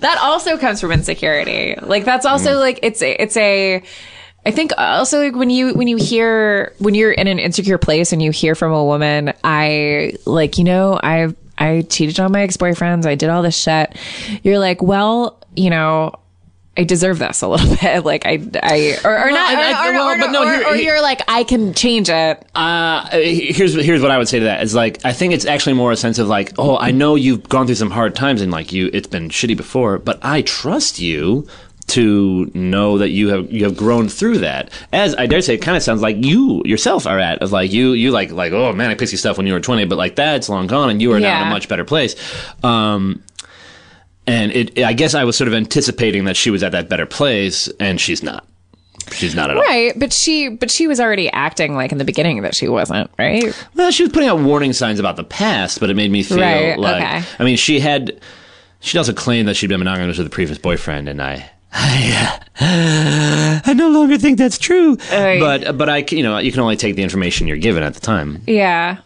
that 0.00 0.18
also 0.22 0.56
comes 0.58 0.80
from 0.80 0.92
insecurity. 0.92 1.74
Like 1.82 2.04
that's 2.04 2.26
Mm. 2.26 2.30
also 2.30 2.58
like 2.58 2.78
it's 2.82 3.02
a 3.02 3.20
it's 3.22 3.36
a 3.36 3.82
I 4.44 4.50
think 4.50 4.72
also 4.76 5.20
like 5.20 5.36
when 5.36 5.50
you 5.50 5.72
when 5.74 5.86
you 5.88 5.96
hear 5.96 6.72
when 6.78 6.94
you're 6.94 7.12
in 7.12 7.26
an 7.28 7.38
insecure 7.38 7.78
place 7.78 8.12
and 8.12 8.20
you 8.22 8.30
hear 8.32 8.54
from 8.54 8.72
a 8.72 8.84
woman, 8.84 9.32
I 9.44 10.14
like 10.26 10.58
you 10.58 10.64
know 10.64 10.98
I 11.02 11.28
I 11.58 11.82
cheated 11.88 12.18
on 12.18 12.32
my 12.32 12.42
ex 12.42 12.56
boyfriends, 12.56 13.06
I 13.06 13.14
did 13.14 13.28
all 13.30 13.42
this 13.42 13.56
shit. 13.56 13.96
You're 14.42 14.58
like, 14.58 14.82
well, 14.82 15.38
you 15.54 15.70
know. 15.70 16.12
I 16.74 16.84
deserve 16.84 17.18
this 17.18 17.42
a 17.42 17.48
little 17.48 17.76
bit, 17.82 18.02
like 18.06 18.24
I, 18.24 18.42
I, 18.62 18.96
or, 19.04 19.26
or 19.26 19.30
not, 19.30 19.54
I- 19.54 19.72
I- 19.72 19.88
or, 19.90 19.92
well, 19.92 20.08
or, 20.08 20.18
but 20.18 20.30
no, 20.30 20.42
here- 20.48 20.66
or 20.68 20.74
you're 20.74 21.02
like, 21.02 21.20
I 21.28 21.44
can 21.44 21.74
change 21.74 22.08
it. 22.08 22.46
Uh, 22.54 23.06
here's 23.10 23.74
here's 23.74 24.00
what 24.00 24.10
I 24.10 24.16
would 24.16 24.26
say 24.26 24.38
to 24.38 24.46
that 24.46 24.62
is 24.62 24.74
like 24.74 25.04
I 25.04 25.12
think 25.12 25.34
it's 25.34 25.44
actually 25.44 25.74
more 25.74 25.92
a 25.92 25.96
sense 25.96 26.18
of 26.18 26.28
like 26.28 26.54
oh 26.56 26.78
I 26.78 26.90
know 26.90 27.14
you've 27.14 27.46
gone 27.46 27.66
through 27.66 27.74
some 27.74 27.90
hard 27.90 28.14
times 28.16 28.40
and 28.40 28.50
like 28.50 28.72
you 28.72 28.88
it's 28.94 29.06
been 29.06 29.28
shitty 29.28 29.54
before 29.54 29.98
but 29.98 30.18
I 30.22 30.40
trust 30.40 30.98
you 30.98 31.46
to 31.92 32.50
know 32.54 32.98
that 32.98 33.08
you 33.10 33.28
have 33.28 33.50
you 33.52 33.64
have 33.64 33.76
grown 33.76 34.08
through 34.08 34.38
that 34.38 34.70
as 34.92 35.14
I 35.16 35.26
dare 35.26 35.40
say 35.42 35.54
it 35.54 35.62
kind 35.62 35.76
of 35.76 35.82
sounds 35.82 36.02
like 36.02 36.16
you 36.24 36.62
yourself 36.64 37.06
are 37.06 37.18
at 37.18 37.38
of 37.42 37.52
like 37.52 37.72
you 37.72 37.92
you 37.92 38.10
like 38.10 38.30
like 38.30 38.52
oh 38.52 38.72
man 38.72 38.90
I 38.90 38.94
pissy 38.94 39.16
stuff 39.18 39.36
when 39.36 39.46
you 39.46 39.52
were 39.52 39.60
20 39.60 39.84
but 39.86 39.98
like 39.98 40.16
that's 40.16 40.48
long 40.48 40.66
gone 40.66 40.90
and 40.90 41.00
you 41.02 41.12
are 41.12 41.20
now 41.20 41.42
in 41.42 41.48
a 41.48 41.50
much 41.50 41.68
better 41.68 41.84
place 41.84 42.14
um 42.64 43.22
and 44.26 44.52
it 44.52 44.78
I 44.78 44.92
guess 44.92 45.14
I 45.14 45.24
was 45.24 45.36
sort 45.36 45.48
of 45.48 45.54
anticipating 45.54 46.24
that 46.26 46.36
she 46.36 46.50
was 46.50 46.62
at 46.62 46.72
that 46.72 46.88
better 46.88 47.06
place 47.06 47.68
and 47.80 48.00
she's 48.00 48.22
not 48.22 48.46
she's 49.10 49.34
not 49.34 49.50
at 49.50 49.56
all 49.56 49.62
Right. 49.62 49.92
But 49.98 50.12
she, 50.12 50.48
but 50.48 50.70
she 50.70 50.86
was 50.86 51.00
already 51.00 51.28
acting 51.30 51.74
like 51.74 51.92
in 51.92 51.98
the 51.98 52.04
beginning 52.04 52.42
that 52.42 52.54
she 52.54 52.68
wasn't, 52.68 53.10
right? 53.18 53.44
Well, 53.74 53.90
she 53.90 54.04
was 54.04 54.12
putting 54.12 54.28
out 54.28 54.38
warning 54.38 54.72
signs 54.72 54.98
about 55.00 55.16
the 55.16 55.24
past, 55.24 55.80
but 55.80 55.90
it 55.90 55.94
made 55.94 56.10
me 56.10 56.22
feel 56.22 56.38
Right, 56.38 56.78
like 56.78 57.02
okay. 57.02 57.22
I 57.38 57.44
mean, 57.44 57.56
she 57.56 57.80
had 57.80 58.20
she 58.80 58.96
also 58.98 59.12
claimed 59.12 59.48
that 59.48 59.54
she'd 59.56 59.68
been 59.68 59.80
monogamous 59.80 60.18
with 60.18 60.26
a 60.26 60.30
previous 60.30 60.58
boyfriend, 60.58 61.08
and 61.08 61.20
I. 61.20 61.50
I, 61.74 62.40
uh, 62.60 63.60
I 63.64 63.72
no 63.74 63.88
longer 63.90 64.18
think 64.18 64.38
that's 64.38 64.58
true, 64.58 64.96
Right. 65.10 65.40
but 65.40 65.78
but 65.78 65.88
I 65.88 66.04
you 66.10 66.22
know 66.22 66.38
you 66.38 66.52
can 66.52 66.60
only 66.60 66.76
take 66.76 66.96
the 66.96 67.02
information 67.02 67.46
you're 67.46 67.56
given 67.56 67.82
at 67.82 67.94
the 67.94 68.00
time. 68.00 68.42
Yeah. 68.46 68.98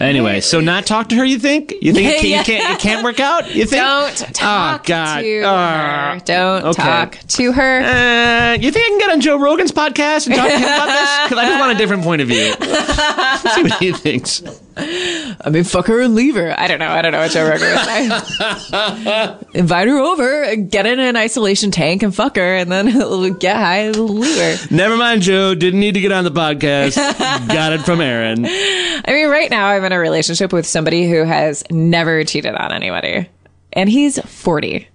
Anyway, 0.00 0.40
so 0.40 0.58
not 0.60 0.86
talk 0.86 1.10
to 1.10 1.14
her. 1.14 1.24
You 1.24 1.38
think 1.38 1.72
you 1.80 1.92
think 1.92 2.08
it, 2.08 2.20
can, 2.20 2.30
Yeah. 2.30 2.38
you 2.40 2.44
can't 2.44 2.74
it 2.74 2.80
can't 2.80 3.04
work 3.04 3.20
out? 3.20 3.54
You 3.54 3.64
think? 3.64 3.80
Don't 3.80 4.16
talk 4.34 4.80
oh, 4.80 4.88
God. 4.88 5.20
to 5.20 5.42
Ah. 5.46 6.14
her. 6.14 6.20
Don't 6.24 6.64
okay. 6.64 6.82
talk 6.82 7.18
to 7.28 7.52
her. 7.52 7.80
Uh, 7.82 8.54
you 8.54 8.72
think 8.72 8.86
I 8.86 8.88
can 8.88 8.98
get 8.98 9.10
on 9.10 9.20
Joe 9.20 9.38
Rogan's 9.38 9.70
podcast 9.70 10.26
and 10.26 10.34
talk 10.34 10.48
to 10.48 10.56
him 10.58 10.64
about 10.64 10.86
this? 10.86 11.10
Because 11.30 11.38
I 11.38 11.46
just 11.46 11.60
want 11.60 11.72
a 11.72 11.76
different 11.78 12.02
point 12.02 12.22
of 12.22 12.26
view. 12.28 12.52
See 13.54 13.62
what 13.62 13.74
he 13.74 13.92
thinks. 13.92 14.42
I 14.76 15.50
mean, 15.50 15.64
fuck 15.64 15.86
her 15.86 16.00
and 16.00 16.14
leave 16.14 16.34
her. 16.34 16.54
I 16.58 16.66
don't 16.66 16.78
know. 16.78 16.88
I 16.88 17.02
don't 17.02 17.12
know 17.12 17.18
what 17.18 17.30
Joe 17.30 17.48
Rogan 17.48 17.70
would 17.70 18.26
say. 18.26 19.38
Invite 19.58 19.88
her 19.88 19.98
over, 19.98 20.56
get 20.56 20.86
in 20.86 20.98
an 20.98 21.16
isolation 21.16 21.70
tank, 21.70 22.02
and 22.02 22.14
fuck 22.14 22.36
her, 22.36 22.56
and 22.56 22.70
then 22.72 22.86
get 23.38 23.56
high 23.56 23.78
and 23.78 23.96
leave 23.96 24.36
her. 24.36 24.74
Never 24.74 24.96
mind, 24.96 25.22
Joe. 25.22 25.54
Didn't 25.54 25.80
need 25.80 25.94
to 25.94 26.00
get 26.00 26.12
on 26.12 26.24
the 26.24 26.30
podcast. 26.30 26.96
Got 27.48 27.72
it 27.72 27.82
from 27.82 28.00
Erin. 28.00 28.44
I 28.46 29.04
mean, 29.08 29.28
right 29.28 29.50
now 29.50 29.66
I'm 29.68 29.84
in 29.84 29.92
a 29.92 29.98
relationship 29.98 30.52
with 30.52 30.66
somebody 30.66 31.08
who 31.08 31.24
has 31.24 31.62
never 31.70 32.24
cheated 32.24 32.54
on 32.54 32.72
anybody, 32.72 33.28
and 33.72 33.88
he's 33.88 34.18
40. 34.18 34.88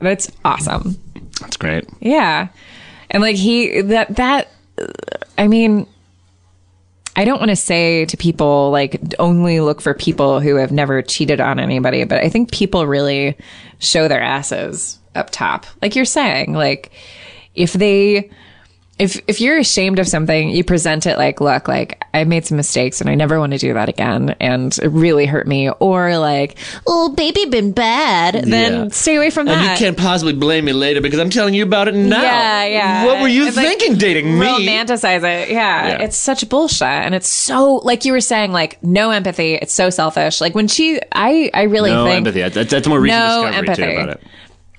That's 0.00 0.30
awesome. 0.44 0.96
That's 1.40 1.56
great. 1.56 1.88
Yeah. 2.00 2.48
And 3.10 3.22
like 3.22 3.36
he 3.36 3.82
that 3.82 4.16
that 4.16 4.48
I 5.36 5.46
mean 5.48 5.86
I 7.14 7.24
don't 7.24 7.38
want 7.38 7.50
to 7.50 7.56
say 7.56 8.06
to 8.06 8.16
people 8.16 8.70
like 8.70 9.00
only 9.18 9.60
look 9.60 9.80
for 9.80 9.94
people 9.94 10.40
who 10.40 10.56
have 10.56 10.72
never 10.72 11.02
cheated 11.02 11.40
on 11.40 11.58
anybody, 11.58 12.04
but 12.04 12.22
I 12.22 12.28
think 12.28 12.50
people 12.50 12.86
really 12.86 13.36
show 13.78 14.08
their 14.08 14.22
asses 14.22 14.98
up 15.14 15.30
top. 15.30 15.66
Like 15.82 15.94
you're 15.94 16.04
saying, 16.04 16.54
like 16.54 16.92
if 17.54 17.74
they 17.74 18.30
if 19.02 19.20
if 19.26 19.40
you're 19.40 19.58
ashamed 19.58 19.98
of 19.98 20.06
something, 20.06 20.48
you 20.50 20.62
present 20.64 21.06
it 21.06 21.18
like, 21.18 21.40
look, 21.40 21.66
like 21.68 22.02
I 22.14 22.24
made 22.24 22.46
some 22.46 22.56
mistakes 22.56 23.00
and 23.00 23.10
I 23.10 23.14
never 23.14 23.38
want 23.38 23.52
to 23.52 23.58
do 23.58 23.74
that 23.74 23.88
again 23.88 24.36
and 24.40 24.76
it 24.78 24.88
really 24.88 25.26
hurt 25.26 25.46
me 25.46 25.70
or 25.70 26.16
like, 26.18 26.56
oh 26.86 27.10
baby 27.10 27.44
been 27.46 27.72
bad, 27.72 28.44
then 28.44 28.90
stay 28.90 29.16
away 29.16 29.30
from 29.30 29.46
that. 29.46 29.58
And 29.58 29.70
you 29.70 29.76
can't 29.86 29.96
possibly 29.98 30.32
blame 30.32 30.64
me 30.64 30.72
later 30.72 31.00
because 31.00 31.18
I'm 31.18 31.30
telling 31.30 31.54
you 31.54 31.64
about 31.64 31.88
it 31.88 31.94
now. 31.94 32.22
Yeah, 32.22 32.64
yeah. 32.64 33.04
What 33.06 33.20
were 33.20 33.28
you 33.28 33.46
It's 33.46 33.56
like 33.56 33.66
thinking 33.66 33.98
dating 33.98 34.38
me? 34.38 34.46
Romanticize 34.46 35.24
it. 35.24 35.50
Yeah. 35.50 35.88
Yeah. 35.88 36.02
It's 36.02 36.16
such 36.16 36.48
bullshit. 36.48 36.82
And 36.82 37.14
it's 37.14 37.28
so, 37.28 37.76
like 37.76 38.04
you 38.04 38.12
were 38.12 38.20
saying, 38.20 38.52
like, 38.52 38.82
no 38.82 39.10
empathy. 39.10 39.54
It's 39.54 39.72
so 39.72 39.90
selfish. 39.90 40.40
Like, 40.40 40.54
when 40.54 40.68
she, 40.68 41.00
I, 41.12 41.50
I 41.52 41.62
really 41.62 41.90
No 41.90 42.04
think. 42.04 42.18
empathy. 42.26 42.48
That's, 42.48 42.70
that's 42.70 42.86
more 42.86 43.00
recent 43.00 43.18
No 43.18 43.42
discovery 43.46 43.58
empathy. 43.68 43.82
too 43.82 43.90
about 44.02 44.08
it. 44.10 44.22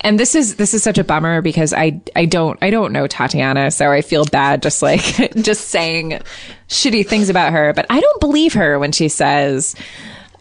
And 0.03 0.19
this 0.19 0.35
is, 0.35 0.55
this 0.55 0.73
is 0.73 0.83
such 0.83 0.97
a 0.97 1.03
bummer 1.03 1.41
because 1.41 1.71
I, 1.71 2.01
I 2.15 2.25
don't, 2.25 2.59
I 2.61 2.69
don't 2.69 2.91
know 2.91 3.07
Tatiana. 3.07 3.71
So 3.71 3.89
I 3.89 4.01
feel 4.01 4.25
bad 4.25 4.61
just 4.61 4.81
like, 4.81 5.01
just 5.41 5.69
saying 5.69 6.19
shitty 6.67 7.07
things 7.07 7.29
about 7.29 7.53
her. 7.53 7.73
But 7.73 7.85
I 7.89 8.01
don't 8.01 8.19
believe 8.19 8.53
her 8.53 8.77
when 8.79 8.91
she 8.91 9.07
says, 9.07 9.75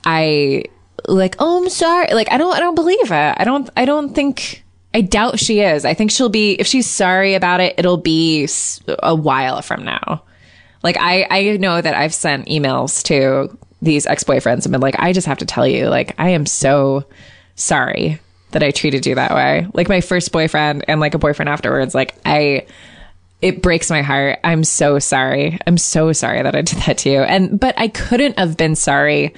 I, 0.05 0.65
like, 1.07 1.37
oh, 1.39 1.63
I'm 1.63 1.71
sorry. 1.71 2.13
Like, 2.13 2.31
I 2.33 2.39
don't, 2.39 2.55
I 2.55 2.59
don't 2.59 2.75
believe 2.75 3.11
it. 3.11 3.35
I 3.39 3.45
don't, 3.45 3.71
I 3.77 3.85
don't 3.85 4.15
think, 4.15 4.65
I 4.95 5.01
doubt 5.01 5.39
she 5.39 5.61
is. 5.61 5.85
I 5.85 5.95
think 5.95 6.11
she'll 6.11 6.29
be, 6.29 6.55
if 6.55 6.67
she's 6.67 6.87
sorry 6.87 7.35
about 7.35 7.61
it, 7.61 7.75
it'll 7.79 7.97
be 7.97 8.49
a 8.89 9.15
while 9.15 9.63
from 9.63 9.85
now. 9.85 10.25
Like, 10.83 10.97
I, 10.99 11.27
I 11.31 11.57
know 11.59 11.81
that 11.81 11.95
I've 11.95 12.13
sent 12.13 12.49
emails 12.49 13.03
to 13.05 13.57
these 13.81 14.07
ex 14.07 14.25
boyfriends 14.25 14.65
and 14.65 14.73
been 14.73 14.81
like, 14.81 14.99
I 14.99 15.13
just 15.13 15.29
have 15.29 15.39
to 15.39 15.47
tell 15.47 15.67
you, 15.67 15.89
like, 15.89 16.15
I 16.19 16.31
am 16.31 16.47
so 16.47 17.05
sorry 17.55 18.21
that 18.53 18.63
I 18.63 18.71
treated 18.71 19.07
you 19.07 19.17
that 19.17 19.35
way. 19.35 19.67
Like, 19.75 19.89
my 19.89 20.01
first 20.01 20.33
boyfriend 20.33 20.85
and 20.89 21.01
like 21.01 21.15
a 21.15 21.19
boyfriend 21.19 21.49
afterwards, 21.49 21.95
like, 21.95 22.15
I, 22.25 22.67
it 23.43 23.61
breaks 23.61 23.91
my 23.91 24.03
heart. 24.03 24.39
I'm 24.45 24.63
so 24.65 24.99
sorry. 25.01 25.59
I'm 25.67 25.77
so 25.77 26.13
sorry 26.13 26.43
that 26.43 26.55
I 26.55 26.63
did 26.63 26.79
that 26.87 26.99
to 26.99 27.11
you. 27.11 27.23
And 27.23 27.59
but 27.59 27.75
I 27.77 27.89
couldn't 27.89 28.39
have 28.39 28.57
been 28.57 28.77
sorry 28.77 29.35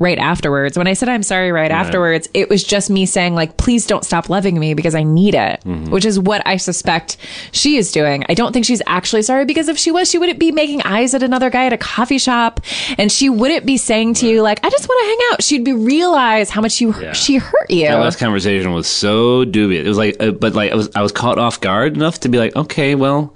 right 0.00 0.18
afterwards. 0.18 0.76
When 0.76 0.88
I 0.88 0.94
said 0.94 1.08
I'm 1.08 1.22
sorry 1.22 1.52
right, 1.52 1.70
afterwards, 1.70 2.28
it 2.34 2.48
was 2.48 2.64
just 2.64 2.90
me 2.90 3.06
saying 3.06 3.34
like 3.34 3.56
please 3.58 3.86
don't 3.86 4.04
stop 4.04 4.28
loving 4.28 4.58
me 4.58 4.74
because 4.74 4.96
I 4.96 5.04
need 5.04 5.34
it, 5.36 5.60
which 5.90 6.04
is 6.04 6.18
what 6.18 6.42
I 6.46 6.56
suspect 6.56 7.18
she 7.52 7.76
is 7.76 7.92
doing. 7.92 8.24
I 8.28 8.34
don't 8.34 8.52
think 8.52 8.64
she's 8.64 8.82
actually 8.86 9.22
sorry 9.22 9.44
because 9.44 9.68
if 9.68 9.78
she 9.78 9.92
was, 9.92 10.10
she 10.10 10.18
wouldn't 10.18 10.40
be 10.40 10.50
making 10.50 10.82
eyes 10.82 11.14
at 11.14 11.22
another 11.22 11.50
guy 11.50 11.66
at 11.66 11.72
a 11.72 11.78
coffee 11.78 12.18
shop 12.18 12.60
and 12.98 13.12
she 13.12 13.28
wouldn't 13.28 13.66
be 13.66 13.76
saying 13.76 14.14
to 14.14 14.26
you 14.26 14.42
like 14.42 14.64
I 14.64 14.70
just 14.70 14.88
want 14.88 15.00
to 15.02 15.06
hang 15.06 15.18
out. 15.32 15.42
She'd 15.44 15.64
be 15.64 15.74
realize 15.74 16.50
how 16.50 16.62
much 16.62 16.80
you 16.80 16.94
she 17.14 17.36
hurt 17.36 17.70
you. 17.70 17.86
That 17.86 17.96
last 18.00 18.18
conversation 18.18 18.72
was 18.72 18.86
so 18.88 19.44
dubious. 19.44 19.84
It 19.84 19.88
was 19.88 19.98
like, 19.98 20.16
uh, 20.18 20.30
but 20.30 20.54
like 20.54 20.72
I 20.72 20.74
was, 20.74 20.90
I 20.96 21.02
was 21.02 21.12
caught 21.12 21.38
off 21.38 21.60
guard 21.60 21.94
enough 21.94 22.20
to 22.20 22.28
be 22.30 22.38
like, 22.38 22.56
okay, 22.56 22.94
well, 22.94 23.34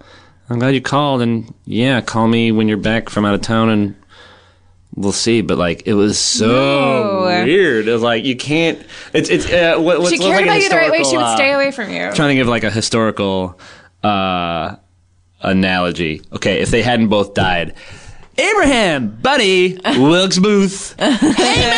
I'm 0.48 0.58
glad 0.58 0.74
you 0.74 0.80
called, 0.82 1.22
and 1.22 1.52
yeah, 1.64 2.00
call 2.00 2.26
me 2.28 2.52
when 2.52 2.68
you're 2.68 2.76
back 2.76 3.08
from 3.08 3.24
out 3.24 3.34
of 3.34 3.40
town, 3.40 3.68
and 3.70 3.94
we'll 4.95 5.12
see. 5.12 5.40
But 5.42 5.59
like, 5.59 5.86
it 5.86 5.95
was 5.95 6.18
so 6.18 6.47
No. 6.47 7.22
weird. 7.45 7.88
It 7.88 7.92
was 7.92 8.03
like 8.03 8.24
you 8.24 8.36
can't. 8.36 8.84
It's 9.12 9.28
it's. 9.30 9.47
Uh, 9.51 9.76
what, 9.78 9.99
what's 10.01 10.11
she 10.11 10.18
cared 10.18 10.36
like 10.36 10.45
about 10.47 10.62
you 10.62 10.68
the 10.68 10.76
right 10.76 10.90
way. 10.90 11.05
She 11.05 11.16
would 11.16 11.34
stay 11.34 11.53
uh, 11.53 11.57
away 11.57 11.70
from 11.70 11.90
you. 11.90 12.12
trying 12.12 12.30
to 12.30 12.34
give 12.34 12.49
like 12.49 12.64
a 12.64 12.70
historical 12.70 13.59
uh, 14.03 14.76
analogy. 15.40 16.22
Okay, 16.32 16.61
if 16.61 16.70
they 16.70 16.82
hadn't 16.82 17.09
both 17.09 17.34
died. 17.34 17.74
Abraham, 18.36 19.16
buddy, 19.22 19.78
Wilkes 19.84 20.40
Booth. 20.40 20.97
hey 20.99 21.70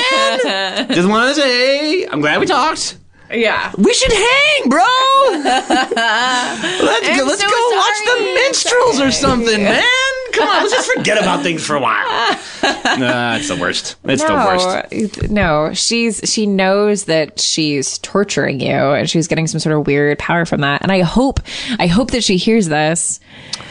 man, 0.44 0.88
just 0.94 1.06
wanted 1.06 1.34
to 1.34 1.34
say 1.34 2.06
I'm 2.06 2.20
glad 2.22 2.40
we 2.40 2.46
talked. 2.46 2.96
Yeah. 3.30 3.72
We 3.76 3.92
should 3.92 4.12
hang, 4.12 4.68
bro. 4.68 4.80
let's 5.32 7.08
go, 7.18 7.24
let's 7.26 7.40
so 7.42 7.48
go 7.48 7.70
watch 7.76 7.98
the 8.06 8.32
minstrels 8.34 9.00
or 9.00 9.10
something, 9.10 9.64
man. 9.64 9.82
Come 10.36 10.48
on, 10.48 10.62
let's 10.62 10.72
just 10.74 10.92
forget 10.92 11.18
about 11.18 11.42
things 11.42 11.64
for 11.66 11.76
a 11.76 11.80
while. 11.80 12.04
nah, 12.98 13.36
it's 13.36 13.48
the 13.48 13.56
worst. 13.60 13.96
It's 14.04 14.22
the 14.22 14.32
worst. 14.34 15.30
No, 15.30 15.72
she's 15.74 16.20
she 16.24 16.46
knows 16.46 17.04
that 17.04 17.40
she's 17.40 17.98
torturing 17.98 18.60
you 18.60 18.68
and 18.70 19.08
she's 19.08 19.26
getting 19.28 19.46
some 19.46 19.60
sort 19.60 19.76
of 19.76 19.86
weird 19.86 20.18
power 20.18 20.44
from 20.44 20.60
that. 20.60 20.82
And 20.82 20.92
I 20.92 21.00
hope 21.02 21.40
I 21.78 21.86
hope 21.86 22.10
that 22.12 22.22
she 22.24 22.36
hears 22.36 22.68
this 22.68 23.20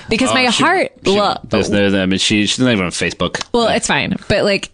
because 0.09 0.32
oh, 0.32 0.34
my 0.34 0.47
Oh, 0.47 0.51
she- 0.51 0.63
heart 0.63 0.91
she- 1.05 1.11
well, 1.16 1.39
there's- 1.49 1.70
there's- 1.70 1.93
I 1.93 2.05
mean, 2.05 2.20
she, 2.20 2.45
she's 2.45 2.59
not 2.59 2.72
even 2.72 2.86
on 2.86 2.91
Facebook. 2.91 3.45
well, 3.53 3.68
it's 3.70 3.88
fine. 3.88 4.16
But 4.28 4.43
like 4.43 4.72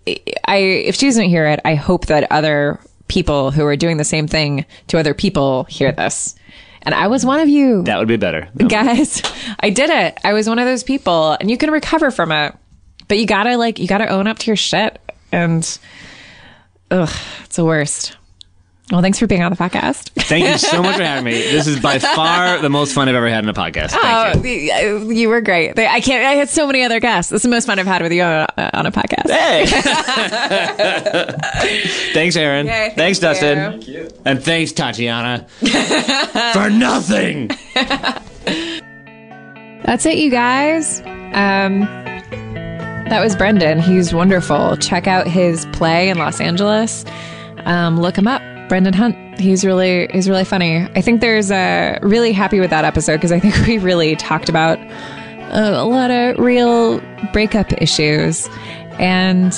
I 0.47 0.57
if 0.57 0.95
she 0.95 1.07
doesn't 1.07 1.29
hear 1.29 1.45
it, 1.47 1.59
I 1.65 1.75
hope 1.75 2.07
that 2.07 2.31
other 2.31 2.79
people 3.07 3.51
who 3.51 3.65
are 3.65 3.75
doing 3.75 3.97
the 3.97 4.05
same 4.05 4.25
thing 4.27 4.65
to 4.87 4.97
other 4.97 5.13
people 5.13 5.65
hear 5.65 5.91
this. 5.91 6.35
And 6.83 6.95
I 6.95 7.07
was 7.07 7.25
one 7.25 7.39
of 7.39 7.49
you. 7.49 7.83
That 7.83 7.99
would 7.99 8.07
be 8.07 8.17
better. 8.17 8.49
guys 8.67 9.21
i 9.59 9.69
did 9.69 9.89
it. 9.89 10.17
I 10.23 10.33
was 10.33 10.49
one 10.49 10.59
of 10.59 10.65
those 10.65 10.83
people. 10.83 11.37
And 11.39 11.49
you 11.49 11.57
can 11.57 11.71
recover 11.71 12.11
from 12.11 12.31
it. 12.31 12.55
But 13.07 13.19
you 13.19 13.25
gotta 13.25 13.57
like 13.57 13.79
you 13.79 13.87
gotta 13.87 14.07
own 14.07 14.27
up 14.27 14.39
to 14.39 14.47
your 14.47 14.55
shit. 14.55 14.99
And 15.31 15.79
ugh 16.89 17.09
it's 17.45 17.55
the 17.55 17.65
worst 17.65 18.15
well 18.91 19.01
thanks 19.01 19.19
for 19.19 19.27
being 19.27 19.41
on 19.41 19.51
the 19.51 19.57
podcast 19.57 20.09
Thank 20.31 20.45
you 20.45 20.57
so 20.57 20.81
much 20.81 20.95
for 20.95 21.03
having 21.03 21.25
me. 21.25 21.33
This 21.33 21.67
is 21.67 21.79
by 21.79 21.99
far 21.99 22.61
the 22.61 22.69
most 22.69 22.93
fun 22.93 23.09
I've 23.09 23.15
ever 23.15 23.27
had 23.27 23.43
in 23.43 23.49
a 23.49 23.53
podcast. 23.53 23.89
Thank 23.91 24.37
oh, 24.37 24.43
you. 24.43 24.51
you. 24.51 25.11
you 25.11 25.29
were 25.29 25.41
great 25.41 25.77
i 25.79 25.99
can't 25.99 26.25
i 26.25 26.33
had 26.33 26.49
so 26.49 26.67
many 26.67 26.83
other 26.83 26.99
guests 26.99 27.31
this 27.31 27.39
is 27.39 27.43
the 27.43 27.49
most 27.49 27.65
fun 27.65 27.79
i've 27.79 27.87
had 27.87 28.01
with 28.01 28.11
you 28.13 28.23
on 28.23 28.47
a, 28.57 28.77
on 28.77 28.85
a 28.85 28.91
podcast 28.91 29.29
Hey. 29.29 29.65
thanks, 32.13 32.35
Erin. 32.35 32.67
Okay, 32.67 32.93
thank 32.95 32.97
thanks, 32.97 33.19
you. 33.19 33.21
Dustin. 33.21 33.81
Thank 33.81 34.11
And 34.25 34.43
thanks, 34.43 34.71
Tatiana. 34.71 35.47
for 36.53 36.69
nothing. 36.69 37.49
that's 39.83 40.05
it 40.05 40.17
you 40.17 40.29
guys 40.29 41.01
um 41.33 41.81
that 43.09 43.19
was 43.21 43.35
brendan 43.35 43.79
he's 43.79 44.13
wonderful 44.13 44.77
check 44.77 45.07
out 45.07 45.27
his 45.27 45.65
play 45.73 46.09
in 46.09 46.17
los 46.17 46.39
angeles 46.39 47.03
um, 47.65 47.99
look 47.99 48.17
him 48.17 48.27
up 48.27 48.41
brendan 48.71 48.93
hunt 48.93 49.17
he's 49.37 49.65
really 49.65 50.07
he's 50.13 50.29
really 50.29 50.45
funny. 50.45 50.87
I 50.95 51.01
think 51.01 51.19
there's 51.19 51.51
a 51.51 51.99
really 52.01 52.31
happy 52.31 52.61
with 52.61 52.69
that 52.69 52.85
episode 52.85 53.17
because 53.17 53.33
i 53.33 53.39
think 53.39 53.53
we 53.67 53.77
really 53.79 54.15
talked 54.15 54.47
about 54.47 54.79
a, 54.79 55.81
a 55.81 55.83
lot 55.83 56.09
of 56.09 56.39
real 56.39 57.01
breakup 57.33 57.73
issues. 57.81 58.47
And 58.97 59.53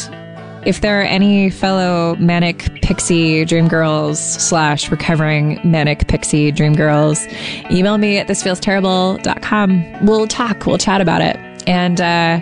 if 0.65 0.81
there 0.81 0.99
are 0.99 1.03
any 1.03 1.51
fellow 1.51 2.15
manic 2.15 2.81
pixie 2.81 3.45
dream 3.45 3.67
girls 3.67 4.19
slash 4.19 4.89
recovering 4.89 5.59
manic 5.63 6.07
pixie 6.07 6.51
dream 6.51 6.73
girls 6.73 7.27
email 7.69 7.99
me 7.99 8.17
at 8.17 8.27
thisfeelsterrible.com 8.27 10.05
we'll 10.05 10.25
talk 10.25 10.65
we'll 10.65 10.77
chat 10.77 11.01
about 11.01 11.21
it 11.21 11.37
and 11.67 11.99
uh, 12.01 12.39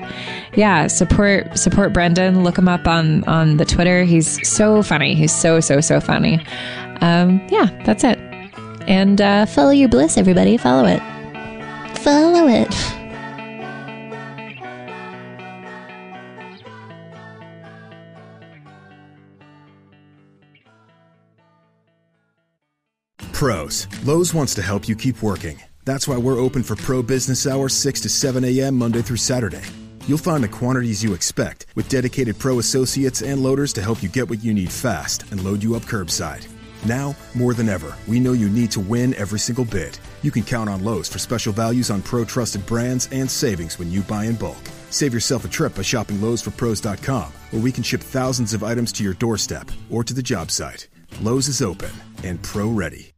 yeah 0.55 0.88
support 0.88 1.57
support 1.57 1.93
brendan. 1.93 2.43
Look 2.43 2.57
him 2.57 2.67
up 2.67 2.88
on 2.88 3.24
on 3.26 3.57
the 3.57 3.65
twitter. 3.65 4.03
He's 4.03 4.47
so 4.47 4.84
funny. 4.84 5.15
He's 5.15 5.34
so 5.34 5.59
so 5.59 5.82
so 5.82 5.99
funny. 5.99 6.45
Um, 7.01 7.45
yeah 7.49 7.69
that's 7.86 8.03
it. 8.03 8.19
And 8.88 9.22
uh, 9.22 9.45
follow 9.45 9.72
your 9.72 9.89
bliss 9.89 10.17
everybody. 10.17 10.57
Follow 10.57 10.86
it. 10.86 11.01
Follow 11.99 12.47
it. 12.47 12.74
Pros. 23.34 23.88
Lowe's 24.05 24.36
wants 24.36 24.53
to 24.53 24.61
help 24.61 24.88
you 24.88 24.95
keep 24.95 25.24
working. 25.24 25.59
That's 25.84 26.07
why 26.07 26.17
we're 26.17 26.39
open 26.39 26.63
for 26.63 26.75
pro 26.75 27.01
business 27.01 27.47
hours 27.47 27.73
6 27.73 28.01
to 28.01 28.09
7 28.09 28.43
a.m. 28.43 28.77
Monday 28.77 29.01
through 29.01 29.17
Saturday. 29.17 29.63
You'll 30.07 30.17
find 30.17 30.43
the 30.43 30.49
quantities 30.49 31.03
you 31.03 31.13
expect 31.13 31.67
with 31.75 31.89
dedicated 31.89 32.38
pro 32.38 32.59
associates 32.59 33.21
and 33.21 33.41
loaders 33.41 33.73
to 33.73 33.82
help 33.82 34.01
you 34.01 34.09
get 34.09 34.29
what 34.29 34.43
you 34.43 34.53
need 34.53 34.71
fast 34.71 35.23
and 35.32 35.43
load 35.43 35.63
you 35.63 35.75
up 35.75 35.84
curbside. 35.84 36.47
Now, 36.86 37.15
more 37.36 37.53
than 37.53 37.69
ever, 37.69 37.95
we 38.07 38.19
know 38.19 38.34
you 38.34 38.49
need 38.49 38.71
to 38.71 38.79
win 38.79 39.13
every 39.15 39.39
single 39.39 39.65
bid. 39.65 39.97
You 40.23 40.32
can 40.32 40.43
count 40.43 40.69
on 40.69 40.84
Lowe's 40.84 41.07
for 41.07 41.19
special 41.19 41.53
values 41.53 41.91
on 41.91 42.01
pro 42.01 42.25
trusted 42.25 42.65
brands 42.65 43.07
and 43.11 43.29
savings 43.29 43.77
when 43.77 43.91
you 43.91 44.01
buy 44.01 44.25
in 44.25 44.36
bulk. 44.36 44.61
Save 44.89 45.13
yourself 45.13 45.45
a 45.45 45.49
trip 45.49 45.75
by 45.75 45.84
shopping 45.84 46.17
Lowe'sForPros.com, 46.17 47.32
where 47.51 47.61
we 47.61 47.71
can 47.71 47.84
ship 47.84 48.01
thousands 48.01 48.53
of 48.53 48.63
items 48.63 48.91
to 48.93 49.03
your 49.03 49.13
doorstep 49.13 49.69
or 49.89 50.03
to 50.03 50.13
the 50.13 50.23
job 50.23 50.51
site. 50.51 50.88
Lowe's 51.21 51.47
is 51.47 51.61
open 51.61 51.91
and 52.23 52.41
pro 52.41 52.69
ready. 52.69 53.13